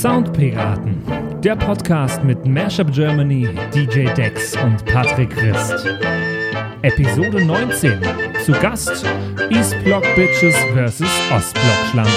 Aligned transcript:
Soundpiraten, 0.00 1.02
der 1.42 1.56
Podcast 1.56 2.22
mit 2.22 2.46
Mashup 2.46 2.92
Germany, 2.92 3.48
DJ 3.74 4.04
Dex 4.14 4.54
und 4.62 4.84
Patrick 4.84 5.28
Christ. 5.30 5.74
Episode 6.82 7.44
19. 7.44 8.00
Zu 8.44 8.52
Gast 8.52 9.04
East 9.50 9.74
Block 9.82 10.04
Bitches 10.14 10.54
vs. 10.72 11.02
Ostblock 11.32 11.86
Schlampen. 11.90 12.12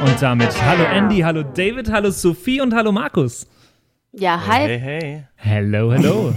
Und 0.00 0.20
damit 0.20 0.50
hallo 0.60 0.82
Andy, 0.92 1.20
hallo 1.20 1.44
David, 1.44 1.88
hallo 1.92 2.10
Sophie 2.10 2.60
und 2.60 2.74
hallo 2.74 2.90
Markus. 2.90 3.46
Ja, 4.12 4.44
hi. 4.44 4.66
Hey, 4.66 4.78
hey. 4.80 5.24
Hello, 5.36 5.92
hello. 5.92 6.34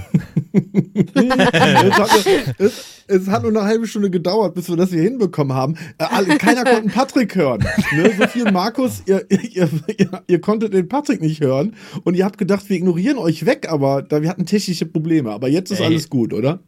es, 0.54 1.98
hat, 1.98 2.26
es, 2.60 3.04
es, 3.08 3.28
hat, 3.28 3.42
nur 3.42 3.50
eine 3.50 3.64
halbe 3.64 3.88
Stunde 3.88 4.12
gedauert, 4.12 4.54
bis 4.54 4.70
wir 4.70 4.76
das 4.76 4.92
hier 4.92 5.02
hinbekommen 5.02 5.58
haben. 5.58 5.76
Äh, 5.98 6.38
keiner 6.38 6.64
konnte 6.66 6.90
Patrick 6.90 7.36
hören. 7.36 7.66
Ne? 7.92 8.14
Sophie 8.16 8.44
und 8.44 8.54
Markus, 8.54 9.02
ihr, 9.08 9.26
ihr, 9.32 9.70
ihr, 9.98 10.24
ihr, 10.28 10.42
konntet 10.42 10.76
den 10.76 10.88
Patrick 10.88 11.20
nicht 11.20 11.42
hören 11.42 11.76
und 12.04 12.14
ihr 12.14 12.26
habt 12.26 12.38
gedacht, 12.38 12.70
wir 12.70 12.78
ignorieren 12.78 13.18
euch 13.18 13.48
weg, 13.48 13.68
aber 13.70 14.04
da, 14.04 14.22
wir 14.22 14.30
hatten 14.30 14.46
technische 14.46 14.86
Probleme. 14.86 15.32
Aber 15.32 15.48
jetzt 15.48 15.72
ist 15.72 15.80
Ey, 15.80 15.88
alles 15.88 16.12
gut, 16.12 16.32
oder? 16.32 16.60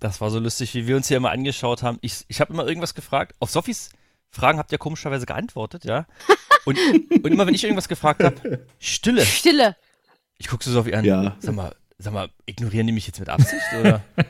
Das 0.00 0.20
war 0.20 0.30
so 0.30 0.38
lustig, 0.38 0.74
wie 0.74 0.86
wir 0.86 0.96
uns 0.96 1.08
hier 1.08 1.16
immer 1.16 1.30
angeschaut 1.30 1.82
haben. 1.82 1.96
Ich, 2.02 2.26
ich 2.28 2.42
habe 2.42 2.52
immer 2.52 2.68
irgendwas 2.68 2.94
gefragt. 2.94 3.34
Auf 3.40 3.50
Sophies 3.50 3.88
Fragen 4.30 4.58
habt 4.58 4.70
ihr 4.70 4.78
komischerweise 4.78 5.24
geantwortet, 5.24 5.86
ja? 5.86 6.06
Und, 6.66 6.78
und 7.22 7.26
immer 7.26 7.46
wenn 7.46 7.54
ich 7.54 7.64
irgendwas 7.64 7.88
gefragt 7.88 8.22
habe, 8.22 8.66
Stille. 8.78 9.24
Stille. 9.24 9.76
Ich 10.38 10.48
gucke 10.48 10.64
so 10.64 10.70
Sophie 10.72 10.94
an. 10.94 11.04
Ja. 11.04 11.36
Sag 11.38 11.54
mal, 11.54 11.74
Sag 11.98 12.12
mal, 12.12 12.28
ignorieren 12.44 12.86
die 12.86 12.92
mich 12.92 13.06
jetzt 13.06 13.20
mit 13.20 13.30
Absicht, 13.30 13.62
oder? 13.80 14.02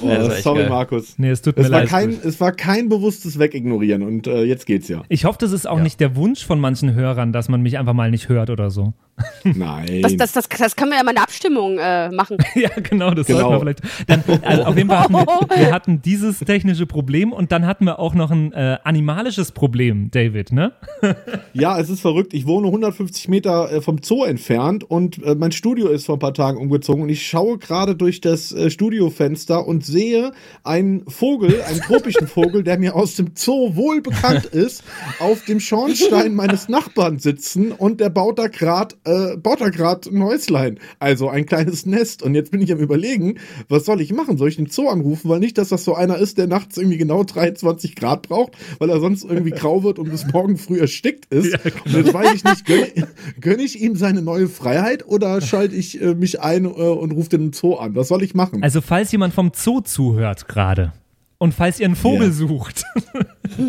oh, 0.00 0.08
ja, 0.08 0.30
sorry, 0.40 0.60
geil. 0.60 0.70
Markus. 0.70 1.18
Nee, 1.18 1.28
es 1.28 1.42
tut 1.42 1.54
mir 1.58 1.64
es 1.64 1.68
leid. 1.68 1.92
War 1.92 2.00
kein, 2.00 2.18
es 2.24 2.40
war 2.40 2.52
kein 2.52 2.88
bewusstes 2.88 3.38
Wegignorieren 3.38 4.02
und 4.02 4.26
äh, 4.26 4.44
jetzt 4.44 4.64
geht's 4.64 4.88
ja. 4.88 5.02
Ich 5.10 5.26
hoffe, 5.26 5.36
das 5.38 5.52
ist 5.52 5.68
auch 5.68 5.76
ja. 5.76 5.82
nicht 5.82 6.00
der 6.00 6.16
Wunsch 6.16 6.46
von 6.46 6.58
manchen 6.58 6.94
Hörern, 6.94 7.34
dass 7.34 7.50
man 7.50 7.60
mich 7.60 7.76
einfach 7.76 7.92
mal 7.92 8.10
nicht 8.10 8.30
hört 8.30 8.48
oder 8.48 8.70
so. 8.70 8.94
Nein. 9.44 10.00
Das, 10.00 10.16
das, 10.16 10.32
das, 10.32 10.48
das 10.48 10.76
können 10.76 10.92
wir 10.92 10.96
ja 10.96 11.04
mal 11.04 11.10
eine 11.10 11.22
Abstimmung 11.22 11.76
äh, 11.78 12.10
machen. 12.10 12.38
ja, 12.54 12.70
genau, 12.82 13.10
das 13.10 13.26
genau. 13.26 13.40
sollten 13.40 13.66
wir 13.66 13.76
vielleicht. 13.76 14.08
Dann, 14.08 14.24
also 14.42 14.62
auf 14.64 14.76
jeden 14.78 14.88
Fall 14.88 15.00
hatten 15.00 15.12
wir, 15.12 15.56
wir, 15.56 15.72
hatten 15.72 16.00
dieses 16.00 16.38
technische 16.38 16.86
Problem 16.86 17.34
und 17.34 17.52
dann 17.52 17.66
hatten 17.66 17.84
wir 17.84 17.98
auch 17.98 18.14
noch 18.14 18.30
ein 18.30 18.54
äh, 18.54 18.78
animalisches 18.82 19.52
Problem, 19.52 20.10
David, 20.10 20.52
ne? 20.52 20.72
ja, 21.52 21.78
es 21.78 21.90
ist 21.90 22.00
verrückt. 22.00 22.32
Ich 22.32 22.46
wohne 22.46 22.68
150 22.68 23.28
Meter 23.28 23.70
äh, 23.70 23.80
vom 23.82 23.98
Zoo 24.02 24.24
entfernt 24.24 24.84
und 24.84 25.22
äh, 25.22 25.34
mein 25.34 25.52
Studio 25.52 25.88
ist 25.88 26.06
vor 26.06 26.16
ein 26.16 26.20
paar 26.20 26.32
Tagen 26.32 26.56
umgezogen 26.56 27.02
und 27.02 27.09
ich 27.10 27.26
schaue 27.26 27.58
gerade 27.58 27.96
durch 27.96 28.20
das 28.20 28.52
äh, 28.52 28.70
Studiofenster 28.70 29.66
und 29.66 29.84
sehe 29.84 30.32
einen 30.64 31.08
Vogel, 31.08 31.62
einen 31.62 31.80
tropischen 31.80 32.26
Vogel, 32.28 32.62
der 32.62 32.78
mir 32.78 32.94
aus 32.94 33.16
dem 33.16 33.32
Zoo 33.34 33.74
wohl 33.74 34.00
bekannt 34.00 34.44
ist, 34.52 34.82
auf 35.18 35.44
dem 35.44 35.60
Schornstein 35.60 36.34
meines 36.34 36.68
Nachbarn 36.68 37.18
sitzen 37.18 37.72
und 37.72 38.00
der 38.00 38.10
baut 38.10 38.38
da 38.38 38.46
gerade 38.46 38.96
äh, 39.04 39.36
baut 39.36 39.60
er 39.60 39.70
gerade 39.70 40.08
ein 40.10 40.22
Häuslein, 40.22 40.78
also 40.98 41.28
ein 41.28 41.46
kleines 41.46 41.86
Nest. 41.86 42.22
Und 42.22 42.34
jetzt 42.34 42.50
bin 42.50 42.60
ich 42.60 42.72
am 42.72 42.78
überlegen, 42.78 43.38
was 43.68 43.84
soll 43.84 44.00
ich 44.00 44.12
machen? 44.12 44.38
Soll 44.38 44.48
ich 44.48 44.56
den 44.56 44.66
Zoo 44.66 44.88
anrufen? 44.88 45.28
Weil 45.28 45.40
nicht, 45.40 45.58
dass 45.58 45.68
das 45.68 45.84
so 45.84 45.94
einer 45.94 46.18
ist, 46.18 46.38
der 46.38 46.46
nachts 46.46 46.76
irgendwie 46.76 46.98
genau 46.98 47.24
23 47.24 47.96
Grad 47.96 48.28
braucht, 48.28 48.52
weil 48.78 48.90
er 48.90 49.00
sonst 49.00 49.24
irgendwie 49.24 49.50
grau 49.50 49.82
wird 49.82 49.98
und 49.98 50.10
bis 50.10 50.26
morgen 50.32 50.56
früh 50.56 50.78
erstickt 50.78 51.32
ist. 51.32 51.52
Ja, 51.52 51.58
genau. 51.58 51.84
Und 51.84 52.04
jetzt 52.04 52.14
weiß 52.14 52.34
ich 52.34 52.44
nicht, 52.44 52.64
gönne, 52.64 53.08
gönne 53.40 53.62
ich 53.62 53.80
ihm 53.80 53.96
seine 53.96 54.22
neue 54.22 54.48
Freiheit 54.48 55.06
oder 55.06 55.40
schalte 55.40 55.74
ich 55.74 56.00
äh, 56.00 56.14
mich 56.14 56.40
ein 56.40 56.64
äh, 56.64 56.68
und 57.00 57.12
rufe 57.12 57.30
den 57.30 57.52
Zoo 57.52 57.74
an? 57.76 57.94
Was 57.96 58.08
soll 58.08 58.22
ich 58.22 58.34
machen? 58.34 58.62
Also 58.62 58.80
falls 58.80 59.10
jemand 59.12 59.34
vom 59.34 59.52
Zoo 59.54 59.80
zuhört 59.80 60.46
gerade, 60.48 60.92
und 61.42 61.54
falls 61.54 61.80
ihr 61.80 61.86
einen 61.86 61.96
Vogel 61.96 62.26
ja. 62.26 62.32
sucht. 62.32 62.84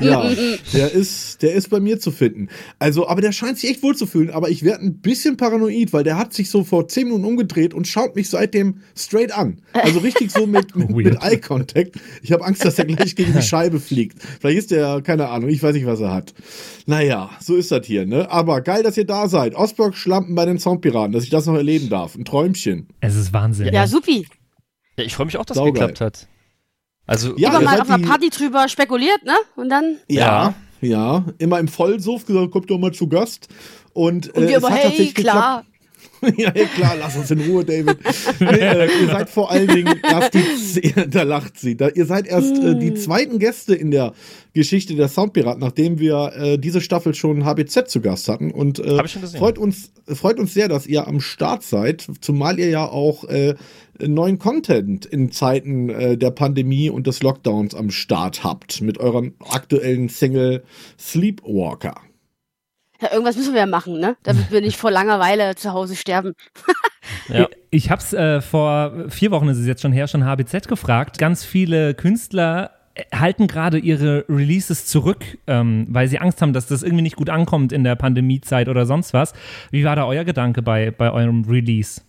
ja, 0.00 0.30
der 0.72 0.92
ist, 0.92 1.40
der 1.42 1.54
ist 1.54 1.70
bei 1.70 1.78
mir 1.78 2.00
zu 2.00 2.10
finden. 2.10 2.48
Also, 2.80 3.06
aber 3.06 3.20
der 3.20 3.30
scheint 3.30 3.56
sich 3.56 3.70
echt 3.70 3.84
wohl 3.84 3.94
zu 3.94 4.04
fühlen, 4.04 4.30
aber 4.30 4.50
ich 4.50 4.64
werde 4.64 4.84
ein 4.84 4.98
bisschen 4.98 5.36
paranoid, 5.36 5.92
weil 5.92 6.02
der 6.02 6.18
hat 6.18 6.34
sich 6.34 6.50
so 6.50 6.64
vor 6.64 6.88
zehn 6.88 7.04
Minuten 7.04 7.24
umgedreht 7.24 7.72
und 7.72 7.86
schaut 7.86 8.16
mich 8.16 8.28
seitdem 8.28 8.80
straight 8.96 9.30
an. 9.30 9.62
Also 9.74 10.00
richtig 10.00 10.32
so 10.32 10.48
mit, 10.48 10.74
mit, 10.76 10.90
mit 10.90 11.22
Eye 11.22 11.38
Contact. 11.38 12.00
Ich 12.20 12.32
habe 12.32 12.44
Angst, 12.44 12.64
dass 12.64 12.80
er 12.80 12.86
gleich 12.86 13.14
gegen 13.14 13.32
die 13.32 13.42
Scheibe 13.46 13.78
fliegt. 13.78 14.20
Vielleicht 14.40 14.58
ist 14.58 14.70
der, 14.72 15.00
keine 15.00 15.28
Ahnung, 15.28 15.50
ich 15.50 15.62
weiß 15.62 15.74
nicht, 15.74 15.86
was 15.86 16.00
er 16.00 16.12
hat. 16.12 16.34
Naja, 16.86 17.30
so 17.40 17.54
ist 17.54 17.70
das 17.70 17.86
hier, 17.86 18.06
ne? 18.06 18.28
Aber 18.28 18.60
geil, 18.60 18.82
dass 18.82 18.96
ihr 18.96 19.06
da 19.06 19.28
seid. 19.28 19.54
Osberg 19.54 19.94
Schlampen 19.94 20.34
bei 20.34 20.46
den 20.46 20.58
Soundpiraten, 20.58 21.12
dass 21.12 21.22
ich 21.22 21.30
das 21.30 21.46
noch 21.46 21.54
erleben 21.54 21.90
darf. 21.90 22.16
Ein 22.16 22.24
Träumchen. 22.24 22.88
Es 23.00 23.14
ist 23.14 23.32
Wahnsinn. 23.32 23.72
Ja, 23.72 23.86
supi. 23.86 24.26
Ja, 24.96 25.04
ich 25.04 25.14
freue 25.14 25.26
mich 25.26 25.36
auch, 25.36 25.44
dass 25.44 25.56
es 25.56 25.64
geklappt 25.64 26.00
hat. 26.00 26.26
Also, 27.08 27.34
ja, 27.38 27.48
immer 27.48 27.62
mal 27.62 27.80
auf 27.80 27.88
einer 27.88 28.06
Party 28.06 28.28
drüber 28.28 28.68
spekuliert, 28.68 29.24
ne? 29.24 29.34
Und 29.56 29.70
dann. 29.70 29.96
Ja, 30.08 30.54
ja, 30.82 31.24
immer 31.38 31.58
im 31.58 31.66
Vollsuff 31.66 32.26
gesagt, 32.26 32.50
kommt 32.50 32.70
doch 32.70 32.78
mal 32.78 32.92
zu 32.92 33.08
Gast. 33.08 33.48
Und, 33.94 34.28
Und 34.34 34.42
wir 34.42 34.50
äh, 34.50 34.56
aber, 34.56 34.70
hey, 34.70 35.10
klar. 35.12 35.64
ja, 35.64 35.64
ja, 36.36 36.50
klar, 36.50 36.96
lass 36.98 37.16
uns 37.16 37.30
in 37.30 37.40
Ruhe, 37.40 37.64
David. 37.64 37.98
nee, 38.40 38.46
äh, 38.46 38.88
ihr 39.00 39.06
seid 39.06 39.30
vor 39.30 39.50
allen 39.50 39.68
Dingen 39.68 40.00
erst 40.02 40.34
die, 40.34 40.92
da 41.08 41.22
lacht 41.22 41.58
sie, 41.58 41.76
da, 41.76 41.88
ihr 41.88 42.06
seid 42.06 42.26
erst 42.26 42.56
äh, 42.58 42.78
die 42.78 42.94
zweiten 42.94 43.38
Gäste 43.38 43.74
in 43.74 43.90
der 43.90 44.12
Geschichte 44.54 44.94
der 44.94 45.08
Soundpiraten, 45.08 45.60
nachdem 45.60 45.98
wir 45.98 46.32
äh, 46.34 46.58
diese 46.58 46.80
Staffel 46.80 47.14
schon 47.14 47.44
HBZ 47.44 47.88
zu 47.88 48.00
Gast 48.00 48.28
hatten. 48.28 48.50
Und 48.50 48.78
äh, 48.80 49.06
freut, 49.06 49.58
uns, 49.58 49.92
freut 50.06 50.38
uns 50.38 50.54
sehr, 50.54 50.68
dass 50.68 50.86
ihr 50.86 51.06
am 51.06 51.20
Start 51.20 51.62
seid, 51.62 52.06
zumal 52.20 52.58
ihr 52.58 52.68
ja 52.68 52.84
auch 52.88 53.24
äh, 53.24 53.54
neuen 54.00 54.38
Content 54.38 55.06
in 55.06 55.30
Zeiten 55.30 55.88
äh, 55.88 56.16
der 56.16 56.30
Pandemie 56.30 56.90
und 56.90 57.06
des 57.06 57.22
Lockdowns 57.22 57.74
am 57.74 57.90
Start 57.90 58.44
habt 58.44 58.80
mit 58.80 58.98
eurem 58.98 59.34
aktuellen 59.38 60.08
Single 60.08 60.62
Sleepwalker. 60.98 61.94
Ja, 63.00 63.12
irgendwas 63.12 63.36
müssen 63.36 63.54
wir 63.54 63.60
ja 63.60 63.66
machen, 63.66 64.00
ne? 64.00 64.16
Damit 64.24 64.50
wir 64.50 64.60
nicht 64.60 64.76
vor 64.76 64.90
Langeweile 64.90 65.54
zu 65.54 65.72
Hause 65.72 65.94
sterben. 65.94 66.34
ja. 67.28 67.46
Ich 67.70 67.90
habe 67.90 68.02
es 68.02 68.12
äh, 68.12 68.40
vor 68.40 69.08
vier 69.08 69.30
Wochen, 69.30 69.48
ist 69.48 69.58
es 69.58 69.66
jetzt 69.66 69.82
schon 69.82 69.92
her, 69.92 70.08
schon 70.08 70.24
HBZ 70.24 70.66
gefragt. 70.66 71.18
Ganz 71.18 71.44
viele 71.44 71.94
Künstler 71.94 72.72
halten 73.14 73.46
gerade 73.46 73.78
ihre 73.78 74.24
Releases 74.28 74.86
zurück, 74.86 75.24
ähm, 75.46 75.86
weil 75.88 76.08
sie 76.08 76.18
Angst 76.18 76.42
haben, 76.42 76.52
dass 76.52 76.66
das 76.66 76.82
irgendwie 76.82 77.02
nicht 77.02 77.16
gut 77.16 77.30
ankommt 77.30 77.72
in 77.72 77.84
der 77.84 77.96
Pandemiezeit 77.96 78.68
oder 78.68 78.86
sonst 78.86 79.12
was. 79.14 79.32
Wie 79.70 79.84
war 79.84 79.96
da 79.96 80.06
euer 80.06 80.24
Gedanke 80.24 80.62
bei, 80.62 80.90
bei 80.90 81.12
eurem 81.12 81.44
Release? 81.44 82.00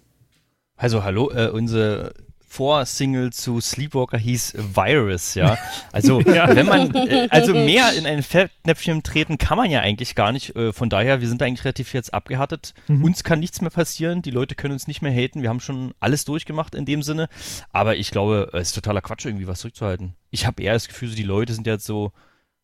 Also 0.76 1.04
hallo, 1.04 1.30
äh, 1.32 1.50
unsere 1.50 2.14
Vorsingle 2.50 3.32
zu 3.32 3.62
Sleepwalker 3.62 4.18
hieß 4.18 4.56
Virus, 4.74 5.36
ja. 5.36 5.58
Also 5.92 6.20
ja. 6.34 6.54
wenn 6.56 6.66
man 6.66 6.94
äh, 6.96 7.28
also 7.30 7.54
mehr 7.54 7.94
in 7.94 8.08
ein 8.08 8.24
Fettnäpfchen 8.24 9.04
treten 9.04 9.38
kann 9.38 9.58
man 9.58 9.70
ja 9.70 9.82
eigentlich 9.82 10.16
gar 10.16 10.32
nicht. 10.32 10.56
Äh, 10.56 10.74
von 10.74 10.90
daher, 10.90 11.22
wir 11.22 11.28
sind 11.28 11.42
eigentlich 11.44 11.64
relativ 11.64 11.94
jetzt 11.94 12.14
abgehärtet. 12.14 12.74
Mhm. 12.88 13.04
Uns 13.04 13.24
kann 13.24 13.40
nichts 13.40 13.62
mehr 13.62 13.70
passieren, 13.70 14.24
die 14.24 14.32
Leute 14.32 14.56
können 14.56 14.74
uns 14.74 14.88
nicht 14.88 15.04
mehr 15.04 15.14
haten. 15.14 15.44
Wir 15.44 15.50
haben 15.50 15.60
schon 15.60 15.94
alles 16.00 16.26
durchgemacht 16.26 16.74
in 16.74 16.86
dem 16.86 17.04
Sinne. 17.04 17.30
Aber 17.72 17.96
ich 17.98 18.10
glaube, 18.10 18.50
es 18.54 18.70
ist 18.70 18.76
totaler 18.76 19.02
Quatsch, 19.02 19.26
irgendwie 19.26 19.48
was 19.48 19.60
zurückzuhalten. 19.60 20.16
Ich 20.32 20.48
habe 20.48 20.62
eher 20.64 20.74
das 20.74 20.88
Gefühl, 20.88 21.10
so 21.10 21.16
die 21.16 21.24
Leute 21.24 21.54
sind 21.54 21.68
jetzt 21.68 21.86
so 21.86 22.12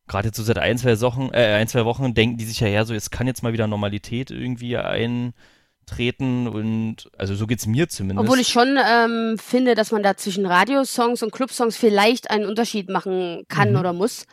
gerade 0.07 0.27
jetzt 0.27 0.37
so 0.37 0.43
seit 0.43 0.57
ein, 0.57 0.77
zwei 0.77 0.99
Wochen, 1.01 1.29
äh, 1.31 1.55
ein, 1.55 1.67
zwei 1.67 1.85
Wochen 1.85 2.13
denken 2.13 2.37
die 2.37 2.45
sich 2.45 2.59
ja 2.59 2.67
eher 2.67 2.85
so, 2.85 2.93
jetzt 2.93 3.11
kann 3.11 3.27
jetzt 3.27 3.43
mal 3.43 3.53
wieder 3.53 3.67
Normalität 3.67 4.31
irgendwie 4.31 4.77
ein 4.77 5.33
treten 5.85 6.47
und 6.47 7.09
also 7.17 7.35
so 7.35 7.47
geht 7.47 7.59
es 7.59 7.67
mir 7.67 7.87
zumindest. 7.89 8.27
Obwohl 8.27 8.39
ich 8.39 8.47
schon 8.47 8.77
ähm, 8.77 9.37
finde, 9.37 9.75
dass 9.75 9.91
man 9.91 10.03
da 10.03 10.17
zwischen 10.17 10.45
Radiosongs 10.45 11.23
und 11.23 11.31
Clubsongs 11.31 11.77
vielleicht 11.77 12.29
einen 12.29 12.45
Unterschied 12.45 12.89
machen 12.89 13.43
kann 13.47 13.71
mhm. 13.71 13.79
oder 13.79 13.93
muss. 13.93 14.25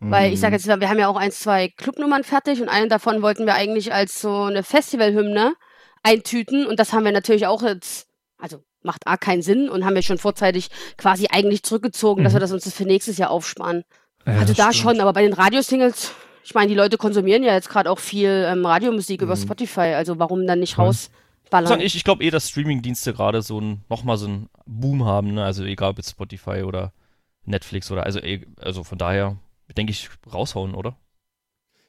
Weil 0.00 0.32
ich 0.32 0.38
sage 0.38 0.52
mhm. 0.52 0.58
jetzt, 0.58 0.80
wir 0.80 0.88
haben 0.88 0.98
ja 0.98 1.08
auch 1.08 1.16
ein, 1.16 1.32
zwei 1.32 1.68
Clubnummern 1.68 2.22
fertig 2.22 2.62
und 2.62 2.68
eine 2.68 2.86
davon 2.86 3.20
wollten 3.20 3.46
wir 3.46 3.54
eigentlich 3.54 3.92
als 3.92 4.20
so 4.20 4.44
eine 4.44 4.62
Festivalhymne 4.62 5.54
eintüten 6.02 6.66
und 6.66 6.78
das 6.78 6.92
haben 6.92 7.04
wir 7.04 7.12
natürlich 7.12 7.46
auch 7.46 7.62
jetzt, 7.62 8.06
also 8.38 8.62
macht 8.82 9.06
A 9.06 9.16
keinen 9.16 9.42
Sinn 9.42 9.68
und 9.68 9.84
haben 9.84 9.96
wir 9.96 10.02
schon 10.02 10.18
vorzeitig 10.18 10.68
quasi 10.96 11.26
eigentlich 11.30 11.64
zurückgezogen, 11.64 12.20
mhm. 12.20 12.24
dass 12.24 12.32
wir 12.32 12.40
das 12.40 12.52
uns 12.52 12.64
das 12.64 12.74
für 12.74 12.84
nächstes 12.84 13.18
Jahr 13.18 13.30
aufsparen. 13.30 13.84
Ja, 14.24 14.34
also 14.34 14.54
da 14.54 14.72
stimmt. 14.72 14.74
schon, 14.76 15.00
aber 15.00 15.12
bei 15.12 15.22
den 15.22 15.32
Radiosingles 15.32 16.12
ich 16.44 16.54
meine, 16.54 16.68
die 16.68 16.74
Leute 16.74 16.96
konsumieren 16.96 17.42
ja 17.42 17.54
jetzt 17.54 17.68
gerade 17.68 17.90
auch 17.90 17.98
viel 17.98 18.46
ähm, 18.48 18.64
Radiomusik 18.64 19.20
mhm. 19.20 19.26
über 19.26 19.36
Spotify, 19.36 19.94
also 19.94 20.18
warum 20.18 20.46
dann 20.46 20.60
nicht 20.60 20.78
rausballern? 20.78 21.80
Ich, 21.80 21.96
ich 21.96 22.04
glaube 22.04 22.24
eh, 22.24 22.30
dass 22.30 22.48
Streamingdienste 22.48 23.12
gerade 23.12 23.42
so 23.42 23.60
ein, 23.60 23.84
nochmal 23.88 24.16
so 24.16 24.26
einen 24.26 24.48
Boom 24.66 25.04
haben, 25.04 25.34
ne? 25.34 25.44
also 25.44 25.64
egal 25.64 25.90
ob 25.90 25.98
jetzt 25.98 26.10
Spotify 26.10 26.62
oder 26.62 26.92
Netflix 27.44 27.90
oder, 27.90 28.04
also, 28.04 28.20
eh, 28.20 28.46
also 28.60 28.84
von 28.84 28.98
daher 28.98 29.36
denke 29.76 29.92
ich, 29.92 30.08
raushauen, 30.32 30.74
oder? 30.74 30.96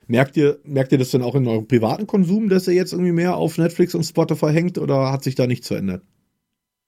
Merkt 0.08 0.38
ihr, 0.38 0.60
merkt 0.64 0.92
ihr 0.92 0.98
das 0.98 1.12
denn 1.12 1.22
auch 1.22 1.36
in 1.36 1.48
eurem 1.48 1.68
privaten 1.68 2.08
Konsum, 2.08 2.50
dass 2.50 2.68
ihr 2.68 2.74
jetzt 2.74 2.94
irgendwie 2.94 3.12
mehr 3.12 3.36
auf 3.36 3.58
Netflix 3.58 3.94
und 3.94 4.04
Spotify 4.04 4.52
hängt 4.52 4.78
oder 4.78 5.12
hat 5.12 5.24
sich 5.24 5.36
da 5.36 5.46
nichts 5.46 5.68
verändert? 5.68 6.04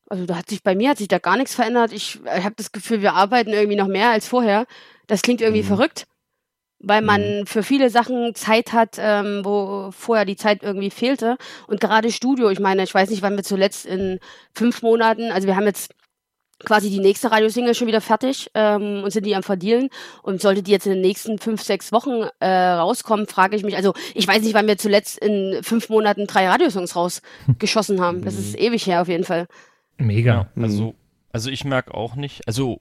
Also 0.10 0.26
da 0.26 0.36
hat 0.36 0.50
sich 0.50 0.64
bei 0.64 0.76
mir 0.76 0.90
hat 0.90 0.98
sich 0.98 1.08
da 1.08 1.20
gar 1.20 1.38
nichts 1.38 1.56
verändert. 1.56 1.94
Ich, 1.94 2.20
ich 2.20 2.44
habe 2.44 2.56
das 2.58 2.72
Gefühl, 2.72 3.02
wir 3.02 3.14
arbeiten 3.14 3.52
irgendwie 3.52 3.78
noch 3.78 3.88
mehr 3.88 4.10
als 4.10 4.28
vorher. 4.28 4.66
Das 5.08 5.22
klingt 5.22 5.40
irgendwie 5.40 5.62
mhm. 5.62 5.68
verrückt 5.68 6.08
weil 6.84 7.02
man 7.02 7.42
mhm. 7.42 7.46
für 7.46 7.64
viele 7.64 7.90
Sachen 7.90 8.34
Zeit 8.36 8.74
hat, 8.74 8.98
ähm, 9.00 9.42
wo 9.44 9.92
vorher 9.92 10.26
die 10.26 10.36
Zeit 10.36 10.64
irgendwie 10.64 10.90
fehlte. 10.90 11.38
Und 11.68 11.80
gerade 11.80 12.12
Studio, 12.12 12.50
ich 12.50 12.60
meine, 12.60 12.84
ich 12.84 12.94
weiß 12.94 13.10
nicht, 13.10 13.22
wann 13.22 13.36
wir 13.36 13.44
zuletzt 13.44 13.86
in 13.86 14.20
fünf 14.54 14.82
Monaten, 14.82 15.32
also 15.32 15.48
wir 15.48 15.56
haben 15.56 15.66
jetzt 15.66 15.94
quasi 16.64 16.90
die 16.90 17.00
nächste 17.00 17.32
Radiosingle 17.32 17.76
schon 17.76 17.88
wieder 17.88 18.02
fertig 18.02 18.52
ähm, 18.54 19.02
und 19.04 19.12
sind 19.12 19.26
die 19.26 19.36
am 19.36 19.44
Verdielen. 19.44 19.90
Und 20.24 20.42
sollte 20.42 20.64
die 20.64 20.72
jetzt 20.72 20.86
in 20.86 20.94
den 20.94 21.02
nächsten 21.02 21.40
fünf, 21.40 21.62
sechs 21.62 21.92
Wochen 21.92 22.28
äh, 22.40 22.48
rauskommen, 22.48 23.28
frage 23.28 23.56
ich 23.56 23.64
mich, 23.64 23.76
also 23.76 23.94
ich 24.14 24.28
weiß 24.28 24.44
nicht, 24.44 24.54
wann 24.54 24.68
wir 24.68 24.78
zuletzt 24.78 25.18
in 25.20 25.64
fünf 25.64 25.90
Monaten 25.90 26.28
drei 26.28 26.48
Radiosongs 26.48 26.96
rausgeschossen 26.96 28.02
haben. 28.02 28.24
Das 28.24 28.36
ist 28.36 28.58
ewig 28.58 28.86
her 28.86 29.02
auf 29.02 29.08
jeden 29.08 29.24
Fall. 29.24 29.48
Mega. 29.98 30.50
Ja, 30.56 30.64
also, 30.64 30.96
also 31.32 31.50
ich 31.50 31.64
merke 31.64 31.94
auch 31.94 32.16
nicht, 32.16 32.48
also 32.48 32.80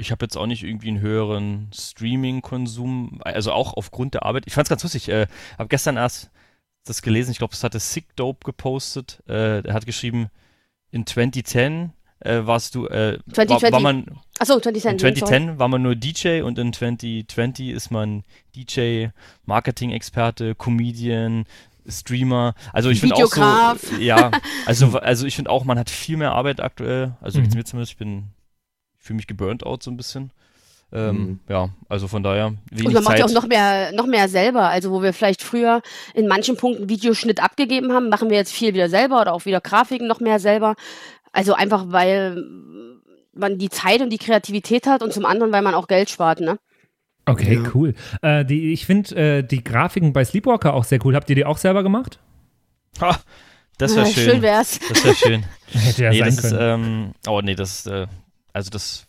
ich 0.00 0.10
habe 0.10 0.24
jetzt 0.24 0.36
auch 0.36 0.46
nicht 0.46 0.62
irgendwie 0.62 0.88
einen 0.88 1.00
höheren 1.00 1.70
Streaming-Konsum, 1.72 3.20
also 3.24 3.52
auch 3.52 3.74
aufgrund 3.74 4.14
der 4.14 4.24
Arbeit. 4.24 4.44
Ich 4.46 4.54
fand 4.54 4.66
es 4.66 4.70
ganz 4.70 4.82
lustig, 4.82 5.08
äh, 5.08 5.26
habe 5.58 5.68
gestern 5.68 5.96
erst 5.96 6.30
das 6.84 7.02
gelesen, 7.02 7.30
ich 7.30 7.38
glaube, 7.38 7.54
es 7.54 7.62
hatte 7.62 7.78
Sick 7.78 8.16
Dope 8.16 8.44
gepostet. 8.44 9.22
Äh, 9.28 9.60
er 9.60 9.74
hat 9.74 9.86
geschrieben, 9.86 10.28
in 10.90 11.06
2010 11.06 11.92
äh, 12.20 12.46
warst 12.46 12.74
du, 12.74 12.86
äh, 12.86 13.18
2020. 13.32 13.62
War, 13.62 13.72
war 13.72 13.80
man, 13.80 14.06
Achso, 14.38 14.58
2010. 14.60 14.92
In 14.92 14.98
2010 14.98 15.58
war 15.58 15.68
man 15.68 15.82
nur 15.82 15.94
DJ 15.94 16.42
und 16.42 16.58
in 16.58 16.72
2020 16.72 17.70
ist 17.70 17.90
man 17.90 18.24
DJ, 18.54 19.08
Marketing-Experte, 19.46 20.54
Comedian, 20.54 21.44
Streamer. 21.86 22.54
Also 22.72 22.90
ich 22.90 23.00
finde 23.00 23.16
auch 23.16 23.26
so, 23.26 23.96
ja, 23.98 24.30
also, 24.66 24.98
also 24.98 25.26
ich 25.26 25.36
finde 25.36 25.50
auch, 25.50 25.64
man 25.64 25.78
hat 25.78 25.90
viel 25.90 26.16
mehr 26.16 26.32
Arbeit 26.32 26.60
aktuell. 26.60 27.16
Also 27.20 27.40
mhm. 27.40 27.48
mir 27.54 27.64
zumindest, 27.64 27.92
ich 27.92 27.98
bin, 27.98 28.28
fühle 29.10 29.16
mich 29.16 29.26
geburnt 29.26 29.66
out 29.66 29.82
so 29.82 29.90
ein 29.90 29.96
bisschen. 29.96 30.30
Ähm, 30.92 31.16
mhm. 31.16 31.40
Ja, 31.48 31.70
also 31.88 32.06
von 32.06 32.22
daher. 32.22 32.54
Wenig 32.70 32.86
Und 32.86 32.94
man 32.94 33.04
macht 33.04 33.18
ja 33.18 33.24
auch 33.24 33.32
noch 33.32 33.46
mehr, 33.48 33.90
noch 33.92 34.06
mehr 34.06 34.28
selber. 34.28 34.68
Also 34.68 34.92
wo 34.92 35.02
wir 35.02 35.12
vielleicht 35.12 35.42
früher 35.42 35.82
in 36.14 36.28
manchen 36.28 36.56
Punkten 36.56 36.88
Videoschnitt 36.88 37.42
abgegeben 37.42 37.92
haben, 37.92 38.08
machen 38.08 38.30
wir 38.30 38.36
jetzt 38.36 38.52
viel 38.52 38.72
wieder 38.72 38.88
selber 38.88 39.20
oder 39.20 39.32
auch 39.32 39.46
wieder 39.46 39.60
Grafiken 39.60 40.06
noch 40.06 40.20
mehr 40.20 40.38
selber. 40.38 40.76
Also 41.32 41.54
einfach, 41.54 41.86
weil 41.88 42.44
man 43.32 43.58
die 43.58 43.68
Zeit 43.68 44.00
und 44.00 44.10
die 44.10 44.18
Kreativität 44.18 44.86
hat 44.86 45.02
und 45.02 45.12
zum 45.12 45.24
anderen, 45.24 45.52
weil 45.52 45.62
man 45.62 45.74
auch 45.74 45.88
Geld 45.88 46.08
spart, 46.08 46.40
ne? 46.40 46.58
Okay, 47.26 47.60
ja. 47.62 47.70
cool. 47.74 47.94
Äh, 48.22 48.44
die, 48.44 48.72
ich 48.72 48.86
finde 48.86 49.16
äh, 49.16 49.42
die 49.42 49.64
Grafiken 49.64 50.12
bei 50.12 50.24
Sleepwalker 50.24 50.72
auch 50.74 50.84
sehr 50.84 51.04
cool. 51.04 51.16
Habt 51.16 51.28
ihr 51.30 51.36
die 51.36 51.44
auch 51.44 51.58
selber 51.58 51.82
gemacht? 51.82 52.20
Ha, 53.00 53.18
das 53.76 53.96
wäre 53.96 54.06
schön. 54.12 54.30
Schön 54.30 54.42
wär's. 54.42 54.78
Das 54.88 55.04
wäre 55.04 55.14
schön. 55.16 55.44
Hätte 55.72 56.04
ja 56.04 56.10
nee, 56.10 56.18
sein 56.18 56.36
das 56.36 56.42
können. 56.42 56.54
Ist, 56.54 56.60
ähm, 56.60 57.12
oh 57.28 57.40
nee, 57.40 57.54
das, 57.54 57.86
äh, 57.86 58.06
also 58.52 58.70
das 58.70 59.06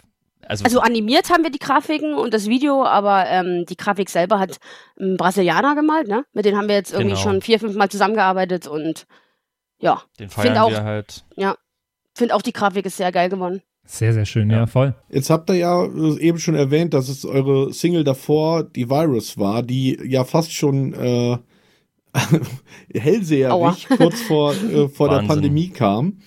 also, 0.48 0.66
also, 0.66 0.80
animiert 0.82 1.30
haben 1.30 1.44
wir 1.44 1.52
die 1.52 1.60
Grafiken 1.60 2.14
und 2.14 2.34
das 2.34 2.48
Video, 2.48 2.84
aber 2.84 3.26
ähm, 3.28 3.66
die 3.70 3.78
Grafik 3.78 4.10
selber 4.10 4.40
hat 4.40 4.60
ein 5.00 5.16
Brasilianer 5.16 5.76
gemalt, 5.76 6.08
ne? 6.08 6.26
Mit 6.34 6.46
denen 6.46 6.58
haben 6.58 6.68
wir 6.68 6.76
jetzt 6.76 6.92
irgendwie 6.92 7.16
genau. 7.16 7.22
schon 7.22 7.42
vier, 7.42 7.60
fünf 7.60 7.76
Mal 7.76 7.90
zusammengearbeitet 7.90 8.68
und 8.68 9.06
ja. 9.80 10.02
Den 10.20 10.30
feiern 10.30 10.58
auch, 10.58 10.70
wir 10.70 10.84
halt. 10.84 11.24
Ja. 11.36 11.56
Finde 12.16 12.36
auch 12.36 12.42
die 12.42 12.54
Grafik 12.54 12.86
ist 12.86 12.98
sehr 12.98 13.12
geil 13.12 13.30
geworden. 13.30 13.62
Sehr, 13.86 14.14
sehr 14.14 14.26
schön, 14.26 14.50
ja. 14.50 14.58
ja, 14.58 14.68
voll. 14.68 14.96
Jetzt 15.10 15.30
habt 15.30 15.50
ihr 15.50 15.56
ja 15.56 15.86
eben 15.86 16.40
schon 16.40 16.56
erwähnt, 16.56 16.94
dass 16.94 17.10
es 17.10 17.26
eure 17.26 17.74
Single 17.74 18.04
davor, 18.04 18.64
die 18.64 18.90
Virus 18.90 19.38
war, 19.38 19.64
die 19.64 20.00
ja 20.04 20.24
fast 20.24 20.54
schon 20.54 20.94
äh, 20.94 21.38
hellseherig 22.98 23.88
kurz 23.88 24.22
vor, 24.22 24.54
äh, 24.54 24.88
vor 24.88 25.10
der 25.10 25.24
Pandemie 25.24 25.70
kam. 25.70 26.20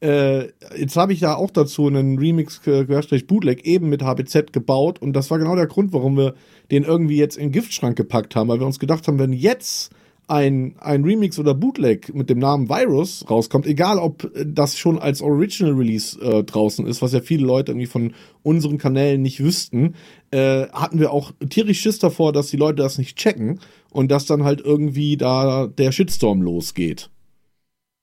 Äh, 0.00 0.48
jetzt 0.76 0.96
habe 0.96 1.12
ich 1.12 1.20
ja 1.20 1.36
auch 1.36 1.50
dazu 1.50 1.86
einen 1.86 2.18
Remix 2.18 2.62
Querstrich 2.62 3.26
Bootleg 3.26 3.66
eben 3.66 3.88
mit 3.88 4.02
HBZ 4.02 4.52
gebaut 4.52 5.00
und 5.00 5.12
das 5.12 5.30
war 5.30 5.38
genau 5.38 5.56
der 5.56 5.66
Grund, 5.66 5.92
warum 5.92 6.16
wir 6.16 6.34
den 6.70 6.84
irgendwie 6.84 7.16
jetzt 7.16 7.36
in 7.36 7.48
den 7.48 7.52
Giftschrank 7.52 7.96
gepackt 7.96 8.34
haben, 8.34 8.48
weil 8.48 8.60
wir 8.60 8.66
uns 8.66 8.78
gedacht 8.78 9.06
haben, 9.08 9.18
wenn 9.18 9.32
jetzt 9.32 9.90
ein, 10.30 10.76
ein 10.78 11.02
Remix 11.02 11.40
oder 11.40 11.54
Bootleg 11.54 12.14
mit 12.14 12.30
dem 12.30 12.38
Namen 12.38 12.68
Virus 12.68 13.28
rauskommt, 13.28 13.66
egal 13.66 13.98
ob 13.98 14.30
das 14.46 14.78
schon 14.78 14.98
als 14.98 15.22
Original 15.22 15.74
Release 15.74 16.18
äh, 16.20 16.44
draußen 16.44 16.86
ist, 16.86 17.02
was 17.02 17.12
ja 17.12 17.20
viele 17.20 17.44
Leute 17.44 17.72
irgendwie 17.72 17.88
von 17.88 18.14
unseren 18.44 18.78
Kanälen 18.78 19.22
nicht 19.22 19.42
wüssten, 19.42 19.96
äh, 20.30 20.68
hatten 20.68 21.00
wir 21.00 21.10
auch 21.12 21.32
tierisch 21.48 21.80
Schiss 21.80 21.98
davor, 21.98 22.32
dass 22.32 22.46
die 22.46 22.56
Leute 22.56 22.76
das 22.76 22.96
nicht 22.96 23.18
checken 23.18 23.58
und 23.90 24.10
dass 24.12 24.24
dann 24.24 24.44
halt 24.44 24.60
irgendwie 24.60 25.16
da 25.16 25.66
der 25.66 25.90
Shitstorm 25.90 26.42
losgeht. 26.42 27.10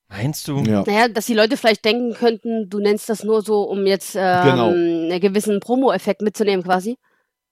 Meinst 0.09 0.47
du? 0.47 0.59
Ja. 0.59 0.83
Naja, 0.85 1.07
dass 1.09 1.25
die 1.25 1.33
Leute 1.33 1.57
vielleicht 1.57 1.83
denken 1.83 2.13
könnten, 2.13 2.69
du 2.69 2.79
nennst 2.79 3.09
das 3.09 3.23
nur 3.23 3.41
so, 3.41 3.63
um 3.63 3.85
jetzt 3.85 4.15
ähm, 4.15 4.43
genau. 4.43 4.67
einen 4.69 5.19
gewissen 5.19 5.59
Promo-Effekt 5.59 6.21
mitzunehmen 6.21 6.63
quasi. 6.63 6.97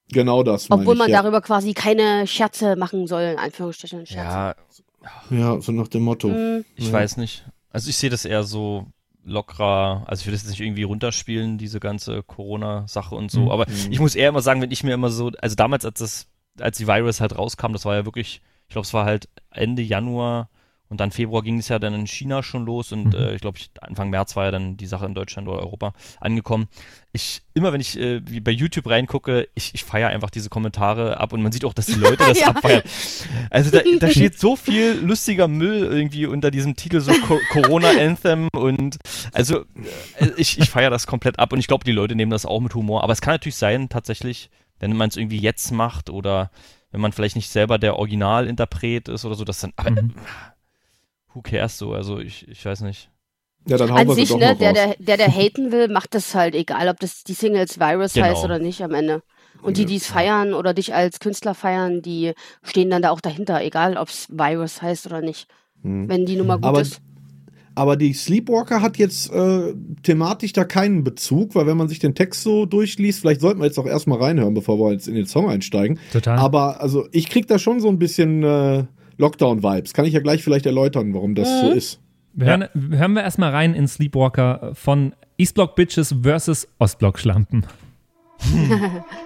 Genau 0.09 0.43
das. 0.43 0.69
Obwohl 0.71 0.93
ich, 0.93 0.99
man 0.99 1.09
ja. 1.09 1.21
darüber 1.21 1.41
quasi 1.41 1.73
keine 1.73 2.27
Scherze 2.27 2.75
machen 2.75 3.07
soll, 3.07 3.23
in 3.23 3.37
Anführungsstrichen. 3.39 4.05
Scherze. 4.05 4.21
Ja. 4.21 4.55
Ja, 5.29 5.61
so 5.61 5.71
nach 5.71 5.87
dem 5.87 6.03
Motto. 6.03 6.29
Mhm. 6.29 6.65
Ich 6.75 6.87
ja. 6.87 6.93
weiß 6.93 7.17
nicht. 7.17 7.45
Also 7.69 7.89
ich 7.89 7.97
sehe 7.97 8.09
das 8.09 8.25
eher 8.25 8.43
so 8.43 8.87
lockerer, 9.23 10.03
also 10.07 10.21
ich 10.21 10.27
will 10.27 10.33
das 10.33 10.43
jetzt 10.43 10.51
nicht 10.51 10.61
irgendwie 10.61 10.83
runterspielen, 10.83 11.57
diese 11.57 11.79
ganze 11.79 12.23
Corona-Sache 12.23 13.15
und 13.15 13.31
so, 13.31 13.41
mhm. 13.41 13.51
aber 13.51 13.65
ich 13.89 13.99
muss 13.99 14.15
eher 14.15 14.29
immer 14.29 14.41
sagen, 14.41 14.61
wenn 14.61 14.71
ich 14.71 14.83
mir 14.83 14.93
immer 14.93 15.09
so, 15.09 15.31
also 15.41 15.55
damals, 15.55 15.83
als 15.83 15.99
das, 15.99 16.27
als 16.59 16.77
die 16.77 16.87
Virus 16.87 17.21
halt 17.21 17.35
rauskam, 17.35 17.73
das 17.73 17.85
war 17.85 17.95
ja 17.95 18.05
wirklich, 18.05 18.41
ich 18.67 18.73
glaube, 18.73 18.85
es 18.85 18.93
war 18.93 19.05
halt 19.05 19.27
Ende 19.49 19.81
Januar 19.81 20.49
und 20.87 20.99
dann 20.99 21.11
Februar 21.11 21.41
ging 21.41 21.57
es 21.57 21.67
ja 21.67 21.79
dann 21.79 21.95
in 21.95 22.05
China 22.05 22.43
schon 22.43 22.65
los 22.65 22.91
und 22.91 23.07
mhm. 23.07 23.15
äh, 23.15 23.35
ich 23.35 23.41
glaube, 23.41 23.59
Anfang 23.81 24.11
März 24.11 24.35
war 24.35 24.45
ja 24.45 24.51
dann 24.51 24.77
die 24.77 24.85
Sache 24.85 25.05
in 25.05 25.15
Deutschland 25.15 25.47
oder 25.47 25.59
Europa 25.59 25.93
angekommen. 26.19 26.67
Ich, 27.11 27.41
immer 27.55 27.73
wenn 27.73 27.81
ich 27.81 27.99
äh, 27.99 28.21
wie 28.29 28.39
bei 28.39 28.51
YouTube 28.51 28.87
reingucke, 28.87 29.47
ich, 29.55 29.73
ich 29.73 29.83
feiere 29.83 30.09
einfach 30.09 30.29
diese 30.29 30.49
Kommentare 30.49 31.19
ab 31.19 31.33
und 31.33 31.41
man 31.41 31.51
sieht 31.51 31.65
auch, 31.65 31.73
dass 31.73 31.87
die 31.87 31.93
Leute 31.93 32.17
das 32.27 32.39
ja. 32.39 32.47
abfeiern. 32.47 32.83
Also 33.49 33.71
da, 33.71 33.81
da 33.99 34.09
steht 34.11 34.37
so 34.37 34.55
viel 34.55 34.99
lustiger 35.01 35.47
Müll 35.47 35.85
irgendwie 35.91 36.27
unter 36.27 36.51
diesem 36.51 36.75
Titel, 36.75 36.99
so 36.99 37.13
Co 37.13 37.39
Corona 37.51 37.89
Anthem 37.89 38.47
und 38.53 38.97
also 39.33 39.61
äh, 40.19 40.29
ich, 40.37 40.59
ich 40.59 40.69
feiere 40.69 40.91
das 40.91 41.07
komplett 41.07 41.39
ab 41.39 41.51
und 41.51 41.59
ich 41.59 41.67
glaube, 41.67 41.83
die 41.83 41.93
Leute 41.93 42.15
nehmen 42.15 42.31
das 42.31 42.45
auch 42.45 42.59
mit 42.59 42.75
Humor. 42.75 43.03
Aber 43.03 43.13
es 43.13 43.21
kann 43.21 43.33
natürlich 43.33 43.55
sein, 43.55 43.89
tatsächlich, 43.89 44.51
wenn 44.79 44.95
man 44.95 45.09
es 45.09 45.17
irgendwie 45.17 45.39
jetzt 45.39 45.71
macht 45.71 46.11
oder 46.11 46.51
wenn 46.91 47.01
man 47.01 47.11
vielleicht 47.11 47.35
nicht 47.35 47.49
selber 47.49 47.79
der 47.79 47.97
Originalinterpret 47.97 49.09
ist 49.09 49.25
oder 49.25 49.35
so, 49.35 49.45
dass 49.45 49.61
dann. 49.61 49.73
Aber, 49.77 49.89
mhm 49.89 50.13
who 51.35 51.41
cares 51.41 51.77
so? 51.77 51.91
Also 51.93 52.19
ich, 52.19 52.47
ich 52.47 52.65
weiß 52.65 52.81
nicht. 52.81 53.09
Ja, 53.67 53.77
dann 53.77 53.89
hauen 53.91 53.97
An 53.99 54.07
wir 54.07 54.15
sich, 54.15 54.29
doch 54.29 54.37
ne, 54.39 54.55
der, 54.55 54.69
raus. 54.71 54.77
der, 54.77 54.95
der, 54.99 55.17
der 55.17 55.27
haten 55.35 55.71
will, 55.71 55.87
macht 55.87 56.13
das 56.15 56.33
halt, 56.35 56.53
egal 56.55 56.87
ob 56.87 56.99
das 56.99 57.23
die 57.23 57.33
Singles 57.33 57.79
Virus 57.79 58.13
Genau. 58.13 58.27
heißt 58.27 58.43
oder 58.43 58.59
nicht 58.59 58.81
am 58.83 58.93
Ende. 58.93 59.21
Und 59.63 59.77
die, 59.77 59.85
die 59.85 59.95
es 59.95 60.05
feiern 60.05 60.53
oder 60.53 60.75
dich 60.75 60.93
als 60.93 61.19
Künstler 61.19 61.55
feiern, 61.55 62.03
die 62.03 62.33
stehen 62.61 62.91
dann 62.91 63.01
da 63.01 63.09
auch 63.09 63.21
dahinter, 63.21 63.63
egal 63.63 63.97
ob 63.97 64.09
es 64.09 64.27
Virus 64.29 64.81
heißt 64.83 65.07
oder 65.07 65.21
nicht. 65.21 65.47
Hm. 65.81 66.07
Wenn 66.07 66.25
die 66.27 66.35
Nummer 66.35 66.57
gut 66.57 66.65
Aber- 66.65 66.81
ist. 66.81 67.01
Aber 67.77 67.97
die 67.97 68.13
Sleepwalker 68.13 68.81
hat 68.81 68.95
jetzt 68.97 69.29
äh, 69.33 69.73
thematisch 70.01 70.53
da 70.53 70.63
keinen 70.63 71.03
Bezug, 71.03 71.55
weil 71.55 71.67
wenn 71.67 71.75
man 71.75 71.89
sich 71.89 71.99
den 71.99 72.15
Text 72.15 72.41
so 72.41 72.65
durchliest, 72.65 73.19
vielleicht 73.19 73.41
sollten 73.41 73.59
wir 73.59 73.65
jetzt 73.65 73.77
auch 73.77 73.85
erstmal 73.85 74.17
reinhören, 74.21 74.53
bevor 74.53 74.79
wir 74.79 74.93
jetzt 74.93 75.09
in 75.09 75.15
den 75.15 75.25
Song 75.25 75.49
einsteigen. 75.49 75.99
Total. 76.13 76.37
Aber 76.37 76.79
also 76.79 77.05
ich 77.11 77.29
krieg 77.29 77.47
da 77.47 77.59
schon 77.59 77.81
so 77.81 77.89
ein 77.89 77.99
bisschen 77.99 78.43
äh, 78.43 78.85
Lockdown-Vibes. 79.17 79.93
Kann 79.93 80.05
ich 80.05 80.13
ja 80.13 80.19
gleich 80.19 80.43
vielleicht 80.43 80.65
erläutern, 80.65 81.13
warum 81.13 81.35
das 81.35 81.61
so 81.61 81.71
ist. 81.71 81.99
Wir 82.33 82.47
hören, 82.47 82.67
hören 82.91 83.13
wir 83.13 83.23
erstmal 83.23 83.51
rein 83.51 83.73
in 83.73 83.87
Sleepwalker 83.87 84.71
von 84.73 85.13
Eastblock 85.37 85.75
Bitches 85.75 86.15
versus 86.21 86.67
Ostblock 86.79 87.17
Schlampen. 87.19 87.65
Where 88.39 89.05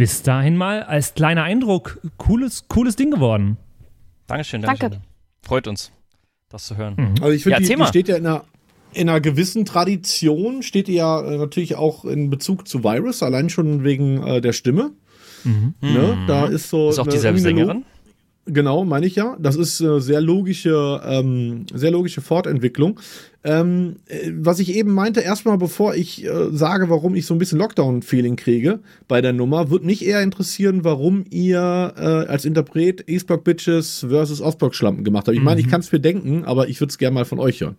Bis 0.00 0.22
dahin 0.22 0.56
mal 0.56 0.82
als 0.82 1.12
kleiner 1.12 1.42
Eindruck. 1.42 2.00
Cooles, 2.16 2.64
cooles 2.68 2.96
Ding 2.96 3.10
geworden. 3.10 3.58
Dankeschön, 4.28 4.62
Danke. 4.62 4.78
Dankeschön. 4.88 5.04
Freut 5.42 5.66
uns, 5.68 5.92
das 6.48 6.64
zu 6.64 6.78
hören. 6.78 6.94
Mhm. 6.96 7.14
Also 7.20 7.32
ich 7.32 7.42
finde, 7.42 7.56
Ja, 7.56 7.60
die, 7.60 7.66
die 7.66 7.76
mal. 7.76 7.86
steht 7.86 8.08
ja 8.08 8.16
in 8.16 8.26
einer, 8.26 8.44
in 8.94 9.10
einer 9.10 9.20
gewissen 9.20 9.66
Tradition, 9.66 10.62
steht 10.62 10.88
die 10.88 10.94
ja 10.94 11.20
äh, 11.20 11.36
natürlich 11.36 11.74
auch 11.74 12.06
in 12.06 12.30
Bezug 12.30 12.66
zu 12.66 12.82
Virus, 12.82 13.22
allein 13.22 13.50
schon 13.50 13.84
wegen 13.84 14.26
äh, 14.26 14.40
der 14.40 14.54
Stimme. 14.54 14.92
Ne? 15.44 16.24
Da 16.26 16.46
ist 16.46 16.70
so. 16.70 16.88
Ist 16.88 16.98
auch 16.98 17.06
dieselbe 17.06 17.38
Sängerin? 17.38 17.84
Genau, 18.52 18.84
meine 18.84 19.06
ich 19.06 19.16
ja. 19.16 19.36
Das 19.40 19.56
ist 19.56 19.80
äh, 19.80 20.00
sehr 20.00 20.20
logische, 20.20 21.00
ähm, 21.04 21.66
sehr 21.72 21.90
logische 21.90 22.20
Fortentwicklung. 22.20 23.00
Ähm, 23.42 23.96
äh, 24.06 24.30
was 24.34 24.58
ich 24.58 24.74
eben 24.74 24.92
meinte, 24.92 25.20
erstmal 25.20 25.56
bevor 25.58 25.94
ich 25.94 26.24
äh, 26.24 26.50
sage, 26.50 26.90
warum 26.90 27.14
ich 27.14 27.26
so 27.26 27.34
ein 27.34 27.38
bisschen 27.38 27.58
Lockdown-Feeling 27.58 28.36
kriege 28.36 28.80
bei 29.08 29.20
der 29.20 29.32
Nummer, 29.32 29.70
würde 29.70 29.86
mich 29.86 30.04
eher 30.04 30.22
interessieren, 30.22 30.84
warum 30.84 31.24
ihr 31.30 31.94
äh, 31.96 32.00
als 32.30 32.44
Interpret 32.44 33.08
Eastblock 33.08 33.44
Bitches 33.44 34.06
versus 34.08 34.40
Ostblock 34.40 34.74
Schlampen 34.74 35.04
gemacht 35.04 35.26
habt. 35.26 35.36
Ich 35.36 35.42
meine, 35.42 35.60
ich 35.60 35.66
Mhm. 35.66 35.70
kann 35.70 35.80
es 35.80 35.90
mir 35.92 36.00
denken, 36.00 36.44
aber 36.44 36.68
ich 36.68 36.80
würde 36.80 36.90
es 36.90 36.98
gerne 36.98 37.14
mal 37.14 37.24
von 37.24 37.38
euch 37.40 37.60
hören. 37.62 37.76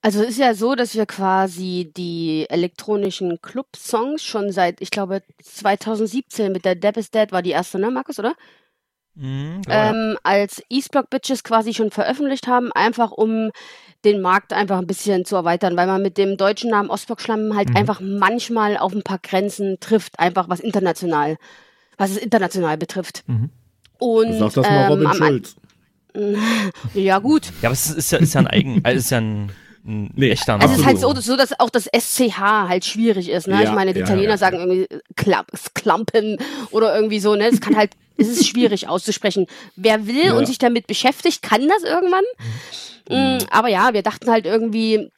Also 0.00 0.22
es 0.22 0.30
ist 0.30 0.38
ja 0.38 0.54
so, 0.54 0.76
dass 0.76 0.94
wir 0.94 1.06
quasi 1.06 1.90
die 1.96 2.46
elektronischen 2.48 3.40
Club-Songs 3.42 4.22
schon 4.22 4.52
seit, 4.52 4.80
ich 4.80 4.90
glaube, 4.90 5.22
2017 5.42 6.52
mit 6.52 6.64
der 6.64 6.76
Deb 6.76 6.96
is 6.96 7.10
Dead 7.10 7.32
war 7.32 7.42
die 7.42 7.50
erste, 7.50 7.80
ne, 7.80 7.90
Markus, 7.90 8.20
oder? 8.20 8.34
Mhm, 9.20 9.62
ja. 9.68 9.90
ähm, 9.90 10.16
als 10.22 10.62
Eastblock 10.68 11.10
Bitches 11.10 11.42
quasi 11.42 11.74
schon 11.74 11.90
veröffentlicht 11.90 12.46
haben, 12.46 12.70
einfach 12.72 13.10
um 13.10 13.50
den 14.04 14.20
Markt 14.20 14.52
einfach 14.52 14.78
ein 14.78 14.86
bisschen 14.86 15.24
zu 15.24 15.34
erweitern, 15.34 15.76
weil 15.76 15.88
man 15.88 16.00
mit 16.00 16.18
dem 16.18 16.36
deutschen 16.36 16.70
Namen 16.70 16.88
Ostblock 16.88 17.20
Schlammen 17.20 17.56
halt 17.56 17.70
Mhm. 17.70 17.76
einfach 17.76 18.00
manchmal 18.00 18.76
auf 18.76 18.92
ein 18.94 19.02
paar 19.02 19.18
Grenzen 19.18 19.78
trifft, 19.80 20.20
einfach 20.20 20.48
was 20.48 20.60
international, 20.60 21.36
was 21.96 22.10
es 22.12 22.16
international 22.18 22.78
betrifft. 22.78 23.24
Mhm. 23.26 23.50
Und 23.98 24.34
Sag 24.38 24.52
das 24.54 24.66
mal 24.68 24.82
ähm, 24.84 24.88
Robin 24.92 25.06
am- 25.08 25.14
Schulz. 25.16 25.56
ja 26.94 27.18
gut. 27.18 27.46
Ja, 27.62 27.68
aber 27.68 27.72
es 27.74 27.86
ist, 27.90 27.96
ist 27.98 28.12
ja, 28.12 28.18
ist 28.18 28.34
ja 28.34 28.40
ein 28.40 28.46
eigen, 28.46 28.80
also 28.84 28.98
ist 28.98 29.10
ja 29.10 29.18
ein, 29.18 29.50
ein 29.88 30.12
Nee, 30.14 30.30
echter 30.30 30.54
Also 30.54 30.66
es 30.66 30.72
ist 30.72 30.78
Name. 30.78 30.86
halt 30.86 31.00
so, 31.00 31.20
so, 31.20 31.36
dass 31.36 31.58
auch 31.58 31.70
das 31.70 31.86
SCH 31.86 32.38
halt 32.38 32.84
schwierig 32.84 33.28
ist. 33.28 33.48
Ne? 33.48 33.54
Ja, 33.54 33.62
ich 33.62 33.72
meine, 33.72 33.92
die 33.94 34.00
ja, 34.00 34.04
Italiener 34.06 34.30
ja, 34.32 34.38
sagen 34.38 34.58
irgendwie 34.58 34.82
äh, 34.94 35.00
Klam 35.16 35.46
Klampen 35.74 36.36
oder 36.70 36.94
irgendwie 36.94 37.18
so. 37.20 37.34
Ne? 37.34 37.46
Es 37.48 37.60
kann 37.60 37.76
halt, 37.76 37.92
es 38.18 38.28
ist 38.28 38.46
schwierig 38.46 38.88
auszusprechen. 38.88 39.46
Wer 39.76 40.06
will 40.06 40.26
Ja. 40.26 40.32
und 40.34 40.46
sich 40.46 40.58
damit 40.58 40.86
beschäftigt, 40.86 41.42
kann 41.42 41.66
das 41.68 41.82
irgendwann. 41.82 42.24
Mm, 43.08 43.38
aber 43.50 43.68
ja, 43.68 43.94
wir 43.94 44.02
dachten 44.02 44.30
halt 44.30 44.44
irgendwie 44.46 45.10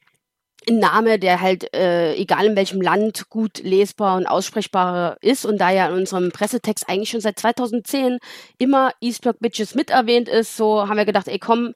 ein 0.68 0.78
Name, 0.78 1.18
der 1.18 1.40
halt, 1.40 1.74
äh, 1.74 2.14
egal 2.16 2.44
in 2.44 2.54
welchem 2.54 2.80
Land, 2.82 3.30
gut 3.30 3.60
lesbar 3.62 4.16
und 4.18 4.26
aussprechbar 4.26 5.16
ist. 5.22 5.44
Und 5.46 5.58
da 5.58 5.70
ja 5.70 5.88
in 5.88 5.94
unserem 5.94 6.30
Pressetext 6.30 6.88
eigentlich 6.88 7.10
schon 7.10 7.22
seit 7.22 7.38
2010 7.38 8.18
immer 8.58 8.92
Eastblock 9.00 9.40
Bitches 9.40 9.74
mit 9.74 9.90
erwähnt 9.90 10.28
ist, 10.28 10.56
so 10.56 10.86
haben 10.86 10.98
wir 10.98 11.06
gedacht, 11.06 11.28
ey 11.28 11.38
komm, 11.38 11.72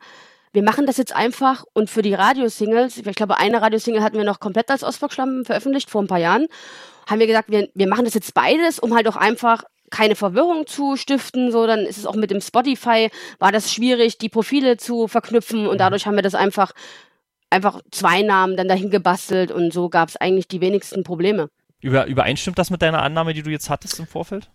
wir 0.54 0.62
machen 0.62 0.87
das 0.87 0.96
jetzt 0.96 1.14
einfach 1.14 1.64
und 1.73 1.90
für 1.90 2.00
die 2.00 2.14
Radiosingles, 2.14 2.99
ich 2.99 3.16
glaube, 3.16 3.38
eine 3.38 3.61
Radiosingle 3.61 4.02
hatten 4.02 4.16
wir 4.16 4.25
noch 4.25 4.38
komplett 4.38 4.70
als 4.70 4.84
Ostblock-Schlampen 4.84 5.44
veröffentlicht 5.44 5.90
vor 5.90 6.00
ein 6.00 6.06
paar 6.06 6.18
Jahren, 6.18 6.46
haben 7.08 7.18
wir 7.18 7.26
gesagt, 7.26 7.50
wir, 7.50 7.68
wir 7.75 7.88
machen 7.88 8.04
das 8.04 8.14
jetzt 8.14 8.32
beides, 8.34 8.78
um 8.78 8.94
halt 8.94 9.08
auch 9.08 9.16
einfach 9.16 9.64
keine 9.90 10.14
Verwirrung 10.14 10.66
zu 10.66 10.96
stiften, 10.96 11.50
so 11.50 11.66
dann 11.66 11.80
ist 11.80 11.99
es 11.99 12.06
auch 12.06 12.14
mit 12.14 12.30
dem 12.30 12.40
Spotify, 12.40 13.11
war 13.40 13.50
das 13.50 13.73
schwierig, 13.73 14.16
die 14.18 14.28
Profile 14.28 14.76
zu 14.76 15.08
verknüpfen 15.08 15.66
und 15.66 15.78
dadurch 15.78 16.06
haben 16.06 16.14
wir 16.14 16.23
das 16.23 16.37
einfach, 16.37 16.73
einfach 17.50 17.80
zwei 17.90 18.23
Namen 18.23 18.56
dann 18.56 18.68
dahin 18.68 18.90
gebastelt 18.90 19.50
und 19.50 19.73
so 19.73 19.88
gab 19.88 20.08
es 20.08 20.16
eigentlich 20.16 20.46
die 20.46 20.61
wenigsten 20.61 21.02
Probleme. 21.02 21.49
Über, 21.80 22.06
übereinstimmt 22.06 22.58
das 22.58 22.70
mit 22.70 22.80
deiner 22.80 23.02
Annahme, 23.02 23.34
die 23.34 23.42
du 23.42 23.50
jetzt 23.50 23.68
hattest 23.70 23.99
im 23.99 24.06
Vorfeld? 24.06 24.50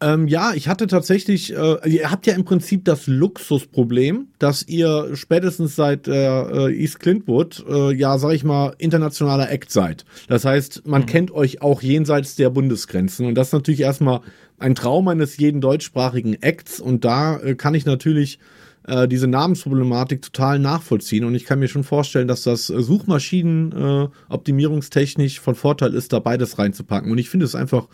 Ähm, 0.00 0.28
ja, 0.28 0.52
ich 0.54 0.68
hatte 0.68 0.86
tatsächlich, 0.86 1.52
äh, 1.56 1.88
ihr 1.88 2.10
habt 2.10 2.26
ja 2.26 2.34
im 2.34 2.44
Prinzip 2.44 2.84
das 2.84 3.08
Luxusproblem, 3.08 4.28
dass 4.38 4.62
ihr 4.68 5.10
spätestens 5.14 5.74
seit 5.74 6.06
äh, 6.06 6.68
East 6.70 7.00
Clintwood, 7.00 7.64
äh, 7.68 7.94
ja, 7.94 8.16
sag 8.18 8.32
ich 8.32 8.44
mal, 8.44 8.74
internationaler 8.78 9.50
Act 9.50 9.72
seid. 9.72 10.04
Das 10.28 10.44
heißt, 10.44 10.86
man 10.86 11.06
kennt 11.06 11.32
euch 11.32 11.62
auch 11.62 11.82
jenseits 11.82 12.36
der 12.36 12.50
Bundesgrenzen. 12.50 13.26
Und 13.26 13.34
das 13.34 13.48
ist 13.48 13.54
natürlich 13.54 13.80
erstmal 13.80 14.20
ein 14.58 14.76
Traum 14.76 15.08
eines 15.08 15.36
jeden 15.36 15.60
deutschsprachigen 15.60 16.34
Acts. 16.34 16.78
Und 16.78 17.04
da 17.04 17.38
äh, 17.38 17.56
kann 17.56 17.74
ich 17.74 17.84
natürlich 17.84 18.38
äh, 18.86 19.08
diese 19.08 19.26
Namensproblematik 19.26 20.22
total 20.22 20.60
nachvollziehen. 20.60 21.24
Und 21.24 21.34
ich 21.34 21.44
kann 21.44 21.58
mir 21.58 21.68
schon 21.68 21.84
vorstellen, 21.84 22.28
dass 22.28 22.42
das 22.42 22.70
äh, 22.70 22.80
Suchmaschinen 22.80 23.72
äh, 23.72 24.08
optimierungstechnisch 24.28 25.40
von 25.40 25.56
Vorteil 25.56 25.94
ist, 25.94 26.12
da 26.12 26.20
beides 26.20 26.58
reinzupacken. 26.58 27.10
Und 27.10 27.18
ich 27.18 27.30
finde 27.30 27.46
es 27.46 27.54
einfach 27.54 27.88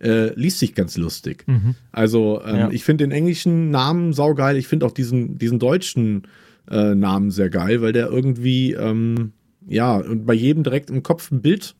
äh, 0.00 0.32
liest 0.34 0.58
sich 0.58 0.74
ganz 0.74 0.96
lustig. 0.96 1.44
Mhm. 1.46 1.74
Also 1.92 2.40
ähm, 2.44 2.56
Ja. 2.56 2.70
ich 2.70 2.84
finde 2.84 3.04
den 3.04 3.12
englischen 3.12 3.70
Namen 3.70 4.12
saugeil. 4.12 4.56
Ich 4.56 4.66
finde 4.68 4.86
auch 4.86 4.92
diesen, 4.92 5.38
diesen 5.38 5.58
deutschen 5.58 6.22
äh, 6.70 6.94
Namen 6.94 7.30
sehr 7.30 7.50
geil, 7.50 7.82
weil 7.82 7.92
der 7.92 8.08
irgendwie, 8.08 8.72
ähm, 8.72 9.32
ja, 9.66 9.96
und 9.96 10.24
bei 10.26 10.34
jedem 10.34 10.62
direkt 10.62 10.88
im 10.90 11.02
Kopf 11.02 11.30
ein 11.30 11.42
Bild 11.42 11.74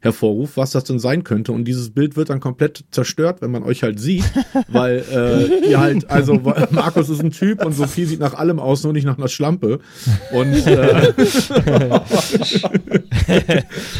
hervorruft, 0.00 0.56
was 0.56 0.70
das 0.70 0.84
denn 0.84 0.98
sein 0.98 1.24
könnte. 1.24 1.52
Und 1.52 1.64
dieses 1.64 1.90
Bild 1.90 2.16
wird 2.16 2.28
dann 2.30 2.38
komplett 2.38 2.84
zerstört, 2.92 3.40
wenn 3.42 3.50
man 3.50 3.62
euch 3.64 3.82
halt 3.82 3.98
sieht, 3.98 4.24
weil 4.68 5.02
äh, 5.10 5.68
ihr 5.68 5.80
halt, 5.80 6.08
also 6.10 6.34
Markus 6.70 7.08
ist 7.08 7.20
ein 7.22 7.30
Typ 7.32 7.64
und 7.64 7.72
Sophie 7.72 8.04
sieht 8.04 8.20
nach 8.20 8.34
allem 8.34 8.60
aus, 8.60 8.84
nur 8.84 8.92
nicht 8.92 9.04
nach 9.06 9.18
einer 9.18 9.28
Schlampe. 9.28 9.80
Und 10.32 10.52
äh, 10.66 11.12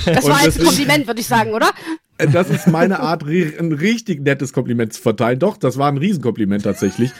Das 0.07 0.25
Und 0.25 0.31
war 0.31 0.45
jetzt 0.45 0.61
ein 0.61 0.67
Kompliment, 0.67 1.07
würde 1.07 1.21
ich 1.21 1.27
sagen, 1.27 1.53
oder? 1.55 1.71
Äh, 2.19 2.29
Das 2.29 2.51
ist 2.51 2.67
meine 2.67 3.01
Art, 3.01 3.25
ein 3.25 3.73
richtig 3.73 4.23
nettes 4.23 4.53
Kompliment 4.53 4.93
zu 4.93 5.03
verteilen. 5.03 5.39
Doch, 5.39 5.57
das 5.57 5.79
war 5.79 5.89
ein 5.89 5.99
Riesenkompliment 5.99 6.65
tatsächlich. 6.65 7.11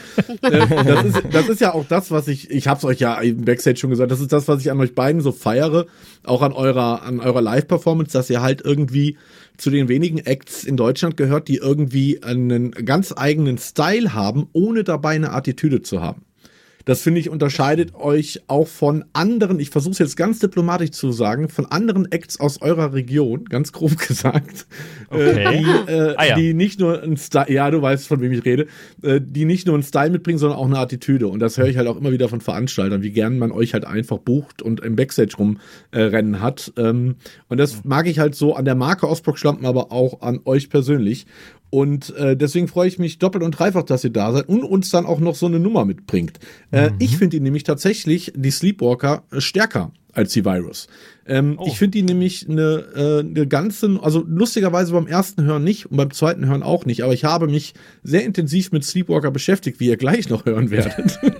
Äh, 0.41 0.67
das, 0.85 1.05
ist, 1.05 1.23
das 1.31 1.49
ist 1.49 1.61
ja 1.61 1.73
auch 1.73 1.85
das, 1.87 2.11
was 2.11 2.27
ich, 2.27 2.51
ich 2.51 2.67
hab's 2.67 2.83
euch 2.85 2.99
ja 2.99 3.19
im 3.19 3.45
Backstage 3.45 3.77
schon 3.77 3.89
gesagt, 3.89 4.11
das 4.11 4.19
ist 4.19 4.31
das, 4.31 4.47
was 4.47 4.61
ich 4.61 4.71
an 4.71 4.79
euch 4.79 4.93
beiden 4.95 5.21
so 5.21 5.31
feiere, 5.31 5.85
auch 6.23 6.41
an 6.41 6.53
eurer, 6.53 7.03
an 7.03 7.19
eurer 7.19 7.41
Live-Performance, 7.41 8.13
dass 8.13 8.29
ihr 8.29 8.41
halt 8.41 8.61
irgendwie 8.63 9.17
zu 9.57 9.69
den 9.69 9.87
wenigen 9.89 10.19
Acts 10.19 10.63
in 10.63 10.77
Deutschland 10.77 11.17
gehört, 11.17 11.47
die 11.47 11.57
irgendwie 11.57 12.21
einen 12.23 12.71
ganz 12.71 13.13
eigenen 13.15 13.57
Style 13.57 14.13
haben, 14.13 14.47
ohne 14.53 14.83
dabei 14.83 15.15
eine 15.15 15.31
Attitüde 15.31 15.81
zu 15.81 16.01
haben. 16.01 16.26
Das 16.87 17.01
finde 17.01 17.19
ich 17.19 17.29
unterscheidet 17.29 17.93
euch 17.95 18.41
auch 18.47 18.67
von 18.67 19.03
anderen, 19.13 19.59
ich 19.59 19.69
versuche 19.69 19.91
es 19.91 19.99
jetzt 19.99 20.15
ganz 20.17 20.39
diplomatisch 20.39 20.91
zu 20.91 21.11
sagen, 21.11 21.49
von 21.49 21.65
anderen 21.65 22.11
Acts 22.11 22.39
aus 22.39 22.61
eurer 22.61 22.93
Region, 22.93 23.45
ganz 23.45 23.73
grob 23.73 23.97
gesagt, 24.07 24.65
Okay. 25.09 25.43
äh, 25.43 25.57
die, 25.57 25.91
äh, 25.91 26.15
Ah, 26.17 26.25
ja. 26.25 26.35
die 26.35 26.53
nicht 26.53 26.79
nur 26.79 27.03
ein 27.03 27.17
Style, 27.17 27.51
ja, 27.51 27.69
du 27.69 27.81
weißt, 27.81 28.07
von 28.07 28.21
wem 28.21 28.31
ich 28.31 28.43
rede, 28.45 28.67
äh, 29.03 29.19
die 29.21 29.45
nicht 29.45 29.67
nur 29.67 29.75
einen 29.75 29.83
Style 29.83 30.09
mitbringen, 30.09 30.39
sondern 30.39 30.57
auch 30.57 30.65
eine 30.65 30.79
Attitüde. 30.79 31.27
Und 31.27 31.39
das 31.39 31.57
höre 31.57 31.67
ich 31.67 31.77
halt 31.77 31.87
auch 31.87 31.97
immer 31.97 32.11
wieder 32.11 32.29
von 32.29 32.41
Veranstaltern, 32.41 33.01
wie 33.03 33.11
gern 33.11 33.37
man 33.37 33.51
euch 33.51 33.73
halt 33.73 33.85
einfach 33.85 34.17
bucht 34.17 34.61
und 34.61 34.79
im 34.79 34.95
Backstage 34.95 35.35
rumrennen 35.37 36.33
äh, 36.35 36.37
hat. 36.39 36.71
Ähm, 36.77 37.15
und 37.49 37.57
das 37.57 37.83
mag 37.83 38.07
ich 38.07 38.19
halt 38.19 38.35
so 38.35 38.55
an 38.55 38.65
der 38.65 38.75
Marke 38.75 39.07
Osbrock 39.09 39.37
Schlampen, 39.37 39.65
aber 39.65 39.91
auch 39.91 40.21
an 40.21 40.39
euch 40.45 40.69
persönlich. 40.69 41.25
Und 41.69 42.15
äh, 42.15 42.37
deswegen 42.37 42.67
freue 42.67 42.87
ich 42.87 42.97
mich 42.97 43.19
doppelt 43.19 43.43
und 43.43 43.51
dreifach, 43.51 43.83
dass 43.83 44.03
ihr 44.03 44.09
da 44.09 44.31
seid 44.31 44.47
und 44.47 44.63
uns 44.63 44.89
dann 44.89 45.05
auch 45.05 45.19
noch 45.19 45.35
so 45.35 45.45
eine 45.47 45.59
Nummer 45.59 45.83
mitbringt. 45.85 46.39
Äh, 46.71 46.91
Ich 46.99 47.17
finde 47.17 47.37
die 47.37 47.43
nämlich 47.43 47.63
tatsächlich, 47.63 48.31
die 48.35 48.51
Sleepwalker, 48.51 49.23
äh, 49.31 49.41
stärker 49.41 49.91
als 50.13 50.33
die 50.33 50.45
Virus. 50.45 50.87
Ähm, 51.27 51.55
Oh. 51.59 51.65
Ich 51.67 51.77
finde 51.77 51.97
die 51.99 52.03
nämlich 52.03 52.47
eine, 52.49 52.85
äh, 52.95 53.19
eine 53.19 53.47
ganze, 53.47 53.99
also 54.01 54.23
lustigerweise 54.27 54.93
beim 54.93 55.05
ersten 55.07 55.43
Hören 55.43 55.63
nicht 55.63 55.91
und 55.91 55.97
beim 55.97 56.11
zweiten 56.11 56.45
Hören 56.47 56.63
auch 56.63 56.85
nicht, 56.85 57.03
aber 57.03 57.13
ich 57.13 57.25
habe 57.25 57.47
mich 57.47 57.73
sehr 58.01 58.23
intensiv 58.23 58.71
mit 58.71 58.83
Sleepwalker 58.83 59.29
beschäftigt, 59.29 59.79
wie 59.79 59.87
ihr 59.87 59.97
gleich 59.97 60.29
noch 60.29 60.45
hören 60.45 60.71
werdet. 60.71 61.19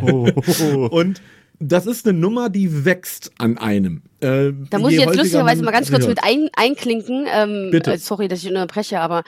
Und 0.90 1.20
das 1.58 1.86
ist 1.86 2.06
eine 2.06 2.18
Nummer, 2.18 2.48
die 2.50 2.84
wächst 2.84 3.30
an 3.38 3.58
einem. 3.58 4.02
Äh, 4.20 4.52
Da 4.70 4.78
muss 4.78 4.92
ich 4.92 5.00
jetzt 5.00 5.16
lustigerweise 5.16 5.62
mal 5.62 5.70
ganz 5.70 5.90
kurz 5.90 6.02
hört. 6.06 6.10
mit 6.10 6.24
ein, 6.24 6.48
einklinken. 6.56 7.26
Ähm, 7.28 7.68
Bitte. 7.70 7.92
äh, 7.92 7.98
sorry, 7.98 8.28
dass 8.28 8.42
ich 8.42 8.48
unterbreche, 8.48 9.00
aber 9.00 9.22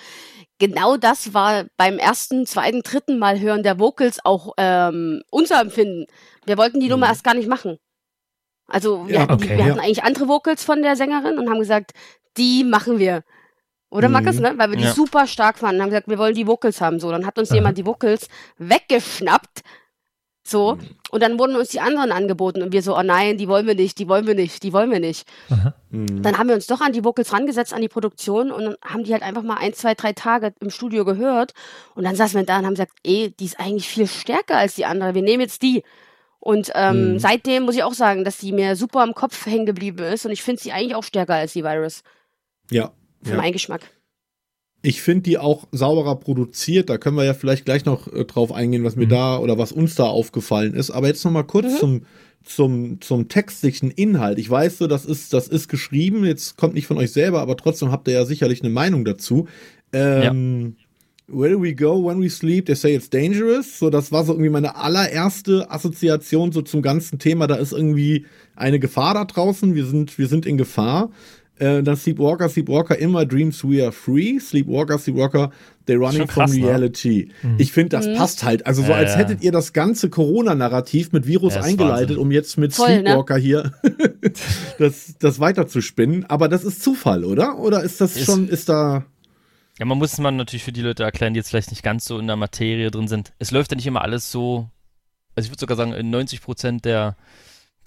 genau 0.58 0.97
das 0.97 1.35
war 1.35 1.64
beim 1.76 1.99
ersten, 1.99 2.47
zweiten, 2.47 2.82
dritten 2.82 3.18
Mal 3.18 3.40
hören 3.40 3.62
der 3.62 3.78
Vocals 3.78 4.18
auch 4.25 4.52
ähm, 4.58 5.23
unser 5.30 5.61
Empfinden. 5.61 6.06
Wir 6.47 6.58
wollten 6.58 6.80
die 6.80 6.88
Nummer 6.88 7.06
erst 7.08 7.25
gar 7.25 7.35
nicht 7.35 7.49
machen. 7.49 7.78
Also 8.66 9.06
wir, 9.08 9.14
Ja, 9.14 9.20
hatten, 9.23 9.38
die, 9.38 9.44
okay, 9.47 9.56
wir 9.56 9.64
ja. 9.64 9.70
hatten 9.70 9.80
eigentlich 9.80 10.02
andere 10.04 10.28
Vocals 10.28 10.62
von 10.64 10.82
der 10.82 10.97
Sängerin 10.97 11.38
und 11.38 11.49
haben 11.49 11.58
gesagt, 11.58 11.92
die 12.37 12.64
machen 12.64 12.99
wir. 12.99 13.23
Oder 13.90 14.08
Mhm. 14.08 14.12
Markus, 14.12 14.38
ne? 14.38 14.52
Weil 14.56 14.70
wir 14.70 14.76
die 14.76 14.85
Ja. 14.85 14.92
super 14.92 15.26
stark 15.26 15.58
fanden. 15.58 15.80
Haben 15.80 15.88
gesagt, 15.88 16.08
wir 16.08 16.18
wollen 16.18 16.35
die 16.35 16.47
Vocals 16.47 16.80
haben. 16.82 17.00
So, 17.00 17.11
dann 17.11 17.25
hat 17.25 17.38
uns 17.38 17.49
Aha. 17.50 17.54
jemand 17.56 17.78
die 17.78 17.87
Vocals 17.87 18.28
weggeschnappt. 18.58 19.62
So. 20.47 20.76
Und 21.11 21.23
dann 21.23 21.38
wurden 21.38 21.57
uns 21.57 21.71
die 21.71 21.81
anderen 21.81 22.12
angeboten 22.12 22.62
und 22.62 22.73
wir 22.73 22.83
so, 22.83 22.97
oh 22.97 23.03
nein, 23.03 23.38
die 23.38 23.49
wollen 23.49 23.67
wir 23.67 23.75
nicht, 23.75 23.99
die 23.99 24.09
wollen 24.09 24.27
wir 24.27 24.35
nicht, 24.35 24.62
die 24.62 24.73
wollen 24.75 24.91
wir 24.91 25.00
nicht. 25.00 25.27
Mhm. 25.91 26.23
Dann 26.23 26.37
haben 26.37 26.49
wir 26.49 26.55
uns 26.55 26.67
doch 26.67 26.81
an 26.83 26.93
die 26.93 27.03
Vocals 27.03 27.33
rangesetzt, 27.33 27.73
an 27.73 27.81
die 27.81 27.88
Produktion 27.88 28.50
und 28.50 28.65
dann 28.65 28.77
haben 28.85 29.05
die 29.05 29.12
halt 29.12 29.23
einfach 29.23 29.43
mal 29.43 29.57
ein, 29.57 29.73
zwei, 29.73 29.95
drei 29.95 30.12
Tage 30.12 30.53
im 30.61 30.69
Studio 30.71 31.05
gehört 31.07 31.55
und 31.95 32.05
dann 32.05 32.15
saßen 32.15 32.38
wir 32.38 32.45
da 32.45 32.59
und 32.59 32.67
haben 32.67 32.75
gesagt, 32.75 32.93
ey, 33.05 33.35
die 33.41 33.47
ist 33.47 33.59
eigentlich 33.59 33.88
viel 33.88 34.07
stärker 34.07 34.59
als 34.59 34.75
die 34.75 34.85
andere, 34.85 35.15
wir 35.15 35.23
nehmen 35.23 35.41
jetzt 35.41 35.62
die. 35.62 35.83
Und 36.41 36.71
ähm, 36.75 37.15
Mhm. 37.15 37.19
seitdem 37.19 37.62
muss 37.65 37.75
ich 37.75 37.83
auch 37.85 37.95
sagen, 37.95 38.25
dass 38.25 38.38
die 38.38 38.53
mir 38.53 38.77
super 38.77 39.03
im 39.03 39.15
Kopf 39.15 39.47
hängen 39.47 39.67
geblieben 39.67 40.00
ist 40.05 40.27
und 40.27 40.33
ich 40.33 40.43
finde 40.43 40.61
sie 40.62 40.73
eigentlich 40.73 40.95
auch 40.95 41.03
stärker 41.05 41.35
als 41.35 41.55
die 41.55 41.65
Virus, 41.65 42.03
Ja. 42.71 42.93
für 43.23 43.31
ja. 43.33 43.37
meinen 43.38 43.53
Geschmack. 43.53 43.81
Ich 44.82 45.02
finde 45.02 45.23
die 45.23 45.38
auch 45.38 45.66
sauberer 45.73 46.16
produziert. 46.16 46.88
Da 46.88 46.99
können 46.99 47.16
wir 47.16 47.25
ja 47.25 47.35
vielleicht 47.35 47.64
gleich 47.64 47.85
noch 47.85 48.12
äh, 48.12 48.25
drauf 48.25 48.52
eingehen, 48.52 48.85
was 48.85 48.94
mir 48.97 49.08
da 49.08 49.38
oder 49.38 49.58
was 49.58 49.73
uns 49.73 49.97
da 49.97 50.04
aufgefallen 50.04 50.75
ist. 50.75 50.90
Aber 50.90 51.08
jetzt 51.08 51.25
noch 51.25 51.32
mal 51.32 51.42
kurz 51.42 51.66
Mhm. 51.75 51.78
zum 51.78 52.02
zum 52.44 53.00
zum 53.00 53.28
textlichen 53.28 53.90
Inhalt. 53.90 54.38
Ich 54.38 54.49
weiß 54.49 54.78
so, 54.78 54.87
das 54.87 55.04
ist 55.04 55.32
das 55.32 55.49
ist 55.49 55.68
geschrieben. 55.68 56.25
Jetzt 56.25 56.56
kommt 56.56 56.75
nicht 56.75 56.87
von 56.87 56.97
euch 56.97 57.12
selber, 57.12 57.40
aber 57.40 57.56
trotzdem 57.56 57.90
habt 57.90 58.06
ihr 58.08 58.14
ja 58.14 58.25
sicherlich 58.25 58.62
eine 58.62 58.70
Meinung 58.70 59.04
dazu. 59.04 59.49
Ähm, 59.92 60.76
Where 61.30 61.50
do 61.50 61.61
we 61.62 61.75
go 61.75 62.02
when 62.06 62.23
we 62.23 62.30
sleep? 62.30 62.64
They 62.66 62.75
say 62.75 62.94
it's 62.94 63.11
dangerous. 63.11 63.78
So, 63.78 63.90
das 63.90 64.12
war 64.12 64.25
so 64.25 64.32
irgendwie 64.32 64.49
meine 64.49 64.76
allererste 64.76 65.70
Assoziation 65.70 66.52
so 66.52 66.62
zum 66.62 66.80
ganzen 66.80 67.18
Thema. 67.18 67.47
Da 67.47 67.56
ist 67.56 67.73
irgendwie 67.73 68.25
eine 68.56 68.78
Gefahr 68.78 69.12
da 69.12 69.26
draußen. 69.26 69.75
Wir 69.75 69.85
sind, 69.85 70.16
wir 70.18 70.26
sind 70.26 70.47
in 70.47 70.56
Gefahr. 70.56 71.11
Äh, 71.61 71.83
dann 71.83 71.97
Sleepwalker, 71.97 72.49
Sleepwalker, 72.49 72.99
immer 72.99 73.27
Dreams 73.27 73.65
We 73.65 73.83
Are 73.83 73.93
Free. 73.93 74.38
Sleepwalker, 74.38 74.99
Sleepwalker, 74.99 75.50
They're 75.87 75.97
Running 75.99 76.27
krass, 76.27 76.53
from 76.53 76.61
ne? 76.61 76.67
Reality. 76.69 77.31
Ich 77.57 77.73
finde, 77.73 77.91
das 77.97 78.07
passt 78.17 78.45
halt. 78.45 78.67
Also 78.67 78.83
so, 78.83 78.93
als 78.93 79.17
hättet 79.17 79.43
ihr 79.43 79.53
das 79.53 79.73
ganze 79.73 80.11
Corona-Narrativ 80.11 81.12
mit 81.12 81.27
Virus 81.27 81.57
eingeleitet, 81.57 82.11
Wahnsinn. 82.11 82.19
um 82.19 82.31
jetzt 82.31 82.59
mit 82.59 82.75
Voll, 82.75 82.88
ne? 82.88 82.95
Sleepwalker 83.00 83.37
hier 83.38 83.73
das, 84.79 85.15
das 85.19 85.41
weiterzuspinnen. 85.41 86.27
Aber 86.27 86.49
das 86.49 86.65
ist 86.65 86.83
Zufall, 86.83 87.25
oder? 87.25 87.59
Oder 87.59 87.83
ist 87.83 88.00
das 88.00 88.17
Ist- 88.17 88.27
schon, 88.27 88.49
ist 88.49 88.69
da. 88.69 89.05
Ja, 89.79 89.85
man 89.87 89.97
muss 89.99 90.19
man 90.19 90.37
natürlich 90.37 90.65
für 90.65 90.73
die 90.73 90.83
Leute 90.83 91.05
erklären, 91.05 91.35
die 91.35 91.38
jetzt 91.38 91.50
vielleicht 91.50 91.71
nicht 91.71 91.85
ganz 91.85 92.05
so 92.05 92.19
in 92.19 92.27
der 92.27 92.35
Materie 92.37 92.91
drin 92.91 93.07
sind. 93.07 93.33
Es 93.38 93.53
läuft 93.53 93.71
ja 93.71 93.77
nicht 93.77 93.87
immer 93.87 94.03
alles 94.03 94.31
so, 94.33 94.69
also 95.37 95.47
ich 95.47 95.50
würde 95.53 95.61
sogar 95.61 95.77
sagen, 95.77 95.93
in 95.93 96.11
90 96.11 96.43
Prozent 96.43 96.85
der 96.85 97.17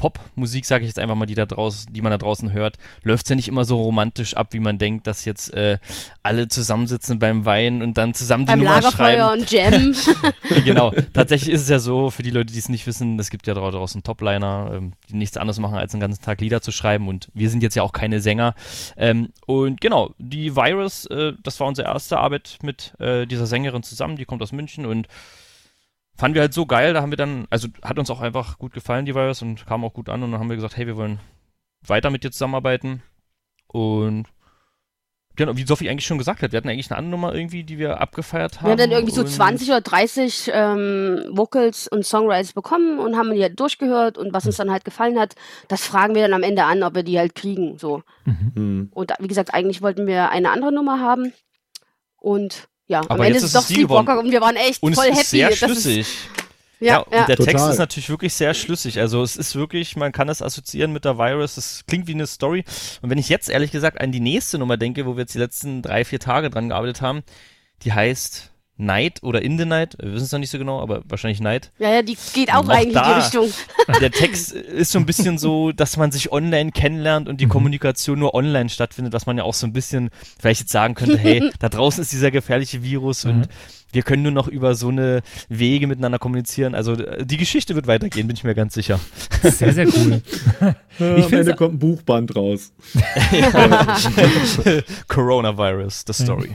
Popmusik, 0.01 0.65
sage 0.65 0.83
ich 0.83 0.87
jetzt 0.87 0.97
einfach 0.97 1.13
mal, 1.13 1.27
die 1.27 1.35
da 1.35 1.45
draußen, 1.45 1.93
die 1.93 2.01
man 2.01 2.11
da 2.11 2.17
draußen 2.17 2.51
hört, 2.51 2.79
läuft 3.03 3.29
ja 3.29 3.35
nicht 3.35 3.47
immer 3.47 3.65
so 3.65 3.79
romantisch 3.79 4.35
ab, 4.35 4.47
wie 4.49 4.59
man 4.59 4.79
denkt, 4.79 5.05
dass 5.05 5.25
jetzt 5.25 5.53
äh, 5.53 5.77
alle 6.23 6.47
zusammensitzen 6.47 7.19
beim 7.19 7.45
Wein 7.45 7.83
und 7.83 7.99
dann 7.99 8.15
zusammen 8.15 8.47
die 8.47 8.51
Beim 8.53 8.59
Nummer 8.59 8.81
Lagerfeuer 8.81 9.27
schreiben. 9.27 9.41
und 9.41 9.51
Jam. 9.51 9.95
genau. 10.65 10.91
Tatsächlich 11.13 11.53
ist 11.53 11.61
es 11.61 11.69
ja 11.69 11.77
so, 11.77 12.09
für 12.09 12.23
die 12.23 12.31
Leute, 12.31 12.51
die 12.51 12.57
es 12.57 12.67
nicht 12.67 12.87
wissen, 12.87 13.19
es 13.19 13.29
gibt 13.29 13.45
ja 13.45 13.53
da 13.53 13.61
draußen 13.69 14.01
Topliner, 14.01 14.71
ähm, 14.73 14.93
die 15.07 15.17
nichts 15.17 15.37
anderes 15.37 15.59
machen, 15.59 15.75
als 15.75 15.91
den 15.91 16.01
ganzen 16.01 16.23
Tag 16.23 16.41
Lieder 16.41 16.63
zu 16.63 16.71
schreiben. 16.71 17.07
Und 17.07 17.27
wir 17.35 17.51
sind 17.51 17.61
jetzt 17.61 17.75
ja 17.75 17.83
auch 17.83 17.93
keine 17.93 18.21
Sänger. 18.21 18.55
Ähm, 18.97 19.29
und 19.45 19.81
genau, 19.81 20.15
die 20.17 20.55
Virus, 20.55 21.05
äh, 21.05 21.33
das 21.43 21.59
war 21.59 21.67
unsere 21.67 21.87
erste 21.87 22.17
Arbeit 22.17 22.57
mit 22.63 22.95
äh, 22.99 23.27
dieser 23.27 23.45
Sängerin 23.45 23.83
zusammen, 23.83 24.15
die 24.15 24.25
kommt 24.25 24.41
aus 24.41 24.51
München 24.51 24.87
und 24.87 25.07
fanden 26.17 26.35
wir 26.35 26.41
halt 26.41 26.53
so 26.53 26.65
geil, 26.65 26.93
da 26.93 27.01
haben 27.01 27.11
wir 27.11 27.17
dann, 27.17 27.47
also 27.49 27.67
hat 27.83 27.97
uns 27.99 28.09
auch 28.09 28.21
einfach 28.21 28.57
gut 28.57 28.73
gefallen, 28.73 29.05
die 29.05 29.15
Virus, 29.15 29.41
und 29.41 29.65
kam 29.65 29.83
auch 29.83 29.93
gut 29.93 30.09
an. 30.09 30.21
Und 30.23 30.31
dann 30.31 30.39
haben 30.39 30.49
wir 30.49 30.55
gesagt, 30.55 30.77
hey, 30.77 30.85
wir 30.87 30.97
wollen 30.97 31.19
weiter 31.85 32.09
mit 32.09 32.23
dir 32.23 32.31
zusammenarbeiten. 32.31 33.01
Und 33.67 34.27
genau, 35.35 35.55
wie 35.55 35.63
Sophie 35.65 35.89
eigentlich 35.89 36.05
schon 36.05 36.17
gesagt 36.17 36.43
hat, 36.43 36.51
wir 36.51 36.57
hatten 36.57 36.69
eigentlich 36.69 36.91
eine 36.91 36.97
andere 36.97 37.11
Nummer 37.11 37.33
irgendwie, 37.33 37.63
die 37.63 37.77
wir 37.79 38.01
abgefeiert 38.01 38.57
haben. 38.61 38.65
Wir 38.65 38.71
haben 38.71 38.77
dann 38.77 38.91
irgendwie 38.91 39.13
so 39.15 39.21
und- 39.21 39.27
20 39.29 39.69
oder 39.69 39.81
30 39.81 40.51
ähm, 40.53 41.23
Vocals 41.31 41.87
und 41.87 42.05
Songwrites 42.05 42.53
bekommen 42.53 42.99
und 42.99 43.15
haben 43.17 43.33
die 43.33 43.41
halt 43.41 43.59
durchgehört 43.59 44.17
und 44.17 44.33
was 44.33 44.45
uns 44.45 44.57
dann 44.57 44.69
halt 44.69 44.83
gefallen 44.85 45.17
hat, 45.17 45.35
das 45.69 45.85
fragen 45.85 46.13
wir 46.13 46.21
dann 46.21 46.33
am 46.33 46.43
Ende 46.43 46.65
an, 46.65 46.83
ob 46.83 46.93
wir 46.95 47.03
die 47.03 47.17
halt 47.17 47.33
kriegen. 47.33 47.77
So. 47.79 48.03
Hm. 48.25 48.89
Und 48.93 49.09
da- 49.09 49.15
wie 49.19 49.27
gesagt, 49.27 49.53
eigentlich 49.53 49.81
wollten 49.81 50.05
wir 50.05 50.29
eine 50.29 50.51
andere 50.51 50.71
Nummer 50.73 50.99
haben. 50.99 51.33
Und 52.17 52.67
ja, 52.91 52.99
am 52.99 53.07
Aber 53.07 53.25
Ende 53.25 53.35
jetzt 53.39 53.45
ist 53.45 53.55
es 53.55 53.61
doch. 53.61 53.67
Sleepwalker 53.67 54.19
und 54.19 54.31
wir 54.31 54.41
waren 54.41 54.57
echt 54.57 54.83
Und 54.83 54.95
voll 54.95 55.05
es 55.05 55.11
happy. 55.11 55.21
ist 55.21 55.29
sehr 55.29 55.51
schlüssig. 55.55 56.07
ja, 56.81 56.99
und 56.99 57.13
ja. 57.13 57.25
der 57.25 57.37
Text 57.37 57.53
Total. 57.53 57.71
ist 57.71 57.77
natürlich 57.77 58.09
wirklich 58.09 58.33
sehr 58.33 58.53
schlüssig. 58.53 58.99
Also 58.99 59.23
es 59.23 59.37
ist 59.37 59.55
wirklich, 59.55 59.95
man 59.95 60.11
kann 60.11 60.27
es 60.27 60.41
assoziieren 60.41 60.91
mit 60.91 61.05
der 61.05 61.17
Virus. 61.17 61.55
Es 61.55 61.85
klingt 61.87 62.07
wie 62.07 62.13
eine 62.13 62.27
Story. 62.27 62.65
Und 63.01 63.09
wenn 63.09 63.17
ich 63.17 63.29
jetzt 63.29 63.49
ehrlich 63.49 63.71
gesagt 63.71 64.01
an 64.01 64.11
die 64.11 64.19
nächste 64.19 64.57
Nummer 64.59 64.75
denke, 64.75 65.05
wo 65.05 65.15
wir 65.15 65.21
jetzt 65.21 65.33
die 65.33 65.39
letzten 65.39 65.81
drei, 65.81 66.03
vier 66.03 66.19
Tage 66.19 66.49
dran 66.49 66.67
gearbeitet 66.69 67.01
haben, 67.01 67.23
die 67.83 67.93
heißt 67.93 68.50
Night 68.81 69.23
oder 69.23 69.41
In 69.41 69.57
the 69.57 69.65
Night. 69.65 69.95
Wir 70.01 70.13
wissen 70.13 70.25
es 70.25 70.31
noch 70.31 70.39
nicht 70.39 70.49
so 70.49 70.57
genau, 70.57 70.81
aber 70.81 71.01
wahrscheinlich 71.07 71.39
Night. 71.39 71.71
ja, 71.79 71.91
ja, 71.93 72.01
die 72.01 72.17
geht 72.33 72.51
auch 72.53 72.65
Auch 72.65 72.69
eigentlich 72.69 72.87
in 72.87 72.93
da. 72.93 73.13
die 73.13 73.19
Richtung. 73.21 73.53
Der 74.01 74.11
Text 74.11 74.51
ist 74.51 74.91
so 74.91 74.99
ein 74.99 75.05
bisschen 75.05 75.37
so, 75.37 75.71
dass 75.71 75.97
man 75.97 76.11
sich 76.11 76.31
online 76.31 76.71
kennenlernt 76.71 77.29
und 77.29 77.39
die 77.39 77.47
Kommunikation 77.47 78.19
nur 78.19 78.33
online 78.33 78.69
stattfindet, 78.69 79.13
was 79.13 79.25
man 79.25 79.37
ja 79.37 79.43
auch 79.43 79.53
so 79.53 79.67
ein 79.67 79.73
bisschen 79.73 80.09
vielleicht 80.39 80.61
jetzt 80.61 80.71
sagen 80.71 80.95
könnte, 80.95 81.17
hey, 81.17 81.51
da 81.59 81.69
draußen 81.69 82.01
ist 82.01 82.11
dieser 82.11 82.31
gefährliche 82.31 82.83
Virus 82.83 83.25
und 83.25 83.47
wir 83.93 84.01
können 84.03 84.23
nur 84.23 84.31
noch 84.31 84.47
über 84.47 84.75
so 84.75 84.89
eine 84.89 85.21
Wege 85.49 85.87
miteinander 85.87 86.19
kommunizieren. 86.19 86.75
Also 86.75 86.93
äh, 86.93 87.25
die 87.25 87.37
Geschichte 87.37 87.75
wird 87.75 87.87
weitergehen, 87.87 88.27
bin 88.27 88.35
ich 88.35 88.43
mir 88.43 88.55
ganz 88.55 88.73
sicher. 88.73 88.99
Sehr, 89.43 89.73
sehr 89.73 89.87
cool. 89.87 90.21
Ich 91.17 91.25
am 91.25 91.33
Ende 91.33 91.55
kommt 91.55 91.75
ein 91.75 91.79
Buchband 91.79 92.35
raus. 92.35 92.73
Coronavirus, 95.07 96.03
the 96.05 96.13
story. 96.13 96.49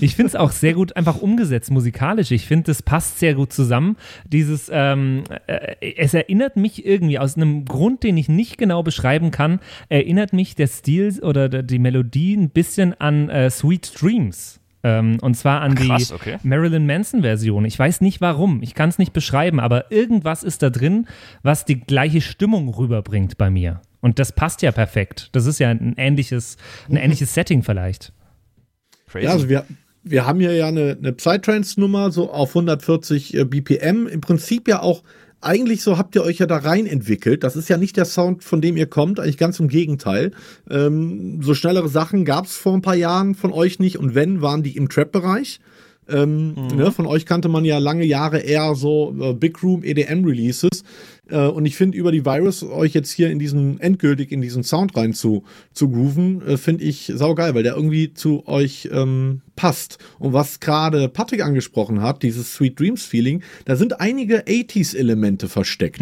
Ich 0.00 0.16
finde 0.16 0.28
es 0.28 0.36
auch 0.36 0.50
sehr 0.50 0.72
gut 0.74 0.96
einfach 0.96 1.16
umgesetzt 1.20 1.70
musikalisch. 1.70 2.30
Ich 2.30 2.46
finde, 2.46 2.64
das 2.66 2.82
passt 2.82 3.18
sehr 3.18 3.34
gut 3.34 3.52
zusammen. 3.52 3.96
Dieses, 4.26 4.70
ähm, 4.72 5.24
äh, 5.46 5.76
es 5.96 6.14
erinnert 6.14 6.56
mich 6.56 6.84
irgendwie 6.86 7.18
aus 7.18 7.36
einem 7.36 7.64
Grund, 7.66 8.02
den 8.02 8.16
ich 8.16 8.28
nicht 8.28 8.58
genau 8.58 8.82
beschreiben 8.82 9.30
kann, 9.30 9.60
erinnert 9.88 10.32
mich 10.32 10.54
der 10.54 10.66
Stil 10.66 11.20
oder 11.22 11.48
der- 11.48 11.62
die 11.62 11.78
Melodie 11.78 12.34
ein 12.36 12.50
bisschen 12.50 12.98
an 13.00 13.28
äh, 13.28 13.50
Sweet 13.50 13.92
Dreams. 14.00 14.60
Ähm, 14.84 15.18
und 15.20 15.34
zwar 15.34 15.60
an 15.60 15.74
Krass, 15.74 16.08
die 16.08 16.14
okay. 16.14 16.38
Marilyn 16.42 16.86
Manson-Version. 16.86 17.64
Ich 17.64 17.78
weiß 17.78 18.00
nicht 18.00 18.20
warum, 18.20 18.62
ich 18.62 18.74
kann 18.74 18.88
es 18.88 18.98
nicht 18.98 19.12
beschreiben, 19.12 19.58
aber 19.60 19.90
irgendwas 19.90 20.44
ist 20.44 20.62
da 20.62 20.70
drin, 20.70 21.06
was 21.42 21.64
die 21.64 21.80
gleiche 21.80 22.20
Stimmung 22.20 22.68
rüberbringt 22.68 23.38
bei 23.38 23.50
mir. 23.50 23.80
Und 24.00 24.18
das 24.18 24.32
passt 24.32 24.62
ja 24.62 24.70
perfekt. 24.70 25.30
Das 25.32 25.46
ist 25.46 25.58
ja 25.58 25.70
ein 25.70 25.94
ähnliches, 25.96 26.56
ein 26.88 26.96
ähnliches 26.96 27.34
Setting 27.34 27.62
vielleicht. 27.62 28.12
Crazy. 29.08 29.24
Ja, 29.24 29.32
also 29.32 29.48
wir, 29.48 29.64
wir 30.04 30.26
haben 30.26 30.38
hier 30.40 30.54
ja 30.54 30.68
eine, 30.68 30.96
eine 30.98 31.12
Psytrance-Nummer, 31.12 32.10
so 32.12 32.30
auf 32.30 32.50
140 32.50 33.34
äh, 33.34 33.44
BPM. 33.44 34.06
Im 34.06 34.20
Prinzip 34.20 34.68
ja 34.68 34.80
auch, 34.80 35.02
eigentlich 35.40 35.82
so 35.82 35.98
habt 35.98 36.14
ihr 36.16 36.22
euch 36.22 36.38
ja 36.38 36.46
da 36.46 36.56
rein 36.56 36.86
entwickelt. 36.86 37.44
Das 37.44 37.56
ist 37.56 37.68
ja 37.68 37.76
nicht 37.76 37.96
der 37.96 38.04
Sound, 38.04 38.42
von 38.42 38.60
dem 38.60 38.76
ihr 38.76 38.86
kommt, 38.86 39.20
eigentlich 39.20 39.38
ganz 39.38 39.60
im 39.60 39.68
Gegenteil. 39.68 40.32
Ähm, 40.70 41.40
so 41.42 41.54
schnellere 41.54 41.88
Sachen 41.88 42.24
gab 42.24 42.46
es 42.46 42.56
vor 42.56 42.74
ein 42.74 42.82
paar 42.82 42.96
Jahren 42.96 43.34
von 43.34 43.52
euch 43.52 43.78
nicht 43.78 43.98
und 43.98 44.14
wenn, 44.14 44.42
waren 44.42 44.62
die 44.62 44.76
im 44.76 44.88
Trap-Bereich. 44.88 45.60
Ähm, 46.10 46.54
ne, 46.74 46.90
von 46.90 47.06
euch 47.06 47.26
kannte 47.26 47.48
man 47.48 47.66
ja 47.66 47.78
lange 47.78 48.04
Jahre 48.04 48.38
eher 48.38 48.74
so 48.74 49.14
äh, 49.20 49.34
Big 49.34 49.62
Room 49.62 49.84
EDM 49.84 50.24
Releases. 50.24 50.82
Äh, 51.28 51.46
und 51.46 51.66
ich 51.66 51.76
finde, 51.76 51.98
über 51.98 52.12
die 52.12 52.24
Virus 52.24 52.62
euch 52.62 52.94
jetzt 52.94 53.10
hier 53.10 53.30
in 53.30 53.38
diesen, 53.38 53.78
endgültig 53.78 54.32
in 54.32 54.40
diesen 54.40 54.62
Sound 54.62 54.96
rein 54.96 55.12
zu, 55.12 55.44
zu 55.74 55.90
grooven, 55.90 56.40
äh, 56.46 56.56
finde 56.56 56.84
ich 56.84 57.12
saugeil, 57.14 57.54
weil 57.54 57.62
der 57.62 57.76
irgendwie 57.76 58.14
zu 58.14 58.46
euch 58.46 58.88
ähm, 58.90 59.42
passt. 59.58 59.98
Und 60.20 60.32
was 60.32 60.60
gerade 60.60 61.08
Patrick 61.08 61.42
angesprochen 61.44 62.00
hat, 62.00 62.22
dieses 62.22 62.54
Sweet 62.54 62.78
Dreams 62.78 63.04
Feeling, 63.04 63.42
da 63.64 63.74
sind 63.74 64.00
einige 64.00 64.44
80s 64.46 64.96
Elemente 64.96 65.48
versteckt 65.48 66.00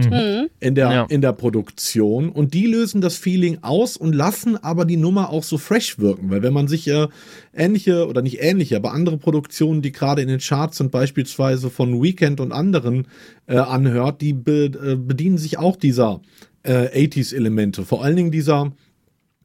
in 0.60 0.74
der, 0.74 0.92
Ja. 0.92 1.06
in 1.08 1.22
der 1.22 1.32
Produktion 1.32 2.28
und 2.28 2.52
die 2.52 2.66
lösen 2.66 3.00
das 3.00 3.16
Feeling 3.16 3.58
aus 3.62 3.96
und 3.96 4.14
lassen 4.14 4.62
aber 4.62 4.84
die 4.84 4.98
Nummer 4.98 5.30
auch 5.30 5.42
so 5.42 5.56
fresh 5.56 5.98
wirken, 5.98 6.28
weil 6.30 6.42
wenn 6.42 6.52
man 6.52 6.68
sich 6.68 6.86
äh, 6.88 7.08
ähnliche 7.54 8.06
oder 8.06 8.20
nicht 8.20 8.42
ähnliche, 8.42 8.76
aber 8.76 8.92
andere 8.92 9.16
Produktionen, 9.16 9.80
die 9.80 9.90
gerade 9.92 10.20
in 10.20 10.28
den 10.28 10.38
Charts 10.40 10.76
sind, 10.76 10.90
beispielsweise 10.90 11.70
von 11.70 12.02
Weekend 12.02 12.40
und 12.40 12.52
anderen 12.52 13.06
äh, 13.46 13.56
anhört, 13.56 14.20
die 14.20 14.34
be 14.34 14.66
äh, 14.66 14.96
bedienen 14.96 15.38
sich 15.38 15.56
auch 15.58 15.76
dieser 15.76 16.20
äh, 16.62 17.06
80s 17.06 17.34
Elemente, 17.34 17.84
vor 17.86 18.04
allen 18.04 18.16
Dingen 18.16 18.30
dieser 18.30 18.72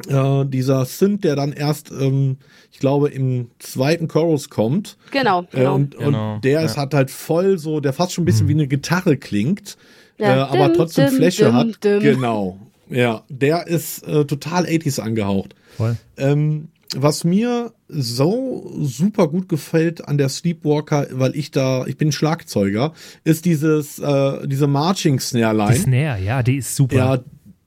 äh, 0.08 0.46
dieser 0.46 0.86
Synth, 0.86 1.24
der 1.24 1.36
dann 1.36 1.52
erst, 1.54 1.92
ähm, 1.92 2.38
ich 2.72 2.80
glaube, 2.80 3.10
im 3.10 3.50
zweiten 3.60 4.08
Chorus 4.08 4.50
kommt. 4.50 4.98
Genau, 5.12 5.42
Äh, 5.52 5.58
genau. 5.58 5.76
und, 5.76 5.98
Genau, 5.98 6.36
und 6.36 6.42
der 6.44 6.52
ja. 6.62 6.66
ist 6.66 6.78
hat 6.78 6.94
halt 6.94 7.12
voll 7.12 7.58
so, 7.58 7.80
der 7.80 7.94
fast 7.94 8.14
schon 8.14 8.24
ein 8.24 8.26
bisschen 8.26 8.48
wie 8.48 8.54
eine 8.54 8.68
Gitarre 8.68 9.18
klingt, 9.18 9.78
Ja. 10.18 10.36
äh, 10.36 10.40
aber 10.50 10.68
Dim, 10.70 10.78
trotzdem 10.78 11.08
dim, 11.08 11.16
Fläche 11.18 11.46
dim, 11.46 11.54
hat. 11.54 11.84
dim. 11.84 12.00
Genau. 12.00 12.58
Ja, 12.90 13.24
der 13.30 13.68
ist 13.68 14.06
äh, 14.08 14.26
total 14.26 14.66
80s 14.66 15.00
angehaucht. 15.00 15.56
Voll. 15.78 15.96
Ähm, 16.18 16.68
was 16.94 17.24
mir 17.24 17.72
so 17.88 18.70
super 18.82 19.30
gut 19.30 19.48
gefällt 19.48 20.06
an 20.06 20.18
der 20.18 20.28
Sleepwalker, 20.28 21.08
weil 21.12 21.34
ich 21.38 21.52
da, 21.52 21.86
ich 21.86 21.96
bin 21.96 22.12
Schlagzeuger, 22.12 22.92
ist 23.24 23.46
dieses, 23.46 23.98
äh, 24.00 24.46
diese 24.46 24.68
Marching 24.68 25.22
Snare 25.22 25.54
Die 25.54 25.58
Line. 25.62 25.76
Snare, 25.76 26.22
ja, 26.22 26.44
die 26.44 26.58
ist 26.58 26.76
super. 26.76 26.96
Ja, 26.96 27.20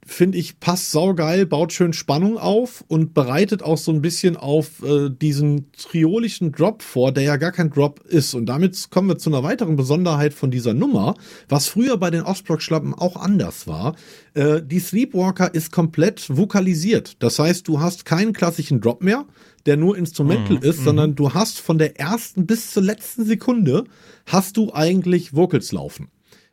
finde 0.07 0.39
ich, 0.39 0.61
passt 0.61 0.91
saugeil, 0.91 1.47
baut 1.47 1.73
schön 1.73 1.93
Spannung 1.93 2.39
auf 2.39 2.85
und 2.89 3.15
bereitet 3.15 3.63
auch 3.63 3.79
so 3.79 3.93
ein 3.93 4.03
bisschen 4.03 4.37
auf 4.37 4.83
äh, 4.83 5.11
diesen 5.11 5.73
triolischen 5.73 6.53
Drop 6.53 6.83
vor, 6.83 7.13
der 7.13 7.25
ja 7.25 7.37
gar 7.37 7.53
kein 7.53 7.71
Drop 7.71 8.01
ist. 8.01 8.35
Und 8.35 8.47
damit 8.47 8.91
kommen 8.91 9.09
wir 9.09 9.19
zu 9.19 9.31
einer 9.31 9.43
weiteren 9.43 9.77
Besonderheit 9.77 10.35
von 10.35 10.51
dieser 10.51 10.75
Nummer, 10.75 11.15
was 11.49 11.69
früher 11.69 11.97
bei 11.97 12.11
den 12.11 12.23
Ostblock-Schlappen 12.23 12.95
auch 12.95 13.17
anders 13.17 13.67
war. 13.67 13.97
Äh, 14.35 14.63
die 14.63 14.81
Sleepwalker 14.81 15.55
ist 15.55 15.73
komplett 15.73 16.27
vokalisiert. 16.29 17.23
Das 17.23 17.39
heißt, 17.39 17.67
du 17.69 17.81
hast 17.81 18.05
keinen 18.05 18.33
klassischen 18.33 18.81
Drop 18.81 19.03
mehr, 19.03 19.25
der 19.67 19.77
nur 19.77 19.97
instrumental 19.97 20.59
ist, 20.63 20.85
sondern 20.85 21.15
du 21.15 21.33
hast 21.33 21.59
von 21.59 21.79
der 21.79 21.99
ersten 21.99 22.47
bis 22.47 22.73
zur 22.73 22.83
letzten 22.83 23.25
Sekunde 23.25 23.85
hast 24.27 24.57
du 24.57 24.73
eigentlich 24.73 25.35
Vocals 25.35 25.73
laufen. 25.73 26.09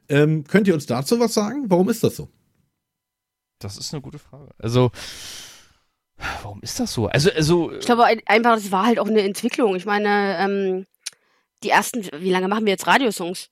Ähm, 0.07 0.43
könnt 0.45 0.67
ihr 0.67 0.73
uns 0.73 0.85
dazu 0.85 1.19
was 1.19 1.33
sagen? 1.33 1.65
Warum 1.67 1.89
ist 1.89 2.03
das 2.03 2.15
so? 2.15 2.29
Das 3.63 3.77
ist 3.77 3.93
eine 3.93 4.01
gute 4.01 4.19
Frage. 4.19 4.49
Also, 4.59 4.91
warum 6.43 6.61
ist 6.61 6.79
das 6.79 6.93
so? 6.93 7.07
Also, 7.07 7.31
also 7.31 7.71
Ich 7.73 7.85
glaube 7.85 8.05
ein- 8.05 8.21
einfach, 8.25 8.55
das 8.55 8.71
war 8.71 8.85
halt 8.85 8.99
auch 8.99 9.07
eine 9.07 9.21
Entwicklung. 9.21 9.75
Ich 9.75 9.85
meine, 9.85 10.37
ähm, 10.39 10.85
die 11.63 11.69
ersten, 11.69 12.07
wie 12.19 12.31
lange 12.31 12.47
machen 12.47 12.65
wir 12.65 12.71
jetzt 12.71 12.87
Radiosongs? 12.87 13.49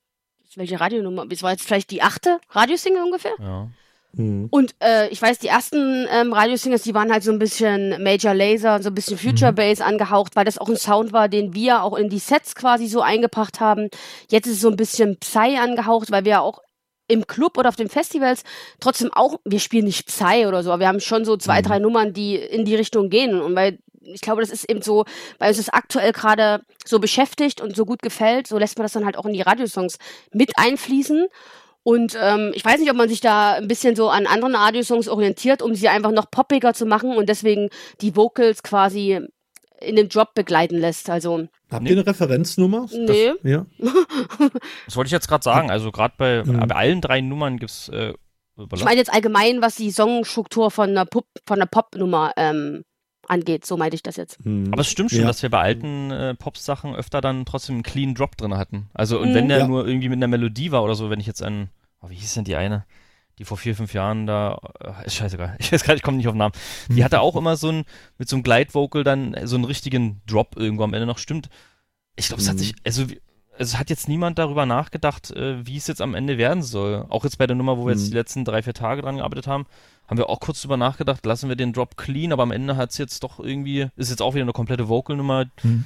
Welche 0.55 0.79
Radionummer? 0.79 1.27
Das 1.27 1.43
war 1.43 1.51
jetzt 1.51 1.63
vielleicht 1.63 1.91
die 1.91 2.01
achte 2.01 2.39
Radiosingle 2.49 3.03
ungefähr? 3.03 3.33
ja. 3.39 3.67
Mhm. 4.13 4.47
Und 4.49 4.73
äh, 4.79 5.07
ich 5.09 5.21
weiß, 5.21 5.37
die 5.37 5.49
ersten 5.49 6.07
ähm, 6.09 6.33
Radiosingers, 6.33 6.81
die 6.81 6.95
waren 6.95 7.11
halt 7.11 7.21
so 7.21 7.31
ein 7.31 7.37
bisschen 7.37 8.01
Major 8.01 8.33
Laser, 8.33 8.81
so 8.81 8.89
ein 8.89 8.95
bisschen 8.95 9.19
Future 9.19 9.51
mhm. 9.51 9.55
Bass 9.57 9.81
angehaucht, 9.81 10.35
weil 10.35 10.45
das 10.45 10.57
auch 10.57 10.67
ein 10.67 10.77
Sound 10.77 11.13
war, 11.13 11.29
den 11.29 11.53
wir 11.53 11.83
auch 11.83 11.95
in 11.95 12.09
die 12.09 12.17
Sets 12.17 12.55
quasi 12.55 12.87
so 12.87 13.01
eingebracht 13.01 13.59
haben. 13.59 13.89
Jetzt 14.31 14.47
ist 14.47 14.53
es 14.53 14.61
so 14.61 14.69
ein 14.69 14.77
bisschen 14.77 15.17
Psy 15.19 15.57
angehaucht, 15.61 16.09
weil 16.09 16.25
wir 16.25 16.41
auch 16.41 16.59
im 17.09 17.27
Club 17.27 17.57
oder 17.57 17.67
auf 17.67 17.75
den 17.75 17.89
Festivals 17.89 18.43
trotzdem 18.79 19.11
auch, 19.13 19.39
wir 19.43 19.59
spielen 19.59 19.85
nicht 19.85 20.07
Psy 20.07 20.45
oder 20.47 20.63
so, 20.63 20.71
aber 20.71 20.81
wir 20.81 20.87
haben 20.87 21.01
schon 21.01 21.25
so 21.25 21.35
zwei, 21.35 21.59
mhm. 21.59 21.65
drei 21.65 21.79
Nummern, 21.79 22.13
die 22.13 22.35
in 22.35 22.63
die 22.63 22.75
Richtung 22.75 23.09
gehen. 23.09 23.41
Und 23.41 23.55
weil 23.55 23.79
ich 24.01 24.21
glaube, 24.21 24.41
das 24.41 24.49
ist 24.49 24.69
eben 24.69 24.81
so, 24.81 25.05
weil 25.37 25.49
uns 25.49 25.57
das 25.57 25.69
aktuell 25.69 26.11
gerade 26.13 26.63
so 26.85 26.99
beschäftigt 26.99 27.61
und 27.61 27.75
so 27.75 27.85
gut 27.85 28.01
gefällt, 28.01 28.47
so 28.47 28.57
lässt 28.57 28.77
man 28.77 28.85
das 28.85 28.93
dann 28.93 29.05
halt 29.05 29.17
auch 29.17 29.25
in 29.25 29.33
die 29.33 29.41
Radiosongs 29.41 29.97
mit 30.31 30.53
einfließen. 30.55 31.27
Und 31.83 32.17
ähm, 32.21 32.51
ich 32.53 32.63
weiß 32.63 32.79
nicht, 32.79 32.91
ob 32.91 32.97
man 32.97 33.09
sich 33.09 33.21
da 33.21 33.53
ein 33.53 33.67
bisschen 33.67 33.95
so 33.95 34.09
an 34.09 34.27
anderen 34.27 34.55
Radiosongs 34.55 35.07
orientiert, 35.07 35.61
um 35.61 35.75
sie 35.75 35.89
einfach 35.89 36.11
noch 36.11 36.29
poppiger 36.29 36.73
zu 36.73 36.85
machen 36.85 37.15
und 37.15 37.29
deswegen 37.29 37.69
die 38.01 38.15
Vocals 38.15 38.63
quasi 38.63 39.19
in 39.81 39.95
den 39.95 40.09
Drop 40.09 40.33
begleiten 40.33 40.77
lässt. 40.77 41.09
Also 41.09 41.47
Habt 41.69 41.87
ihr 41.87 41.91
eine 41.91 42.05
Referenznummer? 42.05 42.87
Nee. 42.91 43.33
Das, 43.41 43.51
ja. 43.51 43.65
das 44.85 44.95
wollte 44.95 45.07
ich 45.07 45.11
jetzt 45.11 45.27
gerade 45.27 45.43
sagen. 45.43 45.69
Also 45.69 45.91
gerade 45.91 46.13
bei, 46.17 46.43
mhm. 46.43 46.67
bei 46.67 46.75
allen 46.75 47.01
drei 47.01 47.21
Nummern 47.21 47.57
gibt 47.57 47.71
es. 47.71 47.89
Äh, 47.89 48.13
ich 48.73 48.83
meine 48.83 48.97
jetzt 48.97 49.13
allgemein, 49.13 49.61
was 49.61 49.75
die 49.75 49.91
Songstruktur 49.91 50.69
von 50.69 50.89
einer 50.89 51.05
Pop, 51.05 51.25
von 51.45 51.59
einer 51.59 51.65
Popnummer 51.65 52.33
ähm, 52.35 52.83
angeht. 53.29 53.65
So 53.65 53.77
meinte 53.77 53.95
ich 53.95 54.03
das 54.03 54.17
jetzt. 54.17 54.43
Mhm. 54.45 54.69
Aber 54.71 54.81
es 54.81 54.89
stimmt 54.89 55.11
schon, 55.11 55.21
ja. 55.21 55.27
dass 55.27 55.41
wir 55.41 55.49
bei 55.49 55.61
alten 55.61 56.11
äh, 56.11 56.35
Pop-Sachen 56.35 56.95
öfter 56.95 57.21
dann 57.21 57.45
trotzdem 57.45 57.75
einen 57.75 57.83
clean 57.83 58.15
Drop 58.15 58.35
drin 58.35 58.57
hatten. 58.57 58.89
Also, 58.93 59.19
und 59.19 59.29
mhm. 59.29 59.35
wenn 59.35 59.47
der 59.47 59.59
ja. 59.59 59.67
nur 59.67 59.87
irgendwie 59.87 60.09
mit 60.09 60.17
einer 60.17 60.27
Melodie 60.27 60.71
war 60.71 60.83
oder 60.83 60.95
so, 60.95 61.09
wenn 61.09 61.19
ich 61.19 61.27
jetzt 61.27 61.43
an, 61.43 61.69
oh, 62.01 62.09
wie 62.09 62.15
hieß 62.15 62.33
denn 62.33 62.43
die 62.43 62.55
eine? 62.55 62.85
Die 63.39 63.45
vor 63.45 63.57
vier, 63.57 63.75
fünf 63.75 63.93
Jahren 63.93 64.27
da, 64.27 64.59
äh, 64.79 65.05
ist 65.05 65.15
scheißegal, 65.15 65.55
ich 65.59 65.71
weiß 65.71 65.83
gar 65.83 65.93
nicht, 65.93 66.01
ich 66.01 66.03
komme 66.03 66.17
nicht 66.17 66.27
auf 66.27 66.33
den 66.33 66.39
Namen. 66.39 66.53
Die 66.89 67.03
hatte 67.03 67.21
auch 67.21 67.35
immer 67.35 67.55
so 67.55 67.69
ein, 67.69 67.85
mit 68.17 68.29
so 68.29 68.35
einem 68.35 68.43
Glide-Vocal 68.43 69.03
dann 69.03 69.35
so 69.45 69.55
einen 69.55 69.65
richtigen 69.65 70.21
Drop 70.27 70.55
irgendwo 70.57 70.83
am 70.83 70.93
Ende 70.93 71.07
noch. 71.07 71.17
Stimmt. 71.17 71.49
Ich 72.15 72.27
glaube, 72.27 72.41
es 72.41 72.49
hat 72.49 72.55
mhm. 72.55 72.59
sich, 72.59 72.75
also 72.85 73.05
es 73.57 73.77
hat 73.77 73.89
jetzt 73.89 74.07
niemand 74.07 74.39
darüber 74.39 74.65
nachgedacht, 74.65 75.31
äh, 75.31 75.65
wie 75.65 75.77
es 75.77 75.87
jetzt 75.87 76.01
am 76.01 76.15
Ende 76.15 76.37
werden 76.37 76.63
soll. 76.63 77.05
Auch 77.09 77.23
jetzt 77.23 77.37
bei 77.37 77.47
der 77.47 77.55
Nummer, 77.55 77.77
wo 77.77 77.85
wir 77.85 77.93
mhm. 77.93 77.99
jetzt 77.99 78.09
die 78.09 78.15
letzten 78.15 78.45
drei, 78.45 78.61
vier 78.61 78.73
Tage 78.73 79.01
dran 79.01 79.17
gearbeitet 79.17 79.47
haben, 79.47 79.65
haben 80.07 80.17
wir 80.17 80.29
auch 80.29 80.39
kurz 80.39 80.61
drüber 80.61 80.77
nachgedacht, 80.77 81.25
lassen 81.25 81.49
wir 81.49 81.55
den 81.55 81.73
Drop 81.73 81.97
clean, 81.97 82.31
aber 82.33 82.43
am 82.43 82.51
Ende 82.51 82.77
hat 82.77 82.91
es 82.91 82.97
jetzt 82.97 83.23
doch 83.23 83.39
irgendwie, 83.39 83.87
ist 83.95 84.09
jetzt 84.09 84.21
auch 84.21 84.33
wieder 84.33 84.43
eine 84.43 84.53
komplette 84.53 84.87
Vocal-Nummer. 84.87 85.45
Mhm. 85.61 85.85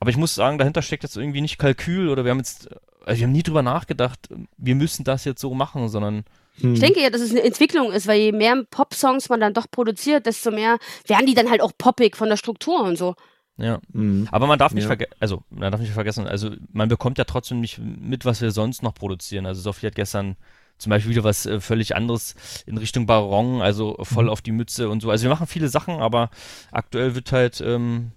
Aber 0.00 0.10
ich 0.10 0.16
muss 0.16 0.34
sagen, 0.34 0.58
dahinter 0.58 0.82
steckt 0.82 1.02
jetzt 1.02 1.16
irgendwie 1.16 1.40
nicht 1.40 1.58
Kalkül 1.58 2.08
oder 2.08 2.24
wir 2.24 2.30
haben 2.30 2.38
jetzt, 2.38 2.68
also 3.04 3.18
wir 3.18 3.26
haben 3.26 3.32
nie 3.32 3.42
drüber 3.42 3.62
nachgedacht, 3.62 4.28
wir 4.58 4.74
müssen 4.74 5.02
das 5.02 5.24
jetzt 5.24 5.40
so 5.40 5.54
machen, 5.54 5.88
sondern 5.88 6.24
hm. 6.60 6.74
Ich 6.74 6.80
denke 6.80 7.00
ja, 7.00 7.10
dass 7.10 7.20
es 7.20 7.30
eine 7.30 7.42
Entwicklung 7.42 7.92
ist, 7.92 8.06
weil 8.06 8.20
je 8.20 8.32
mehr 8.32 8.64
Pop-Songs 8.70 9.28
man 9.28 9.40
dann 9.40 9.54
doch 9.54 9.70
produziert, 9.70 10.26
desto 10.26 10.50
mehr 10.50 10.78
werden 11.06 11.26
die 11.26 11.34
dann 11.34 11.50
halt 11.50 11.60
auch 11.60 11.72
poppig 11.76 12.16
von 12.16 12.28
der 12.28 12.36
Struktur 12.36 12.80
und 12.82 12.96
so. 12.96 13.14
Ja. 13.56 13.80
Mhm. 13.92 14.28
Aber 14.30 14.46
man 14.46 14.58
darf 14.58 14.72
nicht 14.72 14.84
ja. 14.84 14.88
vergessen, 14.88 15.14
also 15.20 15.44
man 15.50 15.70
darf 15.70 15.80
nicht 15.80 15.92
vergessen, 15.92 16.26
also 16.26 16.50
man 16.72 16.88
bekommt 16.88 17.18
ja 17.18 17.24
trotzdem 17.24 17.60
nicht 17.60 17.78
mit, 17.78 18.24
was 18.24 18.40
wir 18.40 18.50
sonst 18.50 18.82
noch 18.82 18.94
produzieren. 18.94 19.46
Also 19.46 19.60
Sophie 19.60 19.86
hat 19.86 19.94
gestern 19.94 20.36
zum 20.78 20.90
Beispiel 20.90 21.12
wieder 21.12 21.24
was 21.24 21.46
äh, 21.46 21.60
völlig 21.60 21.94
anderes 21.94 22.34
in 22.66 22.78
Richtung 22.78 23.06
Baron, 23.06 23.62
also 23.62 23.96
voll 24.02 24.24
mhm. 24.24 24.30
auf 24.30 24.42
die 24.42 24.52
Mütze 24.52 24.88
und 24.88 25.00
so. 25.00 25.10
Also 25.10 25.24
wir 25.24 25.30
machen 25.30 25.46
viele 25.46 25.68
Sachen, 25.68 26.00
aber 26.00 26.30
aktuell 26.72 27.14
wird 27.14 27.30
halt 27.30 27.60
ähm, 27.60 28.12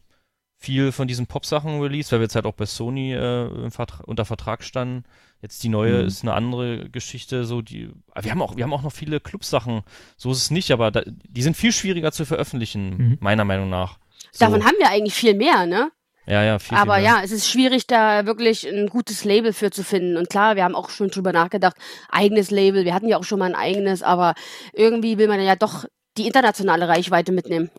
viel 0.58 0.92
von 0.92 1.08
diesen 1.08 1.28
Pop-Sachen 1.28 1.80
released, 1.82 2.12
weil 2.12 2.20
wir 2.20 2.26
jetzt 2.26 2.36
halt 2.36 2.46
auch 2.46 2.54
bei 2.54 2.66
Sony 2.66 3.14
äh, 3.14 3.70
Vertra 3.70 4.04
unter 4.06 4.26
Vertrag 4.26 4.64
standen. 4.64 5.04
Jetzt 5.42 5.64
die 5.64 5.70
neue 5.70 6.02
mhm. 6.02 6.08
ist 6.08 6.24
eine 6.24 6.34
andere 6.34 6.90
Geschichte, 6.90 7.46
so 7.46 7.62
die. 7.62 7.92
Wir 8.20 8.32
haben 8.32 8.42
auch, 8.42 8.58
wir 8.58 8.64
haben 8.64 8.74
auch 8.74 8.82
noch 8.82 8.92
viele 8.92 9.20
Clubsachen. 9.20 9.84
So 10.18 10.32
ist 10.32 10.40
es 10.40 10.52
nicht, 10.52 10.72
aber 10.72 10.90
da, 10.90 11.04
die 11.06 11.44
sind 11.44 11.56
viel 11.56 11.72
schwieriger 11.72 12.12
zu 12.12 12.26
veröffentlichen, 12.26 12.98
mhm. 12.98 13.18
meiner 13.20 13.46
Meinung 13.46 13.70
nach. 13.70 14.00
So. 14.32 14.46
Davon 14.46 14.66
haben 14.66 14.76
wir 14.80 14.90
eigentlich 14.90 15.14
viel 15.14 15.36
mehr, 15.36 15.68
ne? 15.68 15.92
Ja, 16.26 16.44
ja, 16.44 16.60
viel, 16.60 16.78
Aber 16.78 16.96
viel 16.96 17.06
ja, 17.06 17.22
es 17.24 17.32
ist 17.32 17.48
schwierig, 17.48 17.88
da 17.88 18.26
wirklich 18.26 18.68
ein 18.68 18.88
gutes 18.88 19.24
Label 19.24 19.54
für 19.54 19.72
zu 19.72 19.84
finden. 19.84 20.18
Und 20.18 20.30
klar, 20.30 20.58
wir 20.58 20.66
haben 20.66 20.76
auch 20.76 20.90
schon 20.90 21.10
drüber 21.10 21.32
nachgedacht, 21.32 21.78
eigenes 22.10 22.52
Label. 22.52 22.84
Wir 22.84 22.94
hatten 22.94 23.08
ja 23.08 23.18
auch 23.18 23.24
schon 23.24 23.40
mal 23.40 23.46
ein 23.46 23.56
eigenes, 23.56 24.04
aber 24.04 24.34
irgendwie 24.74 25.18
will 25.18 25.30
man 25.30 25.42
ja 25.42 25.56
doch 25.56 25.86
die 26.18 26.26
internationale 26.26 26.88
Reichweite 26.90 27.32
mitnehmen. 27.32 27.70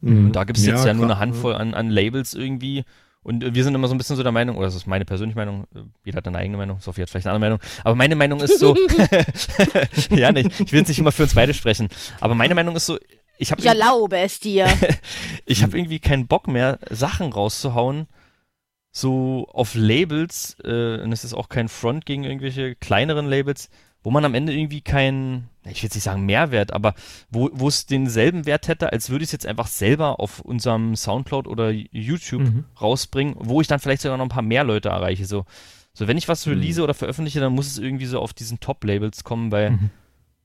Mhm. 0.00 0.32
Da 0.32 0.44
gibt 0.44 0.58
es 0.58 0.66
jetzt 0.66 0.80
ja, 0.80 0.88
ja 0.88 0.94
nur 0.94 1.04
eine 1.04 1.18
Handvoll 1.18 1.54
an, 1.54 1.74
an 1.74 1.90
Labels 1.90 2.34
irgendwie. 2.34 2.84
Und 3.22 3.54
wir 3.54 3.64
sind 3.64 3.74
immer 3.74 3.86
so 3.86 3.94
ein 3.94 3.98
bisschen 3.98 4.16
so 4.16 4.22
der 4.22 4.32
Meinung, 4.32 4.56
oder 4.56 4.66
das 4.66 4.74
ist 4.74 4.86
meine 4.86 5.04
persönliche 5.04 5.36
Meinung, 5.36 5.66
jeder 6.04 6.18
hat 6.18 6.26
eine 6.26 6.38
eigene 6.38 6.56
Meinung, 6.56 6.80
Sophie 6.80 7.02
hat 7.02 7.10
vielleicht 7.10 7.26
eine 7.26 7.34
andere 7.34 7.50
Meinung, 7.50 7.70
aber 7.84 7.94
meine 7.94 8.16
Meinung 8.16 8.40
ist 8.40 8.58
so, 8.58 8.74
ja 10.10 10.32
nicht, 10.32 10.58
ich 10.58 10.72
will 10.72 10.78
jetzt 10.78 10.88
nicht 10.88 10.98
immer 10.98 11.12
für 11.12 11.24
uns 11.24 11.34
beide 11.34 11.52
sprechen, 11.52 11.88
aber 12.20 12.34
meine 12.34 12.54
Meinung 12.54 12.74
ist 12.76 12.86
so, 12.86 12.98
ich 13.40 13.50
habe. 13.50 13.60
Ich 13.60 13.66
erlaube 13.66 14.18
es 14.18 14.38
dir. 14.38 14.68
ich 15.46 15.62
habe 15.62 15.76
irgendwie 15.76 15.98
keinen 15.98 16.26
Bock 16.26 16.46
mehr, 16.46 16.78
Sachen 16.90 17.32
rauszuhauen, 17.32 18.06
so 18.92 19.46
auf 19.52 19.74
Labels, 19.74 20.56
äh, 20.62 21.00
und 21.00 21.12
es 21.12 21.24
ist 21.24 21.34
auch 21.34 21.48
kein 21.48 21.68
Front 21.68 22.06
gegen 22.06 22.24
irgendwelche 22.24 22.74
kleineren 22.74 23.26
Labels, 23.26 23.70
wo 24.02 24.10
man 24.10 24.24
am 24.24 24.34
Ende 24.34 24.52
irgendwie 24.54 24.80
keinen, 24.80 25.48
ich 25.64 25.82
will 25.82 25.88
jetzt 25.88 25.94
nicht 25.94 26.04
sagen 26.04 26.24
Mehrwert, 26.24 26.72
aber 26.72 26.94
wo 27.30 27.68
es 27.68 27.86
denselben 27.86 28.46
Wert 28.46 28.68
hätte, 28.68 28.92
als 28.92 29.10
würde 29.10 29.22
ich 29.22 29.28
es 29.28 29.32
jetzt 29.32 29.46
einfach 29.46 29.66
selber 29.66 30.20
auf 30.20 30.40
unserem 30.40 30.96
Soundcloud 30.96 31.46
oder 31.46 31.70
YouTube 31.70 32.42
mhm. 32.42 32.64
rausbringen, 32.80 33.34
wo 33.38 33.60
ich 33.60 33.66
dann 33.66 33.80
vielleicht 33.80 34.02
sogar 34.02 34.16
noch 34.16 34.24
ein 34.24 34.30
paar 34.30 34.42
mehr 34.42 34.64
Leute 34.64 34.88
erreiche. 34.88 35.26
So, 35.26 35.44
so 35.92 36.08
wenn 36.08 36.16
ich 36.16 36.28
was 36.28 36.46
mhm. 36.46 36.54
release 36.54 36.80
mhm. 36.80 36.84
oder 36.84 36.94
veröffentliche, 36.94 37.40
dann 37.40 37.54
muss 37.54 37.66
es 37.66 37.78
irgendwie 37.78 38.06
so 38.06 38.20
auf 38.20 38.32
diesen 38.32 38.60
Top-Labels 38.60 39.24
kommen, 39.24 39.52
weil 39.52 39.72
mhm. 39.72 39.90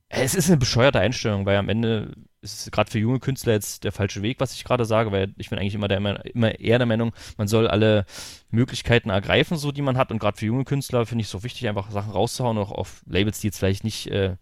Es 0.10 0.36
ist 0.36 0.50
eine 0.50 0.58
bescheuerte 0.58 1.00
Einstellung, 1.00 1.46
weil 1.46 1.58
am 1.58 1.70
Ende 1.70 2.14
ist 2.42 2.72
gerade 2.72 2.92
für 2.92 3.00
junge 3.00 3.20
Künstler 3.20 3.54
jetzt 3.54 3.84
der 3.84 3.92
falsche 3.92 4.22
Weg, 4.22 4.40
was 4.40 4.54
ich 4.54 4.64
gerade 4.64 4.86
sage, 4.86 5.12
weil 5.12 5.34
ich 5.38 5.50
bin 5.50 5.58
eigentlich 5.58 5.74
immer, 5.74 5.88
der, 5.88 5.98
immer, 5.98 6.24
immer 6.26 6.60
eher 6.60 6.78
der 6.78 6.86
Meinung, 6.86 7.12
man 7.38 7.48
soll 7.48 7.68
alle 7.68 8.06
Möglichkeiten 8.52 9.10
ergreifen, 9.10 9.58
so 9.58 9.72
die 9.72 9.82
man 9.82 9.98
hat. 9.98 10.12
Und 10.12 10.20
gerade 10.20 10.38
für 10.38 10.46
junge 10.46 10.64
Künstler 10.64 11.06
finde 11.08 11.24
ich 11.24 11.28
es 11.28 11.32
so 11.32 11.44
wichtig, 11.44 11.68
einfach 11.68 11.90
Sachen 11.90 12.12
rauszuhauen, 12.12 12.58
auch 12.60 12.72
auf 12.72 13.02
Labels, 13.08 13.40
die 13.40 13.48
jetzt 13.48 13.58
vielleicht 13.58 13.84
nicht 13.84 14.08
äh, 14.08 14.38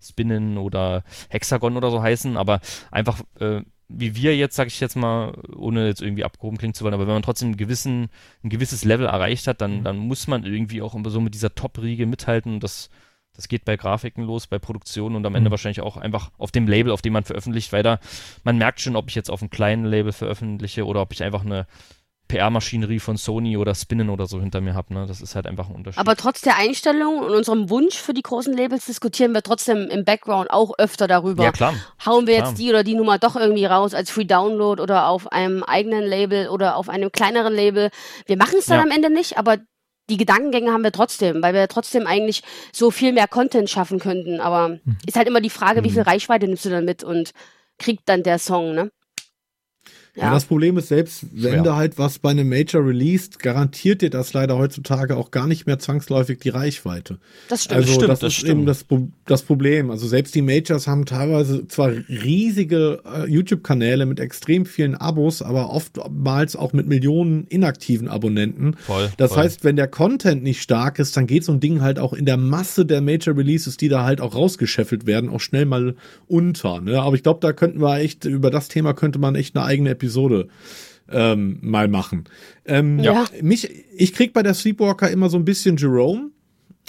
Spinnen 0.00 0.56
oder 0.56 1.02
Hexagon 1.30 1.76
oder 1.76 1.90
so 1.90 2.00
heißen, 2.00 2.36
aber 2.36 2.60
einfach 2.92 3.20
äh, 3.40 3.62
wie 3.88 4.14
wir 4.14 4.36
jetzt, 4.36 4.54
sage 4.54 4.68
ich 4.68 4.80
jetzt 4.80 4.96
mal, 4.96 5.32
ohne 5.56 5.86
jetzt 5.86 6.02
irgendwie 6.02 6.24
abgehoben 6.24 6.58
klingen 6.58 6.74
zu 6.74 6.84
wollen, 6.84 6.94
aber 6.94 7.06
wenn 7.06 7.14
man 7.14 7.22
trotzdem 7.22 7.48
einen 7.48 7.56
gewissen, 7.56 8.08
ein 8.44 8.50
gewisses 8.50 8.84
Level 8.84 9.06
erreicht 9.06 9.46
hat, 9.46 9.62
dann, 9.62 9.78
mhm. 9.78 9.84
dann 9.84 9.96
muss 9.96 10.26
man 10.26 10.44
irgendwie 10.44 10.82
auch 10.82 10.94
so 11.06 11.20
mit 11.20 11.34
dieser 11.34 11.54
Top-Riege 11.54 12.06
mithalten. 12.06 12.52
Und 12.52 12.62
das 12.62 12.90
das 13.38 13.46
geht 13.46 13.64
bei 13.64 13.76
Grafiken 13.76 14.24
los, 14.24 14.48
bei 14.48 14.58
Produktionen 14.58 15.14
und 15.14 15.24
am 15.24 15.36
Ende 15.36 15.48
mhm. 15.48 15.52
wahrscheinlich 15.52 15.80
auch 15.80 15.96
einfach 15.96 16.32
auf 16.38 16.50
dem 16.50 16.66
Label, 16.66 16.90
auf 16.90 17.02
dem 17.02 17.12
man 17.12 17.22
veröffentlicht, 17.22 17.72
weil 17.72 17.84
da, 17.84 18.00
man 18.42 18.58
merkt 18.58 18.80
schon, 18.80 18.96
ob 18.96 19.08
ich 19.08 19.14
jetzt 19.14 19.30
auf 19.30 19.40
einem 19.40 19.50
kleinen 19.50 19.84
Label 19.84 20.12
veröffentliche 20.12 20.84
oder 20.84 21.00
ob 21.02 21.12
ich 21.12 21.22
einfach 21.22 21.44
eine 21.44 21.68
PR-Maschinerie 22.26 22.98
von 22.98 23.16
Sony 23.16 23.56
oder 23.56 23.76
Spinnen 23.76 24.10
oder 24.10 24.26
so 24.26 24.40
hinter 24.40 24.60
mir 24.60 24.74
habe. 24.74 24.92
Ne? 24.92 25.06
Das 25.06 25.20
ist 25.20 25.36
halt 25.36 25.46
einfach 25.46 25.68
ein 25.68 25.76
Unterschied. 25.76 26.00
Aber 26.00 26.16
trotz 26.16 26.40
der 26.40 26.56
Einstellung 26.56 27.20
und 27.20 27.30
unserem 27.30 27.70
Wunsch 27.70 27.96
für 27.96 28.12
die 28.12 28.22
großen 28.22 28.52
Labels 28.52 28.86
diskutieren 28.86 29.32
wir 29.32 29.42
trotzdem 29.42 29.88
im 29.88 30.04
Background 30.04 30.50
auch 30.50 30.76
öfter 30.76 31.06
darüber. 31.06 31.44
Ja, 31.44 31.52
klar. 31.52 31.74
Hauen 32.04 32.26
wir 32.26 32.38
klar. 32.38 32.48
jetzt 32.48 32.58
die 32.58 32.70
oder 32.70 32.82
die 32.82 32.96
Nummer 32.96 33.18
doch 33.18 33.36
irgendwie 33.36 33.66
raus 33.66 33.94
als 33.94 34.10
Free 34.10 34.24
Download 34.24 34.82
oder 34.82 35.06
auf 35.06 35.30
einem 35.30 35.62
eigenen 35.62 36.02
Label 36.02 36.48
oder 36.48 36.74
auf 36.74 36.88
einem 36.88 37.12
kleineren 37.12 37.54
Label. 37.54 37.90
Wir 38.26 38.36
machen 38.36 38.56
es 38.58 38.66
dann 38.66 38.78
ja. 38.78 38.82
am 38.82 38.90
Ende 38.90 39.10
nicht, 39.10 39.38
aber 39.38 39.58
die 40.08 40.16
Gedankengänge 40.16 40.72
haben 40.72 40.84
wir 40.84 40.92
trotzdem, 40.92 41.42
weil 41.42 41.54
wir 41.54 41.68
trotzdem 41.68 42.06
eigentlich 42.06 42.42
so 42.72 42.90
viel 42.90 43.12
mehr 43.12 43.28
Content 43.28 43.68
schaffen 43.68 43.98
könnten. 43.98 44.40
Aber 44.40 44.68
mhm. 44.68 44.96
ist 45.06 45.16
halt 45.16 45.28
immer 45.28 45.40
die 45.40 45.50
Frage, 45.50 45.84
wie 45.84 45.90
viel 45.90 46.02
mhm. 46.02 46.08
Reichweite 46.08 46.46
nimmst 46.46 46.64
du 46.64 46.70
dann 46.70 46.84
mit 46.84 47.04
und 47.04 47.32
kriegt 47.78 48.08
dann 48.08 48.22
der 48.22 48.38
Song, 48.38 48.74
ne? 48.74 48.90
Ja. 50.18 50.24
ja. 50.24 50.30
das 50.32 50.46
Problem 50.46 50.76
ist, 50.78 50.88
selbst 50.88 51.26
wenn 51.32 51.62
du 51.62 51.76
halt 51.76 51.96
was 51.96 52.18
bei 52.18 52.30
einem 52.30 52.48
Major 52.48 52.84
released, 52.84 53.38
garantiert 53.38 54.02
dir 54.02 54.10
das 54.10 54.32
leider 54.32 54.58
heutzutage 54.58 55.16
auch 55.16 55.30
gar 55.30 55.46
nicht 55.46 55.66
mehr 55.66 55.78
zwangsläufig 55.78 56.40
die 56.40 56.48
Reichweite. 56.48 57.18
Das 57.48 57.64
stimmt. 57.64 57.76
Also 57.76 57.92
stimmt, 57.92 58.08
das, 58.08 58.18
das 58.20 58.32
ist 58.32 58.38
stimmt. 58.38 58.50
eben 58.50 58.66
das, 58.66 58.84
das 59.26 59.42
Problem. 59.42 59.90
Also 59.90 60.08
selbst 60.08 60.34
die 60.34 60.42
Majors 60.42 60.88
haben 60.88 61.04
teilweise 61.04 61.68
zwar 61.68 61.92
riesige 62.08 63.00
äh, 63.04 63.30
YouTube-Kanäle 63.30 64.06
mit 64.06 64.18
extrem 64.18 64.66
vielen 64.66 64.96
Abos, 64.96 65.40
aber 65.40 65.70
oftmals 65.70 66.56
auch 66.56 66.72
mit 66.72 66.88
Millionen 66.88 67.46
inaktiven 67.46 68.08
Abonnenten. 68.08 68.74
Voll, 68.74 69.10
das 69.18 69.32
voll. 69.32 69.44
heißt, 69.44 69.62
wenn 69.62 69.76
der 69.76 69.88
Content 69.88 70.42
nicht 70.42 70.62
stark 70.62 70.98
ist, 70.98 71.16
dann 71.16 71.28
geht 71.28 71.44
so 71.44 71.52
ein 71.52 71.60
Ding 71.60 71.80
halt 71.80 72.00
auch 72.00 72.12
in 72.12 72.26
der 72.26 72.36
Masse 72.36 72.84
der 72.84 73.00
Major 73.02 73.36
Releases, 73.36 73.76
die 73.76 73.88
da 73.88 74.04
halt 74.04 74.20
auch 74.20 74.34
rausgescheffelt 74.34 75.06
werden, 75.06 75.30
auch 75.30 75.40
schnell 75.40 75.64
mal 75.64 75.94
unter. 76.26 76.80
Ne? 76.80 77.00
Aber 77.00 77.14
ich 77.14 77.22
glaube, 77.22 77.38
da 77.40 77.52
könnten 77.52 77.80
wir 77.80 77.98
echt, 77.98 78.24
über 78.24 78.50
das 78.50 78.66
Thema 78.66 78.94
könnte 78.94 79.20
man 79.20 79.36
echt 79.36 79.56
eine 79.56 79.64
eigene 79.64 79.90
Episode 79.90 80.07
Episode 80.08 80.48
ähm, 81.10 81.58
mal 81.60 81.88
machen. 81.88 82.24
Ähm, 82.64 82.98
ja. 82.98 83.26
Mich, 83.42 83.70
ich 83.94 84.14
krieg 84.14 84.32
bei 84.32 84.42
der 84.42 84.54
Sleepwalker 84.54 85.10
immer 85.10 85.28
so 85.28 85.36
ein 85.36 85.44
bisschen 85.44 85.76
Jerome. 85.76 86.30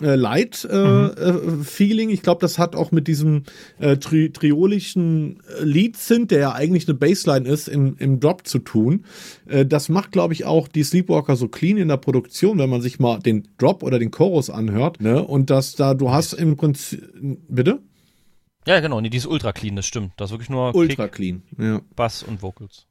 Äh, 0.02 0.16
Light 0.16 0.66
äh, 0.72 0.78
mhm. 0.78 1.12
äh, 1.18 1.64
Feeling. 1.66 2.10
Ich 2.10 2.22
glaube, 2.22 2.40
das 2.40 2.58
hat 2.58 2.74
auch 2.74 2.94
mit 2.94 3.10
diesem 3.10 3.44
äh, 3.80 3.98
tri 3.98 4.32
triolischen 4.32 5.44
Lead 5.62 5.98
Synth, 5.98 6.32
der 6.32 6.40
ja 6.40 6.52
eigentlich 6.54 6.88
eine 6.88 6.98
Bassline 6.98 7.46
ist, 7.46 7.68
im, 7.68 7.98
im 8.00 8.22
Drop 8.22 8.48
zu 8.48 8.60
tun. 8.60 9.04
Äh, 9.46 9.66
das 9.66 9.90
macht, 9.90 10.14
glaube 10.14 10.34
ich, 10.34 10.46
auch 10.46 10.70
die 10.70 10.84
Sleepwalker 10.84 11.36
so 11.36 11.50
clean 11.50 11.76
in 11.76 11.90
der 11.90 11.98
Produktion, 11.98 12.60
wenn 12.60 12.70
man 12.70 12.82
sich 12.82 13.00
mal 13.00 13.20
den 13.20 13.50
Drop 13.58 13.84
oder 13.84 14.00
den 14.00 14.10
Chorus 14.10 14.50
anhört. 14.50 15.02
Ne? 15.02 15.22
Und 15.22 15.50
dass 15.50 15.76
da, 15.76 15.94
du 15.94 16.12
hast 16.12 16.32
im 16.32 16.56
Prinzip, 16.56 17.04
bitte? 17.50 17.80
Ja, 18.66 18.80
genau, 18.80 19.02
nee, 19.02 19.10
die 19.10 19.18
ist 19.18 19.26
ultra 19.26 19.52
clean, 19.52 19.76
das 19.76 19.86
stimmt. 19.86 20.14
Das 20.16 20.30
ist 20.30 20.32
wirklich 20.32 20.50
nur 20.50 20.74
Ultra 20.74 21.08
Kick, 21.08 21.16
clean. 21.16 21.44
Ja. 21.58 21.82
Bass 21.98 22.24
und 22.24 22.42
Vocals. 22.42 22.89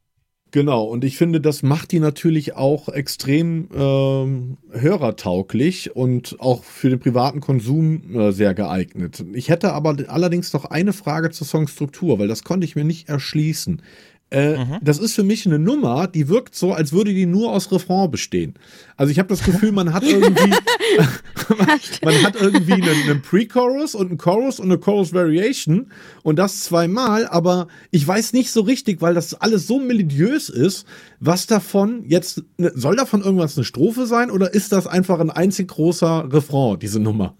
Genau, 0.50 0.84
und 0.84 1.04
ich 1.04 1.18
finde, 1.18 1.42
das 1.42 1.62
macht 1.62 1.92
die 1.92 2.00
natürlich 2.00 2.56
auch 2.56 2.88
extrem 2.88 3.68
ähm, 3.74 4.56
hörertauglich 4.72 5.94
und 5.94 6.36
auch 6.40 6.64
für 6.64 6.88
den 6.88 6.98
privaten 6.98 7.40
Konsum 7.40 8.14
äh, 8.14 8.32
sehr 8.32 8.54
geeignet. 8.54 9.22
Ich 9.34 9.50
hätte 9.50 9.74
aber 9.74 9.96
allerdings 10.08 10.54
noch 10.54 10.64
eine 10.64 10.94
Frage 10.94 11.30
zur 11.30 11.46
Songstruktur, 11.46 12.18
weil 12.18 12.28
das 12.28 12.44
konnte 12.44 12.64
ich 12.64 12.76
mir 12.76 12.84
nicht 12.84 13.10
erschließen. 13.10 13.82
Äh, 14.30 14.56
Das 14.82 14.98
ist 14.98 15.14
für 15.14 15.22
mich 15.22 15.46
eine 15.46 15.58
Nummer, 15.58 16.06
die 16.06 16.28
wirkt 16.28 16.54
so, 16.54 16.72
als 16.72 16.92
würde 16.92 17.14
die 17.14 17.24
nur 17.26 17.50
aus 17.52 17.72
Refrain 17.72 18.10
bestehen. 18.10 18.54
Also 18.96 19.10
ich 19.10 19.18
habe 19.18 19.28
das 19.28 19.42
Gefühl, 19.42 19.72
man 19.72 19.92
hat 19.94 20.02
irgendwie, 20.04 20.50
man 22.02 22.22
hat 22.22 22.36
irgendwie 22.40 22.74
einen, 22.74 23.02
einen 23.10 23.22
Pre-Chorus 23.22 23.94
und 23.94 24.08
einen 24.08 24.18
Chorus 24.18 24.60
und 24.60 24.66
eine 24.66 24.78
Chorus-Variation 24.78 25.90
und 26.22 26.36
das 26.38 26.64
zweimal, 26.64 27.26
aber 27.26 27.68
ich 27.90 28.06
weiß 28.06 28.32
nicht 28.34 28.50
so 28.50 28.60
richtig, 28.62 29.00
weil 29.00 29.14
das 29.14 29.34
alles 29.34 29.66
so 29.66 29.78
melodiös 29.78 30.48
ist, 30.48 30.86
was 31.20 31.46
davon 31.46 32.04
jetzt, 32.06 32.42
ne, 32.58 32.70
soll 32.74 32.96
davon 32.96 33.22
irgendwas 33.22 33.56
eine 33.56 33.64
Strophe 33.64 34.06
sein 34.06 34.30
oder 34.30 34.52
ist 34.52 34.72
das 34.72 34.86
einfach 34.86 35.20
ein 35.20 35.30
einzig 35.30 35.68
großer 35.68 36.28
Refrain, 36.32 36.78
diese 36.78 37.00
Nummer? 37.00 37.34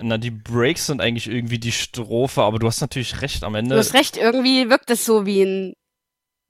Na, 0.00 0.18
die 0.18 0.30
Breaks 0.30 0.86
sind 0.86 1.00
eigentlich 1.00 1.28
irgendwie 1.28 1.58
die 1.58 1.72
Strophe, 1.72 2.42
aber 2.42 2.58
du 2.58 2.66
hast 2.66 2.80
natürlich 2.80 3.22
recht 3.22 3.44
am 3.44 3.54
Ende. 3.54 3.74
Du 3.74 3.78
hast 3.78 3.94
recht, 3.94 4.16
irgendwie 4.16 4.68
wirkt 4.68 4.90
es 4.90 5.04
so 5.04 5.24
wie 5.26 5.42
ein. 5.42 5.72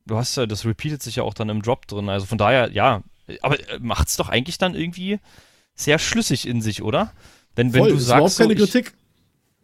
Du 0.06 0.16
hast 0.16 0.36
ja, 0.36 0.46
das 0.46 0.64
repeatet 0.64 1.02
sich 1.02 1.16
ja 1.16 1.22
auch 1.22 1.34
dann 1.34 1.48
im 1.48 1.62
Drop 1.62 1.86
drin. 1.86 2.08
Also 2.08 2.26
von 2.26 2.38
daher, 2.38 2.70
ja, 2.72 3.02
aber 3.40 3.58
äh, 3.68 3.78
macht's 3.80 4.16
doch 4.16 4.28
eigentlich 4.28 4.58
dann 4.58 4.74
irgendwie 4.74 5.20
sehr 5.74 5.98
schlüssig 5.98 6.46
in 6.46 6.60
sich, 6.60 6.82
oder? 6.82 7.12
Wenn, 7.54 7.72
wenn 7.72 7.80
Voll, 7.80 7.90
du 7.90 7.96
ist 7.96 8.06
überhaupt 8.06 8.30
sagst, 8.30 8.36
so, 8.36 8.42
keine 8.44 8.54
ich, 8.54 8.58
Kritik. 8.58 8.94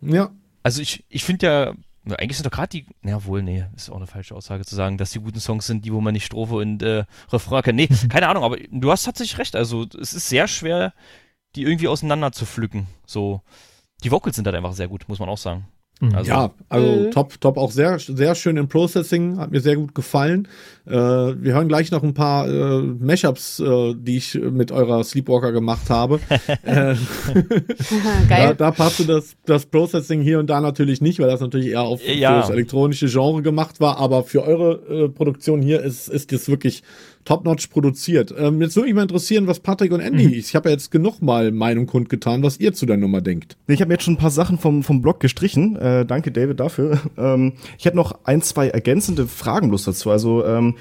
Ja. 0.01 0.31
also 0.63 0.81
ich, 0.81 1.05
ich 1.09 1.25
finde 1.25 1.47
ja, 1.47 1.75
eigentlich 2.17 2.37
sind 2.37 2.47
doch 2.47 2.57
gerade 2.57 2.69
die, 2.69 2.87
na 3.03 3.25
wohl, 3.25 3.43
nee, 3.43 3.65
ist 3.77 3.91
auch 3.91 3.97
eine 3.97 4.07
falsche 4.07 4.35
Aussage 4.35 4.65
zu 4.65 4.75
sagen, 4.75 4.97
dass 4.97 5.11
die 5.11 5.21
guten 5.21 5.41
Songs 5.41 5.67
sind, 5.67 5.85
die, 5.85 5.93
wo 5.93 6.01
man 6.01 6.15
nicht 6.15 6.25
Strophe 6.25 6.57
und 6.57 6.83
äh, 6.83 7.05
Refrain 7.33 7.63
kennt. 7.63 7.77
Nee, 7.77 7.89
keine 8.09 8.29
Ahnung, 8.29 8.45
aber 8.45 8.57
du 8.57 8.91
hast 8.91 9.05
tatsächlich 9.05 9.39
recht. 9.39 9.57
Also 9.57 9.87
es 10.01 10.15
ist 10.15 10.29
sehr 10.29 10.49
schwer, 10.49 10.95
die 11.55 11.63
irgendwie 11.63 11.89
auseinander 11.89 12.33
zu 12.33 12.47
pflücken. 12.47 12.87
So, 13.07 13.43
die 14.05 14.11
Vocals 14.11 14.37
sind 14.37 14.47
halt 14.47 14.57
einfach 14.57 14.73
sehr 14.73 14.89
gut, 14.89 15.09
muss 15.09 15.19
man 15.19 15.29
auch 15.29 15.39
sagen. 15.39 15.67
Mhm. 16.01 16.15
Also, 16.15 16.31
Ja, 16.31 16.51
also 16.69 16.87
Mhm. 16.87 17.11
top, 17.11 17.41
top, 17.41 17.57
auch 17.57 17.71
sehr, 17.73 17.99
sehr 17.99 18.35
schön 18.35 18.57
im 18.57 18.69
Processing, 18.69 19.39
hat 19.39 19.51
mir 19.51 19.61
sehr 19.61 19.77
gut 19.77 19.95
gefallen. 19.95 20.47
Äh, 20.87 20.93
wir 20.93 21.55
hören 21.55 21.69
gleich 21.69 21.91
noch 21.91 22.03
ein 22.03 22.15
paar 22.15 22.49
äh, 22.49 22.83
Mashups, 22.83 23.61
äh, 23.61 23.95
die 23.97 24.17
ich 24.19 24.35
mit 24.35 24.71
eurer 24.73 25.03
Sleepwalker 25.05 25.53
gemacht 25.53 25.91
habe. 25.91 26.21
äh, 26.63 26.95
da, 26.95 26.95
Geil. 28.29 28.55
da 28.57 28.71
passte 28.71 29.05
das, 29.05 29.35
das 29.45 29.67
Processing 29.67 30.21
hier 30.23 30.39
und 30.39 30.49
da 30.49 30.61
natürlich 30.61 31.01
nicht, 31.01 31.19
weil 31.19 31.29
das 31.29 31.41
natürlich 31.41 31.69
eher 31.69 31.83
auf 31.83 32.01
Ja. 32.07 32.41
das 32.41 32.51
elektronische 32.51 33.07
Genre 33.09 33.43
gemacht 33.43 33.81
war. 33.81 33.99
Aber 33.99 34.25
für 34.25 34.43
eure 34.45 35.05
äh, 35.05 35.09
Produktion 35.09 35.61
hier 35.63 35.83
ist, 35.83 36.09
ist 36.09 36.33
das 36.33 36.49
wirklich 36.49 36.83
top-notch 37.29 37.67
produziert. 37.69 38.35
Ähm, 38.39 38.63
jetzt 38.63 38.75
würde 38.75 38.87
mich 38.87 38.95
mal 38.95 39.03
interessieren, 39.03 39.47
was 39.47 39.61
Patrick 39.61 39.93
und 39.93 40.01
Andy, 40.01 40.35
ich 40.35 40.55
habe 40.55 40.71
ja 40.71 40.73
jetzt 40.75 40.91
genug 40.91 41.21
mal 41.21 41.53
Meinung 41.53 41.85
kundgetan, 41.85 42.43
was 42.43 42.59
ihr 42.59 42.73
zu 42.73 42.87
der 42.87 42.97
Nummer 42.97 43.21
denkt. 43.21 43.59
Ich 43.67 43.83
habe 43.83 43.89
mir 43.89 43.95
jetzt 43.95 44.05
schon 44.05 44.15
ein 44.15 44.19
paar 44.19 44.31
Sachen 44.31 44.57
vom, 44.57 44.83
vom 44.83 45.03
Blog 45.03 45.21
gestrichen. 45.21 45.77
Äh, 45.77 46.07
danke, 46.07 46.33
David, 46.33 46.59
dafür. 46.61 46.99
Ähm, 47.19 47.55
ich 47.77 47.85
hätte 47.85 47.97
noch 47.97 48.21
ein, 48.25 48.43
zwei 48.43 48.69
ergänzende 48.69 49.27
Fragen 49.27 49.71
bloß 49.71 49.85
dazu. 49.85 50.11
Also 50.11 50.45
ähm, 50.45 50.77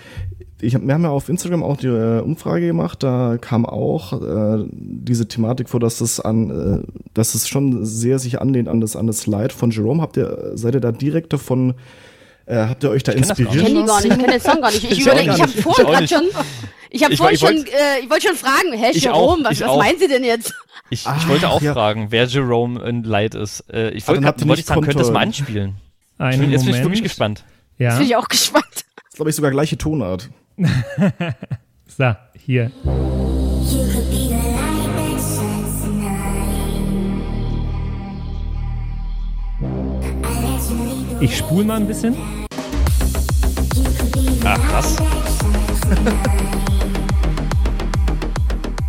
ich 0.62 0.76
hab, 0.76 0.86
wir 0.86 0.94
haben 0.94 1.04
ja 1.04 1.10
auf 1.10 1.30
Instagram 1.30 1.64
auch 1.64 1.78
die 1.78 1.88
äh, 1.88 2.20
Umfrage 2.20 2.68
gemacht. 2.68 3.02
Da 3.02 3.38
kam 3.40 3.66
auch 3.66 4.22
äh, 4.22 4.66
diese 4.72 5.28
Thematik 5.28 5.68
vor, 5.68 5.80
dass 5.80 5.98
das 5.98 6.20
an, 6.20 6.50
äh, 6.50 6.92
dass 7.16 7.34
es 7.34 7.48
schon 7.48 7.86
sehr 7.86 8.20
sich 8.20 8.40
anlehnt 8.40 8.68
an 8.68 8.82
das 8.82 8.96
an 8.96 9.08
das 9.08 9.26
Lied 9.26 9.52
von 9.52 9.72
Jerome. 9.72 10.02
Habt 10.02 10.18
ihr, 10.18 10.52
seid 10.54 10.76
ihr 10.76 10.82
da 10.82 10.92
direkt 10.92 11.34
davon? 11.34 11.74
Äh, 12.48 12.56
habt 12.68 12.84
ihr 12.84 12.90
euch 12.90 13.04
da 13.04 13.12
das 13.14 13.28
gar 13.28 13.40
Ich 13.40 13.46
kenne 13.50 13.82
die 13.82 13.86
gar 13.86 14.02
nicht, 14.02 14.12
ich 14.12 14.18
kenne 14.20 14.32
den 14.32 14.42
Song 14.42 14.62
gar 14.62 14.72
nicht. 14.72 14.84
Ich 14.86 14.92
Ich 14.92 15.02
überlege, 15.02 15.32
auch 15.32 15.36
ich 15.36 15.42
habe 15.44 15.52
vorhin 15.52 15.86
Ich 15.94 16.00
nicht. 16.02 16.14
schon, 16.14 16.24
ich 16.90 17.04
habe 17.04 17.14
Ich 17.14 17.20
vorhin 17.20 17.42
wollt- 17.42 17.58
schon, 17.58 17.68
äh, 17.68 18.00
ich 18.04 18.10
wollte 18.10 18.28
schon 18.28 18.38
fragen, 18.38 18.72
hä, 18.74 18.92
Ich 18.94 19.04
Jerome, 19.04 19.42
auch, 19.46 19.50
was, 19.50 19.60
ich 19.60 19.68
was 19.68 19.78
meinen 19.78 20.00
Sie 20.00 20.08
denn 20.08 20.24
jetzt? 20.24 20.54
Ich, 20.90 21.06
Ah, 21.06 21.18
ich 21.20 21.28
wollte 21.28 21.50
auch 21.50 21.62
ja. 21.62 21.74
fragen, 21.74 22.08
wer 22.12 22.26
Jerome 22.26 22.80
in 22.88 23.04
Light 23.04 23.36
ist. 23.36 23.66
Äh, 23.72 23.90
ich 23.90 24.08
wollte 24.08 24.22
ihr 24.26 24.48
wollte 24.48 24.62
ich 24.62 24.66
sagen, 24.66 24.82
könnte 24.82 25.02
es 25.02 25.12
mal 25.12 25.20
anspielen. 25.24 25.76
Ich 26.16 26.20
Einen 26.22 26.40
bin, 26.40 26.52
jetzt 26.52 26.66
bin 26.66 26.74
ich 26.74 26.82
wirklich 26.82 27.04
gespannt. 27.04 27.44
Ja, 27.78 27.98
Bin 27.98 28.08
ich 28.08 28.16
auch 28.16 28.28
gespannt. 28.30 28.66
Das 28.72 28.84
ist, 29.10 29.16
glaube 29.16 29.30
ich, 29.30 29.36
sogar 29.36 29.52
gleiche 29.52 29.78
Tonart. 29.78 30.30
so, 31.98 32.16
hier. 32.46 32.72
Ich 41.20 41.38
spule 41.38 41.66
mal 41.66 41.78
ein 41.78 41.88
bisschen. 41.88 42.16
Ah, 44.44 44.58
krass. 44.58 44.96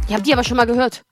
Ich 0.06 0.14
habe 0.14 0.22
die 0.22 0.32
aber 0.32 0.44
schon 0.44 0.56
mal 0.56 0.66
gehört. 0.66 1.02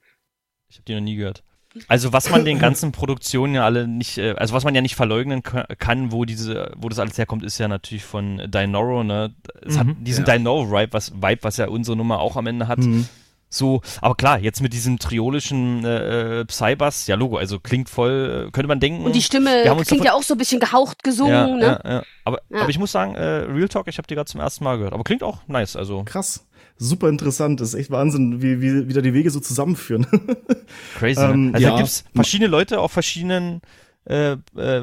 Ich 0.68 0.76
habe 0.76 0.85
die 0.87 0.94
noch 0.94 1.00
nie 1.00 1.16
gehört. 1.16 1.42
Also 1.88 2.12
was 2.14 2.31
man 2.31 2.44
den 2.46 2.59
ganzen 2.59 2.90
Produktionen 2.90 3.55
ja 3.55 3.64
alle 3.66 3.87
nicht, 3.87 4.16
äh, 4.16 4.31
also 4.38 4.55
was 4.55 4.64
man 4.64 4.74
ja 4.74 4.81
nicht 4.81 4.96
verleugnen 4.96 5.42
ka- 5.42 5.66
kann, 5.79 6.11
wo 6.11 6.24
diese, 6.24 6.72
wo 6.76 6.88
das 6.88 6.98
alles 6.98 7.18
herkommt, 7.18 7.42
ist 7.44 7.59
ja 7.59 7.68
natürlich 7.68 8.02
von 8.05 8.40
Dinoro, 8.50 9.05
ne? 9.05 9.35
Es 9.61 9.76
hat 9.76 9.87
diesen 10.00 10.24
Ja. 10.24 10.37
Dinoro-Vibe, 10.38 10.92
was, 10.94 11.12
Vibe, 11.14 11.38
was 11.42 11.59
ja 11.59 11.68
unsere 11.68 11.94
Nummer 11.94 12.20
auch 12.20 12.37
am 12.37 12.46
Ende 12.46 12.66
hat. 12.66 12.79
Mhm. 12.79 13.07
So, 13.49 13.81
aber 14.01 14.15
klar, 14.17 14.39
jetzt 14.41 14.61
mit 14.61 14.73
diesem 14.73 14.99
triolischen 14.99 15.85
äh, 15.85 16.41
äh, 16.41 16.45
Psybass, 16.47 17.07
ja 17.07 17.15
Logo, 17.15 17.37
also 17.37 17.61
klingt 17.61 17.89
voll, 17.89 18.47
äh, 18.49 18.51
könnte 18.51 18.67
man 18.67 18.81
denken. 18.81 19.05
Und 19.05 19.15
die 19.15 19.23
Stimme 19.23 19.63
Wir 19.63 19.71
haben 19.71 19.79
uns 19.79 19.87
klingt 19.89 20.01
davon- 20.05 20.15
ja 20.15 20.19
auch 20.19 20.23
so 20.25 20.35
ein 20.35 20.39
bisschen 20.39 20.59
gehaucht 20.61 21.03
gesungen, 21.05 21.33
ja, 21.33 21.57
ne? 21.57 21.81
ja, 21.85 21.91
ja. 21.93 22.03
Aber, 22.25 22.41
Ja. 22.51 22.61
aber 22.63 22.71
ich 22.71 22.79
muss 22.79 22.91
sagen, 22.93 23.15
äh, 23.15 23.23
Real 23.25 23.69
Talk, 23.69 23.87
ich 23.89 23.99
habe 23.99 24.09
die 24.09 24.15
gerade 24.17 24.31
zum 24.31 24.41
ersten 24.41 24.65
Mal 24.65 24.77
gehört. 24.79 24.93
Aber 24.95 25.05
klingt 25.05 25.23
auch 25.23 25.39
nice, 25.47 25.77
also 25.77 26.03
Krass. 26.05 26.45
Super 26.79 27.09
interessant. 27.09 27.61
Das 27.61 27.69
ist 27.69 27.75
echt 27.75 27.91
Wahnsinn, 27.91 28.43
wie, 28.43 28.61
wie, 28.61 28.89
wie 28.89 28.93
da 28.93 29.01
die 29.01 29.15
Wege 29.15 29.31
so 29.31 29.41
zusammenführen. 29.41 30.07
crazy. 30.99 31.21
Ähm, 31.23 31.47
ne? 31.47 31.55
Also 31.55 31.65
ja. 31.67 31.71
da 31.73 31.77
gibt's 31.79 32.05
verschiedene 32.15 32.49
Leute 32.51 32.81
auf 32.81 32.93
verschiedenen 32.93 33.63
äh, 34.05 34.33
äh, 34.57 34.83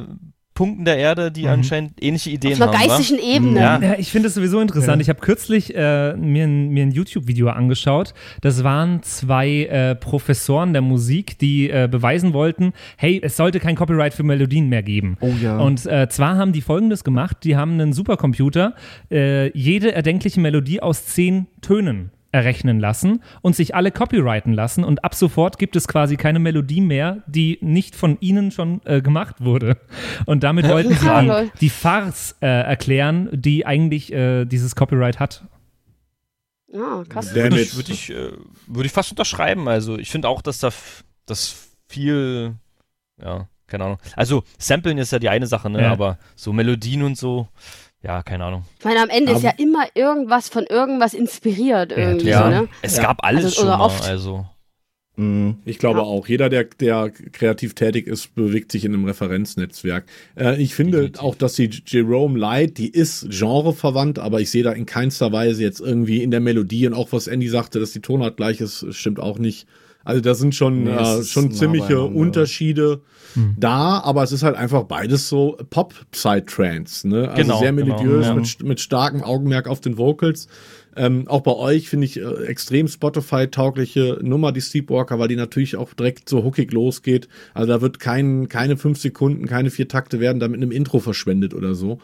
Punkten 0.54 0.86
der 0.86 0.98
Erde, 0.98 1.32
die 1.32 1.48
anscheinend 1.48 1.94
ähnliche 2.04 2.30
Ideen 2.30 2.54
Auf 2.54 2.70
einer 2.70 2.80
haben. 2.80 2.90
wa? 2.90 2.98
geistigen 2.98 3.20
Ebene. 3.20 3.60
Ja. 3.60 3.80
Ja, 3.82 3.96
ich 3.98 4.12
finde 4.12 4.28
es 4.28 4.36
sowieso 4.36 4.60
interessant. 4.60 5.02
Ich 5.02 5.10
habe 5.10 5.20
kürzlich 5.20 5.74
äh, 5.76 6.14
mir, 6.16 6.46
ein- 6.46 6.70
mir 6.70 6.84
ein 6.84 6.92
YouTube-Video 6.92 7.50
angeschaut. 7.50 8.14
Das 8.42 8.64
waren 8.64 9.02
zwei 9.04 9.64
äh, 9.66 9.96
Professoren 9.96 10.74
der 10.74 10.82
Musik, 10.84 11.40
die 11.40 11.70
äh, 11.70 11.88
beweisen 11.90 12.34
wollten, 12.34 12.74
hey, 12.98 13.20
es 13.24 13.36
sollte 13.36 13.60
kein 13.60 13.76
Copyright 13.76 14.14
für 14.14 14.24
Melodien 14.24 14.70
mehr 14.70 14.84
geben. 14.84 15.18
Oh 15.22 15.32
ja. 15.42 15.58
Und 15.58 15.86
äh, 15.88 16.08
zwar 16.10 16.38
haben 16.38 16.54
die 16.54 16.62
folgendes 16.62 17.04
gemacht: 17.04 17.38
Die 17.44 17.56
haben 17.56 17.74
einen 17.74 17.94
Supercomputer 17.94 18.76
äh, 19.12 19.50
jede 19.58 19.94
erdenkliche 19.94 20.40
Melodie 20.40 20.82
aus 20.82 21.06
zehn 21.08 21.48
Tönen 21.62 22.12
errechnen 22.34 22.80
lassen 22.80 23.24
und 23.42 23.56
sich 23.56 23.76
alle 23.76 23.92
copyrighten 23.92 24.54
lassen 24.54 24.84
und 24.84 25.06
ab 25.06 25.16
sofort 25.16 25.60
gibt 25.60 25.76
es 25.76 25.88
quasi 25.88 26.18
keine 26.18 26.40
Melodie 26.40 26.82
mehr, 26.82 27.24
die 27.28 27.60
nicht 27.62 27.96
von 27.96 28.18
ihnen 28.20 28.52
schon 28.52 28.82
äh, 28.86 29.02
gemacht 29.02 29.36
wurde. 29.40 29.78
Und 30.26 30.44
damit 30.44 30.68
wollten 30.68 30.94
sie 30.94 31.08
die, 31.08 31.52
die 31.62 31.70
Farce 31.70 32.36
äh, 32.42 32.48
erklären, 32.48 33.30
die 33.32 33.66
eigentlich 33.66 34.12
äh, 34.12 34.46
dieses 34.46 34.76
Copyright 34.76 35.20
hat. 35.20 35.46
Ah, 36.74 37.04
krass. 37.08 37.36
Würde 37.36 37.62
ich, 37.62 37.76
würde 37.76 37.92
ich, 37.92 38.10
äh, 38.10 38.32
würde 38.66 38.88
ich 38.88 38.92
fast 38.92 39.12
unterschreiben. 39.12 39.68
Also 39.68 39.98
ich 40.00 40.10
finde 40.10 40.28
auch, 40.28 40.42
dass 40.42 40.60
da 40.60 40.70
das 41.28 41.70
viel, 41.88 42.56
ja, 43.22 43.48
keine 43.68 43.86
Ahnung. 43.86 44.00
Also 44.16 44.44
Samplen 44.58 44.98
ist 44.98 45.12
ja 45.12 45.20
die 45.20 45.30
eine 45.30 45.46
Sache, 45.46 45.70
ne? 45.70 45.84
Ja. 45.84 45.92
Aber 45.92 46.18
so 46.36 46.52
Melodien 46.52 47.04
und 47.04 47.18
so, 47.18 47.48
ja, 48.04 48.22
keine 48.24 48.44
Ahnung. 48.46 48.64
Ich 48.80 48.86
meine, 48.86 49.02
am 49.02 49.10
Ende 49.10 49.32
ist 49.32 49.38
Aber- 49.46 49.46
ja 49.46 49.54
immer 49.58 49.86
irgendwas 49.96 50.50
von 50.50 50.66
irgendwas 50.66 51.14
inspiriert 51.14 51.92
irgendwie 51.92 52.28
Ja. 52.30 52.50
ne? 52.50 52.68
Es 52.82 52.98
Ja. 52.98 53.04
gab 53.04 53.24
alles 53.24 53.46
Also- 53.46 53.56
schon 53.56 53.66
oder 53.70 53.78
mal, 53.78 53.86
oft. 53.86 54.08
also. 54.08 54.46
Mhm. 55.16 55.58
Ich 55.66 55.78
glaube 55.78 56.00
Ja. 56.00 56.06
auch. 56.06 56.28
Jeder, 56.28 56.50
der, 56.50 56.64
der 56.64 57.12
kreativ 57.12 57.76
tätig 57.76 58.08
ist, 58.08 58.34
bewegt 58.34 58.72
sich 58.72 58.84
in 58.84 58.94
einem 58.96 59.06
Referenznetzwerk. 59.06 60.06
Äh, 60.36 60.60
ich 60.62 60.74
finde 60.74 60.98
Definitiv. 60.98 61.22
auch, 61.22 61.36
dass 61.36 61.54
die 61.54 61.70
Jerome 61.86 62.38
Light, 62.40 62.80
die 62.80 62.90
ist 62.90 63.28
genreverwandt, 63.30 64.18
aber 64.18 64.42
ich 64.42 64.50
sehe 64.50 64.64
da 64.64 64.72
in 64.72 64.88
keinster 64.88 65.32
Weise 65.32 65.62
jetzt 65.62 65.80
irgendwie 65.82 66.24
in 66.24 66.32
der 66.32 66.40
Melodie 66.40 66.88
und 66.88 66.94
auch 66.96 67.12
was 67.12 67.28
Andy 67.28 67.48
sagte, 67.48 67.80
dass 67.80 67.92
die 67.92 68.02
Tonart 68.02 68.38
gleich 68.38 68.60
ist, 68.60 68.88
stimmt 68.96 69.20
auch 69.20 69.38
nicht. 69.38 69.68
Also 70.04 70.22
da 70.22 70.36
sind 70.36 70.54
schon, 70.54 70.84
Nee, 70.84 70.92
äh, 70.92 71.24
schon 71.24 71.52
ziemliche. 71.52 72.02
Unterschiede 72.02 73.02
da, 73.58 74.00
aber 74.00 74.24
es 74.24 74.32
ist 74.32 74.44
halt 74.44 74.56
einfach 74.56 74.84
beides 74.84 75.28
so 75.28 75.58
Pop-Psytrance, 75.70 77.08
ne? 77.08 77.30
Also 77.30 77.42
Genau, 77.42 77.60
sehr 77.60 77.74
genau, 77.74 77.86
melodiös, 77.86 78.28
ja. 78.28 78.36
mit, 78.36 78.64
mit 78.64 78.80
starkem 78.80 79.24
Augenmerk 79.24 79.68
auf 79.68 79.82
den 79.82 79.98
Vocals. 79.98 80.48
Ähm, 80.96 81.28
auch 81.28 81.42
bei 81.42 81.54
euch 81.54 81.90
finde 81.90 82.06
ich 82.06 82.20
äh, 82.20 82.46
extrem 82.46 82.88
Spotify-taugliche 82.88 84.20
Nummer, 84.22 84.52
die 84.52 84.62
Sleepwalker, 84.62 85.18
weil 85.18 85.28
die 85.28 85.36
natürlich 85.36 85.76
auch 85.76 85.94
direkt 85.94 86.30
so 86.30 86.44
hookig 86.44 86.72
losgeht. 86.72 87.28
Also 87.56 87.68
da 87.68 87.82
wird 87.82 88.00
kein, 88.00 88.48
keine 88.50 88.78
fünf 88.78 89.00
Sekunden, 89.00 89.48
keine 89.48 89.72
vier 89.72 89.88
Takte 89.88 90.20
werden 90.20 90.40
da 90.40 90.48
mit 90.48 90.62
einem 90.62 90.72
Intro 90.72 91.00
verschwendet 91.00 91.56
oder 91.56 91.74
so. 91.74 92.00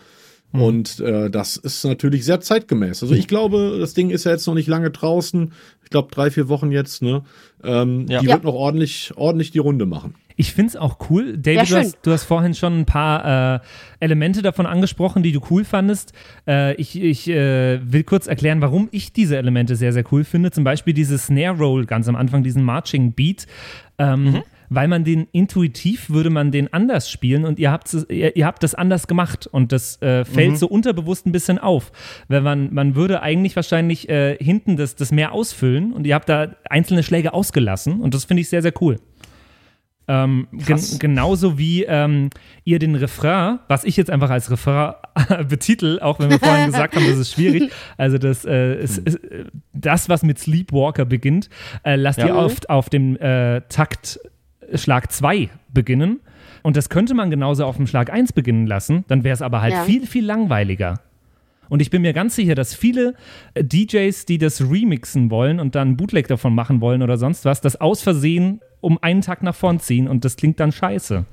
Mhm. 0.51 0.61
Und 0.61 0.99
äh, 1.01 1.29
das 1.29 1.57
ist 1.57 1.85
natürlich 1.85 2.25
sehr 2.25 2.41
zeitgemäß. 2.41 3.03
Also 3.03 3.13
ich 3.13 3.27
glaube, 3.27 3.77
das 3.79 3.93
Ding 3.93 4.09
ist 4.09 4.23
ja 4.23 4.31
jetzt 4.31 4.47
noch 4.47 4.55
nicht 4.55 4.67
lange 4.67 4.89
draußen. 4.89 5.51
Ich 5.89 5.91
glaube 5.91 6.09
drei, 6.13 6.29
vier 6.29 6.47
Wochen 6.49 6.71
jetzt. 6.71 7.01
Ne? 7.01 7.23
Ähm, 7.63 8.05
Ja. 8.07 8.19
Die 8.19 8.27
Ja. 8.27 8.33
wird 8.33 8.43
noch 8.43 8.53
ordentlich, 8.53 9.11
ordentlich 9.15 9.49
die 9.49 9.57
Runde 9.57 9.87
machen. 9.87 10.13
Ich 10.35 10.53
finde 10.53 10.69
es 10.69 10.75
auch 10.75 10.99
cool. 11.09 11.35
David, 11.35 11.57
Ja, 11.57 11.63
du, 11.65 11.75
hast, 11.77 11.97
du 12.03 12.11
hast 12.11 12.25
vorhin 12.25 12.53
schon 12.53 12.81
ein 12.81 12.85
paar 12.85 13.55
äh, 13.55 13.59
Elemente 13.99 14.43
davon 14.43 14.67
angesprochen, 14.67 15.23
die 15.23 15.31
du 15.31 15.41
cool 15.49 15.63
fandest. 15.65 16.13
Äh, 16.47 16.75
ich 16.75 17.01
ich 17.01 17.27
äh, 17.27 17.79
will 17.83 18.03
kurz 18.03 18.27
erklären, 18.27 18.61
warum 18.61 18.87
ich 18.91 19.11
diese 19.13 19.35
Elemente 19.35 19.75
sehr, 19.75 19.91
sehr 19.91 20.03
cool 20.11 20.23
finde. 20.23 20.51
Zum 20.51 20.63
Beispiel 20.63 20.93
dieses 20.93 21.25
Snare 21.25 21.57
Roll 21.57 21.87
ganz 21.87 22.07
am 22.07 22.15
Anfang, 22.15 22.43
diesen 22.43 22.63
Marching 22.63 23.13
Beat. 23.13 23.47
Ähm, 23.97 24.43
Weil 24.69 24.87
man 24.87 25.03
den 25.03 25.27
intuitiv 25.31 26.09
würde 26.09 26.29
man 26.29 26.51
den 26.51 26.71
anders 26.71 27.09
spielen 27.09 27.43
und 27.45 27.57
ihr 27.59 27.71
habt 27.71 27.91
ihr, 28.09 28.35
ihr 28.35 28.45
habt 28.45 28.61
das 28.63 28.75
anders 28.75 29.07
gemacht 29.07 29.47
und 29.47 29.71
das 29.71 30.01
äh, 30.01 30.25
fällt 30.25 30.57
so 30.59 30.67
unterbewusst 30.67 31.25
ein 31.25 31.31
bisschen 31.31 31.57
auf. 31.57 31.91
Wenn 32.27 32.43
man, 32.43 32.73
man 32.73 32.95
würde 32.95 33.21
eigentlich 33.21 33.55
wahrscheinlich 33.55 34.09
äh, 34.09 34.37
hinten 34.39 34.77
das, 34.77 34.95
das 34.95 35.11
mehr 35.11 35.31
ausfüllen 35.31 35.91
und 35.91 36.05
ihr 36.05 36.13
habt 36.15 36.29
da 36.29 36.55
einzelne 36.69 37.01
Schläge 37.03 37.33
ausgelassen 37.33 37.99
und 38.01 38.13
das 38.13 38.25
finde 38.25 38.41
ich 38.41 38.49
sehr, 38.49 38.61
sehr 38.61 38.73
cool. 38.81 38.99
Ähm, 40.07 40.47
gen 40.51 40.79
genauso 40.97 41.59
wie 41.59 41.83
ähm, 41.83 42.31
ihr 42.63 42.79
den 42.79 42.95
Refrain, 42.95 43.59
was 43.67 43.83
ich 43.83 43.95
jetzt 43.95 44.09
einfach 44.09 44.31
als 44.31 44.49
Refrain 44.49 44.93
betitel, 45.47 45.99
auch 46.01 46.19
wenn 46.19 46.31
wir 46.31 46.39
vorhin 46.39 46.65
gesagt 46.65 46.95
haben, 46.95 47.05
das 47.07 47.17
ist 47.17 47.33
schwierig. 47.33 47.71
Also 47.97 48.17
das, 48.17 48.43
äh, 48.43 48.73
es, 48.73 48.97
es, 48.97 49.15
äh, 49.15 49.45
das 49.73 50.09
was 50.09 50.23
mit 50.23 50.39
Sleepwalker 50.39 51.05
beginnt, 51.05 51.49
äh, 51.83 51.95
lasst 51.95 52.17
Ja. 52.19 52.27
ihr 52.27 52.35
oft 52.35 52.71
auf 52.71 52.89
dem 52.89 53.17
äh, 53.17 53.61
Takt 53.69 54.19
Schlag 54.75 55.11
2 55.11 55.49
beginnen. 55.73 56.19
Und 56.61 56.75
das 56.75 56.89
könnte 56.89 57.13
man 57.13 57.29
genauso 57.29 57.65
auf 57.65 57.77
dem 57.77 57.87
Schlag 57.87 58.11
1 58.11 58.33
beginnen 58.33 58.67
lassen, 58.67 59.05
dann 59.07 59.23
wäre 59.23 59.33
es 59.33 59.41
aber 59.41 59.61
halt 59.61 59.73
Ja. 59.73 59.83
viel, 59.83 60.05
viel 60.05 60.25
langweiliger. 60.25 60.99
Und 61.69 61.81
ich 61.81 61.89
bin 61.91 62.01
mir 62.01 62.13
ganz 62.13 62.35
sicher, 62.35 62.55
dass 62.55 62.73
viele 62.73 63.13
äh, 63.53 63.63
DJs, 63.63 64.25
die 64.25 64.39
das 64.39 64.59
remixen 64.61 65.29
wollen 65.31 65.59
und 65.59 65.75
dann 65.75 65.95
Bootleg 65.97 66.27
davon 66.27 66.53
machen 66.55 66.81
wollen 66.81 67.01
oder 67.03 67.17
sonst 67.17 67.45
was, 67.45 67.61
das 67.61 67.79
aus 67.79 68.01
Versehen 68.01 68.59
um 68.81 68.97
einen 69.01 69.21
Tag 69.21 69.43
nach 69.43 69.55
vorn 69.55 69.79
ziehen 69.79 70.07
und 70.07 70.25
das 70.25 70.35
klingt 70.35 70.59
dann 70.59 70.71
scheiße. 70.71 71.25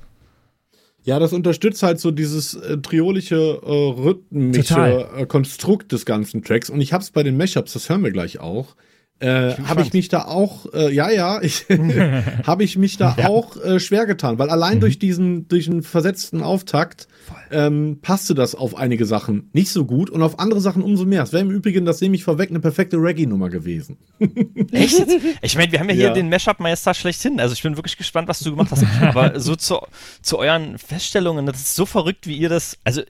Ja, 1.03 1.19
das 1.19 1.31
unterstützt 1.33 1.83
halt 1.83 1.99
so 1.99 2.11
dieses 2.11 2.53
äh, 2.55 2.77
triolische, 2.77 3.61
äh, 3.63 3.69
rhythmische 3.71 5.09
äh, 5.17 5.25
Konstrukt 5.25 5.91
des 5.91 6.05
ganzen 6.05 6.43
Tracks. 6.43 6.69
Und 6.69 6.81
ich 6.81 6.91
hab's 6.93 7.11
bei 7.11 7.23
den 7.23 7.37
Mashups, 7.37 7.73
das 7.73 7.89
hören 7.89 8.03
wir 8.03 8.11
gleich 8.11 8.39
auch. 8.39 8.75
Äh, 9.19 9.53
habe 9.63 9.81
ich 9.81 9.93
mich 9.93 10.09
da 10.09 10.25
auch, 10.25 10.71
äh, 10.73 10.93
ja, 10.93 11.09
ja, 11.09 11.41
ich 11.41 11.65
habe 12.45 12.63
ich 12.63 12.77
mich 12.77 12.97
da 12.97 13.15
auch 13.25 13.57
äh, 13.57 13.79
schwer 13.79 14.05
getan, 14.05 14.37
weil 14.37 14.49
allein 14.51 14.79
durch 14.79 14.99
diesen, 14.99 15.47
durch 15.47 15.65
den 15.65 15.81
versetzten 15.81 16.43
Auftakt 16.43 17.07
ähm, 17.49 17.97
passte 18.01 18.35
das 18.35 18.53
auf 18.53 18.75
einige 18.75 19.05
Sachen 19.07 19.49
nicht 19.53 19.71
so 19.71 19.85
gut 19.85 20.11
und 20.11 20.21
auf 20.21 20.37
andere 20.37 20.61
Sachen 20.61 20.83
umso 20.83 21.05
mehr. 21.05 21.23
Es 21.23 21.33
wäre 21.33 21.41
im 21.41 21.49
Übrigen, 21.49 21.83
das 21.85 21.99
nehme 21.99 22.15
ich 22.15 22.23
vorweg, 22.23 22.51
eine 22.51 22.59
perfekte 22.59 22.97
Reggae-Nummer 22.97 23.49
gewesen. 23.49 23.97
Echt? 24.71 25.03
Ich 25.41 25.55
meine, 25.57 25.71
wir 25.71 25.79
haben 25.79 25.89
ja 25.89 25.95
hier 25.95 26.03
Ja. 26.09 26.13
den 26.13 26.29
Mashup-Meister 26.29 26.93
schlechthin. 26.93 27.39
Also 27.39 27.53
ich 27.53 27.63
bin 27.63 27.75
wirklich 27.75 27.97
gespannt, 27.97 28.27
was 28.27 28.39
du 28.41 28.51
gemacht 28.51 28.69
hast. 28.71 28.85
Aber 29.01 29.39
so 29.39 29.55
zu, 29.55 29.79
zu 30.21 30.37
euren 30.37 30.77
Feststellungen, 30.77 31.45
das 31.47 31.57
ist 31.57 31.75
so 31.75 31.85
verrückt, 31.87 32.27
wie 32.27 32.37
ihr 32.37 32.49
das. 32.49 32.77
Also, 32.83 33.01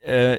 äh, 0.00 0.38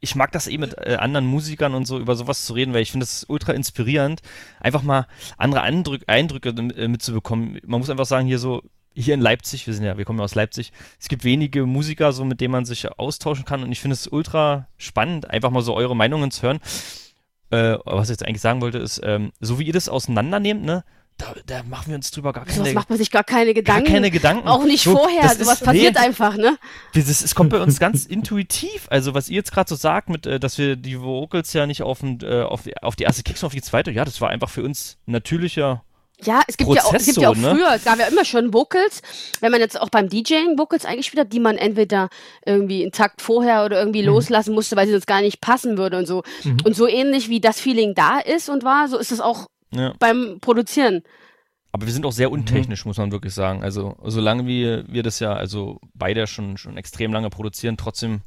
ich 0.00 0.14
mag 0.14 0.32
das 0.32 0.46
eh 0.46 0.58
mit 0.58 0.76
äh, 0.78 0.96
anderen 0.96 1.26
Musikern 1.26 1.74
und 1.74 1.86
so 1.86 1.98
über 1.98 2.14
sowas 2.14 2.44
zu 2.44 2.52
reden, 2.52 2.72
weil 2.72 2.82
ich 2.82 2.92
finde 2.92 3.04
das 3.04 3.24
ultra 3.28 3.52
inspirierend, 3.52 4.20
einfach 4.60 4.82
mal 4.82 5.06
andere 5.36 5.62
Eindrück, 5.62 6.02
Eindrücke 6.06 6.50
äh, 6.50 6.88
mitzubekommen. 6.88 7.60
Man 7.66 7.80
muss 7.80 7.90
einfach 7.90 8.06
sagen, 8.06 8.26
hier 8.26 8.38
so, 8.38 8.62
hier 8.94 9.14
in 9.14 9.20
Leipzig, 9.20 9.66
wir 9.66 9.74
sind 9.74 9.84
ja, 9.84 9.98
wir 9.98 10.04
kommen 10.04 10.18
ja 10.18 10.24
aus 10.24 10.34
Leipzig, 10.34 10.72
es 11.00 11.08
gibt 11.08 11.24
wenige 11.24 11.66
Musiker, 11.66 12.12
so 12.12 12.24
mit 12.24 12.40
denen 12.40 12.52
man 12.52 12.64
sich 12.64 12.88
austauschen 12.98 13.44
kann 13.44 13.62
und 13.62 13.72
ich 13.72 13.80
finde 13.80 13.94
es 13.94 14.06
ultra 14.06 14.68
spannend, 14.76 15.30
einfach 15.30 15.50
mal 15.50 15.62
so 15.62 15.74
eure 15.74 15.96
Meinungen 15.96 16.30
zu 16.30 16.42
hören. 16.42 16.60
Äh, 17.50 17.78
was 17.84 18.08
ich 18.08 18.14
jetzt 18.14 18.26
eigentlich 18.26 18.42
sagen 18.42 18.60
wollte, 18.60 18.78
ist, 18.78 19.00
ähm, 19.02 19.32
so 19.40 19.58
wie 19.58 19.64
ihr 19.64 19.72
das 19.72 19.88
auseinandernehmt, 19.88 20.64
ne, 20.64 20.84
da, 21.18 21.34
da 21.46 21.62
machen 21.64 21.88
wir 21.88 21.96
uns 21.96 22.10
drüber 22.10 22.32
gar 22.32 22.44
Sowas 22.46 22.56
keine, 22.62 22.72
macht 22.74 22.88
man 22.88 22.98
sich 22.98 23.10
gar 23.10 23.24
keine 23.24 23.46
gar 23.52 23.54
Gedanken. 23.54 23.92
keine 23.92 24.10
Gedanken. 24.10 24.48
Auch 24.48 24.64
nicht 24.64 24.84
So, 24.84 24.96
vorher. 24.96 25.22
das 25.22 25.38
Sowas 25.38 25.54
ist- 25.60 25.64
passiert 25.64 25.94
nee, 25.94 26.00
einfach, 26.00 26.36
ne? 26.36 26.56
Das, 26.94 27.08
es 27.08 27.34
kommt 27.34 27.50
bei 27.50 27.60
uns 27.60 27.78
ganz 27.80 28.06
intuitiv. 28.06 28.86
Also, 28.88 29.14
was 29.14 29.28
ihr 29.28 29.36
jetzt 29.36 29.52
gerade 29.52 29.68
so 29.68 29.74
sagt, 29.74 30.08
mit, 30.10 30.26
äh, 30.26 30.38
dass 30.40 30.58
wir 30.58 30.76
die 30.76 31.00
Vocals 31.00 31.52
ja 31.52 31.66
nicht 31.66 31.82
auf, 31.82 32.00
den, 32.00 32.20
äh, 32.22 32.42
auf, 32.42 32.62
die, 32.62 32.76
auf 32.78 32.96
die 32.96 33.02
erste 33.04 33.22
Kick, 33.24 33.36
sondern 33.36 33.48
auf 33.48 33.54
die 33.54 33.68
zweite, 33.68 33.90
ja, 33.90 34.04
das 34.04 34.20
war 34.20 34.30
einfach 34.30 34.48
für 34.48 34.62
uns 34.62 34.96
natürlicher. 35.06 35.82
Ja, 36.24 36.42
es 36.48 36.56
gibt 36.56 36.72
ja 36.74 36.82
auch, 36.82 36.94
es 36.94 37.04
gibt 37.06 37.18
ja 37.18 37.28
auch 37.28 37.34
Prozess 37.34 37.48
so, 37.50 37.54
ne? 37.54 37.60
früher, 37.60 37.74
es 37.76 37.84
gab 37.84 37.98
ja 38.00 38.06
immer 38.06 38.24
schon 38.24 38.52
Vocals, 38.52 39.02
wenn 39.40 39.52
man 39.52 39.60
jetzt 39.60 39.80
auch 39.80 39.88
beim 39.88 40.08
DJing 40.08 40.58
Vocals 40.58 40.84
eingespielt 40.84 41.20
hat, 41.20 41.32
die 41.32 41.38
man 41.38 41.56
entweder 41.56 42.08
irgendwie 42.44 42.82
einen 42.82 42.90
Takt 42.90 43.22
vorher 43.22 43.64
oder 43.64 43.78
irgendwie 43.78 44.02
Mhm. 44.02 44.08
loslassen 44.08 44.52
musste, 44.52 44.74
weil 44.74 44.86
sie 44.86 44.92
sonst 44.92 45.06
gar 45.06 45.20
nicht 45.20 45.40
passen 45.40 45.78
würde 45.78 45.96
und 45.96 46.06
so. 46.06 46.24
Und 46.64 46.74
so 46.74 46.88
ähnlich 46.88 47.28
wie 47.28 47.40
das 47.40 47.60
Feeling 47.60 47.94
da 47.94 48.18
ist 48.18 48.48
und 48.48 48.64
war, 48.64 48.88
so 48.88 48.98
ist 48.98 49.12
es 49.12 49.20
auch 49.20 49.46
Ja. 49.70 49.94
beim 49.98 50.38
Produzieren. 50.40 51.02
Aber 51.72 51.84
wir 51.86 51.92
sind 51.92 52.06
auch 52.06 52.12
sehr 52.12 52.30
untechnisch, 52.30 52.86
muss 52.86 52.96
man 52.96 53.12
wirklich 53.12 53.34
sagen. 53.34 53.62
Also, 53.62 53.96
solange 54.04 54.46
wir, 54.46 54.84
wir 54.88 55.02
das 55.02 55.20
ja, 55.20 55.34
also 55.34 55.78
beide 55.94 56.26
schon, 56.26 56.56
schon 56.56 56.76
extrem 56.78 57.12
lange 57.12 57.28
produzieren, 57.28 57.76
trotzdem 57.76 58.22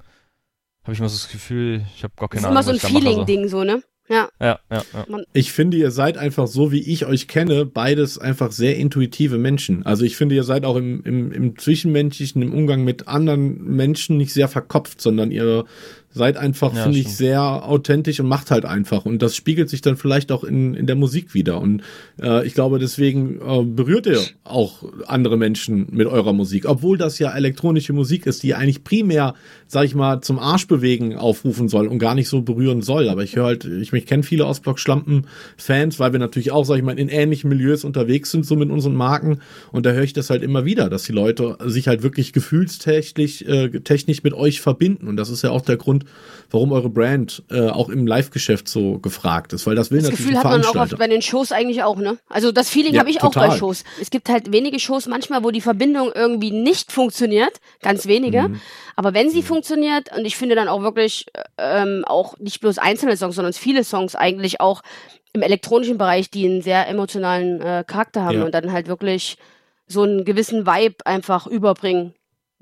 habe 0.83 0.93
ich 0.93 0.99
immer 0.99 1.09
so 1.09 1.15
das 1.17 1.31
Gefühl, 1.31 1.81
ich 1.95 2.03
habe 2.03 2.13
gar 2.15 2.29
Das 2.29 2.41
keine 2.43 2.47
ist 2.47 2.51
immer 2.51 2.59
Ahnung. 2.59 2.63
so 2.63 2.69
ein 2.71 2.75
was 2.75 2.83
ich 2.83 2.87
da 2.87 2.89
mache, 2.89 3.03
Feeling-Ding, 3.03 3.47
so, 3.49 3.63
ne? 3.63 3.83
Ja. 4.09 4.29
So. 4.39 4.45
Ja, 4.45 4.59
ja, 4.69 4.83
ja. 4.93 5.19
Ich 5.33 5.51
finde, 5.53 5.77
ihr 5.77 5.89
seid 5.91 6.17
einfach 6.17 6.47
so, 6.47 6.71
wie 6.71 6.81
ich 6.81 7.05
euch 7.05 7.27
kenne, 7.27 7.65
beides 7.65 8.17
einfach 8.17 8.51
sehr 8.51 8.77
intuitive 8.77 9.37
Menschen. 9.37 9.85
Also 9.85 10.05
ich 10.05 10.17
finde, 10.17 10.35
ihr 10.35 10.43
seid 10.43 10.65
auch 10.65 10.75
im, 10.75 11.03
im, 11.03 11.31
im 11.31 11.57
Zwischenmenschlichen, 11.57 12.41
im 12.41 12.53
Umgang 12.53 12.83
mit 12.83 13.07
anderen 13.07 13.63
Menschen 13.63 14.17
nicht 14.17 14.33
sehr 14.33 14.47
verkopft, 14.47 15.01
sondern 15.01 15.31
ihr 15.31 15.65
seid 16.13 16.37
einfach, 16.37 16.73
Ja, 16.73 16.83
finde 16.83 16.99
ich, 16.99 17.09
sehr 17.09 17.41
authentisch 17.41 18.19
und 18.19 18.27
macht 18.27 18.51
halt 18.51 18.65
einfach. 18.65 19.05
Und 19.05 19.21
das 19.21 19.35
spiegelt 19.35 19.69
sich 19.69 19.81
dann 19.81 19.95
vielleicht 19.97 20.31
auch 20.31 20.43
in, 20.43 20.73
in 20.73 20.85
der 20.85 20.95
Musik 20.95 21.33
wieder. 21.33 21.61
Und 21.61 21.81
äh, 22.21 22.45
ich 22.45 22.53
glaube, 22.53 22.79
deswegen 22.79 23.39
äh, 23.41 23.63
berührt 23.63 24.05
ihr 24.05 24.19
auch 24.43 24.83
andere 25.07 25.37
Menschen 25.37 25.87
mit 25.91 26.07
eurer 26.07 26.33
Musik. 26.33 26.67
Obwohl 26.67 26.97
das 26.97 27.19
ja 27.19 27.31
elektronische 27.31 27.93
Musik 27.93 28.25
ist, 28.25 28.43
die 28.43 28.55
eigentlich 28.55 28.83
primär, 28.83 29.35
sag 29.67 29.85
ich 29.85 29.95
mal, 29.95 30.21
zum 30.21 30.39
Arschbewegen 30.39 31.15
aufrufen 31.15 31.69
soll 31.69 31.87
und 31.87 31.99
gar 31.99 32.15
nicht 32.15 32.27
so 32.27 32.41
berühren 32.41 32.81
soll. 32.81 33.07
Aber 33.09 33.23
ich 33.23 33.35
höre 33.35 33.45
halt, 33.45 33.65
ich, 33.65 33.93
ich 33.93 34.05
kenne 34.05 34.23
viele 34.23 34.45
Ostblock-Schlampen-Fans, 34.45 35.99
weil 35.99 36.11
wir 36.11 36.19
natürlich 36.19 36.51
auch, 36.51 36.65
sag 36.65 36.77
ich 36.77 36.83
mal, 36.83 36.99
in 36.99 37.09
ähnlichen 37.09 37.49
Milieus 37.49 37.83
unterwegs 37.83 38.31
sind, 38.31 38.45
so 38.45 38.55
mit 38.55 38.69
unseren 38.69 38.95
Marken. 38.95 39.39
Und 39.71 39.85
da 39.85 39.91
höre 39.91 40.03
ich 40.03 40.13
das 40.13 40.29
halt 40.29 40.43
immer 40.43 40.65
wieder, 40.65 40.89
dass 40.89 41.03
die 41.03 41.13
Leute 41.13 41.57
sich 41.65 41.87
halt 41.87 42.03
wirklich 42.03 42.33
gefühlstechnisch 42.33 43.41
äh, 43.43 43.69
technisch 43.79 44.23
mit 44.23 44.33
euch 44.33 44.61
verbinden. 44.61 45.07
Und 45.07 45.17
das 45.17 45.29
ist 45.29 45.41
ja 45.41 45.51
auch 45.51 45.61
der 45.61 45.77
Grund, 45.77 46.00
warum 46.49 46.71
eure 46.71 46.89
Brand 46.89 47.43
äh, 47.49 47.69
auch 47.69 47.89
im 47.89 48.05
Live-Geschäft 48.07 48.67
so 48.67 48.99
gefragt 48.99 49.53
ist, 49.53 49.65
weil 49.67 49.75
das 49.75 49.91
will 49.91 49.99
Das 49.99 50.09
natürlich 50.09 50.25
Gefühl 50.27 50.37
hat 50.37 50.45
man 50.45 50.65
auch 50.65 50.75
oft 50.75 50.97
bei 50.97 51.07
den 51.07 51.21
Shows 51.21 51.51
eigentlich 51.51 51.83
auch, 51.83 51.97
ne? 51.97 52.17
Also 52.29 52.51
das 52.51 52.69
Feeling 52.69 52.93
Ja, 52.93 52.99
habe 53.01 53.09
ich 53.09 53.21
auch 53.21 53.33
bei 53.33 53.45
total. 53.45 53.57
Shows. 53.57 53.83
Es 54.01 54.09
gibt 54.09 54.29
halt 54.29 54.51
wenige 54.51 54.79
Shows 54.79 55.07
manchmal, 55.07 55.43
wo 55.43 55.51
die 55.51 55.61
Verbindung 55.61 56.11
irgendwie 56.13 56.51
nicht 56.51 56.91
funktioniert, 56.91 57.59
ganz 57.81 58.05
wenige. 58.05 58.49
Mhm. 58.49 58.61
Aber 58.95 59.13
wenn 59.13 59.29
sie 59.29 59.41
funktioniert, 59.43 60.15
und 60.15 60.25
ich 60.25 60.35
finde 60.35 60.55
dann 60.55 60.67
auch 60.67 60.81
wirklich 60.81 61.25
äh, 61.33 61.81
ähm, 61.81 62.03
auch 62.05 62.37
nicht 62.39 62.59
bloß 62.59 62.77
einzelne 62.77 63.15
Songs, 63.17 63.35
sondern 63.35 63.53
viele 63.53 63.83
Songs 63.83 64.15
eigentlich 64.15 64.59
auch 64.61 64.81
im 65.33 65.41
elektronischen 65.41 65.97
Bereich, 65.97 66.29
die 66.29 66.45
einen 66.45 66.61
sehr 66.61 66.87
emotionalen 66.89 67.61
äh, 67.61 67.83
Charakter 67.87 68.23
haben 68.23 68.39
Ja. 68.39 68.43
und 68.45 68.53
dann 68.53 68.71
halt 68.71 68.87
wirklich 68.87 69.37
so 69.87 70.03
einen 70.03 70.25
gewissen 70.25 70.65
Vibe 70.65 70.95
einfach 71.05 71.47
überbringen 71.47 72.13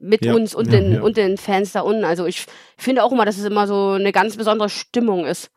mit 0.02 0.26
Ja, 0.26 0.34
uns 0.34 0.56
und 0.56 0.72
ja, 0.72 0.80
den 0.80 0.94
ja. 0.94 1.02
und 1.02 1.18
den 1.18 1.38
Fans 1.38 1.72
da 1.72 1.82
unten. 1.82 2.04
Also 2.04 2.26
ich 2.26 2.46
finde 2.78 3.04
auch 3.04 3.12
immer, 3.12 3.26
dass 3.26 3.38
es 3.38 3.46
immer 3.46 3.68
so 3.68 3.92
eine 3.92 4.12
ganz 4.12 4.38
besondere 4.38 4.70
Stimmung 4.70 5.26
ist. 5.26 5.50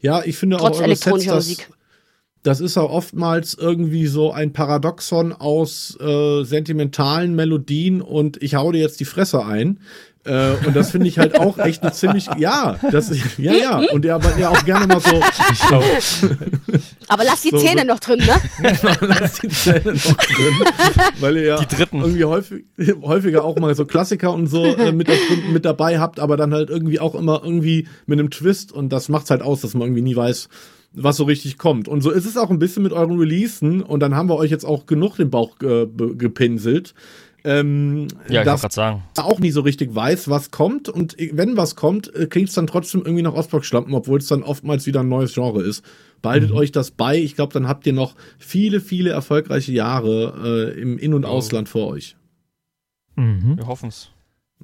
Ja, 0.00 0.22
ich 0.24 0.36
finde 0.36 0.56
Trotz 0.56 0.76
auch 0.76 0.80
eure 0.80 0.88
Sets, 0.96 1.06
elektronischer 1.06 1.34
das, 1.34 1.48
Musik. 1.48 1.68
Das 2.44 2.60
ist 2.60 2.76
auch 2.78 2.90
oftmals 2.90 3.54
irgendwie 3.54 4.06
so 4.06 4.30
ein 4.30 4.52
Paradoxon 4.52 5.32
aus 5.32 5.98
äh, 6.00 6.44
sentimentalen 6.44 7.34
Melodien 7.34 8.00
und 8.00 8.40
ich 8.42 8.54
hau 8.54 8.70
dir 8.70 8.80
jetzt 8.82 9.00
die 9.00 9.04
Fresse 9.06 9.44
ein. 9.44 9.80
Äh, 10.26 10.52
und 10.66 10.74
das 10.74 10.90
finde 10.90 11.06
ich 11.08 11.18
halt 11.18 11.38
auch 11.38 11.58
echt 11.58 11.82
eine 11.82 11.92
ziemlich, 11.92 12.28
ja, 12.38 12.76
das, 12.92 13.10
ja, 13.36 13.52
ja, 13.52 13.78
und 13.92 14.06
ja, 14.06 14.14
aber 14.14 14.38
ja 14.38 14.48
auch 14.48 14.64
gerne 14.64 14.86
mal 14.86 15.00
so, 15.00 15.20
Aber 17.08 17.24
lass 17.24 17.42
die 17.42 17.50
So, 17.50 17.58
Zähne 17.58 17.82
so- 17.82 17.86
noch 17.86 18.00
drin, 18.00 18.20
ne? 18.20 18.72
Lass 19.02 19.40
die 19.40 19.48
Zähne 19.48 19.92
noch 19.92 20.16
drin, 20.16 20.54
weil 21.20 21.36
ihr 21.36 21.42
ja 21.44 21.58
Die 21.58 21.76
dritten. 21.76 22.00
irgendwie 22.00 22.24
häufig, 22.24 22.64
häufiger 23.02 23.44
auch 23.44 23.56
mal 23.58 23.74
so 23.74 23.84
Klassiker 23.84 24.32
und 24.32 24.46
so 24.46 24.64
äh, 24.64 24.92
mit, 24.92 25.08
da 25.08 25.12
drin, 25.12 25.52
mit 25.52 25.64
dabei 25.64 25.98
habt, 25.98 26.18
aber 26.20 26.36
dann 26.36 26.54
halt 26.54 26.70
irgendwie 26.70 27.00
auch 27.00 27.14
immer 27.14 27.42
irgendwie 27.44 27.86
mit 28.06 28.18
einem 28.18 28.30
Twist 28.30 28.72
und 28.72 28.90
das 28.90 29.08
macht's 29.08 29.30
halt 29.30 29.42
aus, 29.42 29.60
dass 29.60 29.74
man 29.74 29.82
irgendwie 29.88 30.02
nie 30.02 30.16
weiß, 30.16 30.48
was 30.94 31.16
so 31.16 31.24
richtig 31.24 31.58
kommt. 31.58 31.88
Und 31.88 32.02
so 32.02 32.10
ist 32.10 32.24
es 32.26 32.36
auch 32.36 32.50
ein 32.50 32.58
bisschen 32.58 32.82
mit 32.82 32.92
euren 32.92 33.18
Releasen 33.18 33.82
und 33.82 34.00
dann 34.00 34.14
haben 34.14 34.28
wir 34.28 34.36
euch 34.36 34.50
jetzt 34.50 34.64
auch 34.64 34.86
genug 34.86 35.16
den 35.16 35.30
Bauch 35.30 35.60
äh, 35.62 35.86
gepinselt. 35.86 36.94
Ähm, 37.46 38.06
Ja, 38.08 38.26
ich 38.26 38.30
wollte 38.36 38.44
dass 38.46 38.60
gerade 38.62 38.74
sagen. 38.74 39.02
auch 39.18 39.38
nie 39.38 39.50
so 39.50 39.60
richtig 39.60 39.94
weiß, 39.94 40.30
was 40.30 40.50
kommt. 40.50 40.88
Und 40.88 41.16
wenn 41.32 41.56
was 41.58 41.76
kommt, 41.76 42.14
äh, 42.14 42.26
klingt's 42.26 42.54
dann 42.54 42.66
trotzdem 42.66 43.02
irgendwie 43.04 43.22
nach 43.22 43.34
Ostblock-Schlampen, 43.34 43.92
obwohl 43.94 44.18
es 44.18 44.28
dann 44.28 44.42
oftmals 44.42 44.86
wieder 44.86 45.00
ein 45.00 45.08
neues 45.08 45.34
Genre 45.34 45.62
ist. 45.62 45.84
Behaltet 46.22 46.52
euch 46.52 46.72
das 46.72 46.90
bei. 46.90 47.18
Ich 47.18 47.36
glaube, 47.36 47.52
dann 47.52 47.68
habt 47.68 47.86
ihr 47.86 47.92
noch 47.92 48.14
viele, 48.38 48.80
viele 48.80 49.10
erfolgreiche 49.10 49.72
Jahre 49.72 50.72
äh, 50.74 50.80
im 50.80 50.96
In- 50.96 51.12
und 51.12 51.26
Ausland 51.26 51.68
vor 51.68 51.88
euch. 51.88 52.16
Mhm. 53.16 53.58
Wir 53.58 53.66
hoffen's. 53.66 54.10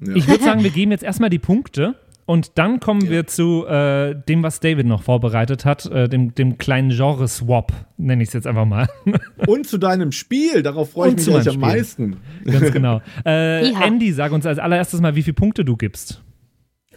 Ja. 0.03 0.15
Ich 0.15 0.27
würde 0.27 0.43
sagen, 0.43 0.63
wir 0.63 0.71
geben 0.71 0.91
jetzt 0.91 1.03
erstmal 1.03 1.29
die 1.29 1.37
Punkte 1.39 1.95
und 2.31 2.57
dann 2.57 2.79
kommen 2.79 3.09
wir 3.09 3.27
zu 3.27 3.65
äh, 3.67 4.15
dem, 4.15 4.41
was 4.41 4.61
David 4.61 4.85
noch 4.85 5.03
vorbereitet 5.03 5.65
hat, 5.65 5.85
äh, 5.87 6.07
dem, 6.07 6.33
dem 6.33 6.57
kleinen 6.57 6.89
Genre-Swap, 6.89 7.73
nenne 7.97 8.23
ich 8.23 8.29
es 8.29 8.33
jetzt 8.33 8.47
einfach 8.47 8.63
mal. 8.63 8.87
Und 9.47 9.67
zu 9.67 9.77
deinem 9.77 10.13
Spiel, 10.13 10.63
darauf 10.63 10.91
freue 10.91 11.09
ich 11.09 11.27
mich 11.27 11.35
am 11.35 11.41
Spiel. 11.41 11.57
meisten. 11.57 12.17
Ganz 12.45 12.71
genau. 12.71 13.01
Äh, 13.25 13.69
Ja. 13.71 13.81
Andy, 13.81 14.13
sag 14.13 14.31
uns 14.31 14.45
als 14.45 14.59
allererstes 14.59 15.01
mal, 15.01 15.13
wie 15.15 15.23
viele 15.23 15.33
Punkte 15.33 15.65
du 15.65 15.75
gibst. 15.75 16.21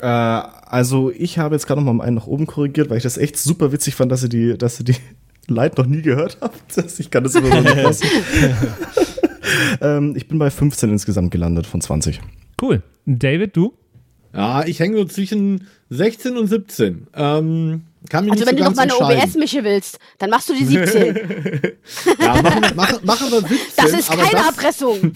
Äh, 0.01 0.07
also 0.07 1.11
ich 1.11 1.37
habe 1.41 1.57
jetzt 1.57 1.66
gerade 1.66 1.82
noch 1.82 1.93
mal 1.93 2.05
einen 2.05 2.14
nach 2.14 2.28
oben 2.28 2.47
korrigiert, 2.47 2.89
weil 2.89 2.99
ich 2.99 3.03
das 3.03 3.18
echt 3.18 3.37
super 3.37 3.72
witzig 3.72 3.97
fand, 3.97 4.12
dass 4.12 4.22
ihr 4.22 4.28
die, 4.28 4.57
dass 4.57 4.78
ihr 4.78 4.85
die 4.85 4.97
Light 5.49 5.76
noch 5.78 5.87
nie 5.87 6.03
gehört 6.03 6.39
habt. 6.41 6.78
Ich 7.01 7.11
kann 7.11 7.24
das 7.24 7.35
immer 7.35 7.49
noch 7.61 7.89
nicht 7.91 8.03
ähm, 9.80 10.14
ich 10.16 10.28
bin 10.28 10.39
bei 10.39 10.51
15 10.51 10.91
insgesamt 10.91 11.32
gelandet 11.32 11.66
von 11.66 11.80
20. 11.80 12.20
Cool. 12.62 12.85
David, 13.05 13.57
du? 13.57 13.74
Ja, 14.35 14.66
ich 14.66 14.80
hänge 14.80 14.97
so 14.99 15.05
zwischen 15.05 15.68
16 15.91 16.37
und 16.37 16.49
17. 16.49 17.07
Ähm, 17.14 17.82
kann 18.11 18.24
mich 18.24 18.32
Also 18.32 18.47
wenn 18.47 18.57
so 18.59 18.64
du 18.64 18.70
noch 18.70 18.76
mal 18.76 18.82
eine. 19.11 19.22
OBS-Mische 19.22 19.62
willst, 19.64 19.99
dann 20.18 20.30
machst 20.30 20.49
du 20.49 20.55
die 20.55 20.64
17. 20.64 21.14
Ja, 22.20 22.43
machen, 22.43 22.62
wir- 22.62 22.74
machen, 22.74 22.99
machen 23.05 23.30
wir 23.30 23.41
17. 23.41 23.59
Das 23.76 23.93
ist 23.93 24.11
keine 24.11 24.30
das, 24.32 24.47
Erpressung. 24.47 25.12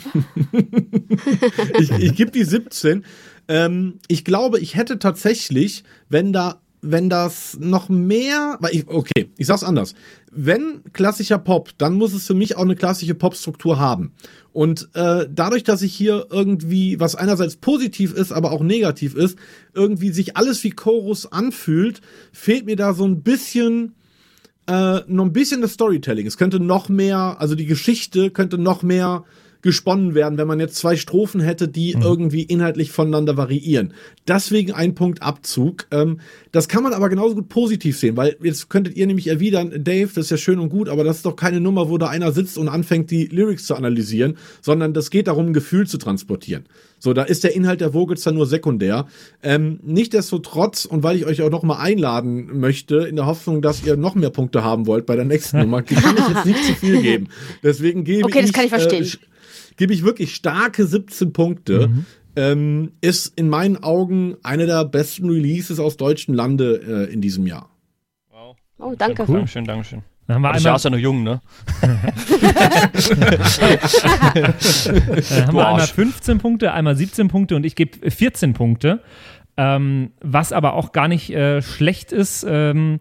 ich, 1.79 1.91
ich 1.91 2.15
gebe 2.15 2.31
die 2.31 2.45
17. 2.45 3.05
Ähm, 3.49 3.99
ich 4.09 4.25
glaube, 4.25 4.59
ich 4.61 4.77
hätte 4.77 4.99
tatsächlich, 4.99 5.85
wenn 6.09 6.33
da, 6.33 6.61
wenn 6.83 7.09
das 7.11 7.57
noch 7.61 7.89
mehr, 7.89 8.57
weil 8.61 8.75
ich, 8.75 8.89
okay, 8.89 9.31
ich 9.37 9.47
sag's 9.47 9.65
anders. 9.65 9.95
Wenn 10.31 10.83
klassischer 10.93 11.39
Pop, 11.39 11.71
dann 11.79 11.95
muss 11.95 12.13
es 12.13 12.27
für 12.27 12.35
mich 12.35 12.57
auch 12.57 12.63
eine 12.63 12.77
klassische 12.77 13.15
Popstruktur 13.15 13.79
haben. 13.79 14.13
Und 14.59 14.89
äh, 14.95 15.29
dadurch, 15.33 15.63
dass 15.63 15.83
ich 15.83 15.95
hier 15.95 16.27
irgendwie, 16.31 16.99
was 16.99 17.15
einerseits 17.15 17.55
positiv 17.55 18.13
ist, 18.13 18.33
aber 18.33 18.51
auch 18.51 18.61
negativ 18.61 19.15
ist, 19.15 19.39
irgendwie 19.73 20.11
sich 20.11 20.37
alles 20.37 20.65
wie 20.65 20.71
Chorus 20.71 21.31
anfühlt, 21.31 22.01
fehlt 22.33 22.67
mir 22.67 22.75
da 22.75 22.93
so 22.93 23.07
ein 23.07 23.23
bisschen 23.23 23.95
äh, 24.67 25.03
noch 25.07 25.27
ein 25.27 25.33
bisschen 25.33 25.61
das 25.61 25.75
Storytelling. 25.75 26.27
Es 26.27 26.39
könnte 26.39 26.59
noch 26.59 26.89
mehr, 26.89 27.37
also 27.39 27.55
die 27.55 27.67
Geschichte 27.67 28.33
könnte 28.33 28.59
noch 28.59 28.83
mehr 28.83 29.23
gesponnen 29.63 30.15
werden, 30.15 30.39
wenn 30.39 30.47
man 30.47 30.61
jetzt 30.61 30.77
zwei 30.77 30.97
Strophen 30.97 31.41
hätte, 31.41 31.69
die 31.69 31.93
irgendwie 31.93 32.43
inhaltlich 32.43 32.91
voneinander 32.91 33.37
variieren. 33.37 33.93
Deswegen 34.27 34.73
ein 34.73 34.95
Punkt 34.95 35.23
Abzug. 35.23 35.87
Ähm, 35.91 36.21
das 36.53 36.69
kann 36.69 36.83
man 36.83 36.93
aber 36.93 37.09
genauso 37.09 37.35
gut 37.35 37.49
positiv 37.49 37.99
sehen, 37.99 38.17
weil 38.17 38.37
jetzt 38.43 38.71
könntet 38.71 38.97
ihr 38.97 39.07
nämlich 39.07 39.27
erwidern, 39.27 39.73
Dave, 39.83 40.11
das 40.15 40.27
ist 40.27 40.31
ja 40.31 40.37
schön 40.37 40.59
und 40.59 40.69
gut, 40.69 40.89
aber 40.89 41.05
das 41.05 41.19
ist 41.19 41.27
doch 41.27 41.37
keine 41.37 41.61
Nummer, 41.61 41.89
wo 41.89 41.99
da 41.99 42.09
einer 42.09 42.33
sitzt 42.33 42.59
und 42.59 42.69
anfängt, 42.69 43.11
die 43.11 43.27
Lyrics 43.27 43.67
zu 43.67 43.75
analysieren, 43.75 44.37
sondern 44.61 44.95
das 44.95 45.11
geht 45.11 45.27
darum, 45.27 45.47
ein 45.47 45.53
Gefühl 45.53 45.87
zu 45.87 45.99
transportieren. 45.99 46.65
So, 47.01 47.13
da 47.13 47.23
ist 47.23 47.45
der 47.45 47.55
Inhalt 47.55 47.81
der 47.81 47.95
Vocals 47.95 48.23
dann 48.23 48.35
nur 48.35 48.47
sekundär. 48.47 49.07
Ähm, 49.43 49.79
Nichtsdestotrotz, 49.85 50.85
und 50.85 51.03
weil 51.03 51.17
ich 51.17 51.27
euch 51.27 51.43
auch 51.43 51.51
noch 51.51 51.63
mal 51.63 51.79
einladen 51.79 52.59
möchte, 52.59 52.97
in 52.97 53.17
der 53.17 53.27
Hoffnung, 53.27 53.63
dass 53.63 53.85
ihr 53.85 53.97
noch 53.97 54.15
mehr 54.15 54.31
Punkte 54.31 54.65
haben 54.65 54.87
wollt 54.87 55.07
bei 55.07 55.17
der 55.17 55.25
nächsten 55.25 55.59
Nummer, 55.61 55.83
kann 55.83 56.17
ich 56.17 56.29
jetzt 56.29 56.47
nicht 56.47 56.65
zu 56.65 56.75
viel 56.75 57.01
geben. 57.01 57.29
Deswegen 57.63 58.05
gebe 58.05 58.25
Okay, 58.25 58.41
ich, 58.41 58.47
das 58.47 58.53
kann 58.53 58.65
ich 58.65 58.71
verstehen. 58.71 59.05
Äh, 59.05 59.38
gebe 59.79 59.95
ich 59.95 60.05
wirklich 60.05 60.35
starke 60.35 60.85
17 60.85 61.33
Punkte. 61.33 61.91
Ähm, 62.37 62.93
ist 63.01 63.39
in 63.39 63.49
meinen 63.49 63.83
Augen 63.83 64.37
eine 64.43 64.67
der 64.67 64.85
besten 64.85 65.29
Releases 65.31 65.81
aus 65.81 65.97
deutschem 65.97 66.35
Lande 66.35 67.09
äh, 67.09 67.13
in 67.13 67.21
diesem 67.21 67.47
Jahr. 67.47 67.71
Wow. 68.31 68.57
Oh, 68.79 68.95
danke. 68.97 69.25
Dankeschön, 69.25 69.65
Dankeschön. 69.65 70.03
Dann 70.29 70.35
haben 70.37 70.43
wir 70.43 70.49
Aber 70.51 70.59
ich 70.59 70.65
war 70.65 70.75
einmal, 70.75 70.85
ja 70.85 70.91
noch 70.91 70.99
jung, 70.99 71.23
ne? 71.25 71.41
äh, 71.81 71.87
haben 75.41 75.47
Du 75.47 75.57
wir 75.57 75.67
einmal 75.67 75.81
Arsch. 75.81 75.93
15 75.93 76.39
Punkte, 76.39 76.73
einmal 76.73 76.95
17 76.97 77.29
Punkte 77.29 77.57
und 77.57 77.65
ich 77.65 77.75
gebe 77.75 78.11
14 78.11 78.53
Punkte. 78.53 79.03
Ähm, 79.57 80.13
was 80.21 80.53
aber 80.53 80.75
auch 80.75 80.93
gar 80.93 81.09
nicht 81.09 81.31
äh, 81.31 81.63
schlecht 81.63 82.13
ist. 82.13 82.47
Ähm, 82.49 83.01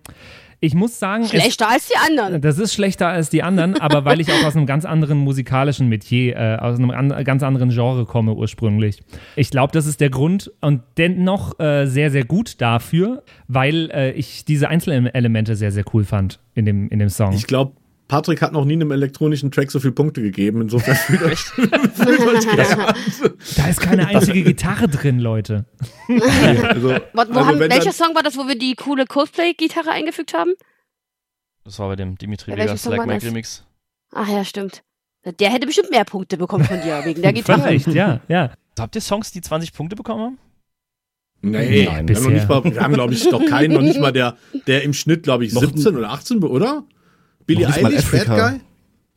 ich 0.60 0.74
muss 0.74 0.98
sagen, 0.98 1.24
es, 1.24 1.30
Schlechter 1.30 1.70
als 1.70 1.88
die 1.88 1.98
anderen. 1.98 2.42
Das 2.42 2.58
ist 2.58 2.74
schlechter 2.74 3.08
als 3.08 3.30
die 3.30 3.44
anderen, 3.44 3.80
aber 3.80 4.06
weil 4.06 4.20
ich 4.20 4.32
auch 4.32 4.44
aus 4.44 4.56
einem 4.56 4.66
ganz 4.66 4.86
anderen 4.86 5.20
musikalischen 5.20 5.88
Metier, 5.88 6.36
äh, 6.36 6.58
aus 6.58 6.80
einem 6.80 6.90
an, 6.92 7.24
ganz 7.24 7.44
anderen 7.44 7.70
Genre 7.70 8.06
komme 8.06 8.34
ursprünglich. 8.34 9.04
Ich 9.36 9.52
glaube, 9.52 9.72
das 9.74 9.86
ist 9.86 10.02
der 10.02 10.10
Grund 10.10 10.52
und 10.62 10.82
dennoch 10.98 11.60
äh, 11.60 11.86
sehr, 11.86 12.10
sehr 12.10 12.26
gut 12.26 12.60
dafür, 12.60 13.24
weil 13.48 13.92
äh, 13.92 14.12
ich 14.12 14.46
diese 14.46 14.70
Einzelelemente 14.70 15.56
sehr, 15.56 15.72
sehr 15.72 15.86
cool 15.94 16.04
fand 16.04 16.40
in 16.56 16.66
dem, 16.66 16.90
in 16.90 17.00
dem 17.00 17.10
Song. 17.10 17.34
Ich 17.34 17.46
glaube, 17.46 17.74
Patrick 18.08 18.42
hat 18.42 18.54
noch 18.54 18.64
nie 18.66 18.74
einem 18.74 18.92
elektronischen 18.92 19.52
Track 19.52 19.70
so 19.70 19.80
viele 19.80 19.92
Punkte 19.92 20.22
gegeben. 20.22 20.62
Insofern 20.62 20.96
fühlt 20.96 21.22
euch, 21.24 21.40
fühlt 21.40 21.72
euch 22.22 22.48
geehrt. 22.50 22.96
da 23.58 23.68
ist 23.68 23.82
keine 23.82 24.08
einzige 24.08 24.44
Gitarre 24.44 24.88
drin, 24.88 25.20
Leute. 25.20 25.66
Also, 26.08 26.90
Wo, 26.90 27.00
wo 27.14 27.20
also 27.20 27.46
haben, 27.46 27.60
welcher 27.60 27.84
dann- 27.86 27.94
Song 27.94 28.16
war 28.16 28.24
das, 28.24 28.38
wo 28.38 28.48
wir 28.48 28.58
die 28.58 28.76
coole 28.76 29.06
Coldplay-Gitarre 29.06 29.92
eingefügt 29.92 30.34
haben? 30.34 30.54
Das 31.66 31.80
war 31.80 31.90
bei 31.90 31.96
dem 31.98 32.18
Dimitri 32.18 32.52
Ja, 32.52 32.58
Vegas 32.58 32.86
war 32.90 33.06
Mike? 33.06 33.26
Remix. 33.26 33.66
Ach 34.14 34.28
ja, 34.30 34.46
stimmt. 34.46 34.84
Der 35.42 35.50
hätte 35.50 35.66
bestimmt 35.68 35.92
mehr 35.92 36.06
Punkte 36.06 36.38
bekommen 36.38 36.64
von 36.64 36.80
dir, 36.82 37.02
wegen 37.04 37.22
der 37.22 37.34
Gitarre. 37.34 37.62
Vielleicht, 37.64 37.88
ja, 37.88 38.22
ja. 38.30 38.52
Habt 38.80 38.96
ihr 38.96 39.02
Songs, 39.02 39.32
die 39.34 39.42
20 39.42 39.74
Punkte 39.74 39.98
bekommen 39.98 40.22
haben? 40.22 40.38
Nee, 41.42 41.52
Nein, 41.52 41.70
wir 41.70 41.92
haben, 41.92 42.06
noch 42.06 42.30
nicht 42.32 42.48
bisher. 42.48 42.48
mal, 42.48 42.64
wir 42.64 42.82
haben 42.82 42.94
glaube 42.94 43.14
ich, 43.14 43.30
noch 43.30 43.46
keinen, 43.46 43.74
noch 43.74 43.82
nicht 43.82 44.00
mal 44.00 44.14
der, 44.14 44.38
der 44.66 44.84
im 44.84 44.94
Schnitt, 44.94 45.24
glaube 45.24 45.46
ich, 45.46 45.54
Noch 45.54 45.62
17 45.62 45.98
oder 45.98 46.10
18, 46.12 46.40
be- 46.40 46.50
oder? 46.50 46.84
Billy 47.48 47.66
Eilish, 47.66 47.82
Bad 47.82 47.94
Africa. 47.96 48.50
Guy? 48.52 48.60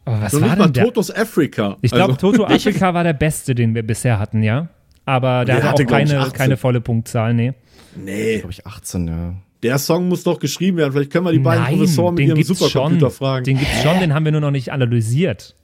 Aber 0.06 0.20
was 0.22 0.32
Noch 0.32 0.40
war 0.40 0.48
nicht 0.48 0.58
mal 0.58 0.64
denn 0.64 0.72
der? 0.72 0.84
Totos 0.84 1.10
Africa. 1.14 1.76
Ich 1.82 1.90
glaube, 1.90 2.14
Also, 2.14 2.32
Toto 2.32 2.44
Afrika 2.46 2.94
war 2.94 3.04
der 3.04 3.12
beste, 3.12 3.54
den 3.54 3.74
wir 3.74 3.82
bisher 3.82 4.18
hatten, 4.18 4.42
ja. 4.42 4.68
Aber 5.04 5.44
der 5.44 5.56
Der 5.56 5.64
hatte 5.64 5.82
hatte, 5.82 5.84
auch 5.84 5.90
keine, 5.90 6.18
18. 6.20 6.32
keine 6.32 6.56
volle 6.56 6.80
Punktzahl, 6.80 7.34
nee. 7.34 7.52
nee, 7.96 8.38
Glaube 8.38 8.52
ich 8.52 8.66
18, 8.66 9.08
ja. 9.08 9.34
der 9.62 9.78
Song 9.78 10.08
muss 10.08 10.22
doch 10.22 10.38
geschrieben 10.38 10.76
werden. 10.78 10.92
Vielleicht 10.92 11.10
können 11.10 11.26
wir 11.26 11.32
die 11.32 11.38
beiden 11.38 11.64
Nein, 11.64 11.74
Professoren 11.76 12.14
mit 12.14 12.22
den 12.28 12.36
ihrem 12.36 12.42
Supercomputer 12.44 13.00
schon. 13.00 13.10
fragen. 13.10 13.44
Den 13.44 13.58
gibt's 13.58 13.82
schon, 13.82 13.98
den 14.00 14.14
haben 14.14 14.24
wir 14.24 14.32
nur 14.32 14.40
noch 14.40 14.50
nicht 14.52 14.72
analysiert. 14.72 15.56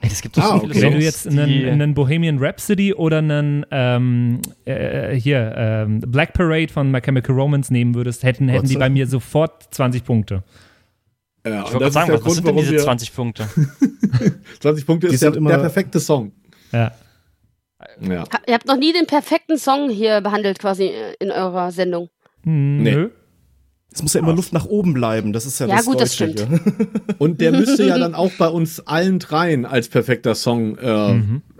Ey, 0.00 0.10
es 0.12 0.20
gibt 0.22 0.36
doch 0.36 0.42
Ah, 0.42 0.48
so 0.54 0.60
viele 0.60 0.72
okay. 0.72 0.82
Wenn 0.82 0.92
du 0.92 0.98
jetzt 1.00 1.26
einen, 1.26 1.68
einen 1.68 1.94
Bohemian 1.94 2.38
Rhapsody 2.38 2.92
oder 2.94 3.18
einen 3.18 3.64
ähm, 3.70 4.40
äh, 4.66 5.14
hier 5.14 5.54
ähm, 5.56 6.00
Black 6.00 6.34
Parade 6.34 6.68
von 6.68 6.90
My 6.90 7.00
Chemical 7.00 7.34
Romance 7.34 7.72
nehmen 7.72 7.94
würdest, 7.94 8.22
hätten, 8.22 8.48
hätten 8.48 8.68
die 8.68 8.76
bei 8.76 8.90
mir 8.90 9.06
sofort 9.06 9.64
20 9.74 10.04
Punkte. 10.04 10.42
Ja, 11.46 11.64
ich 11.64 11.72
wollte 11.72 11.78
das 11.78 11.78
gerade 11.78 11.92
sagen, 11.92 12.12
was, 12.12 12.20
Grund, 12.22 12.34
sind 12.36 12.46
denn 12.46 12.56
diese 12.56 12.72
wir 12.72 12.78
20 12.80 13.14
Punkte? 13.14 13.48
20 14.60 14.86
Punkte 14.86 15.06
ist 15.08 15.22
der, 15.22 15.34
immer- 15.34 15.50
der 15.50 15.58
perfekte 15.58 16.00
Song. 16.00 16.32
Ja. 16.72 16.92
Ja. 18.00 18.20
Ha- 18.32 18.40
Ihr 18.46 18.54
habt 18.54 18.66
noch 18.66 18.76
nie 18.78 18.92
den 18.92 19.06
perfekten 19.06 19.58
Song 19.58 19.90
hier 19.90 20.20
behandelt, 20.20 20.58
quasi 20.58 20.84
äh, 20.84 21.14
in 21.20 21.30
eurer 21.30 21.70
Sendung. 21.70 22.08
Hm, 22.44 22.82
Nee. 22.82 22.92
Nö. 22.94 23.10
Es 23.92 24.02
muss 24.02 24.14
ja 24.14 24.20
immer 24.20 24.32
Luft 24.34 24.52
nach 24.52 24.64
oben 24.64 24.92
bleiben, 24.92 25.32
das 25.32 25.46
ist 25.46 25.60
ja, 25.60 25.68
Ja, 25.68 25.76
das 25.76 25.84
gut, 25.86 26.00
das 26.00 26.16
Deutsche 26.16 26.32
stimmt. 26.36 26.64
hier. 26.66 26.88
Und 27.18 27.40
der 27.40 27.52
müsste 27.52 27.84
ja 27.84 27.96
dann 27.96 28.14
auch 28.16 28.32
bei 28.38 28.48
uns 28.48 28.80
allen 28.88 29.20
dreien 29.20 29.64
als 29.66 29.88
perfekter 29.88 30.34
Song 30.34 30.76
äh, 30.78 31.14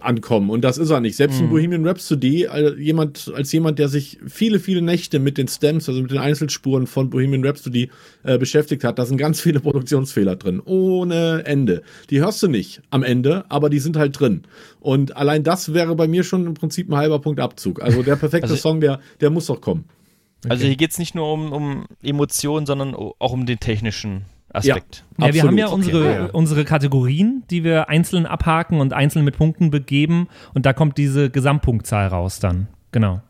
ankommen. 0.05 0.51
Und 0.51 0.63
das 0.63 0.79
ist 0.79 0.91
er 0.91 1.01
nicht. 1.01 1.17
Selbst 1.17 1.41
in 1.41 1.49
Bohemian 1.49 1.87
Rhapsody, 1.87 2.45
äh, 2.45 2.75
jemand, 2.81 3.33
als 3.35 3.51
jemand, 3.53 3.79
der 3.79 3.89
sich 3.89 4.19
viele, 4.27 4.59
viele 4.61 4.83
Nächte 4.83 5.19
mit 5.19 5.39
den 5.39 5.49
Stems, 5.49 5.89
also 5.89 6.01
mit 6.03 6.11
den 6.11 6.19
Einzelspuren 6.19 6.87
von 6.87 7.11
Bohemian 7.11 7.45
Rhapsody 7.45 7.91
äh, 8.23 8.39
beschäftigt 8.39 8.85
hat, 8.85 8.99
da 8.99 9.07
sind 9.07 9.17
ganz 9.17 9.41
viele 9.41 9.61
Produktionsfehler 9.69 10.37
drin. 10.37 10.61
Ohne 10.65 11.43
Ende. 11.47 11.83
Die 12.11 12.21
hörst 12.21 12.43
du 12.43 12.49
nicht 12.49 12.83
am 12.91 13.03
Ende, 13.03 13.45
aber 13.49 13.71
die 13.71 13.79
sind 13.81 13.97
halt 13.97 14.19
drin. 14.19 14.43
Und 14.81 15.17
allein 15.17 15.43
das 15.43 15.73
wäre 15.75 15.95
bei 15.97 16.07
mir 16.09 16.25
schon 16.25 16.47
im 16.47 16.55
Prinzip 16.55 16.89
ein 16.91 16.97
halber 16.97 17.19
Punkt 17.21 17.41
Abzug. 17.41 17.83
Also 17.83 18.03
der 18.03 18.17
perfekte 18.17 18.51
Also- 18.51 18.57
Song, 18.57 18.81
der, 18.81 19.01
der 19.21 19.31
muss 19.31 19.47
doch 19.47 19.61
kommen. 19.61 19.85
Also 20.49 20.67
hier 20.67 20.77
geht 20.77 20.91
es 20.91 20.99
nicht 20.99 21.15
nur 21.15 21.33
um, 21.33 21.53
um 21.53 21.87
Emotionen, 22.03 22.67
sondern 22.67 22.95
auch 22.95 23.33
um 23.33 23.47
den 23.47 23.61
technischen 23.61 24.27
Aspekt. 24.55 25.05
Ja, 25.19 25.19
wir 25.19 25.27
Absolut. 25.27 25.47
haben 25.49 25.59
ja 25.59 25.67
Okay. 25.67 25.75
unsere, 25.75 26.05
Ja, 26.05 26.13
ja. 26.25 26.25
unsere 26.33 26.65
Kategorien, 26.65 27.43
die 27.51 27.65
wir 27.65 27.89
einzeln 27.89 28.27
abhaken 28.27 28.81
und 28.81 28.93
einzeln 28.93 29.25
mit 29.25 29.37
Punkten 29.37 29.71
begeben 29.71 30.29
und 30.55 30.65
da 30.67 30.73
kommt 30.73 30.97
diese 30.99 31.31
Gesamtpunktzahl 31.31 32.07
raus 32.09 32.39
dann. 32.41 32.69
Genau. 32.93 33.21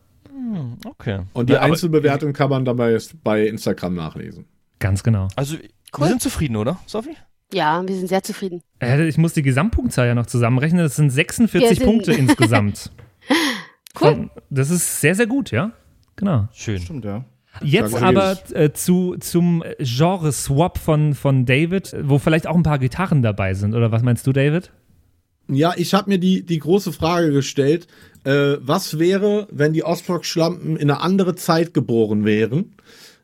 Okay. 0.84 1.20
Und 1.32 1.48
die 1.48 1.54
Ja, 1.54 1.60
Einzelbewertung 1.62 2.32
kann 2.32 2.50
man 2.50 2.64
dann 2.64 2.76
bei, 2.76 2.96
bei 3.24 3.46
Instagram 3.46 3.94
nachlesen. 3.94 4.44
Ganz 4.78 5.02
genau. 5.02 5.28
Also, 5.36 5.56
Cool. 5.56 6.04
wir 6.04 6.06
sind 6.08 6.22
zufrieden, 6.22 6.56
oder, 6.56 6.78
Sophie? 6.86 7.16
Ja, 7.52 7.82
wir 7.86 7.94
sind 7.94 8.08
sehr 8.08 8.22
zufrieden. 8.22 8.62
Äh, 8.80 9.06
Ich 9.08 9.16
muss 9.16 9.32
die 9.32 9.42
Gesamtpunktzahl 9.42 10.06
ja 10.06 10.14
noch 10.14 10.26
zusammenrechnen. 10.26 10.80
Das 10.82 10.96
sind 10.96 11.10
46 11.10 11.70
Wir 11.70 11.76
sind- 11.76 11.86
Punkte 11.86 12.12
insgesamt. 12.18 12.90
Cool. 14.00 14.08
Von- 14.14 14.30
Das 14.50 14.70
ist 14.70 15.00
sehr, 15.00 15.14
sehr 15.14 15.26
gut, 15.26 15.50
ja. 15.50 15.72
Genau. 16.16 16.48
Schön. 16.52 16.80
Stimmt, 16.80 17.04
ja. 17.04 17.24
Jetzt 17.62 17.94
aber 17.94 18.36
äh, 18.52 18.72
zu, 18.72 19.16
zum 19.20 19.62
Genre-Swap 19.78 20.78
von, 20.78 21.14
von 21.14 21.46
David, 21.46 21.94
wo 22.02 22.18
vielleicht 22.18 22.46
auch 22.46 22.56
ein 22.56 22.62
paar 22.62 22.78
Gitarren 22.78 23.22
dabei 23.22 23.54
sind. 23.54 23.74
Oder 23.74 23.92
was 23.92 24.02
meinst 24.02 24.26
du, 24.26 24.32
David? 24.32 24.70
Ja, 25.48 25.74
ich 25.76 25.92
habe 25.94 26.10
mir 26.10 26.18
die, 26.18 26.44
die 26.44 26.58
große 26.58 26.92
Frage 26.92 27.30
gestellt, 27.30 27.86
äh, 28.24 28.56
was 28.60 28.98
wäre, 28.98 29.46
wenn 29.50 29.72
die 29.72 29.84
Ostblock-Schlampen 29.84 30.76
in 30.76 30.90
eine 30.90 31.00
andere 31.00 31.34
Zeit 31.34 31.74
geboren 31.74 32.24
wären? 32.24 32.74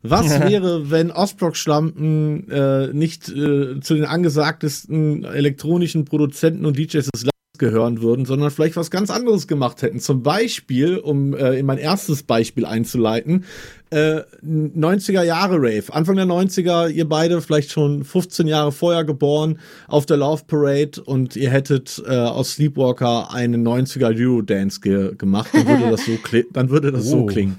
Was 0.03 0.29
wäre, 0.49 0.91
wenn 0.91 1.11
Ostblock-Schlampen 1.11 2.51
äh, 2.51 2.89
nicht 2.93 3.29
äh, 3.29 3.81
zu 3.81 3.95
den 3.95 4.05
angesagtesten 4.05 5.25
elektronischen 5.25 6.05
Produzenten 6.05 6.67
und 6.67 6.77
DJs 6.77 7.09
des 7.09 7.23
Landes 7.23 7.40
gehören 7.61 8.03
würden, 8.03 8.25
sondern 8.25 8.51
vielleicht 8.51 8.75
was 8.75 8.91
ganz 8.91 9.11
anderes 9.11 9.47
gemacht 9.47 9.83
hätten. 9.83 10.01
Zum 10.01 10.25
Beispiel, 10.25 10.97
um 10.97 11.35
äh, 11.35 11.55
in 11.61 11.67
mein 11.67 11.79
erstes 11.79 12.25
Beispiel 12.25 12.67
einzuleiten, 12.67 13.45
äh, 13.91 14.23
90er 14.45 15.23
Jahre 15.23 15.57
Rave, 15.57 15.85
Anfang 15.93 16.17
der 16.17 16.25
90er, 16.27 16.89
ihr 16.89 17.09
beide 17.09 17.41
vielleicht 17.41 17.71
schon 17.71 18.03
15 18.05 18.47
Jahre 18.49 18.73
vorher 18.73 19.05
geboren 19.05 19.59
auf 19.87 20.07
der 20.07 20.17
Love 20.17 20.43
Parade 20.49 21.01
und 21.05 21.37
ihr 21.37 21.51
hättet 21.51 22.03
äh, 22.07 22.17
aus 22.17 22.53
Sleepwalker 22.55 23.33
einen 23.33 23.67
90er 23.67 24.17
Eurodance 24.19 24.81
ge 24.81 25.15
gemacht, 25.17 25.51
dann 25.53 25.67
würde 25.69 25.91
das 25.91 26.05
so, 26.07 26.13
dann 26.53 26.71
würde 26.71 26.91
das 26.93 27.05
so 27.05 27.21
Oh. 27.21 27.27
klingen. 27.27 27.59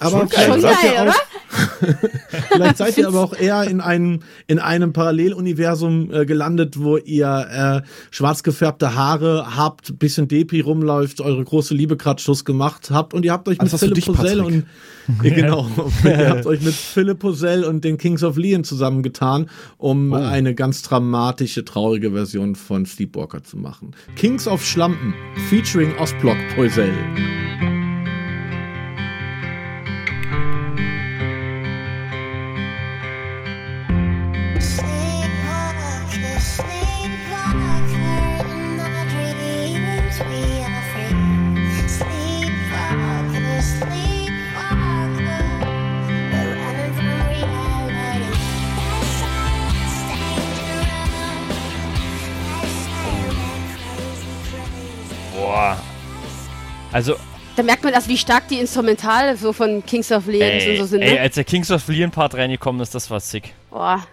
Aber 0.00 0.20
Schon 0.20 0.28
vielleicht 0.28 0.48
Schon 0.48 0.60
seid 0.60 0.82
geil, 0.82 0.92
ihr 0.94 1.10
auch, 1.10 1.16
vielleicht 2.52 2.76
seid 2.76 2.98
ihr 2.98 3.08
aber 3.08 3.20
auch 3.20 3.34
eher 3.34 3.64
in 3.64 3.80
einem, 3.80 4.20
in 4.46 4.58
einem 4.58 4.92
Paralleluniversum 4.92 6.12
äh, 6.12 6.26
gelandet, 6.26 6.78
wo 6.78 6.96
ihr 6.96 7.82
äh, 7.84 7.88
schwarz 8.10 8.42
gefärbte 8.42 8.94
Haare 8.94 9.56
habt, 9.56 9.98
bisschen 9.98 10.28
Depri 10.28 10.60
rumläuft, 10.60 11.20
eure 11.20 11.42
große 11.42 11.74
Liebe 11.74 11.96
Schuss 12.18 12.44
gemacht 12.44 12.90
habt 12.90 13.12
und 13.14 13.24
ihr 13.24 13.32
habt 13.32 13.48
euch 13.48 13.60
Alles 13.60 13.72
mit 13.72 13.80
Philipp 13.80 14.04
Posell 14.04 14.40
und 14.40 14.64
ja, 15.22 15.34
genau, 15.34 15.68
ihr 16.04 16.28
habt 16.30 16.46
euch 16.46 16.60
mit 16.60 16.74
Philipp 16.74 17.18
Posell 17.18 17.64
und 17.64 17.84
den 17.84 17.98
Kings 17.98 18.22
of 18.22 18.36
Leon 18.36 18.64
zusammengetan, 18.64 19.48
um 19.78 20.12
eine 20.12 20.54
ganz 20.54 20.82
dramatische, 20.82 21.64
traurige 21.64 22.12
Version 22.12 22.54
von 22.54 22.86
Sleepwalker 22.86 23.42
zu 23.42 23.56
machen. 23.56 23.92
Kings 24.16 24.46
of 24.46 24.64
Schlampen, 24.64 25.14
featuring 25.48 25.94
Ostblock 25.98 26.36
Posell. 26.54 26.92
Also, 56.98 57.14
Da 57.56 57.62
merkt 57.62 57.84
man 57.84 57.92
erst, 57.92 58.08
wie 58.08 58.16
stark 58.18 58.48
die 58.48 58.58
Instrumentale 58.58 59.36
so 59.36 59.52
von 59.52 59.86
Kings 59.86 60.10
of 60.10 60.26
Leon 60.26 60.42
ey, 60.42 60.72
und 60.72 60.78
so 60.78 60.86
sind. 60.86 61.02
ey, 61.02 61.12
Ne? 61.14 61.20
als 61.20 61.36
der 61.36 61.44
Kings 61.44 61.70
of 61.70 61.86
Leon 61.86 62.10
Part 62.10 62.34
reingekommen 62.34 62.80
ist, 62.82 62.92
das 62.92 63.08
war 63.08 63.20
sick. 63.20 63.54
Boah. 63.70 64.04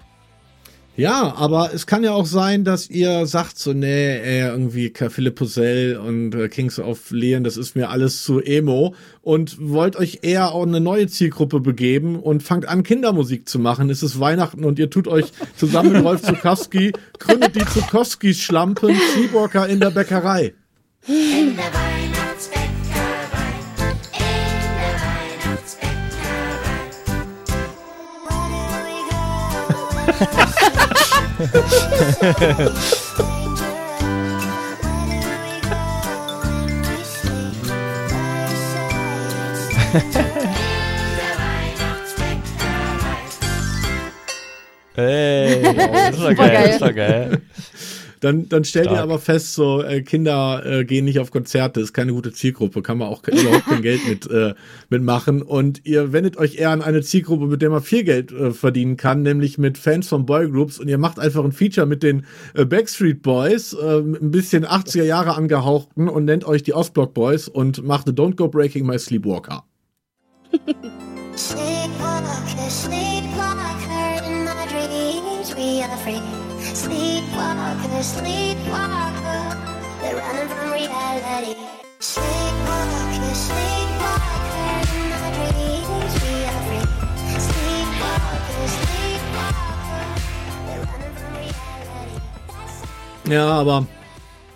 Ja, 0.95 1.33
aber 1.36 1.71
es 1.73 1.88
kann 1.88 2.03
ja 2.03 2.11
auch 2.13 2.27
sein, 2.27 2.63
dass 2.63 2.88
ihr 2.88 3.25
sagt 3.25 3.57
so, 3.57 3.73
nee, 3.73 4.17
ey, 4.19 4.41
irgendwie 4.41 4.93
Philipp 5.09 5.33
Posell 5.33 5.97
und 5.97 6.36
äh, 6.36 6.47
Kings 6.47 6.77
of 6.79 7.09
Leon, 7.09 7.43
das 7.43 7.57
ist 7.57 7.75
mir 7.75 7.89
alles 7.89 8.21
zu 8.23 8.39
emo 8.39 8.93
und 9.23 9.57
wollt 9.59 9.95
euch 9.95 10.19
eher 10.21 10.51
auch 10.53 10.61
eine 10.67 10.79
neue 10.79 11.07
Zielgruppe 11.07 11.61
begeben 11.61 12.19
und 12.19 12.43
fangt 12.43 12.67
an, 12.67 12.83
Kindermusik 12.83 13.49
zu 13.49 13.57
machen. 13.57 13.89
Es 13.89 14.03
ist 14.03 14.19
Weihnachten 14.19 14.63
und 14.63 14.77
ihr 14.77 14.91
tut 14.91 15.07
euch 15.07 15.25
zusammen 15.57 15.91
mit 15.91 16.03
Rolf 16.03 16.21
Zukowski, 16.21 16.93
gründet 17.17 17.55
die 17.55 17.65
Zukowskis 17.65 18.39
Schlampen, 18.41 18.95
Sleepwalker 19.15 19.67
in 19.67 19.79
der 19.79 19.89
Bäckerei. 19.89 20.53
In 21.07 21.55
der 21.57 22.05
Where 30.18 30.32
do 35.32 35.47
we 35.47 35.59
go? 35.59 35.74
Ey, 44.97 45.61
das 45.61 46.18
war 46.20 46.93
Dann, 48.26 48.49
dann 48.49 48.63
stellt 48.63 48.88
ihr 48.88 48.93
Stark. 48.93 49.03
aber 49.03 49.19
fest, 49.19 49.53
so 49.53 49.84
äh, 49.84 50.01
Kinder 50.01 50.63
äh, 50.65 50.84
gehen 50.84 51.05
nicht 51.05 51.19
auf 51.19 51.30
Konzerte, 51.30 51.80
ist 51.80 51.93
keine 51.93 52.11
gute 52.11 52.34
Zielgruppe, 52.34 52.82
kann 52.82 52.97
man 52.97 53.07
auch 53.07 53.21
überhaupt 53.28 53.67
kein 53.67 53.84
Geld 53.84 54.01
mit 54.09 54.28
äh, 54.32 54.55
mitmachen. 54.89 55.43
Und 55.43 55.86
ihr 55.86 56.11
wendet 56.11 56.36
euch 56.38 56.55
eher 56.55 56.71
an 56.71 56.82
eine 56.82 57.03
Zielgruppe, 57.03 57.45
mit 57.45 57.61
der 57.61 57.69
man 57.69 57.84
viel 57.84 58.03
Geld 58.03 58.32
äh, 58.32 58.49
verdienen 58.49 58.97
kann, 58.97 59.21
nämlich 59.21 59.59
mit 59.59 59.78
Fans 59.78 60.07
von 60.07 60.26
Boygroups. 60.26 60.80
Und 60.80 60.88
ihr 60.88 60.97
macht 60.97 61.19
einfach 61.19 61.45
ein 61.45 61.51
Feature 61.51 61.86
mit 61.86 62.01
den 62.01 62.26
äh, 62.55 62.65
Backstreet 62.65 63.21
Boys, 63.21 63.73
äh, 63.73 64.01
mit 64.01 64.23
ein 64.23 64.32
bisschen 64.32 64.65
80er 64.65 65.03
Jahre 65.03 65.36
angehauchten 65.36 66.09
und 66.09 66.26
nennt 66.26 66.45
euch 66.45 66.63
die 66.63 66.73
Ostblock 66.73 67.13
Boys 67.13 67.47
und 67.47 67.84
macht 67.84 68.07
Don't 68.07 68.38
Go 68.38 68.47
Breaking 68.47 68.88
My 68.88 68.97
Sleepwalker. 68.97 69.65
Sleepwalker, 71.38 72.69
sleepwalker, 72.71 74.26
in 74.26 74.45
my 74.45 74.65
dreams 74.67 75.55
we 75.55 75.84
are 75.84 75.97
free. 75.97 76.34
Sleepwalker, 77.36 77.99
sleepwalker, 78.01 79.43
they're 79.99 80.15
running 80.15 80.47
from 80.47 80.71
reality. 80.71 81.55
Sleepwalker, 81.99 83.36
sleepwalker, 83.36 84.79
in 84.95 85.09
my 85.11 85.29
dreams 85.36 86.15
we 86.23 86.31
are 86.47 86.61
free. 86.63 86.88
They're 90.65 90.83
running 90.88 91.15
from 91.19 91.31
reality. 91.36 92.15
Ja, 93.25 93.43
aber 93.59 93.86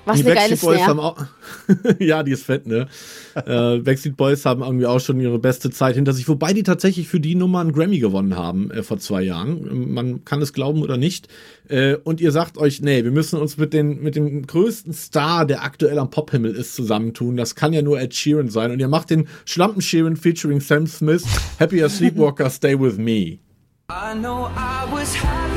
Was 0.10 0.18
die 0.18 0.26
eine 0.26 0.36
geile 0.36 0.50
Backstreet 0.50 0.70
Boys 0.70 0.78
Snare. 0.78 0.90
haben 0.90 1.00
auch. 1.00 1.26
ja, 2.00 2.24
die 2.24 2.32
ist 2.32 2.46
fett, 2.46 2.68
ne? 2.68 2.88
äh, 3.36 3.78
Backstreet 3.80 4.18
Boys 4.18 4.46
haben 4.46 4.62
irgendwie 4.62 4.86
auch 4.86 5.00
schon 5.00 5.20
ihre 5.20 5.40
beste 5.40 5.70
Zeit 5.70 5.96
hinter 5.96 6.14
sich, 6.14 6.28
wobei 6.28 6.54
die 6.54 6.64
tatsächlich 6.64 7.08
für 7.08 7.20
die 7.20 7.36
Nummer 7.36 7.60
einen 7.60 7.74
Grammy 7.74 8.00
gewonnen 8.00 8.36
haben 8.36 8.72
äh, 8.72 8.84
vor 8.84 9.00
zwei 9.00 9.22
Jahren. 9.22 9.94
Man 9.94 10.26
kann 10.26 10.42
es 10.42 10.54
glauben 10.54 10.82
oder 10.82 10.98
nicht. 10.98 11.28
Äh, 11.68 11.96
und 11.96 12.22
ihr 12.22 12.32
sagt 12.32 12.58
euch, 12.58 12.82
nee, 12.82 13.04
wir 13.04 13.12
müssen 13.12 13.40
uns 13.40 13.58
mit, 13.58 13.74
den, 13.74 14.02
mit 14.02 14.16
dem 14.16 14.46
größten 14.46 14.94
Star, 14.94 15.46
der 15.46 15.64
aktuell 15.64 16.00
am 16.00 16.10
Pophimmel 16.10 16.56
ist, 16.56 16.76
zusammentun. 16.76 17.38
Das 17.38 17.56
kann 17.56 17.74
ja 17.74 17.82
nur 17.82 18.00
Ed 18.00 18.14
Sheeran 18.14 18.50
sein. 18.50 18.72
Und 18.72 18.80
ihr 18.80 18.88
macht 18.88 19.10
den 19.10 19.28
Schlampen 19.46 19.82
Sheeran 19.82 20.16
featuring 20.16 20.60
Sam 20.60 20.88
Smith, 20.88 21.24
Happier 21.60 21.90
Sleepwalker, 21.90 22.50
Stay 22.50 22.80
With 22.80 22.98
Me. 22.98 23.40
I 23.92 24.14
know 24.14 24.46
I 24.56 24.88
was 24.92 25.16
happier 25.16 25.49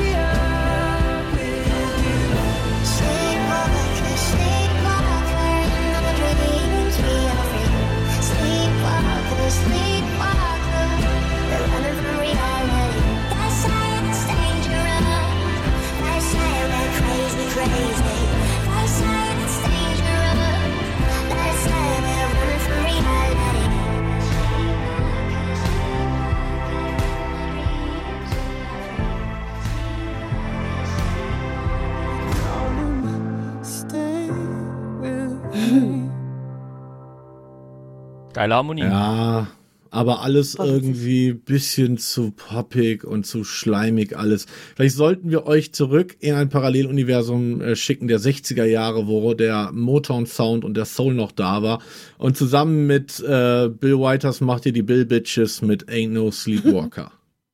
Geile 38.32 38.54
Harmonie. 38.54 38.82
Ja, 38.82 39.46
aber 39.90 40.22
alles 40.22 40.54
irgendwie 40.54 41.34
bisschen 41.34 41.98
zu 41.98 42.30
poppig 42.30 43.04
und 43.04 43.26
zu 43.26 43.44
schleimig 43.44 44.16
alles. 44.16 44.46
Vielleicht 44.74 44.96
sollten 44.96 45.28
wir 45.30 45.46
euch 45.46 45.74
zurück 45.74 46.16
in 46.20 46.34
ein 46.34 46.48
Paralleluniversum 46.48 47.60
äh, 47.60 47.76
schicken 47.76 48.08
der 48.08 48.18
60er 48.18 48.64
Jahre, 48.64 49.06
wo 49.06 49.34
der 49.34 49.70
Motown 49.72 50.24
Sound 50.24 50.64
und 50.64 50.78
der 50.78 50.86
Soul 50.86 51.12
noch 51.12 51.30
da 51.30 51.62
war. 51.62 51.82
Und 52.16 52.38
zusammen 52.38 52.86
mit 52.86 53.20
äh, 53.20 53.68
Bill 53.68 53.98
Whiters 53.98 54.40
macht 54.40 54.64
ihr 54.64 54.72
die 54.72 54.82
Bill 54.82 55.04
Bitches 55.04 55.60
mit 55.60 55.90
Ain't 55.90 56.08
No 56.08 56.30
Sleepwalker. 56.30 57.12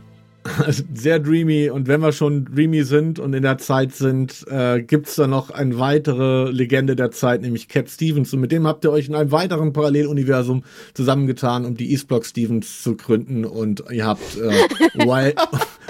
dreamy. 0.43 0.73
Sehr 0.93 1.19
dreamy. 1.19 1.69
Und 1.69 1.87
wenn 1.87 2.01
wir 2.01 2.11
schon 2.11 2.45
dreamy 2.45 2.83
sind 2.83 3.19
und 3.19 3.33
in 3.33 3.43
der 3.43 3.57
Zeit 3.57 3.93
sind, 3.93 4.45
äh, 4.49 4.81
gibt's 4.81 5.15
da 5.15 5.27
noch 5.27 5.49
eine 5.49 5.77
weitere 5.79 6.49
Legende 6.49 6.95
der 6.95 7.11
Zeit, 7.11 7.41
nämlich 7.41 7.67
Cat 7.67 7.89
Stevens. 7.89 8.33
Und 8.33 8.41
mit 8.41 8.51
dem 8.51 8.67
habt 8.67 8.83
ihr 8.85 8.91
euch 8.91 9.07
in 9.07 9.15
einem 9.15 9.31
weiteren 9.31 9.73
Paralleluniversum 9.73 10.63
zusammengetan, 10.93 11.65
um 11.65 11.75
die 11.75 11.91
East 11.91 12.07
Block 12.07 12.25
Stevens 12.25 12.81
zu 12.83 12.95
gründen. 12.95 13.45
Und 13.45 13.83
ihr 13.91 14.05
habt 14.05 14.37
äh, 14.37 14.49
Wild, 15.05 15.37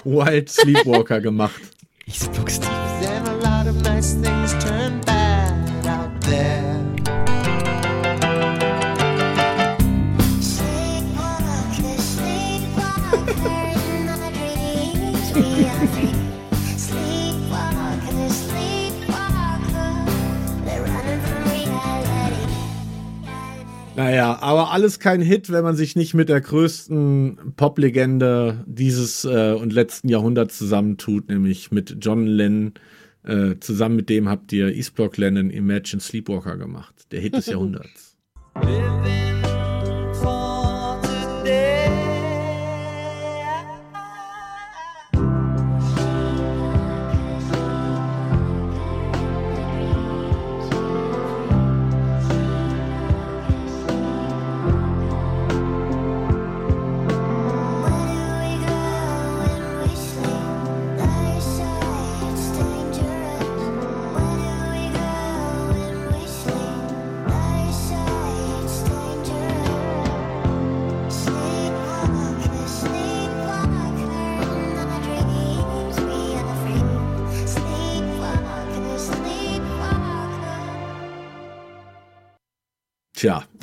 Wild 0.04 0.50
Sleepwalker 0.50 1.22
gemacht. 1.22 1.62
Eastblock 2.08 2.50
Steve. 2.50 2.82
Then 5.02 5.21
Naja, 24.02 24.40
aber 24.42 24.72
alles 24.72 24.98
kein 24.98 25.22
Hit, 25.22 25.52
wenn 25.52 25.64
man 25.64 25.76
sich 25.76 25.96
nicht 25.96 26.16
mit 26.16 26.28
der 26.28 26.42
größten 26.42 27.54
Poplegende 27.56 28.64
dieses 28.66 29.26
äh, 29.26 29.54
und 29.54 29.72
letzten 29.72 30.10
Jahrhunderts 30.10 30.58
zusammentut, 30.58 31.30
nämlich 31.30 31.70
mit 31.70 31.98
John 32.02 32.26
Lennon. 32.26 32.74
Äh, 33.24 33.60
zusammen 33.60 33.98
mit 33.98 34.10
dem 34.10 34.28
habt 34.28 34.52
ihr 34.54 34.76
East 34.76 34.96
Block 34.96 35.18
Lennon 35.18 35.52
Imagine 35.52 36.02
Sleepwalker 36.02 36.58
gemacht. 36.58 36.96
Der 37.12 37.22
Hit 37.22 37.36
des 37.36 37.46
Jahrhunderts. 37.46 38.18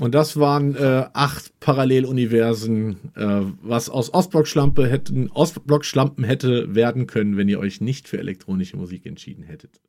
Und 0.09 0.15
das 0.15 0.41
waren 0.41 0.75
äh, 0.75 1.05
acht 1.13 1.61
Paralleluniversen, 1.61 3.13
äh, 3.15 3.43
was 3.61 3.91
aus 3.91 4.15
Ostblock-Schlampe 4.15 4.89
hätten, 4.89 5.31
Ostblock-Schlampen 5.31 6.25
hätte 6.25 6.75
werden 6.75 7.07
können, 7.07 7.37
wenn 7.37 7.47
ihr 7.47 7.59
euch 7.59 7.83
nicht 7.83 8.09
für 8.09 8.19
elektronische 8.19 8.79
Musik 8.79 9.05
entschieden 9.05 9.43
hättet. 9.43 9.83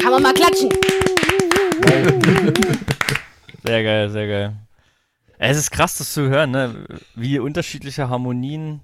Kann 0.00 0.12
man 0.12 0.22
mal 0.22 0.34
klatschen. 0.34 0.70
Sehr 3.64 3.82
geil, 3.82 4.08
sehr 4.10 4.28
geil. 4.28 4.56
Es 5.38 5.56
ist 5.58 5.72
krass, 5.72 5.98
das 5.98 6.12
zu 6.12 6.28
hören, 6.28 6.52
ne? 6.52 6.86
wie 7.16 7.40
unterschiedliche 7.40 8.08
Harmonien 8.08 8.82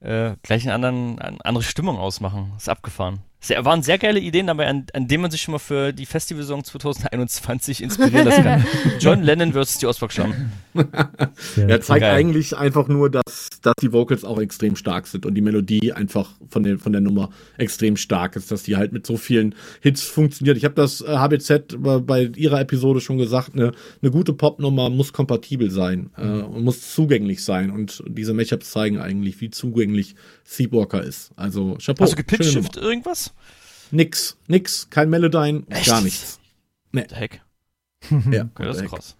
äh, 0.00 0.36
gleich 0.42 0.62
eine 0.62 0.72
anderen, 0.72 1.18
eine 1.18 1.44
andere 1.44 1.62
Stimmung 1.62 1.98
ausmachen. 1.98 2.54
ist 2.56 2.70
abgefahren. 2.70 3.20
Sehr, 3.44 3.62
waren 3.62 3.82
sehr 3.82 3.98
geile 3.98 4.20
Ideen 4.20 4.46
dabei, 4.46 4.68
an, 4.68 4.86
an 4.94 5.06
denen 5.06 5.20
man 5.20 5.30
sich 5.30 5.42
schon 5.42 5.52
mal 5.52 5.58
für 5.58 5.92
die 5.92 6.06
Festivalsaison 6.06 6.64
2021 6.64 7.82
inspirieren 7.82 8.24
lassen 8.24 8.42
kann. 8.42 8.64
John 9.00 9.22
Lennon 9.22 9.52
versus 9.52 9.76
die 9.76 9.86
Ostblock-Schlampen. 9.86 10.50
Er 11.56 11.80
zeigt 11.82 12.00
Geil. 12.00 12.14
eigentlich 12.16 12.56
einfach 12.56 12.88
nur, 12.88 13.10
dass, 13.10 13.50
dass 13.60 13.74
die 13.82 13.92
Vocals 13.92 14.24
auch 14.24 14.40
extrem 14.40 14.76
stark 14.76 15.06
sind 15.06 15.26
und 15.26 15.34
die 15.34 15.42
Melodie 15.42 15.92
einfach 15.92 16.30
von 16.48 16.62
der, 16.62 16.78
von 16.78 16.92
der 16.92 17.02
Nummer 17.02 17.28
extrem 17.58 17.98
stark 17.98 18.34
ist, 18.36 18.50
dass 18.50 18.62
die 18.62 18.76
halt 18.76 18.92
mit 18.92 19.06
so 19.06 19.18
vielen 19.18 19.54
Hits 19.82 20.04
funktioniert. 20.04 20.56
Ich 20.56 20.64
habe 20.64 20.74
das 20.74 21.02
äh, 21.02 21.16
HBZ 21.18 21.76
bei, 21.82 21.98
bei 21.98 22.22
ihrer 22.34 22.62
Episode 22.62 23.02
schon 23.02 23.18
gesagt, 23.18 23.52
eine, 23.52 23.72
eine 24.00 24.10
gute 24.10 24.32
Popnummer 24.32 24.88
muss 24.88 25.12
kompatibel 25.12 25.70
sein 25.70 26.08
äh, 26.16 26.22
und 26.22 26.64
muss 26.64 26.94
zugänglich 26.94 27.44
sein 27.44 27.70
und 27.70 28.02
diese 28.08 28.32
Matchups 28.32 28.70
zeigen 28.70 28.98
eigentlich, 28.98 29.42
wie 29.42 29.50
zugänglich 29.50 30.14
Sleepwalker 30.46 31.02
ist. 31.02 31.32
Also 31.36 31.76
Chapeau. 31.78 32.04
Hast 32.04 32.12
du 32.12 32.16
gepitcht 32.16 32.54
Nummer. 32.54 32.76
irgendwas? 32.78 33.33
Nix, 33.90 34.36
nix, 34.48 34.88
kein 34.90 35.10
Melodyne, 35.10 35.62
Echt? 35.68 35.86
gar 35.86 36.00
nichts. 36.00 36.40
Der 36.92 37.06
Heck. 37.10 37.40
Ja, 38.30 38.44
Okay, 38.54 38.64
das 38.64 38.78
ist 38.78 38.88
krass. 38.88 39.16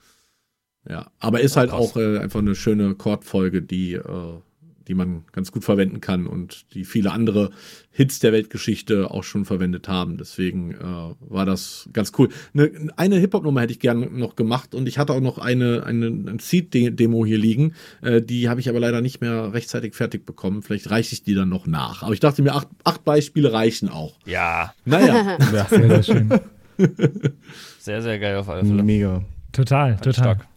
Ja, 0.88 1.10
aber 1.18 1.40
ist 1.40 1.56
halt 1.56 1.70
krass. 1.70 1.80
auch 1.80 1.96
äh, 1.96 2.18
einfach 2.18 2.40
eine 2.40 2.54
schöne 2.54 2.94
Chordfolge, 2.94 3.62
die, 3.62 3.94
äh, 3.94 4.40
die 4.88 4.94
man 4.94 5.24
ganz 5.32 5.52
gut 5.52 5.64
verwenden 5.64 6.00
kann 6.00 6.26
und 6.26 6.72
die 6.74 6.84
viele 6.84 7.12
andere 7.12 7.50
Hits 7.90 8.18
der 8.18 8.32
Weltgeschichte 8.32 9.10
auch 9.10 9.22
schon 9.24 9.44
verwendet 9.44 9.88
haben. 9.88 10.18
Deswegen 10.18 10.72
äh, 10.72 10.76
war 11.20 11.46
das 11.46 11.88
ganz 11.92 12.12
cool. 12.18 12.28
Ne, 12.52 12.70
eine 12.96 13.16
Hip-Hop-Nummer 13.16 13.60
hätte 13.62 13.72
ich 13.72 13.80
gerne 13.80 14.06
noch 14.06 14.36
gemacht 14.36 14.74
und 14.74 14.88
ich 14.88 14.98
hatte 14.98 15.12
auch 15.12 15.20
noch 15.20 15.38
eine, 15.38 15.84
eine, 15.84 16.06
ein 16.06 16.38
Seed-Demo 16.38 17.24
hier 17.24 17.38
liegen. 17.38 17.74
Äh, 18.02 18.20
die 18.20 18.48
habe 18.48 18.60
ich 18.60 18.68
aber 18.68 18.80
leider 18.80 19.00
nicht 19.00 19.20
mehr 19.20 19.52
rechtzeitig 19.52 19.94
fertig 19.94 20.26
bekommen. 20.26 20.62
Vielleicht 20.62 20.90
reiche 20.90 21.12
ich 21.14 21.22
die 21.22 21.34
dann 21.34 21.48
noch 21.48 21.66
nach. 21.66 22.02
Aber 22.02 22.12
ich 22.12 22.20
dachte 22.20 22.42
mir, 22.42 22.54
acht, 22.54 22.68
acht 22.82 23.04
Beispiele 23.04 23.52
reichen 23.52 23.88
auch. 23.88 24.18
Ja, 24.26 24.74
Naja, 24.84 25.38
Ja, 25.52 25.66
Sehr, 25.66 25.88
sehr 25.88 26.02
schön. 26.02 26.28
sehr, 27.78 28.02
sehr 28.02 28.18
geil 28.18 28.36
auf 28.36 28.48
alle 28.48 28.64
Fälle. 28.64 28.82
mega. 28.82 29.22
Total, 29.52 29.96
total. 29.96 30.12
Stark. 30.14 30.48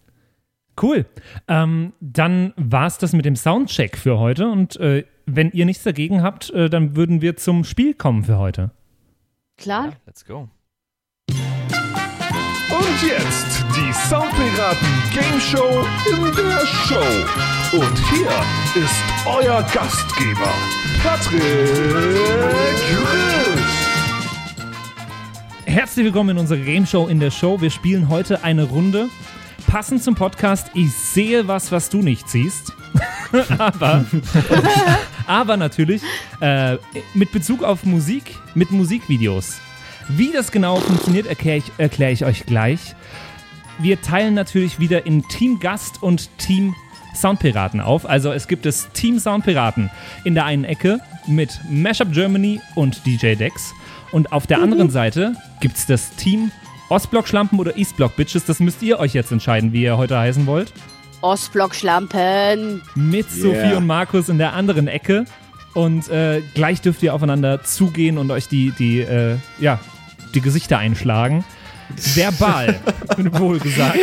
Cool. 0.81 1.05
Ähm, 1.47 1.93
dann 1.99 2.53
war 2.55 2.87
es 2.87 2.97
das 2.97 3.13
mit 3.13 3.25
dem 3.25 3.35
Soundcheck 3.35 3.97
für 3.97 4.19
heute. 4.19 4.47
Und 4.47 4.77
äh, 4.77 5.05
wenn 5.25 5.51
ihr 5.51 5.65
nichts 5.65 5.83
dagegen 5.83 6.21
habt, 6.21 6.49
äh, 6.51 6.69
dann 6.69 6.95
würden 6.95 7.21
wir 7.21 7.35
zum 7.35 7.63
Spiel 7.63 7.93
kommen 7.93 8.23
für 8.23 8.37
heute. 8.37 8.71
Klar. 9.57 9.87
Ja, 9.87 9.93
let's 10.05 10.25
go. 10.25 10.49
Und 12.69 13.01
jetzt 13.01 13.65
die 13.75 13.93
Soundpiraten 13.93 14.87
Game 15.13 15.39
Show 15.39 15.85
in 16.11 16.35
der 16.35 16.65
Show. 16.65 17.77
Und 17.77 17.97
hier 18.09 18.29
ist 18.81 19.03
euer 19.25 19.63
Gastgeber, 19.73 20.53
Patrick 21.01 21.41
Rüsch. 23.01 23.87
Herzlich 25.65 26.05
willkommen 26.05 26.29
in 26.31 26.37
unserer 26.37 26.59
Game 26.59 26.85
Show 26.85 27.07
in 27.07 27.19
der 27.19 27.31
Show. 27.31 27.59
Wir 27.61 27.69
spielen 27.71 28.09
heute 28.09 28.43
eine 28.43 28.63
Runde. 28.63 29.09
Passend 29.67 30.01
zum 30.01 30.15
Podcast, 30.15 30.71
ich 30.73 30.93
sehe 30.93 31.47
was, 31.49 31.73
was 31.73 31.89
du 31.89 32.01
nicht 32.01 32.29
siehst. 32.29 32.71
aber, 33.57 34.05
aber 35.27 35.57
natürlich 35.57 36.01
äh, 36.39 36.77
mit 37.13 37.33
Bezug 37.33 37.63
auf 37.63 37.83
Musik, 37.83 38.35
mit 38.55 38.71
Musikvideos. 38.71 39.59
Wie 40.07 40.31
das 40.31 40.53
genau 40.53 40.77
funktioniert, 40.77 41.27
erkläre 41.27 41.57
ich, 41.57 41.71
erklär 41.77 42.11
ich 42.11 42.23
euch 42.23 42.45
gleich. 42.45 42.95
Wir 43.77 44.01
teilen 44.01 44.33
natürlich 44.33 44.79
wieder 44.79 45.05
in 45.05 45.27
Team 45.27 45.59
Gast 45.59 46.01
und 46.01 46.29
Team 46.37 46.73
Soundpiraten 47.13 47.81
auf. 47.81 48.07
Also 48.09 48.31
es 48.31 48.47
gibt 48.47 48.65
das 48.65 48.89
Team 48.93 49.19
Soundpiraten 49.19 49.89
in 50.23 50.33
der 50.33 50.45
einen 50.45 50.63
Ecke 50.63 51.01
mit 51.27 51.59
Mashup 51.69 52.13
Germany 52.13 52.61
und 52.75 53.05
DJ 53.05 53.35
Dex. 53.35 53.73
Und 54.13 54.31
auf 54.31 54.47
der 54.47 54.61
anderen 54.61 54.89
Seite 54.89 55.35
gibt 55.59 55.75
es 55.75 55.85
das 55.85 56.15
Team 56.15 56.51
Ostblock 56.89 57.27
Schlampen 57.27 57.59
oder 57.59 57.77
Eastblock 57.77 58.15
Bitches. 58.15 58.45
Das 58.45 58.59
müsst 58.59 58.81
ihr 58.81 58.99
euch 58.99 59.13
jetzt 59.13 59.31
entscheiden, 59.31 59.73
wie 59.73 59.83
ihr 59.83 59.97
heute 59.97 60.17
heißen 60.17 60.45
wollt. 60.47 60.71
Ostblock-Schlampen. 61.21 62.81
Mit 62.95 63.29
Sophie 63.31 63.73
und 63.73 63.87
Markus 63.87 64.29
in 64.29 64.37
der 64.37 64.53
anderen 64.53 64.87
Ecke. 64.87 65.25
Und 65.73 66.09
äh, 66.09 66.41
gleich 66.53 66.81
dürft 66.81 67.03
ihr 67.03 67.13
aufeinander 67.13 67.63
zugehen 67.63 68.17
und 68.17 68.31
euch 68.31 68.47
die, 68.47 68.71
die, 68.71 69.01
äh, 69.01 69.35
ja, 69.59 69.79
die 70.33 70.41
Gesichter 70.41 70.77
einschlagen. 70.77 71.43
Verbal, 71.95 72.75
wohl 73.39 73.59
gesagt. 73.59 73.97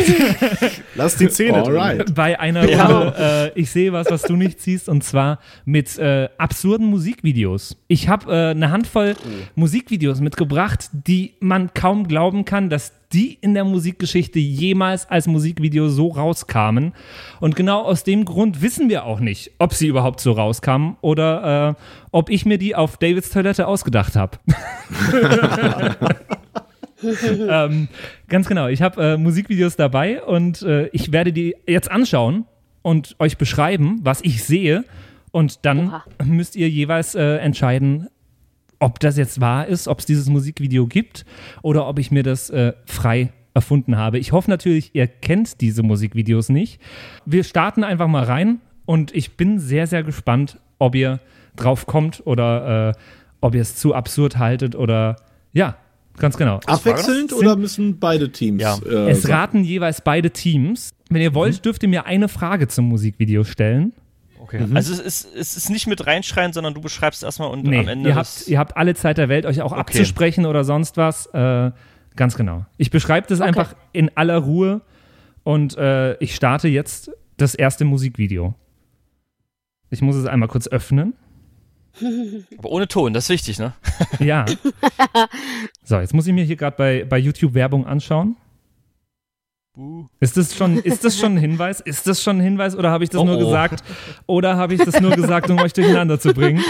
Lass 0.95 1.17
die 1.17 1.29
Zähne 1.29 1.63
drin. 1.63 1.77
alright. 1.77 2.15
bei 2.15 2.39
einer 2.39 2.61
Runde, 2.61 3.53
äh, 3.55 3.59
ich 3.59 3.69
sehe 3.69 3.93
was, 3.93 4.09
was 4.09 4.23
du 4.23 4.35
nicht 4.35 4.59
siehst, 4.59 4.89
und 4.89 5.03
zwar 5.03 5.39
mit 5.65 5.97
äh, 5.97 6.29
absurden 6.37 6.87
Musikvideos. 6.87 7.77
Ich 7.87 8.09
habe 8.09 8.31
äh, 8.31 8.51
eine 8.51 8.71
Handvoll 8.71 9.15
Musikvideos 9.55 10.19
mitgebracht, 10.19 10.89
die 10.91 11.35
man 11.39 11.73
kaum 11.73 12.07
glauben 12.07 12.45
kann, 12.45 12.69
dass 12.69 12.93
die 13.13 13.37
in 13.39 13.53
der 13.53 13.63
Musikgeschichte 13.63 14.39
jemals 14.39 15.09
als 15.09 15.27
Musikvideo 15.27 15.89
so 15.89 16.07
rauskamen. 16.07 16.93
Und 17.39 17.55
genau 17.55 17.83
aus 17.83 18.03
dem 18.03 18.25
Grund 18.25 18.61
wissen 18.61 18.89
wir 18.89 19.05
auch 19.05 19.19
nicht, 19.19 19.51
ob 19.59 19.73
sie 19.73 19.87
überhaupt 19.87 20.19
so 20.19 20.33
rauskamen 20.33 20.97
oder 21.01 21.69
äh, 21.69 21.81
ob 22.11 22.29
ich 22.29 22.45
mir 22.45 22.57
die 22.57 22.75
auf 22.75 22.97
Davids 22.97 23.29
Toilette 23.29 23.67
ausgedacht 23.67 24.15
habe. 24.15 24.37
ähm, 27.49 27.87
ganz 28.27 28.47
genau. 28.47 28.67
Ich 28.67 28.81
habe 28.81 29.03
äh, 29.03 29.17
Musikvideos 29.17 29.75
dabei 29.75 30.23
und 30.23 30.61
äh, 30.61 30.87
ich 30.87 31.11
werde 31.11 31.33
die 31.33 31.55
jetzt 31.67 31.89
anschauen 31.91 32.45
und 32.81 33.15
euch 33.19 33.37
beschreiben, 33.37 33.99
was 34.03 34.21
ich 34.21 34.43
sehe. 34.43 34.85
Und 35.31 35.65
dann 35.65 35.89
Oha. 35.89 36.03
müsst 36.23 36.55
ihr 36.55 36.69
jeweils 36.69 37.15
äh, 37.15 37.37
entscheiden, 37.37 38.07
ob 38.79 38.99
das 38.99 39.17
jetzt 39.17 39.41
wahr 39.41 39.67
ist, 39.67 39.87
ob 39.87 39.99
es 39.99 40.05
dieses 40.05 40.29
Musikvideo 40.29 40.87
gibt 40.87 41.25
oder 41.61 41.87
ob 41.87 41.99
ich 41.99 42.11
mir 42.11 42.23
das 42.23 42.49
äh, 42.49 42.73
frei 42.85 43.31
erfunden 43.53 43.97
habe. 43.97 44.19
Ich 44.19 44.31
hoffe 44.31 44.49
natürlich, 44.49 44.91
ihr 44.93 45.07
kennt 45.07 45.61
diese 45.61 45.81
Musikvideos 45.81 46.49
nicht. 46.49 46.81
Wir 47.25 47.43
starten 47.43 47.83
einfach 47.83 48.07
mal 48.07 48.23
rein 48.23 48.59
und 48.85 49.15
ich 49.15 49.37
bin 49.37 49.59
sehr, 49.59 49.87
sehr 49.87 50.03
gespannt, 50.03 50.59
ob 50.77 50.93
ihr 50.95 51.19
drauf 51.55 51.85
kommt 51.85 52.21
oder 52.25 52.89
äh, 52.89 52.93
ob 53.41 53.55
ihr 53.55 53.61
es 53.61 53.75
zu 53.75 53.95
absurd 53.95 54.37
haltet 54.37 54.75
oder 54.75 55.15
ja, 55.53 55.77
ganz 56.17 56.37
genau. 56.37 56.59
Abwechselnd 56.65 57.33
oder 57.33 57.55
müssen 57.55 57.99
beide 57.99 58.31
Teams? 58.31 58.61
Ja. 58.61 58.77
Äh, 58.85 59.09
Es 59.11 59.27
raten 59.29 59.63
jeweils 59.63 60.01
beide 60.01 60.31
Teams. 60.31 60.91
Wenn 61.09 61.21
ihr 61.21 61.33
wollt, 61.35 61.63
dürft 61.65 61.83
ihr 61.83 61.89
mir 61.89 62.05
eine 62.05 62.27
Frage 62.27 62.67
zum 62.67 62.85
Musikvideo 62.89 63.43
stellen. 63.43 63.93
Okay. 64.39 64.63
Also 64.73 64.93
es 64.93 64.99
ist, 64.99 65.27
es 65.35 65.57
ist 65.57 65.69
nicht 65.69 65.87
mit 65.87 66.05
reinschreien, 66.05 66.53
sondern 66.53 66.73
du 66.75 66.81
beschreibst 66.81 67.23
erstmal 67.23 67.49
und 67.49 67.63
Nee, 67.63 67.79
am 67.79 67.87
Ende. 67.87 68.09
ihr 68.09 68.15
das- 68.15 68.39
habt, 68.41 68.47
ihr 68.49 68.59
habt 68.59 68.77
alle 68.77 68.93
Zeit 68.93 69.17
der 69.17 69.27
Welt, 69.29 69.45
euch 69.45 69.61
auch 69.61 69.73
abzusprechen 69.73 70.45
oder 70.45 70.63
sonst 70.63 70.97
was. 70.97 71.25
Äh, 71.27 71.71
ganz 72.15 72.35
genau. 72.37 72.65
Ich 72.77 72.91
beschreibe 72.91 73.25
das 73.27 73.41
einfach 73.41 73.75
in 73.91 74.11
aller 74.15 74.37
Ruhe 74.37 74.81
und 75.43 75.75
äh, 75.77 76.15
ich 76.17 76.35
starte 76.35 76.67
jetzt 76.67 77.11
das 77.37 77.55
erste 77.55 77.85
Musikvideo. 77.85 78.53
Ich 79.89 80.01
muss 80.01 80.15
es 80.15 80.25
einmal 80.25 80.47
kurz 80.49 80.67
öffnen. 80.67 81.13
aber 82.57 82.69
ohne 82.69 82.87
Ton, 82.87 83.13
das 83.13 83.25
ist 83.25 83.29
wichtig, 83.29 83.59
ne? 83.59 83.73
Ja. 84.19 84.45
So, 85.83 85.99
jetzt 85.99 86.13
muss 86.13 86.27
ich 86.27 86.33
mir 86.33 86.43
hier 86.43 86.55
gerade 86.55 86.77
bei, 86.77 87.05
bei 87.05 87.17
YouTube 87.17 87.53
Werbung 87.53 87.85
anschauen. 87.85 88.35
Ist 90.21 90.37
das, 90.37 90.55
schon, 90.55 90.77
ist 90.77 91.03
das 91.03 91.19
schon 91.19 91.33
ein 91.33 91.37
Hinweis? 91.37 91.81
Ist 91.81 92.07
das 92.07 92.23
schon 92.23 92.37
ein 92.37 92.41
Hinweis 92.41 92.77
oder 92.77 92.91
habe 92.91 93.03
ich 93.03 93.09
das 93.09 93.19
Oh, 93.19 93.25
nur 93.25 93.35
oh. 93.35 93.39
gesagt? 93.39 93.83
Oder 94.25 94.55
habe 94.55 94.73
ich 94.73 94.81
das 94.81 95.01
nur 95.01 95.11
gesagt, 95.11 95.49
um 95.49 95.59
euch 95.59 95.73
durcheinander 95.73 96.17
zu 96.17 96.33
bringen? 96.33 96.63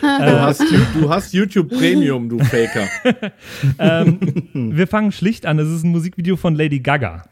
Du 0.00 0.40
hast, 0.40 0.62
du 0.94 1.10
hast 1.10 1.32
YouTube 1.34 1.70
Premium, 1.70 2.28
du 2.28 2.38
Faker. 2.38 2.86
ähm, 3.80 4.48
wir 4.52 4.86
fangen 4.86 5.10
schlicht 5.10 5.44
an. 5.44 5.58
Es 5.58 5.68
ist 5.68 5.82
ein 5.82 5.90
Musikvideo 5.90 6.36
von 6.36 6.54
Lady 6.54 6.78
Gaga. 6.78 7.24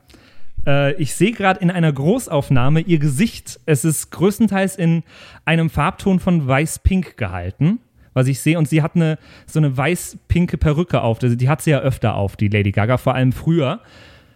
Äh, 0.67 0.95
ich 0.95 1.15
sehe 1.15 1.33
gerade 1.33 1.61
in 1.61 1.71
einer 1.71 1.93
Großaufnahme 1.93 2.81
ihr 2.81 2.99
Gesicht. 2.99 3.61
Es 3.67 3.85
ist 3.85 4.11
größtenteils 4.11 4.77
in 4.77 5.03
einem 5.45 5.71
Farbton 5.71 6.21
von 6.21 6.47
weiß-pink 6.47 7.17
gehalten, 7.17 7.81
was 8.15 8.27
ich 8.27 8.41
sehe. 8.41 8.59
Und 8.59 8.69
sie 8.69 8.83
hat 8.83 8.97
eine 8.97 9.19
so 9.47 9.59
eine 9.59 9.77
weiß-pinke 9.77 10.59
Perücke 10.59 11.03
auf. 11.03 11.23
Also 11.23 11.37
die 11.37 11.49
hat 11.49 11.63
sie 11.63 11.71
ja 11.71 11.81
öfter 11.81 12.15
auf, 12.15 12.37
die 12.37 12.49
Lady 12.49 12.73
Gaga, 12.73 12.97
vor 12.97 13.15
allem 13.15 13.33
früher. 13.33 13.81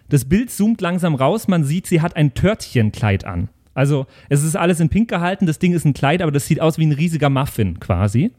Das 0.08 0.26
Bild 0.26 0.50
zoomt 0.50 0.80
langsam 0.80 1.14
raus. 1.14 1.48
Man 1.48 1.64
sieht, 1.64 1.86
sie 1.86 2.00
hat 2.00 2.16
ein 2.16 2.34
Törtchenkleid 2.34 3.24
an. 3.24 3.48
Also 3.74 4.06
es 4.28 4.44
ist 4.44 4.56
alles 4.56 4.80
in 4.80 4.88
pink 4.88 5.08
gehalten. 5.08 5.46
Das 5.46 5.58
Ding 5.58 5.72
ist 5.72 5.84
ein 5.84 5.94
Kleid, 5.94 6.22
aber 6.22 6.30
das 6.32 6.46
sieht 6.46 6.60
aus 6.60 6.78
wie 6.78 6.86
ein 6.86 6.92
riesiger 6.92 7.30
Muffin 7.30 7.80
quasi. 7.80 8.30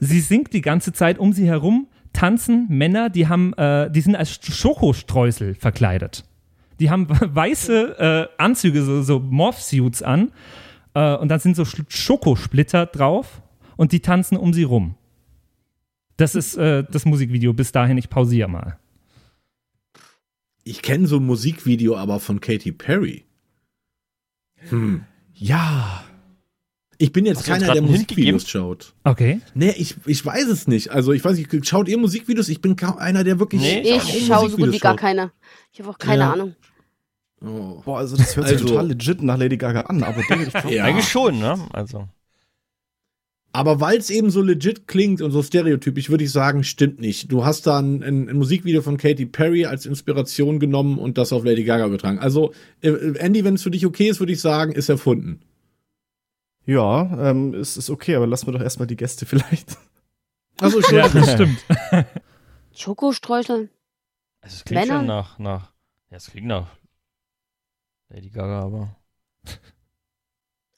Sie 0.00 0.20
singt 0.20 0.52
die 0.52 0.62
ganze 0.62 0.92
Zeit 0.92 1.18
um 1.18 1.32
sie 1.32 1.46
herum, 1.46 1.86
tanzen 2.12 2.66
Männer, 2.68 3.10
die 3.10 3.28
haben, 3.28 3.52
äh, 3.54 3.90
die 3.90 4.00
sind 4.00 4.16
als 4.16 4.38
Schokostreusel 4.42 5.54
verkleidet. 5.54 6.24
Die 6.82 6.90
haben 6.90 7.06
weiße 7.34 8.28
äh, 8.36 8.42
Anzüge, 8.42 8.82
so, 8.82 9.02
so 9.02 9.18
Morph-Suits 9.20 10.02
an, 10.02 10.32
äh, 10.94 11.16
und 11.16 11.28
dann 11.28 11.40
sind 11.40 11.56
so 11.56 11.62
Sch- 11.62 11.84
Schokosplitter 11.88 12.84
drauf 12.86 13.40
und 13.76 13.92
die 13.92 14.00
tanzen 14.00 14.36
um 14.36 14.52
sie 14.52 14.64
rum. 14.64 14.96
Das 16.18 16.34
ist 16.34 16.56
äh, 16.56 16.84
das 16.90 17.06
Musikvideo 17.06 17.52
bis 17.54 17.72
dahin. 17.72 17.96
Ich 17.98 18.10
pausiere 18.10 18.48
mal. 18.48 18.78
Ich 20.64 20.82
kenne 20.82 21.06
so 21.06 21.16
ein 21.16 21.24
Musikvideo 21.26 21.96
aber 21.96 22.20
von 22.20 22.40
Katy 22.40 22.72
Perry. 22.72 23.24
Hm. 24.68 25.04
Ja. 25.34 26.04
Ich 26.98 27.10
bin 27.12 27.26
jetzt 27.26 27.38
Hast 27.38 27.46
keiner, 27.48 27.72
der 27.72 27.82
Musikvideos 27.82 28.48
schaut. 28.48 28.94
Okay. 29.02 29.40
Nee, 29.54 29.74
ich, 29.76 29.96
ich 30.06 30.24
weiß 30.24 30.46
es 30.46 30.68
nicht. 30.68 30.90
Also 30.90 31.12
ich 31.12 31.24
weiß 31.24 31.36
nicht, 31.36 31.66
schaut 31.66 31.88
ihr 31.88 31.98
Musikvideos? 31.98 32.48
Ich 32.48 32.60
bin 32.60 32.76
kaum 32.76 32.96
einer, 32.98 33.24
der 33.24 33.40
wirklich. 33.40 33.60
Nee, 33.60 33.80
Ich 33.96 34.26
schaue 34.26 34.50
so 34.50 34.56
gut 34.56 34.70
wie 34.72 34.78
gar 34.78 34.92
schaut. 34.92 35.00
keine. 35.00 35.32
Ich 35.72 35.80
habe 35.80 35.90
auch 35.90 35.98
keine 35.98 36.22
Ja. 36.22 36.32
Ahnung. 36.32 36.54
Oh. 37.44 37.82
Boah, 37.84 37.98
also 37.98 38.16
das 38.16 38.36
hört 38.36 38.48
sich 38.48 38.58
Also- 38.58 38.68
total 38.68 38.88
legit 38.88 39.22
nach 39.22 39.36
Lady 39.38 39.56
Gaga 39.56 39.82
an, 39.82 40.02
aber 40.02 40.20
ich 40.20 40.26
glaube, 40.52 40.72
Ja. 40.74 40.84
Eigentlich 40.84 41.08
schon, 41.08 41.38
ne? 41.40 41.58
Also. 41.72 42.08
Aber 43.54 43.80
weil 43.80 43.98
es 43.98 44.08
eben 44.08 44.30
so 44.30 44.40
legit 44.40 44.86
klingt 44.86 45.20
und 45.20 45.30
so 45.30 45.42
stereotypisch, 45.42 46.08
würde 46.08 46.24
ich 46.24 46.30
sagen, 46.32 46.64
stimmt 46.64 47.00
nicht. 47.00 47.30
Du 47.30 47.44
hast 47.44 47.66
da 47.66 47.78
ein, 47.80 48.02
ein, 48.02 48.28
ein 48.30 48.36
Musikvideo 48.38 48.80
von 48.80 48.96
Katy 48.96 49.26
Perry 49.26 49.66
als 49.66 49.84
Inspiration 49.84 50.58
genommen 50.58 50.98
und 50.98 51.18
das 51.18 51.34
auf 51.34 51.44
Lady 51.44 51.64
Gaga 51.64 51.86
übertragen. 51.86 52.18
Also, 52.18 52.52
äh, 52.80 52.90
Andy, 53.18 53.44
wenn 53.44 53.54
es 53.56 53.62
für 53.62 53.70
dich 53.70 53.84
okay 53.84 54.08
ist, 54.08 54.20
würde 54.20 54.32
ich 54.32 54.40
sagen, 54.40 54.72
ist 54.72 54.88
erfunden. 54.88 55.40
ja, 56.64 57.30
ähm, 57.30 57.52
es 57.54 57.76
ist 57.76 57.90
okay, 57.90 58.14
aber 58.14 58.26
lassen 58.26 58.46
wir 58.46 58.52
doch 58.52 58.62
erstmal 58.62 58.86
die 58.86 58.96
Gäste 58.96 59.26
vielleicht. 59.26 59.76
Also, 60.60 60.80
Ja, 60.80 61.04
Entschuldigung. 61.06 61.20
das 61.20 61.32
stimmt. 61.34 62.06
Schokostreuseln? 62.74 63.68
Also 64.40 64.56
es 64.56 64.64
klingt 64.64 64.82
Männer? 64.86 65.00
schon 65.00 65.06
nach, 65.06 65.38
nach. 65.38 65.72
Ja, 66.10 66.16
es 66.16 66.30
klingt 66.30 66.46
nach 66.46 66.68
Lady 68.12 68.28
Gaga, 68.28 68.60
aber. 68.60 68.96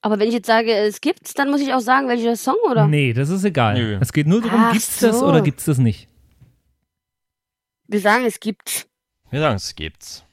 Aber 0.02 0.18
wenn 0.18 0.28
ich 0.28 0.34
jetzt 0.34 0.46
sage, 0.46 0.70
es 0.70 1.00
gibt's, 1.00 1.34
dann 1.34 1.50
muss 1.50 1.60
ich 1.60 1.72
auch 1.72 1.80
sagen, 1.80 2.08
welcher 2.08 2.36
Song, 2.36 2.56
oder? 2.70 2.86
Nee, 2.86 3.12
das 3.12 3.30
ist 3.30 3.42
egal. 3.44 3.74
Nö. 3.74 3.98
Es 4.00 4.12
geht 4.12 4.26
nur 4.26 4.42
darum, 4.42 4.60
Ach 4.64 4.72
gibt's 4.72 4.98
das 5.00 5.18
so. 5.18 5.26
oder 5.26 5.40
gibt's 5.40 5.64
das 5.64 5.78
nicht? 5.78 6.08
Wir 7.88 8.00
sagen, 8.00 8.24
es 8.24 8.38
gibt. 8.38 8.86
Wir 9.30 9.40
sagen, 9.40 9.56
es 9.56 9.74
gibt's. 9.74 10.24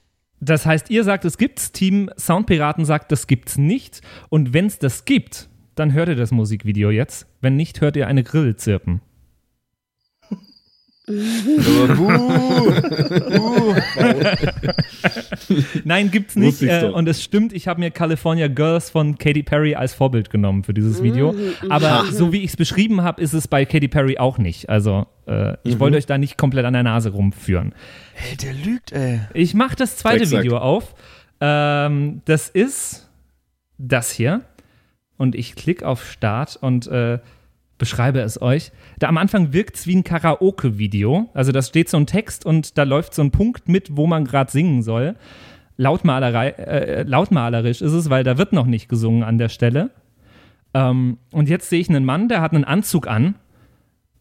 Das 0.41 0.65
heißt, 0.65 0.89
ihr 0.89 1.03
sagt, 1.03 1.23
es 1.25 1.37
gibt's, 1.37 1.71
Team 1.71 2.09
Soundpiraten 2.17 2.83
sagt, 2.85 3.11
das 3.11 3.27
gibt's 3.27 3.57
nicht. 3.57 4.01
Und 4.29 4.53
wenn's 4.53 4.77
das 4.77 5.05
gibt, 5.05 5.49
dann 5.75 5.93
hört 5.93 6.09
ihr 6.09 6.15
das 6.15 6.31
Musikvideo 6.31 6.89
jetzt. 6.89 7.27
Wenn 7.39 7.55
nicht, 7.55 7.79
hört 7.81 7.95
ihr 7.95 8.07
eine 8.07 8.23
Grille 8.23 8.55
zirpen. 8.57 9.01
Nein, 15.83 16.11
gibt's 16.11 16.35
nicht. 16.35 16.61
Äh, 16.61 16.91
und 16.93 17.07
es 17.07 17.23
stimmt, 17.23 17.53
ich 17.53 17.67
habe 17.67 17.79
mir 17.79 17.91
California 17.91 18.47
Girls 18.47 18.89
von 18.89 19.17
Katy 19.17 19.43
Perry 19.43 19.75
als 19.75 19.93
Vorbild 19.93 20.29
genommen 20.29 20.63
für 20.63 20.73
dieses 20.73 21.03
Video. 21.03 21.35
Aber 21.69 22.05
so 22.11 22.31
wie 22.31 22.39
ich 22.39 22.51
es 22.51 22.57
beschrieben 22.57 23.01
habe, 23.01 23.21
ist 23.21 23.33
es 23.33 23.47
bei 23.47 23.65
Katy 23.65 23.87
Perry 23.87 24.17
auch 24.17 24.37
nicht. 24.37 24.69
Also 24.69 25.07
äh, 25.27 25.57
ich 25.63 25.79
wollte 25.79 25.97
euch 25.97 26.05
da 26.05 26.17
nicht 26.17 26.37
komplett 26.37 26.65
an 26.65 26.73
der 26.73 26.83
Nase 26.83 27.09
rumführen. 27.09 27.73
Ey, 28.29 28.37
der 28.37 28.53
lügt, 28.53 28.91
ey. 28.91 29.21
Ich 29.33 29.53
mache 29.53 29.75
das 29.75 29.97
zweite 29.97 30.23
Exakt. 30.23 30.43
Video 30.43 30.57
auf. 30.57 30.93
Ähm, 31.39 32.21
das 32.25 32.49
ist 32.49 33.09
das 33.77 34.11
hier. 34.11 34.41
Und 35.17 35.35
ich 35.35 35.55
klicke 35.55 35.87
auf 35.87 36.09
Start 36.09 36.57
und 36.59 36.87
äh, 36.87 37.19
beschreibe 37.81 38.19
es 38.19 38.39
euch. 38.39 38.71
Da 38.99 39.07
am 39.07 39.17
Anfang 39.17 39.53
wirkt 39.53 39.75
es 39.75 39.87
wie 39.87 39.95
ein 39.95 40.03
Karaoke-Video. 40.03 41.31
Also 41.33 41.51
da 41.51 41.63
steht 41.63 41.89
so 41.89 41.97
ein 41.97 42.05
Text 42.05 42.45
und 42.45 42.77
da 42.77 42.83
läuft 42.83 43.15
so 43.15 43.23
ein 43.23 43.31
Punkt 43.31 43.67
mit, 43.67 43.97
wo 43.97 44.05
man 44.05 44.23
gerade 44.23 44.51
singen 44.51 44.83
soll. 44.83 45.15
Lautmalerei, 45.77 46.49
äh, 46.49 47.01
lautmalerisch 47.01 47.81
ist 47.81 47.93
es, 47.93 48.11
weil 48.11 48.23
da 48.23 48.37
wird 48.37 48.53
noch 48.53 48.67
nicht 48.67 48.87
gesungen 48.87 49.23
an 49.23 49.39
der 49.39 49.49
Stelle. 49.49 49.89
Ähm, 50.75 51.17
und 51.31 51.49
jetzt 51.49 51.71
sehe 51.71 51.79
ich 51.79 51.89
einen 51.89 52.05
Mann, 52.05 52.29
der 52.29 52.39
hat 52.39 52.53
einen 52.53 52.65
Anzug 52.65 53.07
an. 53.07 53.33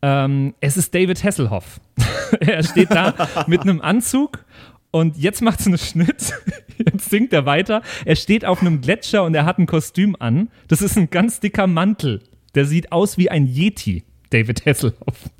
Ähm, 0.00 0.54
es 0.60 0.78
ist 0.78 0.94
David 0.94 1.22
Hasselhoff. 1.22 1.82
er 2.40 2.62
steht 2.62 2.90
da 2.90 3.12
mit 3.46 3.60
einem 3.60 3.82
Anzug 3.82 4.46
und 4.90 5.18
jetzt 5.18 5.42
macht 5.42 5.60
es 5.60 5.66
einen 5.66 5.76
Schnitt. 5.76 6.32
Jetzt 6.78 7.10
singt 7.10 7.34
er 7.34 7.44
weiter. 7.44 7.82
Er 8.06 8.16
steht 8.16 8.46
auf 8.46 8.62
einem 8.62 8.80
Gletscher 8.80 9.22
und 9.24 9.34
er 9.34 9.44
hat 9.44 9.58
ein 9.58 9.66
Kostüm 9.66 10.16
an. 10.18 10.48
Das 10.68 10.80
ist 10.80 10.96
ein 10.96 11.10
ganz 11.10 11.38
dicker 11.38 11.66
Mantel. 11.66 12.22
Der 12.54 12.64
sieht 12.64 12.92
aus 12.92 13.18
wie 13.18 13.30
ein 13.30 13.46
Yeti, 13.46 14.04
David 14.30 14.64
Hasselhoff. 14.66 15.30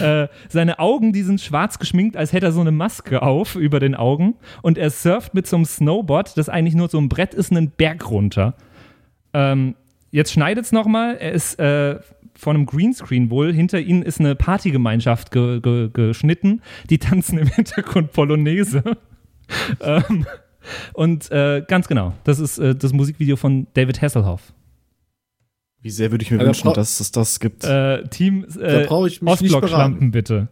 Äh, 0.00 0.28
seine 0.48 0.78
Augen, 0.78 1.12
die 1.12 1.22
sind 1.22 1.40
schwarz 1.40 1.78
geschminkt, 1.78 2.16
als 2.16 2.32
hätte 2.32 2.46
er 2.46 2.52
so 2.52 2.60
eine 2.60 2.70
Maske 2.70 3.22
auf 3.22 3.56
über 3.56 3.80
den 3.80 3.94
Augen. 3.94 4.36
Und 4.62 4.78
er 4.78 4.90
surft 4.90 5.34
mit 5.34 5.46
so 5.46 5.56
einem 5.56 5.64
Snowboard, 5.64 6.36
das 6.36 6.48
eigentlich 6.48 6.74
nur 6.74 6.88
so 6.88 6.98
ein 6.98 7.08
Brett 7.08 7.34
ist, 7.34 7.50
einen 7.50 7.70
Berg 7.70 8.10
runter. 8.10 8.54
Ähm, 9.32 9.74
jetzt 10.10 10.32
schneidet 10.32 10.66
es 10.66 10.72
nochmal. 10.72 11.16
Er 11.16 11.32
ist 11.32 11.58
äh, 11.58 11.98
vor 12.36 12.54
einem 12.54 12.66
Greenscreen 12.66 13.30
wohl. 13.30 13.52
Hinter 13.52 13.80
ihnen 13.80 14.02
ist 14.02 14.20
eine 14.20 14.34
Partygemeinschaft 14.34 15.30
ge 15.30 15.60
ge 15.60 15.90
geschnitten. 15.92 16.62
Die 16.88 16.98
tanzen 16.98 17.38
im 17.38 17.48
Hintergrund 17.54 18.12
Polonaise. 18.12 18.82
ähm, 19.80 20.26
und 20.92 21.30
äh, 21.30 21.64
ganz 21.66 21.88
genau, 21.88 22.12
das 22.24 22.38
ist 22.38 22.58
äh, 22.58 22.74
das 22.74 22.92
Musikvideo 22.92 23.36
von 23.36 23.66
David 23.74 24.00
Hasselhoff. 24.00 24.52
Wie 25.82 25.90
sehr 25.90 26.10
würde 26.10 26.22
ich 26.24 26.30
mir 26.30 26.38
Aber 26.38 26.46
wünschen, 26.48 26.72
dass 26.74 27.00
es 27.00 27.10
das 27.10 27.40
gibt. 27.40 27.64
Äh, 27.64 28.06
Team 28.08 28.46
Da 28.54 28.82
äh, 28.82 28.86
Ostblock-Schlampen, 28.88 30.10
bitte. 30.10 30.48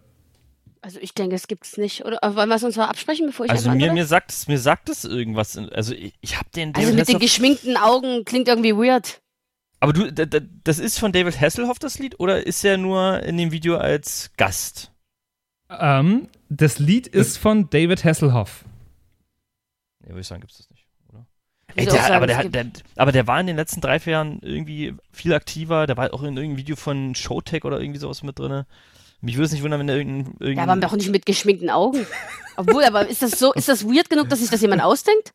Also 0.81 0.99
ich 1.01 1.13
denke, 1.13 1.35
es 1.35 1.49
gibt's 1.49 1.77
nicht. 1.77 2.05
Oder 2.07 2.19
wollen 2.35 2.49
wir 2.49 2.55
es 2.57 2.63
uns 2.65 2.77
mal 2.77 2.87
absprechen, 2.87 3.27
bevor 3.27 3.45
ich 3.47 3.51
Also 3.53 3.71
mir, 3.71 3.93
mir 3.93 4.07
sagt 4.07 4.31
es, 4.31 4.47
mir 4.49 4.59
sagt 4.59 4.89
es 4.89 5.05
irgendwas. 5.05 5.59
Also 5.59 5.93
ich, 5.95 6.15
ich 6.21 6.37
habe 6.39 6.49
den 6.55 6.69
Also 6.75 6.81
David 6.91 6.95
mit 7.01 7.09
den 7.09 7.17
Hasselhoff- 7.17 7.21
geschminkten 7.21 7.77
Augen 7.77 8.25
klingt 8.25 8.49
irgendwie 8.49 8.75
weird. 8.75 9.21
Aber 9.81 9.93
du, 9.93 10.11
da- 10.13 10.25
da- 10.25 10.41
das 10.65 10.79
ist 10.79 10.99
von 10.99 11.13
David 11.13 11.39
Hasselhoff 11.41 11.79
das 11.79 11.99
Lied 11.99 12.19
oder 12.21 12.47
ist 12.47 12.65
er 12.65 12.79
nur 12.79 13.23
in 13.23 13.37
dem 13.37 13.51
Video 13.53 13.77
als 13.77 14.31
Gast? 14.37 14.93
Ähm, 15.69 16.29
das 16.49 16.79
Lied 16.79 17.07
ist 17.07 17.37
von 17.39 17.69
David 17.71 18.03
Hasselhoff. 18.05 18.65
Ja, 20.03 20.09
würde 20.11 20.21
ich 20.21 20.27
sagen, 20.27 20.41
gibt's 20.41 20.57
das 20.59 20.71
nicht? 20.71 20.78
Ey, 21.75 21.87
auch 21.87 21.93
der, 21.93 22.03
sagen, 22.03 22.15
aber, 22.15 22.27
der, 22.27 22.45
der, 22.49 22.67
aber 22.97 23.13
der 23.13 23.27
war 23.27 23.41
in 23.41 23.47
den 23.47 23.57
letzten 23.57 23.81
drei, 23.81 24.01
vier 24.01 24.15
Jahren 24.15 24.41
irgendwie 24.43 24.95
viel 25.13 25.33
aktiver. 25.35 25.87
Der 25.87 25.97
war 25.97 26.13
auch 26.15 26.23
in 26.23 26.37
irgendeinem 26.37 26.57
Video 26.57 26.77
von 26.77 27.15
Showtech 27.15 27.65
oder 27.65 27.81
irgendwie 27.81 28.01
sowas 28.01 28.23
mit 28.23 28.39
drin. 28.39 28.65
Mich 29.21 29.37
würde 29.37 29.47
es 29.47 29.53
nicht 29.53 29.63
wundern, 29.63 29.81
wenn 29.81 29.87
der 29.89 29.97
irgendein. 29.97 30.25
Ja, 30.41 30.47
irgendein 30.47 30.71
aber 30.71 30.81
doch 30.81 30.97
nicht 30.97 31.11
mit 31.11 31.27
geschminkten 31.27 31.71
Augen. 31.71 32.07
Obwohl, 32.57 32.85
aber 32.85 33.07
ist 33.09 33.23
das 33.23 33.33
so, 33.33 33.53
ist 33.53 33.69
das 33.69 33.85
weird 33.85 34.11
genug, 34.11 34.29
dass 34.29 34.41
sich 34.41 34.51
das 34.51 34.61
jemand 34.61 34.83
ausdenkt? 34.83 35.33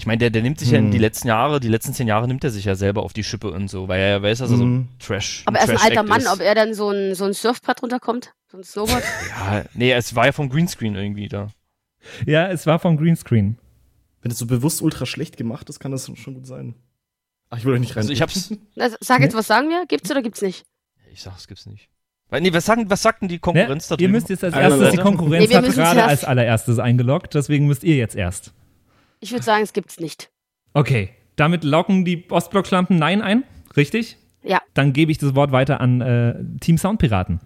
ich 0.00 0.06
meine, 0.06 0.18
der, 0.18 0.30
der 0.30 0.42
nimmt 0.42 0.60
sich 0.60 0.70
ja 0.70 0.78
in 0.78 0.84
Hm. 0.86 0.90
die 0.92 0.98
letzten 0.98 1.26
Jahre, 1.26 1.58
die 1.58 1.66
letzten 1.66 1.92
zehn 1.92 2.06
Jahre 2.06 2.28
nimmt 2.28 2.44
er 2.44 2.50
sich 2.50 2.64
ja 2.64 2.76
selber 2.76 3.02
auf 3.02 3.12
die 3.14 3.24
Schippe 3.24 3.50
und 3.50 3.66
so, 3.66 3.88
weil 3.88 3.98
er 4.00 4.08
ja 4.10 4.22
weiß, 4.22 4.38
dass 4.38 4.50
er 4.52 4.56
so 4.56 4.64
Mhm. 4.64 4.74
ein 4.82 4.88
Trash. 5.00 5.42
Aber 5.46 5.58
er 5.58 5.64
ist 5.64 5.70
ein 5.70 5.76
alter 5.76 6.04
Mann, 6.04 6.20
ist. 6.20 6.28
ob 6.32 6.40
er 6.40 6.54
dann 6.54 6.72
so 6.72 6.90
ein, 6.90 7.16
so 7.16 7.24
ein 7.24 7.32
Surfbrett 7.32 7.82
runterkommt? 7.82 8.32
So 8.48 8.58
ein 8.58 8.62
Snowboard? 8.62 9.02
Ja, 9.40 9.64
nee, 9.74 9.90
es 9.92 10.14
war 10.14 10.26
ja 10.26 10.32
vom 10.32 10.50
Greenscreen 10.50 10.94
irgendwie 10.94 11.26
da. 11.28 11.48
Ja, 12.26 12.46
es 12.48 12.64
war 12.64 12.78
vom 12.78 12.96
Greenscreen. 12.96 13.58
Wenn 14.22 14.30
es 14.30 14.38
so 14.38 14.46
bewusst 14.46 14.82
ultra 14.82 15.06
schlecht 15.06 15.36
gemacht 15.36 15.68
ist, 15.68 15.80
kann 15.80 15.92
das 15.92 16.10
schon 16.14 16.34
gut 16.34 16.46
sein. 16.46 16.74
Ach, 17.50 17.58
ich 17.58 17.64
will 17.64 17.74
euch 17.74 17.80
nicht 17.80 17.96
rein. 17.96 18.02
Also 18.02 18.12
ich 18.12 18.20
hab's. 18.20 18.52
Na, 18.74 18.90
sag 19.00 19.20
jetzt, 19.20 19.34
was 19.34 19.46
sagen 19.46 19.68
wir? 19.68 19.86
Gibt's 19.86 20.10
oder 20.10 20.22
gibt's 20.22 20.42
nicht? 20.42 20.66
Ich 21.12 21.22
sag, 21.22 21.36
es 21.36 21.46
gibt's 21.48 21.66
nicht. 21.66 21.88
Weil, 22.30 22.42
nee, 22.42 22.52
was, 22.52 22.66
sagen, 22.66 22.90
was 22.90 23.00
sagt 23.00 23.22
denn 23.22 23.28
die 23.28 23.38
Konkurrenz 23.38 23.88
da 23.88 23.94
Ne? 23.94 24.02
Ihr 24.02 24.08
drüben? 24.08 24.12
müsst 24.12 24.28
jetzt 24.28 24.44
als 24.44 24.54
erstes, 24.54 24.90
die. 24.90 24.96
Konkurrenz 24.98 25.44
Nee, 25.44 25.50
wir 25.50 25.56
hat 25.58 25.74
gerade 25.74 26.04
als 26.04 26.24
allererstes 26.24 26.78
eingeloggt, 26.78 27.34
deswegen 27.34 27.66
müsst 27.66 27.84
ihr 27.84 27.96
jetzt 27.96 28.16
erst. 28.16 28.52
Ich 29.20 29.32
würde 29.32 29.44
sagen, 29.44 29.62
es 29.62 29.72
gibt's 29.72 29.98
nicht. 29.98 30.30
Okay, 30.74 31.10
damit 31.36 31.64
locken 31.64 32.04
die 32.04 32.30
Ostblock-Schlampen 32.30 32.98
Nein 32.98 33.22
ein, 33.22 33.44
richtig? 33.76 34.18
Ja. 34.42 34.60
Dann 34.74 34.92
gebe 34.92 35.10
ich 35.10 35.18
das 35.18 35.34
Wort 35.34 35.52
weiter 35.52 35.80
an 35.80 36.00
äh, 36.00 36.34
Team 36.60 36.76
Soundpiraten. 36.76 37.40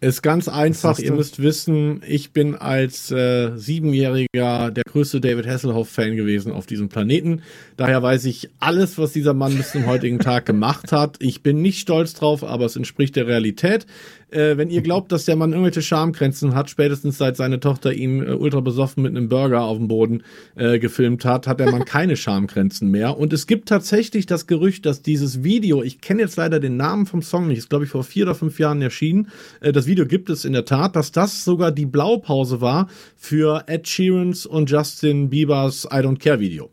Ist 0.00 0.22
ganz 0.22 0.48
einfach. 0.48 0.98
Ihr 0.98 1.12
müsst 1.12 1.42
wissen, 1.42 2.02
ich 2.06 2.32
bin 2.32 2.54
als 2.54 3.10
äh, 3.10 3.56
Siebenjähriger 3.56 4.70
der 4.70 4.84
größte 4.84 5.20
David 5.20 5.46
Hasselhoff-Fan 5.46 6.16
gewesen 6.16 6.52
auf 6.52 6.66
diesem 6.66 6.88
Planeten. 6.88 7.42
Daher 7.76 8.02
weiß 8.02 8.26
ich 8.26 8.50
alles, 8.60 8.98
was 8.98 9.12
dieser 9.12 9.32
Mann 9.32 9.56
bis 9.56 9.72
zum 9.72 9.86
heutigen 9.86 10.18
Tag 10.18 10.44
gemacht 10.44 10.92
hat. 10.92 11.16
Ich 11.20 11.42
bin 11.42 11.62
nicht 11.62 11.80
stolz 11.80 12.12
drauf, 12.12 12.44
aber 12.44 12.66
es 12.66 12.76
entspricht 12.76 13.16
der 13.16 13.26
Realität. 13.26 13.86
Äh, 14.30 14.56
wenn 14.56 14.70
ihr 14.70 14.82
glaubt, 14.82 15.12
dass 15.12 15.24
der 15.24 15.36
Mann 15.36 15.52
irgendwelche 15.52 15.82
Schamgrenzen 15.82 16.54
hat, 16.54 16.68
spätestens 16.68 17.16
seit 17.16 17.36
seine 17.36 17.60
Tochter 17.60 17.92
ihn 17.92 18.22
äh, 18.22 18.32
ultra 18.32 18.60
besoffen 18.60 19.04
mit 19.04 19.16
einem 19.16 19.28
Burger 19.28 19.62
auf 19.62 19.78
dem 19.78 19.86
Boden 19.86 20.24
äh, 20.56 20.78
gefilmt 20.78 21.24
hat, 21.24 21.46
hat 21.46 21.60
der 21.60 21.70
Mann 21.70 21.84
keine 21.86 22.16
Schamgrenzen 22.16 22.90
mehr. 22.90 23.16
Und 23.18 23.32
es 23.32 23.46
gibt 23.46 23.68
tatsächlich 23.68 24.26
das 24.26 24.46
Gerücht, 24.46 24.84
dass 24.84 25.02
dieses 25.02 25.44
Video, 25.44 25.82
ich 25.82 26.00
kenne 26.00 26.22
jetzt 26.22 26.36
leider 26.36 26.58
den 26.58 26.76
Namen 26.76 27.06
vom 27.06 27.22
Song 27.22 27.46
nicht, 27.46 27.58
ist 27.58 27.70
glaube 27.70 27.84
ich 27.84 27.90
vor 27.90 28.02
vier 28.02 28.24
oder 28.24 28.34
fünf 28.34 28.58
Jahren 28.58 28.82
erschienen. 28.82 29.28
Äh, 29.60 29.72
das 29.72 29.86
Video 29.86 30.06
gibt 30.06 30.28
es 30.28 30.44
in 30.44 30.52
der 30.52 30.64
Tat, 30.64 30.96
dass 30.96 31.12
das 31.12 31.44
sogar 31.44 31.70
die 31.70 31.86
Blaupause 31.86 32.60
war 32.60 32.88
für 33.16 33.64
Ed 33.68 33.86
Sheerans 33.86 34.44
und 34.44 34.70
Justin 34.70 35.30
Biebers 35.30 35.84
I 35.84 35.98
Don't 35.98 36.18
Care 36.18 36.40
Video. 36.40 36.70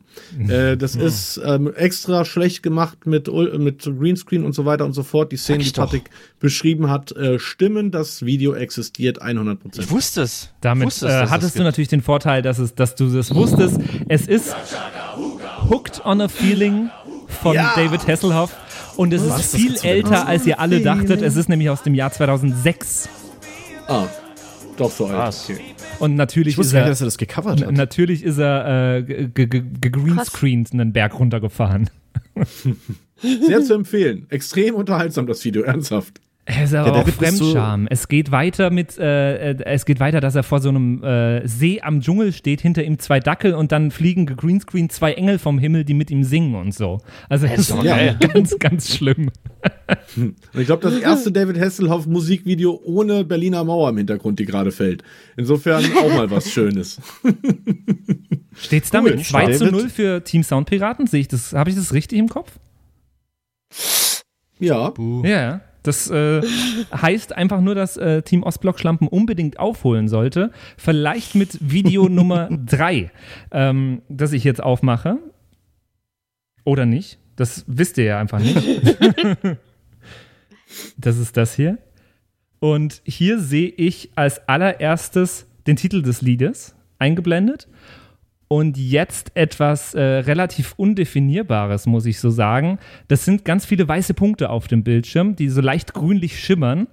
Äh, 0.48 0.78
das 0.78 0.96
ist 0.96 1.40
ähm, 1.46 1.72
extra 1.76 2.26
schlecht 2.26 2.64
gemacht 2.64 3.06
mit, 3.06 3.28
Ul- 3.30 3.58
mit 3.58 3.84
Greenscreen 3.84 4.46
und 4.46 4.54
so 4.54 4.66
weiter 4.66 4.86
und 4.86 4.94
so 4.94 5.04
fort. 5.04 5.32
Die 5.32 5.38
Szenen, 5.38 5.62
die 5.62 5.72
doch. 5.72 5.84
Patrick 5.84 6.10
beschrieben 6.40 6.90
hat, 6.90 7.12
äh, 7.14 7.40
stimmen. 7.40 7.92
Das 7.92 8.26
Video 8.26 8.54
existiert 8.54 9.22
100%. 9.22 9.58
Ich 9.80 9.90
wusste 9.92 10.22
es. 10.24 10.50
Damit 10.62 10.88
wusste 10.88 11.08
es, 11.08 11.14
äh, 11.14 11.28
hattest 11.30 11.56
du 11.56 11.60
gibt. 11.60 11.66
natürlich 11.66 11.88
den 11.90 12.02
Vorteil, 12.02 12.42
dass, 12.42 12.60
es, 12.60 12.74
dass 12.76 12.96
du 12.96 13.10
das 13.10 13.34
wusstest. 13.34 13.80
Es 14.08 14.28
ist 14.28 14.56
Hooked 15.70 16.06
on 16.06 16.22
a 16.22 16.28
Feeling 16.28 16.90
von 17.42 17.56
David 17.56 18.08
Hasselhoff. 18.08 18.56
Und 18.96 19.12
es 19.14 19.28
Was? 19.28 19.54
ist 19.54 19.56
viel 19.56 19.76
älter, 19.82 20.28
als 20.28 20.46
ihr 20.46 20.60
alle 20.60 20.80
dachtet. 20.82 21.22
Es 21.24 21.36
ist 21.36 21.50
nämlich 21.50 21.70
aus 21.70 21.82
dem 21.84 21.96
Jahr 21.96 22.12
2006. 22.12 23.10
Ah, 23.88 24.06
doch 24.78 24.92
so 24.92 25.06
alt. 25.06 25.16
Krass. 25.16 25.50
Okay. 25.50 25.62
Und 26.00 26.16
natürlich 26.16 26.50
Ich 26.50 26.54
ist 26.54 26.58
wusste 26.60 26.74
gar 26.76 26.82
er, 26.84 26.86
nicht, 26.90 26.92
dass 26.94 27.02
er 27.02 27.06
das 27.06 27.18
gecovert 27.18 27.62
hat. 27.66 27.72
natürlich 27.72 28.24
ist 28.24 28.38
er 28.40 28.98
äh, 28.98 29.04
ge- 29.04 29.28
ge- 29.28 29.48
ge- 29.48 29.64
gegreenscreened 29.82 30.74
einen 30.74 30.94
Berg 30.94 31.18
runtergefahren. 31.20 31.90
Sehr 33.22 33.62
zu 33.64 33.74
empfehlen. 33.76 34.26
Extrem 34.30 34.76
unterhaltsam, 34.76 35.28
das 35.28 35.44
Video, 35.46 35.64
ernsthaft. 35.64 36.20
Es 36.46 36.72
ist 36.72 36.74
aber 36.74 36.94
Ja, 36.98 37.02
auch 37.04 37.08
Fremdscham. 37.08 37.88
Es 37.90 38.10
geht 38.10 38.32
weiter 38.32 38.70
mit, 38.70 38.98
äh, 38.98 39.52
äh, 39.52 39.64
es 39.64 39.86
geht 39.86 40.02
weiter, 40.02 40.20
dass 40.20 40.36
er 40.36 40.44
vor 40.44 40.60
so 40.60 40.68
einem 40.70 41.02
äh, 41.02 41.48
See 41.48 41.80
am 41.82 42.02
Dschungel 42.02 42.34
steht, 42.34 42.60
hinter 42.60 42.84
ihm 42.84 43.00
zwei 43.00 43.22
Dackel 43.22 43.54
und 43.54 43.72
dann 43.72 43.92
fliegen 43.92 44.26
gegreenscreen 44.26 44.90
zwei 44.90 45.14
Engel 45.14 45.40
vom 45.40 45.58
Himmel, 45.58 45.86
die 45.86 45.94
mit 45.94 46.12
ihm 46.12 46.26
singen 46.26 46.56
und 46.56 46.74
so. 46.74 47.00
Also 47.30 47.46
es 47.46 47.60
ist 47.60 47.72
doch 47.72 47.82
Ja. 47.86 48.14
ganz, 48.16 48.60
ganz 48.60 48.94
schlimm. 48.94 49.32
Und 50.18 50.36
ich 50.54 50.66
glaube, 50.66 50.82
das 50.82 51.00
erste 51.00 51.32
David 51.32 51.58
Hasselhoff 51.58 52.08
Musikvideo 52.08 52.78
ohne 52.84 53.24
Berliner 53.24 53.64
Mauer 53.64 53.90
im 53.90 53.98
Hintergrund, 53.98 54.38
die 54.38 54.46
gerade 54.46 54.72
fällt. 54.74 55.02
Insofern 55.38 55.86
auch 55.98 56.10
mal 56.14 56.30
was 56.30 56.52
Schönes. 56.52 57.00
Steht's 58.56 58.92
damit 58.92 59.14
Cool. 59.16 59.24
2 59.24 59.54
zu 59.54 59.60
David? 59.66 59.72
0 59.72 59.90
für 59.90 60.24
Team 60.26 60.44
Soundpiraten? 60.44 61.08
Sehe 61.08 61.22
ich 61.22 61.28
das, 61.30 61.54
habe 61.54 61.70
ich 61.70 61.76
das 61.78 61.94
richtig 61.94 62.20
im 62.20 62.28
Kopf? 62.28 62.52
Ja. 64.60 64.94
Ja. 65.24 65.62
Das 65.84 66.10
äh, 66.10 66.42
heißt 66.94 67.36
einfach 67.36 67.62
nur, 67.62 67.76
dass 67.76 67.98
äh, 67.98 68.22
Team 68.22 68.44
Ostblock 68.44 68.80
Schlampen 68.80 69.08
unbedingt 69.08 69.60
aufholen 69.60 70.08
sollte. 70.08 70.52
Vielleicht 70.78 71.36
mit 71.36 71.58
Video 71.62 72.10
Nummer 72.10 72.50
3, 72.50 73.12
ähm, 73.52 74.02
das 74.10 74.32
ich 74.32 74.44
jetzt 74.44 74.64
aufmache. 74.64 75.18
Oder 76.64 76.86
nicht. 76.86 77.20
Das 77.36 77.66
wisst 77.68 77.98
ihr 77.98 78.06
ja 78.06 78.20
einfach 78.20 78.40
nicht. 78.40 78.56
das 80.98 81.18
ist 81.18 81.36
das 81.36 81.54
hier. 81.54 81.78
Und 82.60 83.02
hier 83.04 83.40
sehe 83.40 83.68
ich 83.68 84.12
als 84.16 84.48
allererstes 84.48 85.48
den 85.68 85.76
Titel 85.76 86.02
des 86.02 86.22
Liedes 86.22 86.76
eingeblendet. 86.98 87.68
Und 88.54 88.78
jetzt 88.78 89.32
etwas 89.34 89.96
äh, 89.96 90.00
relativ 90.00 90.76
Undefinierbares, 90.78 91.88
muss 91.88 92.06
ich 92.06 92.20
so 92.20 92.30
sagen. 92.30 92.78
Das 93.08 93.26
sind 93.26 93.46
ganz 93.46 93.66
viele 93.66 93.88
weiße 93.88 94.14
Punkte 94.14 94.52
auf 94.52 94.68
dem 94.68 94.84
Bildschirm, 94.84 95.36
die 95.36 95.50
so 95.50 95.60
leicht 95.60 95.96
grünlich 95.96 96.38
schimmern. 96.40 96.86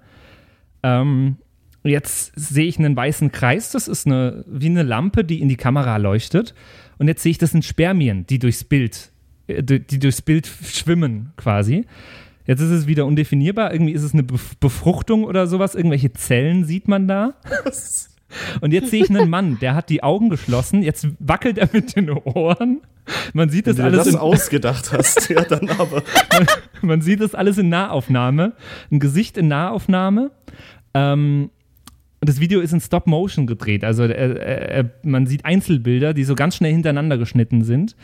Ähm, 0.83 1.37
jetzt 1.85 2.33
sehe 2.35 2.65
ich 2.65 2.79
einen 2.79 2.97
weißen 2.97 3.31
Kreis, 3.31 3.73
das 3.73 3.89
ist 3.89 4.07
eine, 4.07 4.43
wie 4.49 4.69
eine 4.71 4.85
Lampe, 4.85 5.23
die 5.23 5.43
in 5.43 5.51
die 5.51 5.59
Kamera 5.59 5.99
leuchtet. 5.99 6.55
Und 6.97 7.09
jetzt 7.09 7.23
sehe 7.23 7.33
ich, 7.33 7.37
das 7.39 7.51
sind 7.51 7.63
Spermien, 7.67 8.27
die 8.27 8.39
durchs 8.39 8.65
Bild, 8.65 9.11
äh, 9.47 9.63
die 9.63 9.99
durchs 9.99 10.23
Bild 10.23 10.47
schwimmen 10.65 11.35
quasi. 11.37 11.85
Jetzt 12.47 12.61
ist 12.63 12.71
es 12.71 12.87
wieder 12.87 13.05
undefinierbar. 13.05 13.71
Irgendwie 13.71 13.93
ist 13.93 14.03
es 14.03 14.15
eine 14.15 14.23
Bef- 14.23 14.55
Befruchtung 14.61 15.25
oder 15.25 15.47
sowas. 15.47 15.75
Irgendwelche 15.75 16.15
Zellen 16.15 16.65
sieht 16.65 16.89
man 16.89 17.07
da. 17.07 17.35
Und 18.61 18.73
jetzt 18.73 18.91
sehe 18.91 19.03
ich 19.03 19.11
einen 19.11 19.31
Mann, 19.31 19.59
der 19.61 19.75
hat 19.75 19.89
die 19.89 20.03
Augen 20.03 20.29
geschlossen. 20.29 20.83
Jetzt 20.83 21.07
wackelt 21.19 21.59
er 21.59 21.69
mit 21.73 21.97
den 21.97 22.11
Ohren. 22.11 22.81
Man 23.33 23.49
sieht 23.49 23.67
das 23.67 23.77
Wenn 23.77 23.87
du 23.87 23.91
dir 23.91 23.99
alles 23.99 24.13
das 24.13 24.21
ausgedacht 24.21 24.93
hast, 24.93 25.29
ja, 25.31 25.43
dann 25.43 25.69
aber. 25.71 26.03
man 26.83 27.03
sieht 27.03 27.21
das 27.21 27.35
alles 27.35 27.59
in 27.59 27.69
Nahaufnahme. 27.69 28.53
Ein 28.91 29.01
Gesicht 29.01 29.37
in 29.37 29.49
Nahaufnahme. 29.49 30.31
Ähm, 30.95 31.51
und 32.21 32.29
das 32.29 32.39
Video 32.39 32.61
ist 32.61 32.73
in 32.73 32.81
Stop 32.81 33.07
Motion 33.07 33.47
gedreht. 33.47 33.83
Also 33.83 34.05
äh, 34.05 34.81
äh, 34.81 34.85
man 35.03 35.27
sieht 35.27 35.45
Einzelbilder, 35.45 36.13
die 36.13 36.25
so 36.25 36.35
ganz 36.35 36.57
schnell 36.57 36.73
hintereinander 36.73 37.17
geschnitten 37.17 37.65
sind. 37.65 37.97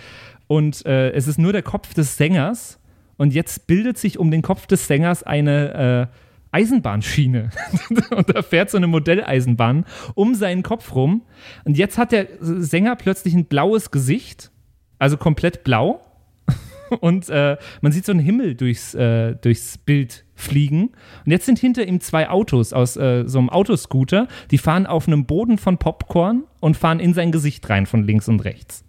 Und 0.46 0.86
äh, 0.86 1.10
es 1.10 1.28
ist 1.28 1.38
nur 1.38 1.52
der 1.52 1.62
Kopf 1.62 1.92
des 1.92 2.16
Sängers. 2.16 2.78
Und 3.18 3.34
jetzt 3.34 3.66
bildet 3.66 3.98
sich 3.98 4.18
um 4.18 4.30
den 4.30 4.42
Kopf 4.42 4.66
des 4.66 4.86
Sängers 4.86 5.22
eine 5.22 6.10
äh, 6.10 6.25
Eisenbahnschiene. 6.52 7.50
und 8.10 8.34
da 8.34 8.42
fährt 8.42 8.70
so 8.70 8.76
eine 8.76 8.86
Modelleisenbahn 8.86 9.84
um 10.14 10.34
seinen 10.34 10.62
Kopf 10.62 10.94
rum. 10.94 11.22
Und 11.64 11.76
jetzt 11.76 11.98
hat 11.98 12.12
der 12.12 12.28
Sänger 12.40 12.96
plötzlich 12.96 13.34
ein 13.34 13.46
blaues 13.46 13.90
Gesicht. 13.90 14.50
Also 14.98 15.16
komplett 15.16 15.64
blau. 15.64 16.00
Und 17.00 17.28
äh, 17.28 17.56
man 17.80 17.92
sieht 17.92 18.06
so 18.06 18.12
einen 18.12 18.20
Himmel 18.20 18.54
durchs, 18.54 18.94
äh, 18.94 19.34
durchs 19.34 19.76
Bild 19.76 20.24
fliegen. 20.34 20.92
Und 21.24 21.32
jetzt 21.32 21.46
sind 21.46 21.58
hinter 21.58 21.84
ihm 21.84 22.00
zwei 22.00 22.30
Autos 22.30 22.72
aus 22.72 22.96
äh, 22.96 23.24
so 23.26 23.38
einem 23.38 23.50
Autoscooter. 23.50 24.28
Die 24.50 24.58
fahren 24.58 24.86
auf 24.86 25.08
einem 25.08 25.26
Boden 25.26 25.58
von 25.58 25.78
Popcorn 25.78 26.44
und 26.60 26.76
fahren 26.76 27.00
in 27.00 27.12
sein 27.12 27.32
Gesicht 27.32 27.68
rein 27.68 27.86
von 27.86 28.04
links 28.04 28.28
und 28.28 28.40
rechts. 28.44 28.84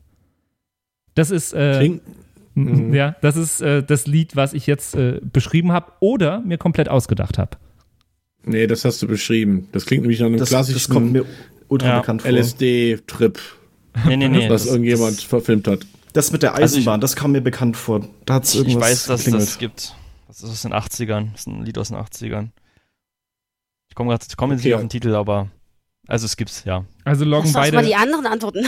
Das 1.15 1.31
ist, 1.31 1.53
äh, 1.53 1.77
Klingt, 1.79 2.01
m- 2.57 2.93
ja, 2.93 3.15
das, 3.21 3.35
ist 3.35 3.61
äh, 3.61 3.83
das 3.83 4.07
Lied, 4.07 4.35
was 4.35 4.53
ich 4.53 4.65
jetzt 4.67 4.95
äh, 4.95 5.19
beschrieben 5.21 5.71
habe 5.71 5.91
oder 5.99 6.39
mir 6.41 6.57
komplett 6.57 6.89
ausgedacht 6.89 7.37
habe. 7.37 7.51
nee, 8.43 8.65
das 8.67 8.83
hast 8.85 9.01
du 9.01 9.07
beschrieben. 9.07 9.67
Das 9.71 9.85
klingt 9.85 10.01
nämlich 10.03 10.19
nach 10.19 10.27
einem 10.27 10.37
Das, 10.37 10.49
das 10.49 10.89
kommt 10.89 11.11
klassischen 11.11 11.11
mir 11.11 11.25
ultra 11.67 11.87
Ja, 11.87 11.99
bekannt 11.99 12.21
vor. 12.23 12.31
LSD-Trip, 12.31 13.39
Nee, 14.05 14.17
nee, 14.17 14.27
nee. 14.29 14.49
was 14.49 14.63
das- 14.63 14.71
irgendjemand 14.71 15.17
das- 15.17 15.23
verfilmt 15.23 15.67
hat. 15.67 15.85
Das 16.13 16.31
mit 16.31 16.41
der 16.43 16.53
Also 16.55 16.63
ich- 16.75 16.79
Eisenbahn, 16.81 17.01
das 17.01 17.15
kam 17.15 17.31
mir 17.33 17.41
bekannt 17.41 17.77
vor. 17.77 18.07
Da 18.25 18.35
hat's 18.35 18.53
Ich, 18.55 18.61
ich 18.61 18.67
irgendwas 18.67 18.89
weiß, 18.91 19.05
dass 19.05 19.19
geklingelt. 19.25 19.47
das 19.47 19.57
gibt. 19.59 19.95
Das 20.27 20.37
ist 20.43 20.49
aus 20.49 20.61
den 20.63 20.73
80ern. 20.73 21.31
Das 21.33 21.41
ist 21.41 21.47
ein 21.47 21.63
Lied 21.65 21.77
aus 21.77 21.89
den 21.89 21.97
80ern. 21.97 22.49
Ich 23.89 23.95
komme 23.95 24.09
gerade 24.09 24.25
komm 24.35 24.51
jetzt 24.51 24.59
Okay. 24.61 24.67
nicht 24.69 24.75
auf 24.75 24.81
den 24.81 24.89
Titel, 24.89 25.13
aber. 25.15 25.49
Also 26.07 26.25
es 26.25 26.37
gibt's, 26.37 26.63
ja. 26.63 26.85
Also 27.03 27.25
loggen 27.25 27.51
Lass 27.53 27.65
uns 27.65 27.71
mal 27.73 27.79
beide, 27.81 27.87
die 27.87 27.95
anderen 27.95 28.25
antworten. 28.27 28.65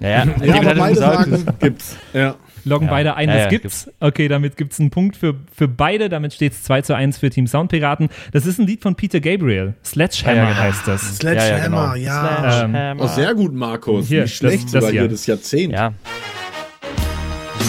Naja, 0.00 0.24
Ja, 0.44 0.54
aber 0.60 0.74
beide 0.76 0.96
sagen, 0.96 1.46
gibt's. 1.58 1.96
Ja. 2.12 2.36
Loggen 2.64 2.86
Ja. 2.86 2.92
beide 2.92 3.14
ein, 3.16 3.28
Ja, 3.28 3.34
das 3.34 3.42
ja, 3.44 3.48
gibt's. 3.50 3.90
Okay, 4.00 4.28
damit 4.28 4.56
gibt's 4.56 4.80
einen 4.80 4.90
Punkt 4.90 5.16
für, 5.16 5.34
für 5.54 5.68
beide. 5.68 6.08
Damit 6.08 6.32
steht 6.34 6.52
es 6.52 6.62
2 6.64 6.82
zu 6.82 6.94
1 6.94 7.18
für 7.18 7.30
Team 7.30 7.46
Soundpiraten. 7.46 8.08
Das 8.32 8.46
ist 8.46 8.58
ein 8.58 8.66
Lied 8.66 8.82
von 8.82 8.94
Peter 8.94 9.20
Gabriel. 9.20 9.74
Sledgehammer 9.84 10.36
Ja, 10.36 10.42
ja, 10.44 10.50
genau. 10.50 10.62
heißt 10.62 10.88
das. 10.88 11.16
Sledgehammer, 11.18 11.96
ja, 11.96 11.96
ja. 11.96 12.64
Ähm, 12.64 12.70
Sledgehammer. 12.70 13.02
Oh, 13.04 13.06
sehr 13.08 13.34
gut, 13.34 13.54
Markus. 13.54 14.08
Hier, 14.08 14.22
Nicht 14.22 14.36
schlecht, 14.36 14.64
das- 14.66 14.72
das 14.72 14.90
hier. 14.90 15.00
hier 15.02 15.08
das 15.10 15.26
Jahrzehnt. 15.26 15.72
Ja. 15.72 15.92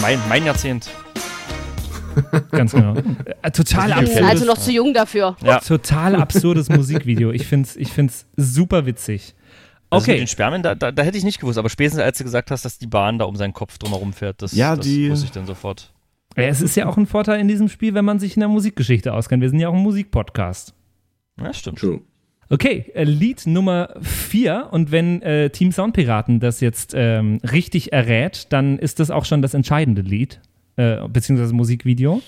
mein, 0.02 0.18
mein 0.28 0.44
Jahrzehnt. 0.44 0.88
Ganz 2.50 2.72
genau. 2.72 2.94
Äh, 3.42 3.50
Total 3.50 3.92
absurdes, 3.92 4.24
Also 4.26 4.44
noch 4.46 4.56
zu 4.56 4.72
jung 4.72 4.94
dafür. 4.94 5.36
Ja. 5.44 5.58
total 5.60 6.16
absurdes 6.16 6.68
Musikvideo. 6.70 7.30
Ich 7.30 7.46
find's, 7.46 7.76
ich 7.76 7.92
find's 7.92 8.26
super 8.36 8.86
witzig. 8.86 9.34
Also 9.90 10.02
mit 10.06 10.14
Okay, 10.14 10.18
den 10.18 10.26
Spermien, 10.26 10.62
da, 10.62 10.74
da, 10.74 10.90
da 10.92 11.02
hätte 11.02 11.18
ich 11.18 11.24
nicht 11.24 11.40
gewusst, 11.40 11.58
aber 11.58 11.68
spätestens 11.68 12.02
als 12.02 12.18
du 12.18 12.24
gesagt 12.24 12.50
hast, 12.50 12.64
dass 12.64 12.78
die 12.78 12.86
Bahn 12.86 13.18
da 13.18 13.24
um 13.24 13.36
seinen 13.36 13.52
Kopf 13.52 13.78
drumherum 13.78 14.12
fährt, 14.12 14.42
das, 14.42 14.52
Ja, 14.52 14.74
das 14.76 14.86
wusste 14.86 15.26
ich 15.26 15.32
dann 15.32 15.46
sofort. 15.46 15.92
Ja, 16.36 16.44
es 16.44 16.60
ist 16.60 16.76
ja 16.76 16.86
auch 16.86 16.96
ein 16.96 17.06
Vorteil 17.06 17.40
in 17.40 17.48
diesem 17.48 17.68
Spiel, 17.68 17.94
wenn 17.94 18.04
man 18.04 18.18
sich 18.18 18.36
in 18.36 18.40
der 18.40 18.48
Musikgeschichte 18.48 19.14
auskennt. 19.14 19.42
Wir 19.42 19.48
sind 19.48 19.58
ja 19.60 19.68
auch 19.68 19.74
ein 19.74 19.82
Musikpodcast. 19.82 20.74
Ja, 21.40 21.52
stimmt. 21.52 21.78
True. 21.78 22.00
Okay, 22.48 22.92
äh, 22.94 23.04
Lied 23.04 23.46
Nummer 23.46 23.94
4 24.02 24.68
und 24.70 24.92
wenn 24.92 25.20
äh, 25.22 25.50
Team 25.50 25.72
Soundpiraten 25.72 26.38
das 26.38 26.60
jetzt 26.60 26.92
ähm, 26.94 27.40
richtig 27.42 27.92
errät, 27.92 28.46
dann 28.50 28.78
ist 28.78 29.00
das 29.00 29.10
auch 29.10 29.24
schon 29.24 29.42
das 29.42 29.54
entscheidende 29.54 30.02
Lied, 30.02 30.40
äh, 30.76 31.08
beziehungsweise 31.08 31.54
Musikvideo. 31.54 32.22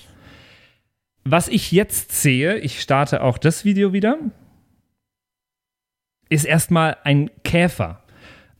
Was 1.23 1.47
ich 1.47 1.71
jetzt 1.71 2.11
sehe, 2.11 2.57
ich 2.57 2.81
starte 2.81 3.23
auch 3.23 3.37
das 3.37 3.63
Video 3.63 3.93
wieder, 3.93 4.17
ist 6.29 6.45
erstmal 6.45 6.97
ein 7.03 7.29
Käfer. 7.43 8.03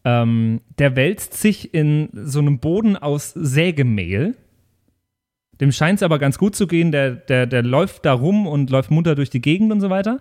Ähm, 0.03 0.61
der 0.78 0.95
wälzt 0.95 1.36
sich 1.36 1.74
in 1.74 2.09
so 2.13 2.39
einem 2.39 2.59
Boden 2.59 2.97
aus 2.97 3.32
Sägemehl. 3.34 4.36
Dem 5.61 5.72
scheint 5.72 5.99
es 5.99 6.03
aber 6.03 6.20
ganz 6.20 6.38
gut 6.38 6.55
zu 6.55 6.67
gehen. 6.67 6.91
Der, 6.91 7.11
der, 7.11 7.45
der 7.45 7.63
läuft 7.63 8.05
da 8.05 8.13
rum 8.13 8.47
und 8.47 8.70
läuft 8.70 8.91
munter 8.91 9.15
durch 9.15 9.30
die 9.30 9.41
Gegend 9.41 9.72
und 9.72 9.82
so 9.82 9.89
weiter. 9.89 10.20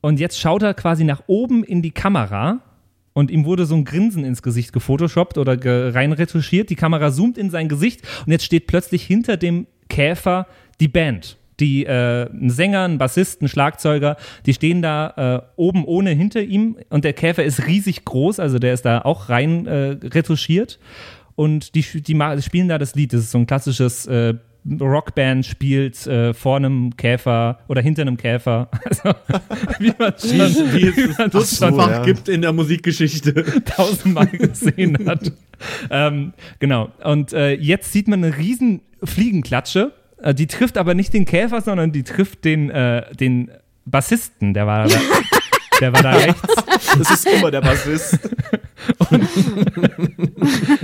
Und 0.00 0.18
jetzt 0.18 0.38
schaut 0.38 0.62
er 0.62 0.74
quasi 0.74 1.04
nach 1.04 1.22
oben 1.28 1.62
in 1.62 1.80
die 1.80 1.92
Kamera 1.92 2.60
und 3.12 3.30
ihm 3.30 3.44
wurde 3.44 3.66
so 3.66 3.76
ein 3.76 3.84
Grinsen 3.84 4.24
ins 4.24 4.42
Gesicht 4.42 4.72
gefotoshoppt 4.72 5.38
oder 5.38 5.56
ge 5.56 5.90
rein 5.90 6.12
retuschiert. 6.12 6.70
Die 6.70 6.76
Kamera 6.76 7.12
zoomt 7.12 7.38
in 7.38 7.50
sein 7.50 7.68
Gesicht 7.68 8.02
und 8.26 8.32
jetzt 8.32 8.44
steht 8.44 8.66
plötzlich 8.66 9.04
hinter 9.04 9.36
dem 9.36 9.66
Käfer 9.88 10.46
die 10.80 10.88
Band. 10.88 11.36
Die, 11.62 11.86
äh, 11.86 12.28
ein 12.30 12.50
Sänger, 12.50 12.82
ein 12.88 12.98
Bassist, 12.98 13.40
ein 13.40 13.46
Schlagzeuger, 13.48 14.16
die 14.46 14.52
stehen 14.52 14.82
da 14.82 15.44
äh, 15.46 15.60
oben 15.60 15.84
ohne 15.84 16.10
hinter 16.10 16.42
ihm 16.42 16.76
und 16.90 17.04
der 17.04 17.12
Käfer 17.12 17.44
ist 17.44 17.66
riesig 17.68 18.04
groß, 18.04 18.40
also 18.40 18.58
der 18.58 18.74
ist 18.74 18.82
da 18.82 19.02
auch 19.02 19.28
rein 19.28 19.66
äh, 19.66 19.96
retuschiert 20.02 20.80
und 21.36 21.74
die, 21.76 21.82
die, 22.02 22.14
ma- 22.14 22.40
spielen 22.40 22.68
da 22.68 22.78
das 22.78 22.94
Lied. 22.96 23.12
Das 23.12 23.20
ist 23.20 23.30
so 23.30 23.38
ein 23.38 23.46
klassisches 23.46 24.06
äh, 24.06 24.34
Rockband 24.80 25.44
spielt 25.44 26.06
äh, 26.06 26.34
vor 26.34 26.56
einem 26.56 26.96
Käfer 26.96 27.58
oder 27.68 27.80
hinter 27.80 28.02
einem 28.02 28.16
Käfer. 28.16 28.68
Also, 28.84 29.14
wie 29.80 29.92
man 29.98 30.14
schon, 30.18 30.72
Wie 30.72 30.86
es 30.88 31.18
man 31.18 31.30
das 31.30 31.50
so, 31.58 31.66
ja. 31.66 32.02
gibt 32.04 32.28
in 32.28 32.42
der 32.42 32.52
Musikgeschichte. 32.52 33.32
tausendmal 33.64 34.26
gesehen 34.26 34.98
hat. 35.06 35.32
ähm, 35.90 36.32
genau. 36.58 36.90
Und 37.04 37.32
äh, 37.32 37.54
jetzt 37.54 37.92
sieht 37.92 38.06
man 38.08 38.22
eine 38.22 38.36
riesen 38.36 38.80
Fliegenklatsche. 39.02 39.92
Äh, 40.22 40.34
die 40.34 40.46
trifft 40.46 40.78
aber 40.78 40.94
nicht 40.94 41.12
den 41.12 41.24
Käfer, 41.24 41.60
sondern 41.60 41.92
die 41.92 42.04
trifft 42.04 42.44
den, 42.44 42.70
äh, 42.70 43.14
den 43.14 43.50
Bassisten. 43.84 44.54
Der 44.54 44.66
war 44.66 44.86
da, 44.86 44.96
der 45.80 45.92
war 45.92 46.02
da 46.02 46.12
rechts. 46.12 46.40
Das 46.98 47.10
ist 47.10 47.26
immer 47.26 47.50
der 47.50 47.60
Bassist. 47.60 48.14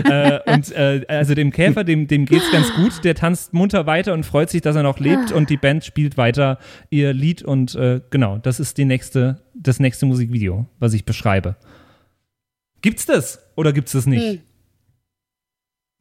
äh, 0.05 0.41
und 0.53 0.73
äh, 0.73 1.05
also 1.09 1.35
dem 1.35 1.53
Käfer, 1.53 1.85
dem, 1.85 2.09
dem 2.09 2.27
geht's 2.27 2.51
ganz 2.51 2.73
gut. 2.75 3.05
Der 3.05 3.15
tanzt 3.15 3.55
munter 3.55 3.87
weiter 3.87 4.13
und 4.13 4.27
freut 4.27 4.51
sich, 4.51 4.61
dass 4.63 4.75
er 4.75 4.83
noch 4.83 4.99
lebt. 4.99 5.31
Und 5.31 5.51
die 5.51 5.57
Band 5.57 5.85
spielt 5.85 6.17
weiter 6.17 6.59
ihr 6.91 7.13
Lied. 7.13 7.43
Und 7.43 7.77
äh, 7.77 8.01
genau, 8.11 8.39
das 8.39 8.59
ist 8.59 8.77
die 8.77 8.85
nächste, 8.85 9.41
das 9.55 9.79
nächste 9.79 10.07
Musikvideo, 10.07 10.67
was 10.81 10.95
ich 10.95 11.05
beschreibe. 11.05 11.57
Gibt's 12.83 13.07
das 13.07 13.41
oder 13.57 13.73
gibt's 13.73 13.93
das 13.93 14.07
nicht? 14.07 14.25
Hm. 14.25 14.41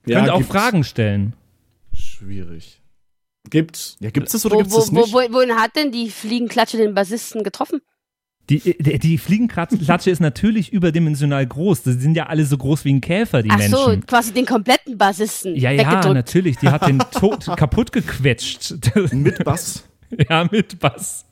Könnt 0.07 0.29
auch 0.29 0.39
gibt's. 0.39 0.51
Fragen 0.51 0.83
stellen. 0.83 1.33
Schwierig. 1.93 2.76
Gibt's. 3.49 3.97
Ja, 3.99 4.09
gibt's 4.09 4.31
das 4.33 4.45
oder 4.45 4.55
Wo, 4.55 4.59
gibt's 4.59 4.73
wo, 4.73 4.79
das 4.79 4.91
wo, 4.91 4.95
nicht? 4.99 5.13
wo, 5.13 5.33
wohin 5.37 5.55
hat 5.55 5.75
denn 5.75 5.91
die 5.91 6.09
Fliegenklatsche 6.09 6.77
den 6.77 6.93
Bassisten 6.93 7.43
getroffen? 7.43 7.81
Die, 8.49 8.59
die, 8.59 8.97
die 8.97 9.17
Fliegenklatsche 9.17 10.09
ist 10.09 10.21
natürlich 10.21 10.71
überdimensional 10.71 11.45
groß. 11.45 11.83
Die 11.83 11.91
sind 11.93 12.15
ja 12.15 12.27
alle 12.27 12.45
so 12.45 12.57
groß 12.57 12.85
wie 12.85 12.93
ein 12.93 13.01
Käfer, 13.01 13.43
die 13.43 13.49
Ach 13.51 13.59
so, 13.61 13.87
Menschen. 13.87 14.05
quasi 14.05 14.33
den 14.33 14.45
kompletten 14.45 14.97
Bassisten 14.97 15.53
Ja, 15.57 15.71
ja, 15.71 16.13
natürlich. 16.13 16.55
Die 16.57 16.69
hat 16.69 16.87
den 16.87 16.99
tot 17.11 17.45
kaputt 17.57 17.91
gequetscht. 17.91 18.75
Mit 19.11 19.43
Bass. 19.43 19.83
ja, 20.29 20.47
mit 20.49 20.79
Bass. 20.79 21.25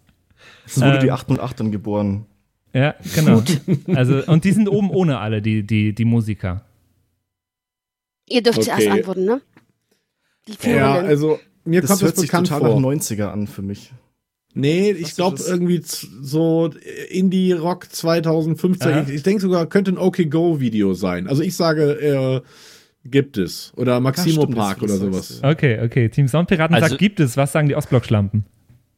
Das 0.65 0.77
wurde 0.81 0.95
Ähm. 0.95 0.99
die 1.03 1.11
8 1.11 1.29
und 1.29 1.39
8 1.39 1.59
dann 1.61 1.71
geboren. 1.71 2.25
Ja, 2.73 2.95
genau. 3.13 3.41
Also, 3.95 4.21
und 4.25 4.43
die 4.43 4.51
sind 4.51 4.67
oben 4.67 4.89
ohne 4.89 5.19
alle, 5.19 5.41
die, 5.41 5.63
die, 5.65 5.95
die 5.95 6.03
Musiker. 6.05 6.65
Ihr 8.27 8.43
dürft 8.43 8.57
Okay. 8.59 8.65
zuerst 8.71 8.87
antworten, 8.89 9.23
ne? 9.23 9.41
Die 10.49 10.69
Ja, 10.69 10.95
also 10.95 11.39
mir 11.65 11.81
Das 11.81 11.89
kommt 11.89 12.01
hört 12.03 12.13
das 12.13 12.21
sich 12.21 12.29
bekannt 12.31 12.47
total 12.47 12.71
vor. 12.71 12.79
nach 12.81 12.87
90er 12.89 13.25
an 13.27 13.47
für 13.47 13.61
mich. 13.61 13.91
Nee, 14.57 14.91
ich 14.91 15.03
Was 15.03 15.15
glaube 15.15 15.43
irgendwie 15.45 15.81
so 15.83 16.69
Indie-Rock 17.09 17.91
2015. 17.91 18.91
Aha. 18.91 19.01
Ich, 19.01 19.09
ich 19.15 19.23
denke 19.23 19.41
sogar, 19.41 19.65
könnte 19.67 19.91
ein 19.91 19.97
OK 19.97 20.29
Go-Video 20.29 20.93
sein. 20.93 21.27
Also 21.27 21.41
ich 21.43 21.55
sage, 21.57 21.91
äh, 21.91 22.41
gibt 23.03 23.37
es. 23.37 23.73
Oder 23.75 23.99
Maximo 23.99 24.43
stimmt, 24.43 24.55
Park 24.57 24.81
oder 24.81 24.95
sowas. 24.97 25.41
Okay, 25.43 25.81
okay. 25.83 26.07
Team 26.09 26.27
Soundpiraten 26.29 26.73
Also- 26.75 26.87
sagt, 26.89 26.99
gibt 26.99 27.19
es. 27.19 27.35
Was 27.35 27.51
sagen 27.51 27.67
die 27.67 27.75
Ostblock-Schlampen? 27.75 28.45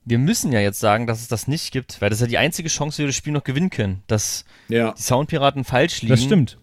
Wir 0.06 0.20
müssen 0.20 0.54
ja 0.54 0.60
jetzt 0.62 0.80
sagen, 0.80 1.08
dass 1.08 1.22
es 1.22 1.28
das 1.28 1.48
nicht 1.48 1.72
gibt, 1.74 2.02
weil 2.02 2.10
das 2.10 2.20
ist 2.20 2.22
ja 2.22 2.28
die 2.30 2.38
einzige 2.38 2.70
Chance, 2.70 3.00
wie 3.00 3.02
wir 3.04 3.08
das 3.08 3.16
Spiel 3.16 3.34
noch 3.34 3.44
gewinnen 3.44 3.70
können, 3.72 4.04
dass 4.08 4.46
Ja. 4.70 4.92
die 4.94 5.02
Soundpiraten 5.02 5.64
falsch 5.66 6.02
liegen. 6.02 6.12
Das 6.14 6.24
stimmt. 6.24 6.60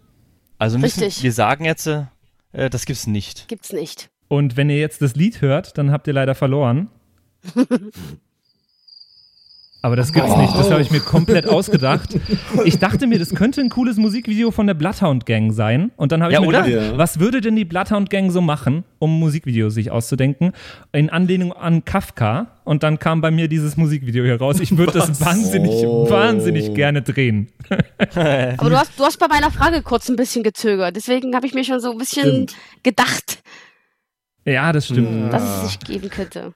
Also 0.57 0.79
müssen 0.79 1.01
Richtig. 1.03 1.23
wir 1.25 1.33
sagen 1.33 1.65
jetzt, 1.67 1.87
äh, 1.87 2.71
das 2.71 2.87
gibt's 2.87 3.07
nicht. 3.07 3.49
Gibt's 3.49 3.73
nicht. 3.73 4.09
Und 4.29 4.57
wenn 4.57 4.70
ihr 4.70 4.79
jetzt 4.79 5.03
das 5.03 5.14
Lied 5.14 5.41
hört, 5.43 5.77
dann 5.79 5.91
habt 5.91 6.07
ihr 6.07 6.12
leider 6.14 6.35
verloren. 6.35 6.89
Aber 9.83 9.97
das 9.97 10.14
gibt's 10.14 10.35
nicht. 10.39 10.55
Das 10.57 10.70
habe 10.70 10.81
ich 10.81 10.91
mir 10.91 11.01
komplett 11.01 11.47
ausgedacht. 11.47 12.16
Ich 12.64 12.79
dachte 12.79 13.07
mir, 13.07 13.18
das 13.18 13.35
könnte 13.35 13.61
ein 13.61 13.68
cooles 13.68 13.99
Musikvideo 13.99 14.51
von 14.51 14.66
der 14.66 14.72
Bloodhound 14.72 15.27
Gang 15.27 15.53
sein. 15.53 15.91
Und 15.97 16.11
dann 16.11 16.22
habe 16.22 16.33
ich 16.33 16.37
Ja, 16.37 16.41
mir 16.41 16.47
oder? 16.49 16.62
gedacht, 16.62 16.93
Ja. 16.93 16.97
was 16.97 17.20
würde 17.20 17.43
denn 17.43 17.55
die 17.55 17.66
Bloodhound 17.66 18.09
Gang 18.09 18.33
so 18.33 18.41
machen, 18.41 18.85
um 18.99 19.18
Musikvideos 19.20 19.75
sich 19.75 19.91
auszudenken? 19.91 20.53
In 20.93 21.11
Anlehnung 21.11 21.53
an 21.53 21.85
Kafka. 21.85 22.47
Und 22.64 22.83
dann 22.83 22.99
kam 22.99 23.20
bei 23.20 23.31
mir 23.31 23.47
dieses 23.47 23.77
Musikvideo 23.77 24.25
hier 24.25 24.39
raus. 24.41 24.59
Ich 24.59 24.75
würde 24.79 24.93
das 24.93 25.20
wahnsinnig, 25.20 25.72
Oh. 25.85 26.09
wahnsinnig 26.09 26.72
gerne 26.72 27.03
drehen. 27.03 27.49
Aber 28.57 28.70
du 28.70 28.79
hast, 28.79 28.99
du 28.99 29.05
hast 29.05 29.18
bei 29.18 29.29
meiner 29.29 29.51
Frage 29.51 29.83
kurz 29.83 30.09
ein 30.09 30.16
bisschen 30.16 30.43
gezögert. 30.43 30.97
Deswegen 30.97 31.37
habe 31.37 31.47
ich 31.47 31.53
mir 31.53 31.62
schon 31.64 31.81
so 31.81 31.93
ein 31.93 31.99
bisschen 31.99 32.22
Stimmt. 32.47 32.55
gedacht, 32.85 33.43
Ja, 34.45 34.73
das 34.73 34.87
stimmt. 34.87 35.33
dass 35.33 35.43
es 35.43 35.69
sich 35.71 35.79
geben 35.81 36.09
könnte. 36.11 36.53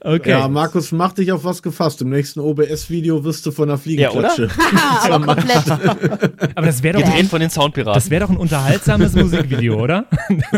Okay. 0.00 0.30
Ja, 0.30 0.48
Markus, 0.48 0.90
mach 0.90 1.12
dich 1.12 1.30
auf 1.30 1.44
was 1.44 1.62
gefasst. 1.62 2.02
Im 2.02 2.10
nächsten 2.10 2.40
OBS-Video 2.40 3.22
wirst 3.22 3.46
du 3.46 3.52
von 3.52 3.68
einer 3.68 3.78
Fliegenklatsche. 3.78 4.48
Haha, 4.56 5.14
aber 5.14 5.26
komplett. 5.36 5.70
Aber 6.56 6.66
das 6.66 6.82
wäre 6.82 7.00
doch, 7.00 7.08
ein- 7.14 7.26
von 7.26 7.40
den 7.40 7.50
Soundpiraten. 7.50 7.94
das 7.94 8.10
wär 8.10 8.20
doch 8.20 8.30
ein 8.30 8.36
unterhaltsames 8.36 9.14
Musikvideo, 9.14 9.80
oder? 9.80 10.06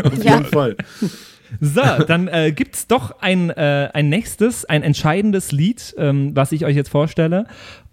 Auf 0.03 0.23
Ja. 0.23 0.37
jeden 0.37 0.45
Fall. 0.45 0.75
So, 1.61 1.81
dann 2.07 2.27
äh, 2.27 2.51
gibt's 2.51 2.87
doch 2.87 3.19
ein, 3.21 3.51
äh, 3.51 3.89
ein 3.93 4.09
nächstes, 4.09 4.65
ein 4.65 4.81
entscheidendes 4.81 5.51
Lied, 5.51 5.93
ähm, 5.99 6.35
was 6.35 6.51
ich 6.51 6.65
euch 6.65 6.75
jetzt 6.75 6.89
vorstelle. 6.89 7.45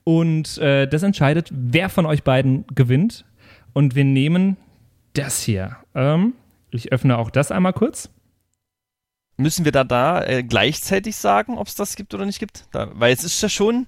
Und 0.04 0.56
äh, 0.58 0.86
das 0.88 1.02
entscheidet, 1.02 1.50
wer 1.52 1.90
von 1.90 2.06
euch 2.06 2.22
beiden 2.24 2.64
gewinnt. 2.74 3.26
Und 3.74 3.94
wir 3.94 4.04
nehmen 4.04 4.56
das 5.12 5.42
hier. 5.42 5.76
Ähm, 5.94 6.32
ich 6.70 6.92
öffne 6.92 7.18
auch 7.18 7.30
das 7.30 7.52
einmal 7.52 7.74
kurz. 7.74 8.08
Müssen 9.40 9.64
wir 9.64 9.72
da 9.72 9.84
da 9.84 10.24
äh, 10.24 10.42
gleichzeitig 10.42 11.16
sagen, 11.16 11.58
ob 11.58 11.66
es 11.68 11.74
das 11.74 11.96
gibt 11.96 12.14
oder 12.14 12.26
nicht 12.26 12.38
gibt? 12.38 12.64
Da, 12.72 12.90
weil 12.94 13.12
es 13.12 13.24
ist 13.24 13.40
ja 13.42 13.48
schon, 13.48 13.86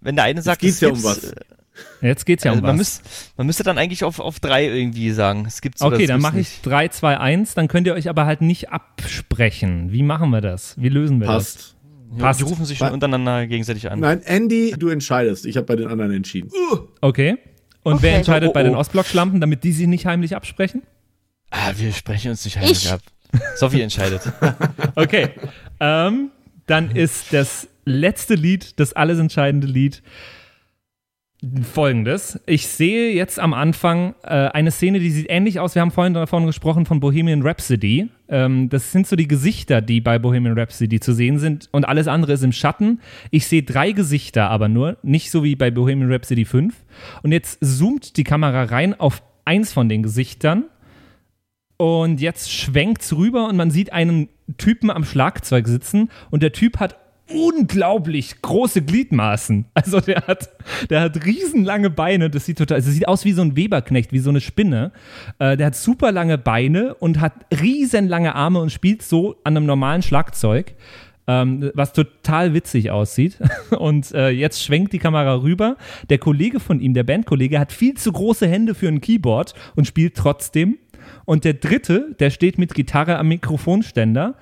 wenn 0.00 0.16
der 0.16 0.24
eine 0.24 0.42
sagt, 0.42 0.60
geht's 0.60 0.76
es 0.76 0.80
ja 0.80 0.88
um 0.88 1.02
was. 1.04 1.24
äh, 1.24 1.34
Jetzt 2.00 2.24
geht's 2.24 2.42
ja 2.44 2.52
also 2.52 2.60
um 2.62 2.66
man, 2.66 2.78
was. 2.78 3.02
müß, 3.02 3.32
man 3.36 3.46
müsste 3.46 3.62
dann 3.62 3.76
eigentlich 3.76 4.02
auf, 4.04 4.18
auf 4.20 4.40
drei 4.40 4.66
irgendwie 4.66 5.10
sagen. 5.10 5.44
Es 5.46 5.60
gibt's 5.60 5.82
Okay, 5.82 6.06
dann 6.06 6.20
mache 6.22 6.40
ich 6.40 6.48
nicht. 6.48 6.66
3, 6.66 6.88
2, 6.88 7.18
1. 7.20 7.54
Dann 7.54 7.68
könnt 7.68 7.86
ihr 7.86 7.92
euch 7.94 8.08
aber 8.08 8.24
halt 8.24 8.40
nicht 8.40 8.70
absprechen. 8.70 9.92
Wie 9.92 10.02
machen 10.02 10.30
wir 10.30 10.40
das? 10.40 10.74
Wie 10.80 10.88
lösen 10.88 11.20
wir 11.20 11.26
Passt. 11.26 11.74
das? 12.10 12.18
Passt. 12.18 12.40
Die 12.40 12.44
rufen 12.44 12.64
sich 12.64 12.78
schon 12.78 12.92
untereinander 12.92 13.46
gegenseitig 13.46 13.90
an. 13.90 14.00
Nein, 14.00 14.22
Andy, 14.22 14.74
du 14.78 14.88
entscheidest. 14.88 15.44
Ich 15.44 15.56
habe 15.56 15.66
bei 15.66 15.76
den 15.76 15.88
anderen 15.88 16.12
entschieden. 16.12 16.50
Okay. 17.00 17.36
Und 17.82 17.94
Okay. 17.94 18.02
wer 18.02 18.16
entscheidet 18.16 18.48
Oh, 18.48 18.50
oh, 18.50 18.54
bei 18.54 18.62
den 18.62 18.74
oh. 18.74 18.78
Ostblock-Schlampen, 18.78 19.40
damit 19.40 19.62
die 19.64 19.72
sich 19.72 19.86
nicht 19.86 20.06
heimlich 20.06 20.34
absprechen? 20.34 20.82
Ah, 21.50 21.72
wir 21.76 21.92
sprechen 21.92 22.30
uns 22.30 22.44
nicht 22.44 22.56
heimlich 22.56 22.84
Ich. 22.86 22.90
ab. 22.92 23.00
Sophie 23.56 23.80
entscheidet. 23.80 24.22
Okay. 24.94 25.30
ähm, 25.80 26.30
dann 26.66 26.90
ist 26.90 27.32
das 27.32 27.68
letzte 27.84 28.34
Lied, 28.34 28.80
das 28.80 28.94
alles 28.94 29.18
entscheidende 29.18 29.66
Lied, 29.66 30.02
folgendes. 31.62 32.40
Ich 32.46 32.66
sehe 32.66 33.12
jetzt 33.12 33.38
am 33.38 33.52
Anfang 33.52 34.14
äh, 34.22 34.28
eine 34.28 34.70
Szene, 34.70 34.98
die 34.98 35.10
sieht 35.10 35.26
ähnlich 35.28 35.60
aus. 35.60 35.74
Wir 35.74 35.82
haben 35.82 35.90
vorhin 35.90 36.14
davon 36.14 36.46
gesprochen 36.46 36.86
von 36.86 36.98
Bohemian 36.98 37.42
Rhapsody. 37.42 38.08
Ähm, 38.28 38.68
das 38.70 38.90
sind 38.90 39.06
so 39.06 39.16
die 39.16 39.28
Gesichter, 39.28 39.82
die 39.82 40.00
bei 40.00 40.18
Bohemian 40.18 40.58
Rhapsody 40.58 40.98
zu 40.98 41.12
sehen 41.12 41.38
sind 41.38 41.68
und 41.72 41.84
alles 41.84 42.08
andere 42.08 42.32
ist 42.32 42.42
im 42.42 42.52
Schatten. 42.52 43.00
Ich 43.30 43.46
sehe 43.46 43.62
drei 43.62 43.92
Gesichter 43.92 44.50
aber 44.50 44.68
nur, 44.68 44.96
nicht 45.02 45.30
so 45.30 45.44
wie 45.44 45.56
bei 45.56 45.70
Bohemian 45.70 46.10
Rhapsody 46.10 46.44
5. 46.44 46.74
Und 47.22 47.32
jetzt 47.32 47.58
zoomt 47.60 48.16
die 48.16 48.24
Kamera 48.24 48.64
rein 48.64 48.98
auf 48.98 49.22
eins 49.44 49.72
von 49.72 49.88
den 49.88 50.02
Gesichtern 50.02 50.64
Und 51.76 52.20
jetzt 52.20 52.50
schwenkt's 52.50 53.14
rüber 53.14 53.48
und 53.48 53.56
man 53.56 53.70
sieht 53.70 53.92
einen 53.92 54.28
Typen 54.56 54.90
am 54.90 55.04
Schlagzeug 55.04 55.68
sitzen 55.68 56.10
und 56.30 56.42
der 56.42 56.52
Typ 56.52 56.78
hat 56.78 56.96
unglaublich 57.28 58.40
große 58.42 58.82
Gliedmaßen. 58.82 59.66
Also 59.74 60.00
der 60.00 60.26
hat, 60.26 60.50
der 60.90 61.02
hat 61.02 61.24
riesenlange 61.24 61.90
Beine. 61.90 62.30
Das 62.30 62.46
sieht 62.46 62.58
total, 62.58 62.76
also 62.76 62.90
sieht 62.90 63.06
aus 63.06 63.24
wie 63.24 63.32
so 63.32 63.42
ein 63.42 63.56
Weberknecht, 63.56 64.12
wie 64.12 64.18
so 64.18 64.30
eine 64.30 64.40
Spinne. 64.40 64.90
Äh, 65.38 65.56
der 65.56 65.66
hat 65.66 65.76
super 65.76 66.12
lange 66.12 66.38
Beine 66.38 66.94
und 66.94 67.20
hat 67.20 67.32
riesenlange 67.60 68.34
Arme 68.34 68.60
und 68.60 68.70
spielt 68.72 69.02
so 69.02 69.36
an 69.44 69.56
einem 69.56 69.66
normalen 69.66 70.02
Schlagzeug. 70.02 70.74
Ähm, 71.28 71.72
was 71.74 71.92
total 71.92 72.54
witzig 72.54 72.92
aussieht. 72.92 73.38
Und 73.76 74.12
äh, 74.14 74.28
jetzt 74.28 74.62
schwenkt 74.62 74.92
die 74.92 75.00
Kamera 75.00 75.42
rüber. 75.42 75.76
Der 76.08 76.18
Kollege 76.18 76.60
von 76.60 76.78
ihm, 76.78 76.94
der 76.94 77.02
Bandkollege, 77.02 77.58
hat 77.58 77.72
viel 77.72 77.94
zu 77.94 78.12
große 78.12 78.46
Hände 78.46 78.76
für 78.76 78.86
ein 78.86 79.00
Keyboard 79.00 79.54
und 79.74 79.88
spielt 79.88 80.14
trotzdem. 80.16 80.78
Und 81.26 81.44
der 81.44 81.54
dritte, 81.54 82.14
der 82.18 82.30
steht 82.30 82.56
mit 82.56 82.72
Gitarre 82.74 83.18
am 83.18 83.28
Mikrofonständer. 83.28 84.36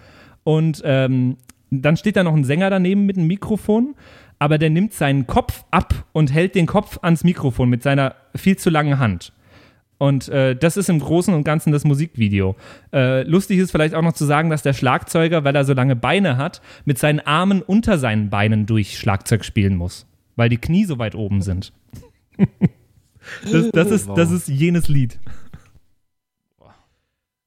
Und 0.45 0.82
ähm, 0.85 1.39
dann 1.70 1.97
steht 1.97 2.16
da 2.16 2.22
noch 2.22 2.35
ein 2.35 2.45
Sänger 2.45 2.70
daneben 2.70 3.07
mit 3.07 3.16
einem 3.16 3.26
Mikrofon, 3.26 3.95
aber 4.39 4.59
der 4.59 4.70
nimmt 4.70 4.93
seinen 4.93 5.26
Kopf 5.26 5.64
ab 5.70 6.05
und 6.12 6.32
hält 6.32 6.55
den 6.55 6.66
Kopf 6.66 6.99
ans 7.03 7.24
Mikrofon 7.24 7.68
mit 7.68 7.82
seiner 7.82 8.14
viel 8.37 8.57
zu 8.57 8.70
langen 8.70 8.99
Hand. 8.99 9.32
Und 9.97 10.28
äh, 10.28 10.55
das 10.57 10.76
ist 10.76 10.91
im 10.91 10.99
Großen 10.99 11.32
und 11.32 11.45
Ganzen 11.45 11.72
das 11.72 11.85
Musikvideo. 11.85 12.57
Äh, 12.93 13.22
lustig 13.22 13.59
ist 13.59 13.70
vielleicht 13.70 13.95
auch 13.95 14.03
noch 14.03 14.12
zu 14.12 14.24
sagen, 14.24 14.51
dass 14.51 14.62
der 14.62 14.72
Schlagzeuger, 14.72 15.45
weil 15.45 15.55
er 15.55 15.64
so 15.64 15.72
lange 15.72 15.97
Beine 15.97 16.37
hat, 16.37 16.61
mit 16.85 16.99
seinen 16.99 17.20
Armen 17.20 17.62
unter 17.62 17.97
seinen 17.97 18.28
Beinen 18.28 18.66
durch 18.66 18.99
Schlagzeug 18.99 19.45
spielen 19.45 19.76
muss, 19.76 20.07
weil 20.37 20.49
die 20.49 20.59
Knie 20.59 20.85
so 20.85 20.99
weit 20.99 21.14
oben 21.14 21.43
sind. 21.43 21.72
das, 23.51 23.70
das, 23.70 23.91
ist, 23.91 24.11
das 24.14 24.30
ist 24.30 24.49
jenes 24.49 24.89
Lied. 24.89 25.18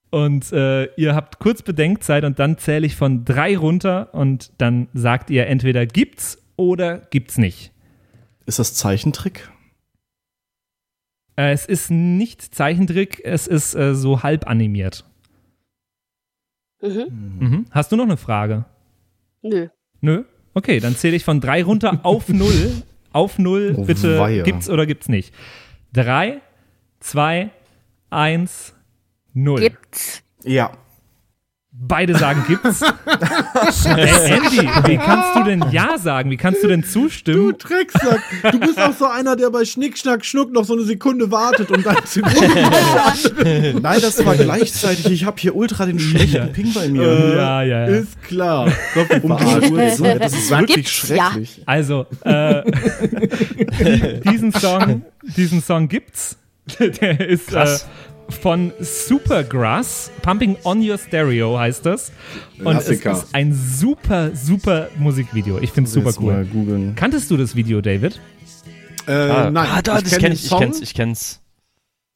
Und 0.10 0.52
äh, 0.54 0.86
ihr 0.96 1.16
habt 1.16 1.40
kurz 1.40 1.62
Bedenkzeit 1.62 2.24
und 2.24 2.40
dann 2.40 2.58
zähle 2.58 2.86
ich 2.86 2.96
von 2.96 3.26
drei 3.26 3.58
runter 3.58 4.14
und 4.14 4.52
dann 4.58 4.88
sagt 4.94 5.30
ihr 5.30 5.48
entweder 5.48 5.86
gibt's 5.86 6.42
oder 6.56 7.00
gibt's 7.00 7.38
nicht. 7.38 7.72
Ist 8.46 8.60
das 8.60 8.74
Zeichentrick? 8.74 9.50
Äh, 11.36 11.52
es 11.52 11.66
ist 11.66 11.92
nicht 11.92 12.42
Zeichentrick, 12.56 13.22
es 13.26 13.48
ist 13.48 13.76
äh, 13.76 13.94
so 13.96 14.24
halb 14.24 14.48
animiert. 14.48 15.04
Mhm. 16.82 17.38
Mhm. 17.40 17.66
Hast 17.72 17.92
du 17.92 17.96
noch 17.96 18.06
eine 18.06 18.18
Frage? 18.18 18.66
Nö. 19.42 19.68
Nö? 20.02 20.24
Okay, 20.54 20.80
dann 20.80 20.96
zähle 20.96 21.16
ich 21.16 21.26
von 21.26 21.42
drei 21.42 21.64
runter 21.64 22.00
auf 22.04 22.30
null. 22.30 22.72
Auf 23.12 23.40
null, 23.40 23.74
Oh, 23.78 23.84
bitte. 23.84 24.20
weia. 24.20 24.44
Gibt's 24.44 24.70
oder 24.70 24.86
gibt's 24.86 25.10
nicht? 25.10 25.34
Drei, 25.94 26.42
zwei, 27.00 27.50
eins, 28.10 28.74
null. 29.44 29.62
Gibt's. 29.62 30.22
Ja. 30.44 30.72
Beide 31.80 32.18
sagen 32.18 32.44
gibt's. 32.48 32.82
hey, 33.86 34.32
Andy, 34.34 34.68
wie 34.88 34.98
kannst 34.98 35.36
du 35.36 35.44
denn 35.44 35.64
Ja 35.72 36.00
sagen? 36.00 36.32
Wie 36.32 36.38
kannst 36.38 36.64
du 36.64 36.68
denn 36.68 36.82
Du 36.82 36.88
zustimmen? 36.88 37.56
Drecksack. 37.60 38.20
Du 38.52 38.60
bist 38.60 38.80
auch 38.80 38.94
so 38.94 39.06
einer, 39.06 39.36
der 39.36 39.52
bei 39.52 39.64
Schnick, 39.64 39.96
Schnack, 39.96 40.26
Schnuck 40.26 40.52
noch 40.52 40.64
so 40.66 40.74
eine 40.74 40.82
Sekunde 40.82 41.30
wartet 41.30 41.70
und 41.70 41.86
dann 41.86 41.98
Sekunde 42.06 42.36
Nein, 43.80 44.02
das 44.02 44.26
war 44.26 44.36
gleichzeitig. 44.36 45.06
Ich 45.12 45.26
habe 45.26 45.38
hier 45.40 45.56
ultra 45.56 45.86
den 45.86 46.00
schlechten 46.00 46.52
Ping 46.52 46.74
bei 46.74 46.88
mir. 46.88 47.04
ja, 47.36 47.62
ja, 47.62 47.82
ja. 47.82 47.86
Ist 47.86 48.24
klar. 48.24 48.72
Doppelt 48.96 49.24
Um. 49.24 49.38
Das 49.38 50.34
ist 50.34 50.50
wirklich 50.50 50.76
Gibt's, 50.78 51.10
ja. 51.10 51.26
schrecklich. 51.30 51.62
Also, 51.68 52.08
äh, 52.24 52.64
die- 52.64 54.20
diesen 54.32 54.52
Song, 54.52 55.04
diesen 55.22 55.62
Song 55.62 55.88
gibt's. 55.90 56.38
Der 56.80 57.20
ist 57.22 57.50
äh, 57.50 57.52
Krass. 57.52 57.88
Von 58.30 58.72
Supergrass, 58.80 60.12
Pumping 60.22 60.58
on 60.64 60.88
Your 60.88 60.98
Stereo 60.98 61.58
heißt 61.58 61.86
das. 61.86 62.12
Und 62.60 62.64
Klassiker. 62.72 63.12
es 63.14 63.24
ist 63.24 63.36
ein 63.36 63.54
super, 63.54 64.36
super 64.36 64.90
Musikvideo. 64.98 65.60
Ich 65.60 65.72
finde 65.72 65.88
es 65.88 65.94
super 65.94 66.12
cool. 66.20 66.94
Kanntest 66.96 67.32
du 67.32 67.38
das 67.38 67.56
Video, 67.56 67.82
David? 67.82 68.20
Äh, 69.08 69.12
Ah, 69.12 69.50
nein. 69.50 69.68
ah, 69.72 69.82
da, 69.82 70.02
das 70.02 70.12
kenn 70.12 70.20
kenne 70.20 70.36
den 70.36 70.40
ich, 70.40 70.46
ich 70.52 70.58
kenn's, 70.58 70.82
ich 70.82 70.94
kenn's. 70.94 71.42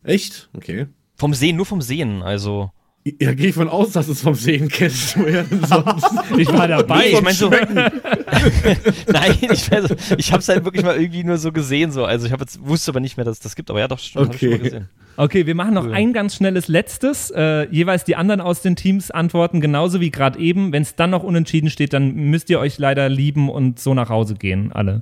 Echt? 0.04 0.50
Okay. 0.56 0.88
Vom 1.16 1.34
Sehen, 1.34 1.56
nur 1.56 1.66
vom 1.66 1.82
Sehen, 1.82 2.22
also. 2.24 2.72
Ja, 3.20 3.34
gehe 3.34 3.48
ich 3.48 3.56
von 3.56 3.68
aus, 3.68 3.94
dass 3.94 4.06
du 4.06 4.12
es 4.12 4.22
vom 4.22 4.36
Sehen 4.36 4.68
kennst. 4.68 5.18
Ich 6.38 6.48
war 6.54 6.68
dabei. 6.68 6.98
Nee, 7.00 7.16
ich 7.16 7.22
meine 7.22 7.36
so. 7.36 7.50
Nein, 9.08 9.38
ich, 9.42 9.72
mein 9.72 9.88
so, 9.88 9.96
ich 10.18 10.32
habe 10.32 10.40
es 10.42 10.50
halt 10.50 10.66
wirklich 10.66 10.84
mal 10.84 10.96
irgendwie 11.00 11.24
nur 11.24 11.38
so 11.38 11.52
gesehen, 11.52 11.92
so. 11.92 12.06
Also 12.06 12.28
ich 12.28 12.32
habe 12.32 12.44
jetzt 12.44 12.66
wusste 12.66 12.92
aber 12.92 13.00
nicht 13.00 13.18
mehr, 13.18 13.26
dass 13.26 13.38
es 13.38 13.40
das 13.40 13.56
gibt, 13.56 13.70
aber 13.70 13.80
ja, 13.80 13.88
doch, 13.88 14.00
stimmt, 14.00 14.28
hab 14.28 14.36
ich 14.36 14.40
schon 14.40 14.50
mal 14.50 14.56
Okay. 14.56 14.64
gesehen. 14.64 14.90
Okay, 15.18 15.46
wir 15.46 15.56
machen 15.56 15.74
noch 15.74 15.88
ein 15.92 16.14
ganz 16.14 16.36
schnelles 16.36 16.68
letztes. 16.68 17.32
Äh, 17.32 17.68
jeweils 17.70 18.06
die 18.06 18.16
anderen 18.16 18.40
aus 18.40 18.62
den 18.62 18.76
Teams 18.76 19.12
antworten 19.12 19.60
genauso 19.62 20.00
wie 20.00 20.10
gerade 20.10 20.40
eben. 20.40 20.72
Wenn 20.72 20.84
es 20.84 20.96
dann 20.96 21.10
noch 21.10 21.24
unentschieden 21.24 21.70
steht, 21.70 21.94
dann 21.94 22.14
müsst 22.16 22.50
ihr 22.50 22.60
euch 22.60 22.78
leider 22.78 23.10
lieben 23.10 23.50
und 23.50 23.80
so 23.80 23.94
nach 23.94 24.10
Hause 24.10 24.36
gehen, 24.36 24.72
alle. 24.72 25.02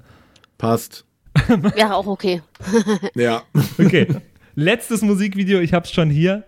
Passt. 0.57 1.05
Wäre 1.47 1.95
auch 1.95 2.07
okay. 2.07 2.41
Ja. 3.15 3.43
Okay. 3.77 4.07
Letztes 4.55 5.01
Musikvideo, 5.03 5.59
ich 5.59 5.73
hab's 5.73 5.91
schon 5.91 6.09
hier. 6.09 6.43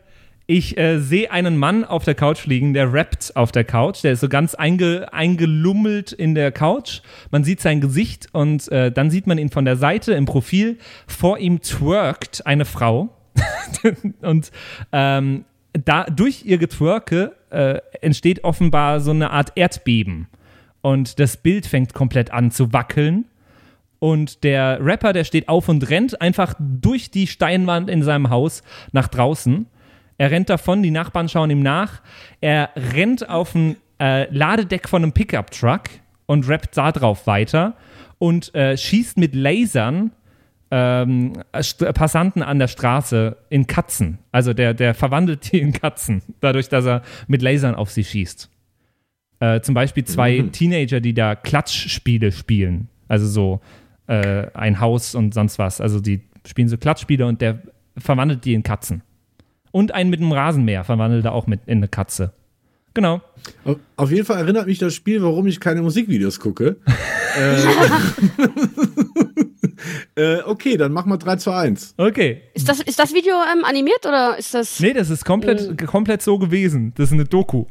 Ich 0.53 0.77
äh, 0.77 0.99
sehe 0.99 1.31
einen 1.31 1.55
Mann 1.55 1.85
auf 1.85 2.03
der 2.03 2.13
Couch 2.13 2.45
liegen, 2.45 2.73
der 2.73 2.91
rappt 2.91 3.37
auf 3.37 3.53
der 3.53 3.63
Couch. 3.63 4.03
Der 4.03 4.11
ist 4.11 4.19
so 4.19 4.27
ganz 4.27 4.53
einge, 4.53 5.07
eingelummelt 5.13 6.11
in 6.11 6.35
der 6.35 6.51
Couch. 6.51 6.99
Man 7.31 7.45
sieht 7.45 7.61
sein 7.61 7.79
Gesicht 7.79 8.27
und 8.33 8.69
äh, 8.69 8.91
dann 8.91 9.09
sieht 9.09 9.27
man 9.27 9.37
ihn 9.37 9.49
von 9.49 9.63
der 9.63 9.77
Seite 9.77 10.11
im 10.11 10.25
Profil. 10.25 10.77
Vor 11.07 11.37
ihm 11.37 11.61
twerkt 11.61 12.45
eine 12.45 12.65
Frau. 12.65 13.15
und 14.23 14.51
ähm, 14.91 15.45
da, 15.71 16.03
durch 16.03 16.43
ihr 16.43 16.57
Getwerke 16.57 17.31
äh, 17.49 17.77
entsteht 18.01 18.43
offenbar 18.43 18.99
so 18.99 19.11
eine 19.11 19.31
Art 19.31 19.53
Erdbeben. 19.55 20.27
Und 20.81 21.21
das 21.21 21.37
Bild 21.37 21.65
fängt 21.65 21.93
komplett 21.93 22.31
an 22.31 22.51
zu 22.51 22.73
wackeln. 22.73 23.23
Und 23.99 24.43
der 24.43 24.85
Rapper, 24.85 25.13
der 25.13 25.23
steht 25.23 25.47
auf 25.47 25.69
und 25.69 25.89
rennt 25.89 26.19
einfach 26.19 26.55
durch 26.59 27.09
die 27.09 27.27
Steinwand 27.27 27.89
in 27.89 28.03
seinem 28.03 28.29
Haus 28.29 28.63
nach 28.91 29.07
draußen. 29.07 29.67
Er 30.22 30.30
rennt 30.30 30.51
davon, 30.51 30.84
die 30.84 30.91
Nachbarn 30.91 31.30
schauen 31.30 31.49
ihm 31.49 31.63
nach. 31.63 31.99
Er 32.41 32.69
rennt 32.76 33.28
auf 33.28 33.55
ein 33.55 33.78
äh, 33.99 34.32
Ladedeck 34.32 34.88
von 34.88 35.01
einem 35.01 35.13
Pickup-Truck 35.13 35.86
und 36.28 36.47
rappt 36.47 36.78
da 36.78 36.91
drauf 36.91 37.26
weiter 37.26 37.76
und 38.19 38.53
äh, 38.53 38.78
schießt 38.78 39.17
mit 39.17 39.34
Lasern 39.34 40.11
ähm, 40.69 41.34
Passanten 41.95 42.43
an 42.43 42.59
der 42.59 42.67
Straße 42.67 43.36
in 43.49 43.65
Katzen. 43.65 44.19
Also 44.32 44.53
der, 44.53 44.76
der 44.76 44.93
verwandelt 44.93 45.51
die 45.51 45.59
in 45.59 45.74
Katzen, 45.74 46.22
dadurch, 46.39 46.69
dass 46.69 46.86
er 46.86 47.01
mit 47.26 47.41
Lasern 47.41 47.74
auf 47.74 47.89
sie 47.89 48.03
schießt. 48.03 48.47
Äh, 49.39 49.61
zum 49.61 49.74
Beispiel 49.74 50.03
zwei 50.05 50.39
Teenager, 50.51 50.99
die 50.99 51.15
da 51.15 51.34
Klatschspiele 51.34 52.32
spielen. 52.32 52.89
Also 53.07 53.26
so 53.26 53.59
äh, 54.05 54.45
ein 54.53 54.80
Haus 54.80 55.15
und 55.15 55.34
sonst 55.34 55.57
was. 55.57 55.82
Also 55.82 55.99
die 55.99 56.22
spielen 56.45 56.67
so 56.67 56.78
Klatschspiele 56.78 57.26
und 57.26 57.41
der 57.41 57.63
verwandelt 57.97 58.45
die 58.45 58.53
in 58.53 58.61
Katzen. 58.61 59.01
Und 59.72 59.93
einen 59.93 60.09
mit 60.09 60.19
einem 60.19 60.32
Rasenmäher 60.32 60.84
verwandelt 60.84 61.26
er 61.26 61.34
auch 61.34 61.47
mit 61.47 61.61
in 61.65 61.78
eine 61.78 61.88
Katze. 61.88 62.34
Genau. 62.93 63.22
Auf- 63.95 64.11
jeden 64.11 64.26
Fall 64.26 64.39
erinnert 64.39 64.67
mich 64.67 64.78
das 64.78 64.93
Spiel, 64.93 65.24
warum 65.24 65.47
ich 65.47 65.59
keine 65.61 65.82
Musikvideos 65.82 66.39
gucke. 66.39 66.76
äh, 67.38 67.63
äh, 70.38 70.41
okay, 70.43 70.76
dann 70.78 70.91
mach 70.91 71.05
mal 71.05 71.17
3 71.17 71.38
zu 71.38 71.51
1. 71.51 71.95
Okay. 71.97 72.41
Ist 72.53 72.67
das, 72.67 72.82
ist 72.82 72.99
das 72.99 73.13
Video 73.13 73.34
ähm, 73.36 73.63
animiert 73.63 74.05
oder 74.05 74.38
ist 74.38 74.53
das. 74.53 74.80
Nee, 74.80 74.93
das 74.93 75.09
ist 75.09 75.24
komplett, 75.24 75.78
komplett 75.88 76.22
so 76.22 76.37
gewesen. 76.37 76.93
Das 76.97 77.08
ist 77.08 77.13
eine 77.13 77.25
Doku. 77.25 77.66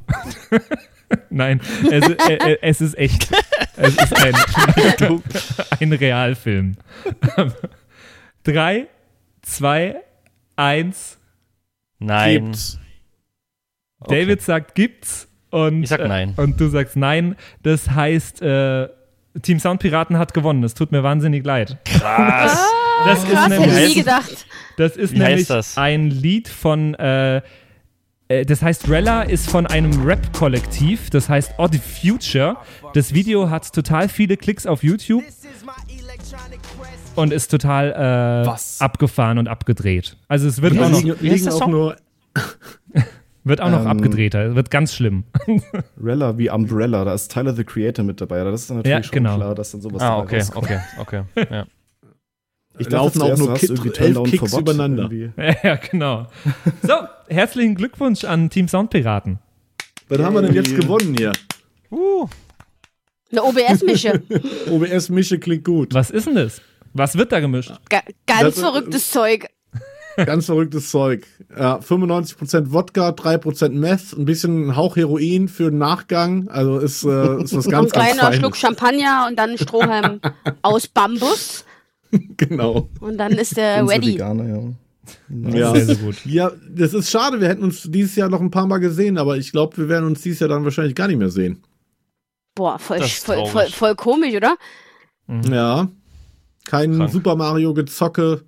Nein, 1.31 1.61
es, 1.91 2.09
äh, 2.09 2.35
äh, 2.35 2.59
es 2.62 2.81
ist 2.81 2.97
echt. 2.97 3.31
Es 3.77 3.97
ist 3.97 4.16
ein, 4.16 4.35
ein 5.81 5.93
Realfilm. 5.93 6.77
Drei, 8.45 8.87
zwei, 9.43 9.97
eins. 10.57 11.19
Nein. 12.01 12.47
Gibt's. 12.47 12.78
David 14.09 14.43
sagt 14.43 14.74
gibt's 14.74 15.28
und, 15.51 15.82
Ich 15.82 15.89
sag 15.90 16.01
nein. 16.06 16.35
Äh, 16.36 16.40
und 16.40 16.60
du 16.60 16.68
sagst 16.68 16.97
nein. 16.97 17.36
Das 17.62 17.90
heißt, 17.90 18.43
äh, 18.43 18.89
Team 19.43 19.60
Soundpiraten 19.60 20.18
hat 20.18 20.35
gewonnen. 20.35 20.62
Das 20.62 20.74
tut 20.74 20.90
mir 20.93 21.02
wahnsinnig 21.02 21.44
leid. 21.44 21.78
Krass. 21.85 22.59
Das 23.05 23.24
ist 23.24 23.31
Krass, 23.31 23.51
hätte 23.51 23.55
ich 23.55 23.60
nämlich, 23.66 23.89
nie 23.89 23.94
gedacht. 24.02 24.47
das 24.77 24.97
ist 24.97 25.12
Wie 25.14 25.18
nämlich 25.18 25.39
heißt 25.39 25.51
das? 25.51 25.78
ein 25.78 26.10
Lied 26.10 26.48
von, 26.48 26.94
äh, 26.97 27.40
äh, 28.28 28.44
das 28.44 28.62
heißt 28.62 28.89
Rella 28.90 29.22
ist 29.22 29.48
von 29.48 29.66
einem 29.66 30.02
Rap-Kollektiv, 30.05 31.09
das 31.10 31.28
heißt 31.28 31.55
Odd 31.59 31.78
Future. 31.78 32.56
Das 32.93 33.14
Video 33.14 33.48
hat 33.48 33.72
total 33.72 34.09
viele 34.09 34.36
Klicks 34.36 34.66
auf 34.66 34.82
YouTube 34.82 35.24
und 37.21 37.33
ist 37.33 37.51
total 37.51 37.93
äh, 37.93 38.47
Was? 38.47 38.81
abgefahren 38.81 39.39
und 39.39 39.49
abgedreht. 39.49 40.17
Also 40.29 40.49
es 40.49 40.63
wird 40.63 40.79
auch 40.79 40.89
noch, 40.91 41.03
liegen, 41.03 41.21
wie 41.21 41.49
auch 41.51 41.67
nur. 41.69 41.97
wird 43.45 43.61
auch 43.61 43.71
noch 43.71 43.81
Ähm, 43.83 43.87
abgedrehter. 43.87 44.47
Es 44.51 44.55
wird 44.55 44.71
ganz 44.71 44.95
schlimm. 44.95 45.25
Rella 46.03 46.37
wie 46.39 46.51
Umbrella, 46.51 47.05
da 47.05 47.15
ist 47.15 47.33
Tyler 47.33 47.55
the 47.55 47.65
Creator 47.65 48.05
mit 48.05 48.21
dabei. 48.21 48.43
Das 48.45 48.63
ist 48.63 48.71
dann 48.71 48.79
natürlich 48.79 48.97
Ja, 48.99 49.03
schon 49.03 49.13
genau. 49.13 49.37
klar, 49.37 49.55
dass 49.55 49.73
dann 49.73 49.81
sowas 49.81 50.03
Ah, 50.03 50.19
okay, 50.19 50.43
okay, 50.55 50.81
okay. 50.99 51.23
Ja. 51.51 51.67
Ich 52.79 52.89
Laufen 52.89 53.19
dachte 53.19 53.35
auch 53.35 53.39
nur 53.39 53.63
irgendwie 53.63 53.99
elf 53.99 54.23
Kicks 54.25 54.57
übereinander. 54.57 55.11
irgendwie. 55.11 55.43
Ja, 55.63 55.77
genau. 55.77 56.27
So, 56.83 56.95
herzlichen 57.29 57.75
Glückwunsch 57.75 58.25
an 58.25 58.49
Team 58.49 58.69
Soundpiraten. 58.69 59.39
Was 60.09 60.19
haben 60.21 60.35
wir 60.35 60.43
denn 60.43 60.55
jetzt 60.55 60.75
gewonnen 60.75 61.15
hier? 61.17 61.33
Uh, 61.91 62.27
Eine 63.31 63.43
OBS-Mische. 63.43 64.23
OBS-Mische 64.71 65.39
klingt 65.39 65.65
gut. 65.65 65.93
Was 65.93 66.11
ist 66.11 66.27
denn 66.27 66.37
das? 66.37 66.63
Was 66.93 67.17
wird 67.17 67.33
da 67.33 67.41
gemischt? 67.41 67.73
Ga 67.89 68.01
ganz 68.27 68.55
Das- 68.57 68.61
verrücktes 68.61 69.11
Zeug. 69.11 69.49
Ganz 70.17 70.47
verrücktes 70.47 70.91
Zeug. 70.91 71.25
Ja, 71.57 71.79
95% 71.81 72.73
Wodka, 72.73 73.11
3% 73.12 73.71
Meth, 73.79 74.12
ein 74.19 74.25
bisschen 74.25 74.77
Hauch 74.77 74.97
Heroin 74.97 75.49
für 75.49 75.71
den 75.71 75.79
Nachgang. 75.79 76.49
Also 76.49 76.79
ist, 76.79 77.05
äh, 77.05 77.43
ist 77.43 77.57
was 77.57 77.67
Ein 77.67 77.71
ganz, 77.71 77.73
ganz 77.73 77.93
kleiner 77.93 78.21
Feines. 78.23 78.37
Schluck 78.39 78.57
Champagner 78.57 79.27
und 79.29 79.39
dann 79.39 79.51
ein 79.51 79.59
Strohhalm 79.59 80.21
aus 80.62 80.89
Bambus. 80.89 81.65
Genau. 82.37 82.89
Und 83.01 83.19
dann 83.19 83.33
ist 83.33 83.57
der 83.57 83.83
Unsere 83.83 83.99
ready. 83.99 84.15
Veganer, 84.15 84.47
ja. 84.49 84.62
Ja. 85.61 85.75
Sehr, 85.75 85.87
sehr 85.87 85.97
gut. 85.97 86.27
Ja, 86.27 86.51
das 86.69 86.93
ist 86.93 87.09
schade. 87.11 87.41
Wir 87.41 87.49
hätten 87.49 87.62
uns 87.62 87.83
dieses 87.91 88.15
Jahr 88.17 88.29
noch 88.29 88.41
ein 88.41 88.51
paar 88.51 88.67
Mal 88.67 88.79
gesehen, 88.79 89.17
aber 89.17 89.37
ich 89.39 89.53
glaube, 89.53 89.77
wir 89.79 89.89
werden 89.89 90.07
uns 90.07 90.21
dieses 90.23 90.41
Jahr 90.41 90.49
dann 90.49 90.65
wahrscheinlich 90.65 90.95
gar 90.97 91.07
nicht 91.07 91.19
mehr 91.19 91.31
sehen. 91.31 91.62
Boah, 92.57 92.79
voll, 92.79 93.01
voll, 93.01 93.47
voll, 93.47 93.67
voll 93.69 93.95
komisch, 93.95 94.35
oder? 94.35 94.57
Ja. 95.49 95.89
Kein 96.71 96.97
Krank. 96.97 97.11
Super 97.11 97.35
Mario 97.35 97.75
gezocke 97.75 98.45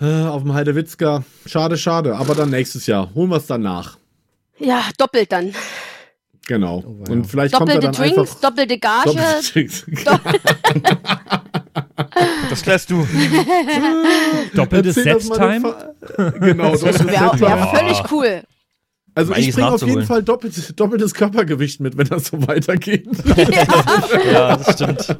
äh, 0.00 0.24
auf 0.24 0.42
dem 0.42 0.52
Heidewitzka. 0.54 1.22
Schade, 1.46 1.78
schade. 1.78 2.16
Aber 2.16 2.34
dann 2.34 2.50
nächstes 2.50 2.86
Jahr. 2.88 3.14
Holen 3.14 3.30
wir 3.30 3.36
es 3.36 3.46
dann 3.46 3.62
nach. 3.62 3.96
Ja, 4.58 4.82
doppelt 4.98 5.30
dann. 5.30 5.54
Genau. 6.48 6.82
Oh, 6.84 7.04
ja. 7.06 7.12
Und 7.12 7.26
vielleicht 7.26 7.54
kommt 7.54 7.70
er 7.70 7.78
Doppelte 7.78 7.98
dann 8.00 8.12
Drinks, 8.12 8.30
einfach. 8.32 8.40
doppelte 8.40 8.78
Gage. 8.78 9.10
Doppelte 9.12 9.52
Drinks. 9.52 9.86
das 12.50 12.62
klärst 12.62 12.90
du. 12.90 13.06
Doppelte 14.54 14.92
das 14.92 14.96
Set-Time. 14.96 15.94
Genau, 16.40 16.72
doppeltes 16.72 17.06
Wäre 17.06 17.40
wär 17.40 17.68
völlig 17.68 18.02
cool. 18.10 18.42
Also 19.20 19.34
ich 19.34 19.54
bringe 19.54 19.70
auf 19.72 19.82
jeden. 19.86 20.04
Fall 20.04 20.22
doppelt, 20.22 20.78
doppeltes 20.78 21.14
Körpergewicht 21.14 21.80
mit, 21.80 21.96
wenn 21.96 22.06
das 22.08 22.26
so 22.26 22.46
weitergeht. 22.46 23.06
Ja, 24.32 24.56
das 24.56 24.74
stimmt. 24.74 25.16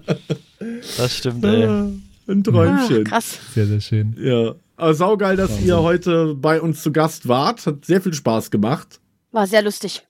Das 0.96 1.16
stimmt, 1.16 1.44
ey. 1.44 1.64
Ein 1.64 2.02
Ah, 2.28 2.42
Träumchen. 2.50 3.04
krass. 3.04 3.38
Sehr, 3.54 3.66
sehr 3.66 3.80
schön. 3.80 4.14
Ja. 4.18 4.54
Aber 4.76 4.94
saugeil, 4.94 5.36
dass 5.36 5.60
ihr 5.60 5.78
heute 5.80 6.34
bei 6.34 6.60
uns 6.60 6.82
zu 6.82 6.92
Gast 6.92 7.28
wart. 7.28 7.66
Hat 7.66 7.84
sehr 7.84 8.00
viel 8.00 8.14
Spaß 8.14 8.50
gemacht. 8.50 9.00
War 9.32 9.46
sehr 9.46 9.62
lustig. 9.62 10.02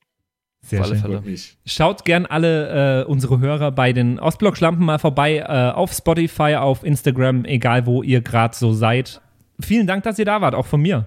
Sehr 0.63 0.85
schön. 0.85 0.99
Fälle. 0.99 1.23
Schaut 1.65 2.05
gern 2.05 2.27
alle 2.27 3.01
äh, 3.03 3.05
unsere 3.05 3.41
Hörer 3.41 3.73
bei 3.73 3.93
den 3.95 4.19
Ostblock-Schlampen 4.21 4.85
mal 4.85 4.99
vorbei, 4.99 5.39
äh, 5.39 5.71
auf 5.75 5.93
Spotify, 5.93 6.57
auf 6.57 6.85
Instagram, 6.85 7.45
egal 7.47 7.87
wo 7.87 8.03
ihr 8.03 8.21
gerade 8.21 8.55
so 8.55 8.73
seid. 8.75 9.21
Vielen 9.59 9.87
Dank, 9.87 10.05
dass 10.05 10.19
ihr 10.19 10.25
da 10.27 10.41
wart, 10.43 10.55
auch 10.55 10.67
von 10.67 10.83
mir. 10.83 11.07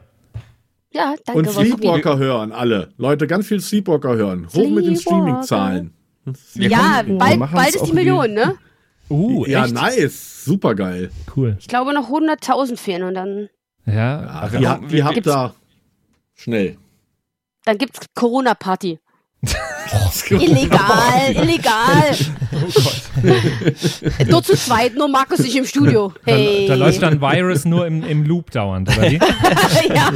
Ja, 0.94 1.16
danke. 1.26 1.40
Und. 1.40 1.50
Sleepwalker 1.52 2.18
hören, 2.18 2.52
alle. 2.52 2.90
Leute, 2.98 3.28
ganz 3.28 3.48
viel 3.48 3.60
Sleepwalker 3.60 4.16
hören. 4.16 4.48
Hoch 4.54 4.70
mit 4.70 4.86
den. 4.86 4.96
Streaming-Zahlen. 4.96 5.94
Ja, 6.56 7.02
Wir 7.06 7.18
bald, 7.18 7.40
bald 7.52 7.76
ist 7.76 7.86
die 7.88 7.94
Million, 7.94 8.34
ne? 8.34 8.56
Uh, 9.10 9.46
Ja, 9.46 9.66
echt? 9.66 9.74
nice. 9.74 10.46
Super 10.46 10.74
geil. 10.76 11.12
Cool. 11.36 11.58
Ich 11.60 11.68
glaube 11.68 11.94
noch 11.94 12.10
100.000 12.10 12.78
fehlen 12.78 13.04
und 13.04 13.14
dann, 13.16 13.50
Ja, 13.86 14.50
Ja, 14.60 14.78
die, 14.78 15.04
habt- 15.04 15.26
da 15.26 15.54
schnell. 16.34 16.78
dann 17.66 17.78
gibt's 17.78 18.00
Corona-Party. 18.16 19.00
Illegal, 20.30 21.32
illegal. 21.36 22.16
nur 24.30 24.44
zu 24.44 24.56
zweit, 24.56 24.96
nur 24.96 25.08
Markus 25.08 25.40
nicht 25.40 25.56
im 25.56 25.66
Studio. 25.66 26.14
Hey. 26.24 26.68
da, 26.68 26.76
da 26.76 26.86
läuft 26.86 27.02
dann 27.02 27.22
Virus 27.22 27.66
nur 27.66 27.86
im, 27.88 28.04
im 28.04 28.24
Loop 28.26 28.52
dauernd, 28.52 28.90
oder 28.90 29.12
wie? 29.12 29.20
ja. 29.94 30.12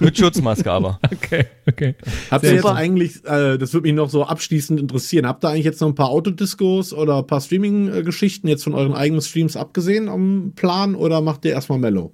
Mit 0.00 0.16
Schutzmaske 0.16 0.70
aber. 0.70 0.98
Okay, 1.04 1.46
okay. 1.68 1.94
Habt 2.30 2.44
ihr 2.44 2.54
jetzt 2.54 2.66
eigentlich, 2.66 3.24
äh, 3.24 3.58
das 3.58 3.72
würde 3.72 3.88
mich 3.88 3.94
noch 3.94 4.10
so 4.10 4.24
abschließend 4.24 4.80
interessieren, 4.80 5.26
habt 5.26 5.44
ihr 5.44 5.48
eigentlich 5.48 5.64
jetzt 5.64 5.80
noch 5.80 5.88
ein 5.88 5.94
paar 5.94 6.10
Autodiscos 6.10 6.92
oder 6.92 7.18
ein 7.18 7.26
paar 7.26 7.40
Streaming-Geschichten 7.40 8.48
jetzt 8.48 8.64
von 8.64 8.74
euren 8.74 8.94
eigenen 8.94 9.22
Streams 9.22 9.56
abgesehen 9.56 10.08
am 10.08 10.52
Plan 10.54 10.94
oder 10.94 11.20
macht 11.20 11.44
ihr 11.44 11.52
erstmal 11.52 11.78
Mellow? 11.78 12.12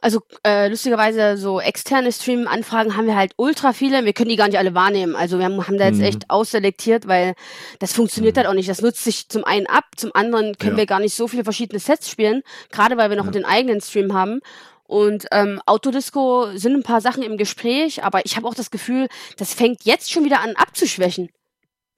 Also 0.00 0.20
äh, 0.46 0.68
lustigerweise 0.68 1.36
so 1.36 1.60
externe 1.60 2.12
Stream-Anfragen 2.12 2.96
haben 2.96 3.06
wir 3.06 3.16
halt 3.16 3.32
ultra 3.36 3.72
viele. 3.72 4.04
Wir 4.04 4.12
können 4.12 4.28
die 4.28 4.36
gar 4.36 4.46
nicht 4.46 4.58
alle 4.58 4.74
wahrnehmen. 4.74 5.16
Also 5.16 5.38
wir 5.38 5.44
haben, 5.46 5.66
haben 5.66 5.76
da 5.78 5.86
jetzt 5.86 5.98
Mhm. 5.98 6.04
echt 6.04 6.30
ausselektiert, 6.30 7.08
weil 7.08 7.34
das 7.80 7.92
funktioniert 7.92 8.36
halt 8.36 8.46
auch 8.46 8.54
nicht. 8.54 8.68
Das 8.68 8.80
nutzt 8.80 9.02
sich 9.02 9.28
zum 9.28 9.44
einen 9.44 9.66
ab, 9.66 9.84
zum 9.96 10.14
anderen 10.14 10.56
können 10.56 10.72
Ja. 10.72 10.78
wir 10.78 10.86
gar 10.86 11.00
nicht 11.00 11.14
so 11.16 11.26
viele 11.26 11.42
verschiedene 11.42 11.80
Sets 11.80 12.08
spielen, 12.08 12.42
gerade 12.70 12.96
weil 12.96 13.10
wir 13.10 13.16
noch 13.16 13.30
den 13.32 13.44
eigenen 13.44 13.80
Stream 13.80 14.12
haben. 14.14 14.40
Und 14.84 15.26
ähm, 15.32 15.60
Autodisco 15.66 16.46
sind 16.56 16.74
ein 16.74 16.82
paar 16.84 17.00
Sachen 17.00 17.22
im 17.24 17.36
Gespräch, 17.36 18.04
aber 18.04 18.24
ich 18.24 18.36
habe 18.36 18.46
auch 18.46 18.54
das 18.54 18.70
Gefühl, 18.70 19.08
das 19.36 19.52
fängt 19.52 19.84
jetzt 19.84 20.10
schon 20.12 20.24
wieder 20.24 20.40
an 20.40 20.54
abzuschwächen. 20.56 21.28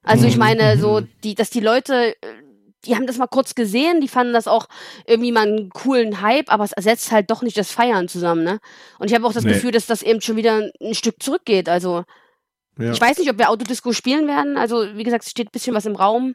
Also 0.03 0.25
ich 0.25 0.35
meine, 0.35 0.79
so 0.79 1.01
die, 1.23 1.35
dass 1.35 1.51
die 1.51 1.59
Leute, 1.59 2.15
äh, 2.15 2.15
die 2.85 2.95
haben 2.95 3.05
das 3.07 3.17
mal 3.17 3.27
kurz 3.27 3.55
gesehen, 3.55 4.01
die 4.01 4.07
fanden 4.07 4.33
das 4.33 4.47
auch 4.47 4.67
irgendwie 5.05 5.31
mal 5.31 5.47
einen 5.47 5.69
coolen 5.69 6.21
Hype, 6.21 6.51
aber 6.51 6.63
es 6.63 6.71
ersetzt 6.71 7.11
halt 7.11 7.29
doch 7.29 7.41
nicht 7.43 7.57
das 7.57 7.71
Feiern 7.71 8.07
zusammen, 8.07 8.43
ne? 8.43 8.59
Und 8.99 9.09
ich 9.09 9.13
habe 9.15 9.25
auch 9.27 9.33
das 9.33 9.43
Nee. 9.43 9.53
Gefühl, 9.53 9.71
dass 9.71 9.85
das 9.85 10.01
eben 10.01 10.21
schon 10.21 10.35
wieder 10.35 10.69
ein 10.81 10.93
Stück 10.95 11.21
zurückgeht. 11.21 11.69
Also 11.69 12.03
Ja. 12.77 12.91
ich 12.91 12.99
weiß 13.01 13.17
nicht, 13.19 13.29
ob 13.29 13.37
wir 13.37 13.49
Autodisco 13.49 13.93
spielen 13.93 14.27
werden. 14.27 14.57
Also 14.57 14.95
wie 14.95 15.03
gesagt, 15.03 15.25
es 15.25 15.29
steht 15.31 15.47
ein 15.47 15.51
bisschen 15.51 15.75
was 15.75 15.85
im 15.85 15.95
Raum. 15.95 16.33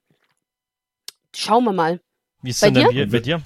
Schauen 1.35 1.65
wir 1.65 1.73
mal. 1.73 2.01
Wie 2.43 2.51
ist 2.51 2.61
Bei 2.61 2.71
denn 2.71 2.89
dir? 2.91 3.07
bei, 3.07 3.11
bei 3.11 3.21
dir? 3.21 3.43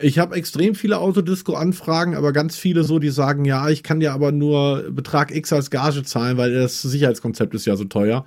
Ich 0.00 0.20
habe 0.20 0.36
extrem 0.36 0.76
viele 0.76 0.98
Autodisco-Anfragen, 0.98 2.14
aber 2.14 2.32
ganz 2.32 2.56
viele 2.56 2.84
so, 2.84 3.00
die 3.00 3.08
sagen, 3.08 3.44
ja, 3.44 3.68
ich 3.68 3.82
kann 3.82 3.98
dir 3.98 4.12
aber 4.12 4.30
nur 4.30 4.84
Betrag 4.92 5.34
X 5.34 5.52
als 5.52 5.70
Gage 5.70 6.04
zahlen, 6.04 6.36
weil 6.36 6.54
das 6.54 6.82
Sicherheitskonzept 6.82 7.52
ist 7.54 7.66
ja 7.66 7.74
so 7.74 7.82
teuer. 7.84 8.24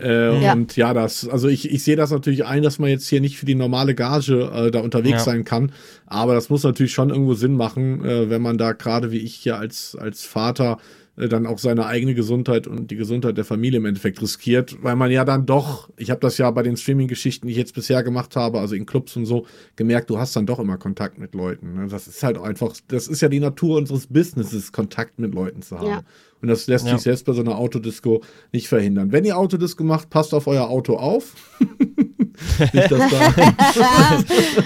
Äh, 0.00 0.42
Ja. 0.42 0.52
Und 0.52 0.76
ja, 0.76 0.92
das, 0.92 1.26
also 1.26 1.48
ich, 1.48 1.70
ich 1.70 1.82
sehe 1.82 1.96
das 1.96 2.10
natürlich 2.10 2.44
ein, 2.44 2.62
dass 2.62 2.78
man 2.78 2.90
jetzt 2.90 3.08
hier 3.08 3.22
nicht 3.22 3.38
für 3.38 3.46
die 3.46 3.54
normale 3.54 3.94
Gage 3.94 4.50
äh, 4.54 4.70
da 4.70 4.80
unterwegs 4.80 5.12
Ja. 5.12 5.18
sein 5.32 5.44
kann. 5.44 5.72
Aber 6.04 6.34
das 6.34 6.50
muss 6.50 6.62
natürlich 6.62 6.92
schon 6.92 7.08
irgendwo 7.08 7.32
Sinn 7.32 7.56
machen, 7.56 8.04
äh, 8.04 8.28
wenn 8.28 8.42
man 8.42 8.58
da 8.58 8.72
gerade 8.72 9.10
wie 9.10 9.18
ich 9.18 9.34
hier 9.34 9.58
als, 9.58 9.96
als 9.98 10.24
Vater 10.24 10.76
dann 11.16 11.46
auch 11.46 11.58
seine 11.58 11.86
eigene 11.86 12.14
Gesundheit 12.14 12.66
und 12.66 12.90
die 12.90 12.96
Gesundheit 12.96 13.36
der 13.36 13.44
Familie 13.44 13.78
im 13.78 13.84
Endeffekt 13.86 14.20
riskiert, 14.20 14.76
weil 14.82 14.96
man 14.96 15.10
ja 15.10 15.24
dann 15.24 15.46
doch, 15.46 15.88
ich 15.96 16.10
habe 16.10 16.20
das 16.20 16.38
ja 16.38 16.50
bei 16.50 16.62
den 16.64 16.76
Streaming-Geschichten, 16.76 17.46
die 17.46 17.52
ich 17.52 17.58
jetzt 17.58 17.74
bisher 17.74 18.02
gemacht 18.02 18.34
habe, 18.34 18.58
also 18.58 18.74
in 18.74 18.84
Clubs 18.84 19.16
und 19.16 19.24
so, 19.26 19.46
gemerkt, 19.76 20.10
du 20.10 20.18
hast 20.18 20.34
dann 20.34 20.46
doch 20.46 20.58
immer 20.58 20.76
Kontakt 20.76 21.18
mit 21.18 21.34
Leuten. 21.34 21.74
Ne? 21.74 21.86
Das 21.88 22.08
ist 22.08 22.22
halt 22.22 22.38
einfach, 22.38 22.74
das 22.88 23.06
ist 23.06 23.20
ja 23.20 23.28
die 23.28 23.38
Natur 23.40 23.78
unseres 23.78 24.08
Businesses, 24.08 24.72
Kontakt 24.72 25.18
mit 25.20 25.34
Leuten 25.34 25.62
zu 25.62 25.78
haben. 25.78 25.86
Ja. 25.88 26.02
Und 26.42 26.48
das 26.48 26.66
lässt 26.66 26.86
Ja. 26.86 26.94
sich 26.94 27.02
selbst 27.02 27.24
bei 27.26 27.32
so 27.32 27.40
einer 27.42 27.56
Autodisco 27.58 28.22
nicht 28.52 28.68
verhindern. 28.68 29.12
Wenn 29.12 29.24
ihr 29.24 29.38
Autodisco 29.38 29.84
macht, 29.84 30.10
passt 30.10 30.34
auf 30.34 30.46
euer 30.46 30.68
Auto 30.68 30.96
auf. 30.96 31.34
nicht, 32.72 32.90
dass 32.90 33.10
da 33.10 33.34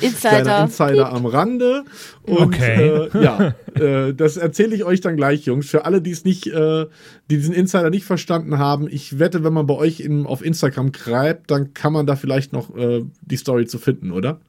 Insider. 0.00 0.62
Insider 0.64 1.12
am 1.12 1.26
Rande. 1.26 1.84
Und 2.22 2.38
Okay. 2.54 3.08
äh, 3.12 3.22
ja, 3.22 3.54
äh, 3.74 4.14
das 4.14 4.36
erzähle 4.36 4.74
ich 4.74 4.84
euch 4.84 5.00
dann 5.00 5.16
gleich, 5.16 5.44
Jungs. 5.46 5.68
Für 5.68 5.84
alle, 5.84 6.00
die 6.02 6.10
es 6.10 6.24
nicht, 6.24 6.46
äh, 6.46 6.86
die 7.30 7.36
diesen 7.36 7.54
Insider 7.54 7.90
nicht 7.90 8.04
verstanden 8.04 8.58
haben, 8.58 8.88
ich 8.90 9.18
wette, 9.18 9.44
wenn 9.44 9.52
man 9.52 9.66
bei 9.66 9.74
euch 9.74 10.00
in, 10.00 10.26
auf 10.26 10.44
Instagram 10.44 10.92
greift, 10.92 11.50
dann 11.50 11.74
kann 11.74 11.92
man 11.92 12.06
da 12.06 12.16
vielleicht 12.16 12.52
noch 12.52 12.74
äh, 12.76 13.02
die 13.22 13.36
Story 13.36 13.66
zu 13.66 13.78
finden, 13.78 14.12
oder? 14.12 14.40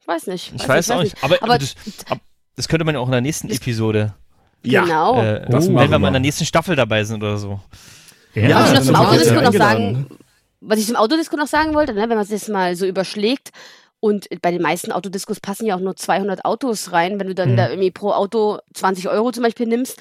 Ich 0.00 0.08
weiß 0.08 0.26
nicht. 0.28 0.52
Ich 0.54 0.68
weiß 0.68 0.90
auch 0.90 1.02
nicht. 1.02 1.16
Aber, 1.22 1.42
Aber 1.42 1.58
das, 1.58 1.74
ab- 2.08 2.20
das 2.56 2.68
könnte 2.68 2.84
man 2.84 2.94
ja 2.94 3.00
auch 3.00 3.06
in 3.06 3.12
der 3.12 3.20
nächsten 3.20 3.50
Episode, 3.50 4.14
genau. 4.62 5.22
äh, 5.22 5.46
das 5.50 5.68
wenn 5.68 5.90
wir 5.90 5.98
mal 5.98 6.08
in 6.08 6.14
der 6.14 6.20
nächsten 6.20 6.44
Staffel 6.44 6.76
dabei 6.76 7.04
sind 7.04 7.22
oder 7.22 7.38
so. 7.38 7.60
Ja, 8.34 8.60
was 8.60 8.66
ich 8.66 8.70
noch 8.70 8.74
dann 8.74 8.84
zum 8.84 8.92
machen 8.92 9.02
wir 9.04 9.08
Autodisco 9.10 9.34
ja 9.34 9.40
noch 9.40 9.46
eingeladen. 9.46 9.94
sagen, 9.94 10.06
was 10.66 10.78
ich 10.78 10.86
zum 10.86 10.96
Autodisco 10.96 11.36
noch 11.36 11.46
sagen 11.46 11.74
wollte, 11.74 11.94
ne, 11.94 12.02
wenn 12.02 12.08
man 12.10 12.20
es 12.20 12.30
jetzt 12.30 12.48
mal 12.48 12.76
so 12.76 12.86
überschlägt, 12.86 13.50
und 14.00 14.28
bei 14.42 14.50
den 14.50 14.60
meisten 14.60 14.92
Autodiscos 14.92 15.40
passen 15.40 15.64
ja 15.64 15.76
auch 15.76 15.80
nur 15.80 15.96
200 15.96 16.44
Autos 16.44 16.92
rein. 16.92 17.18
Wenn 17.18 17.28
du 17.28 17.34
dann 17.34 17.52
Mhm. 17.52 17.56
da 17.56 17.70
irgendwie 17.70 17.90
pro 17.90 18.10
Auto 18.12 18.58
20 18.74 19.08
Euro 19.08 19.32
zum 19.32 19.42
Beispiel 19.42 19.66
nimmst, 19.66 19.98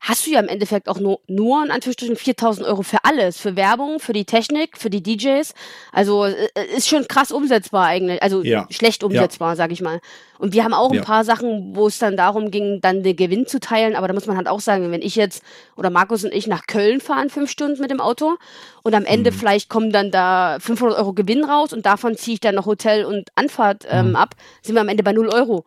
hast 0.00 0.26
du 0.26 0.30
ja 0.30 0.40
im 0.40 0.48
Endeffekt 0.48 0.88
auch 0.88 1.00
nur, 1.00 1.20
nur 1.26 1.64
in 1.64 1.70
Anführungsstrichen 1.70 2.16
4000 2.16 2.66
Euro 2.66 2.82
für 2.82 2.98
alles. 3.02 3.38
Für 3.40 3.56
Werbung, 3.56 3.98
für 3.98 4.12
die 4.12 4.24
Technik, 4.24 4.78
für 4.78 4.90
die 4.90 5.02
DJs. 5.02 5.52
Also 5.90 6.26
äh, 6.26 6.36
ist 6.76 6.86
schon 6.88 7.08
krass 7.08 7.32
umsetzbar 7.32 7.86
eigentlich. 7.86 8.22
Also 8.22 8.42
Ja. 8.42 8.66
schlecht 8.70 9.02
umsetzbar, 9.02 9.56
sag 9.56 9.72
ich 9.72 9.80
mal. 9.80 10.00
Und 10.38 10.52
wir 10.52 10.64
haben 10.64 10.74
auch 10.74 10.90
ein 10.90 10.96
Ja. 10.98 11.02
paar 11.02 11.24
Sachen, 11.24 11.74
wo 11.74 11.86
es 11.86 11.98
dann 11.98 12.16
darum 12.16 12.50
ging, 12.50 12.80
dann 12.82 13.02
den 13.02 13.16
Gewinn 13.16 13.46
zu 13.46 13.58
teilen. 13.58 13.96
Aber 13.96 14.06
da 14.06 14.14
muss 14.14 14.26
man 14.26 14.36
halt 14.36 14.48
auch 14.48 14.60
sagen, 14.60 14.92
wenn 14.92 15.02
ich 15.02 15.16
jetzt 15.16 15.42
oder 15.76 15.90
Markus 15.90 16.24
und 16.24 16.32
ich 16.34 16.46
nach 16.46 16.66
Köln 16.66 17.00
fahren, 17.00 17.30
fünf 17.30 17.50
Stunden 17.50 17.80
mit 17.80 17.90
dem 17.90 18.00
Auto 18.00 18.36
und 18.82 18.94
am 18.94 19.06
Ende 19.06 19.32
vielleicht 19.32 19.68
kommen 19.70 19.90
dann 19.92 20.10
da 20.10 20.58
500 20.60 20.98
Euro 20.98 21.14
Gewinn 21.14 21.42
raus 21.42 21.72
und 21.72 21.86
davon 21.86 22.16
ziehe 22.16 22.34
ich 22.34 22.40
dann 22.40 22.54
noch 22.54 22.66
Hotel 22.66 23.04
und 23.06 23.30
Anfahrt 23.34 23.84
ähm, 23.88 24.14
ab, 24.14 24.34
sind 24.62 24.74
wir 24.74 24.82
am 24.82 24.88
Ende 24.88 25.02
bei 25.02 25.12
0 25.12 25.28
Euro. 25.30 25.64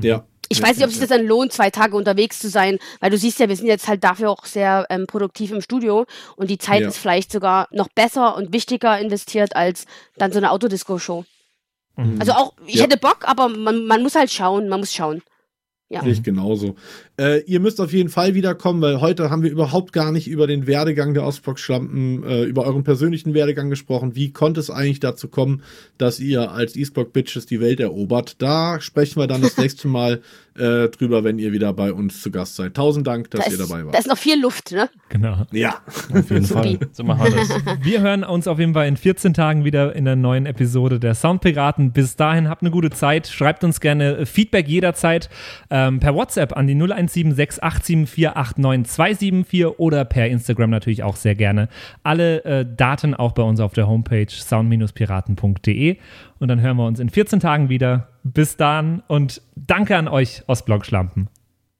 Ja. 0.00 0.26
Ich 0.52 0.58
Ja, 0.58 0.64
weiß 0.68 0.76
nicht, 0.76 0.84
ob 0.84 0.90
sich 0.90 1.00
das 1.00 1.08
dann 1.08 1.26
lohnt, 1.26 1.50
zwei 1.50 1.70
Tage 1.70 1.96
unterwegs 1.96 2.38
zu 2.38 2.50
sein, 2.50 2.78
weil 3.00 3.08
du 3.10 3.16
siehst 3.16 3.40
ja, 3.40 3.48
wir 3.48 3.56
sind 3.56 3.66
jetzt 3.68 3.88
halt 3.88 4.04
dafür 4.04 4.28
auch 4.28 4.44
sehr 4.44 4.86
ähm, 4.90 5.06
produktiv 5.06 5.50
im 5.50 5.62
Studio 5.62 6.04
und 6.36 6.50
die 6.50 6.58
Zeit 6.58 6.82
Ja. 6.82 6.88
ist 6.88 6.98
vielleicht 6.98 7.32
sogar 7.32 7.68
noch 7.70 7.88
besser 7.88 8.36
und 8.36 8.52
wichtiger 8.52 8.98
investiert 8.98 9.56
als 9.56 9.86
dann 10.18 10.30
so 10.30 10.36
eine 10.38 10.50
Autodisco-Show. 10.50 11.24
Also 12.18 12.32
auch, 12.32 12.52
ich 12.66 12.74
Ja. 12.74 12.82
hätte 12.84 12.98
Bock, 12.98 13.20
aber 13.22 13.48
man, 13.48 13.86
man 13.86 14.02
muss 14.02 14.14
halt 14.14 14.30
schauen, 14.30 14.68
man 14.68 14.80
muss 14.80 14.92
schauen. 14.92 15.22
Ja. 15.92 16.02
Sehe 16.02 16.12
ich 16.12 16.22
genauso. 16.22 16.74
Äh, 17.20 17.42
ihr 17.42 17.60
müsst 17.60 17.78
auf 17.78 17.92
jeden 17.92 18.08
Fall 18.08 18.32
wiederkommen, 18.32 18.80
weil 18.80 19.02
heute 19.02 19.28
haben 19.28 19.42
wir 19.42 19.50
überhaupt 19.50 19.92
gar 19.92 20.10
nicht 20.10 20.26
über 20.26 20.46
den 20.46 20.66
Werdegang 20.66 21.12
der 21.12 21.22
Ostblock-Schlampen, 21.24 22.24
äh, 22.24 22.44
über 22.44 22.64
euren 22.64 22.82
persönlichen 22.82 23.34
Werdegang 23.34 23.68
gesprochen. 23.68 24.16
Wie 24.16 24.32
konnte 24.32 24.58
es 24.58 24.70
eigentlich 24.70 25.00
dazu 25.00 25.28
kommen, 25.28 25.62
dass 25.98 26.18
ihr 26.18 26.50
als 26.50 26.76
Eastblock-Bitches 26.76 27.44
die 27.44 27.60
Welt 27.60 27.78
erobert? 27.78 28.36
Da 28.38 28.80
sprechen 28.80 29.20
wir 29.20 29.26
dann 29.26 29.42
das 29.42 29.56
nächste 29.58 29.86
Mal 29.86 30.22
äh, 30.58 30.88
drüber, 30.88 31.24
wenn 31.24 31.38
ihr 31.38 31.52
wieder 31.52 31.72
bei 31.72 31.92
uns 31.92 32.22
zu 32.22 32.30
Gast 32.30 32.56
seid. 32.56 32.74
Tausend 32.74 33.06
Dank, 33.06 33.30
dass 33.30 33.44
Da 33.44 33.50
ihr 33.50 33.58
ist, 33.58 33.70
dabei 33.70 33.80
da 33.80 33.86
wart. 33.86 33.98
ist 33.98 34.06
noch 34.08 34.18
viel 34.18 34.40
Luft, 34.40 34.72
ne? 34.72 34.88
Genau. 35.08 35.46
Ja. 35.52 35.80
Auf 36.12 36.30
jeden 36.30 36.44
Fall. 36.46 36.78
So 36.92 37.04
machen 37.04 37.24
wir 37.24 37.36
das. 37.36 37.48
Wir 37.82 38.00
hören 38.00 38.24
uns 38.24 38.46
auf 38.48 38.58
jeden 38.58 38.74
Fall 38.74 38.86
in 38.88 38.96
14 38.96 39.34
Tagen 39.34 39.64
wieder 39.64 39.94
in 39.94 40.04
der 40.04 40.16
neuen 40.16 40.46
Episode 40.46 41.00
der 41.00 41.14
Soundpiraten. 41.14 41.92
Bis 41.92 42.16
dahin 42.16 42.48
habt 42.48 42.62
eine 42.62 42.70
gute 42.70 42.90
Zeit. 42.90 43.26
Schreibt 43.26 43.64
uns 43.64 43.80
gerne 43.80 44.26
Feedback 44.26 44.68
jederzeit 44.68 45.28
ähm, 45.70 46.00
per 46.00 46.14
WhatsApp 46.14 46.56
an 46.56 46.66
die 46.66 46.74
0176 46.74 47.62
874 47.62 48.28
89274 48.36 49.78
oder 49.78 50.04
per 50.04 50.28
Instagram 50.28 50.70
natürlich 50.70 51.02
auch 51.02 51.16
sehr 51.16 51.34
gerne. 51.34 51.68
Alle 52.02 52.44
äh, 52.44 52.66
Daten 52.76 53.14
auch 53.14 53.32
bei 53.32 53.42
uns 53.42 53.60
auf 53.60 53.72
der 53.72 53.86
Homepage 53.88 54.26
sound-piraten.de. 54.30 55.96
Und 56.42 56.48
dann 56.48 56.60
hören 56.60 56.76
wir 56.76 56.86
uns 56.86 56.98
in 56.98 57.08
14 57.08 57.38
Tagen 57.38 57.68
wieder. 57.68 58.08
Bis 58.24 58.56
dann 58.56 59.04
und 59.06 59.40
danke 59.54 59.96
an 59.96 60.08
euch, 60.08 60.42
Ostblock-Schlampen. 60.48 61.28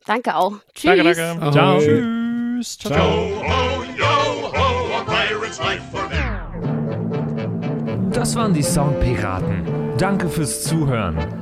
Danke 0.07 0.37
auch. 0.37 0.53
Tschüss. 0.73 0.85
Danke, 0.85 1.15
danke. 1.17 1.51
Ciao. 1.51 1.79
Tschüss. 1.81 2.79
Ciao, 2.79 2.93
ciao. 2.95 3.43
Das 8.13 8.37
waren 8.37 8.55
die 8.55 8.63
Soundpiraten. 8.63 9.65
Danke 9.99 10.29
fürs 10.29 10.63
Zuhören. 10.63 11.42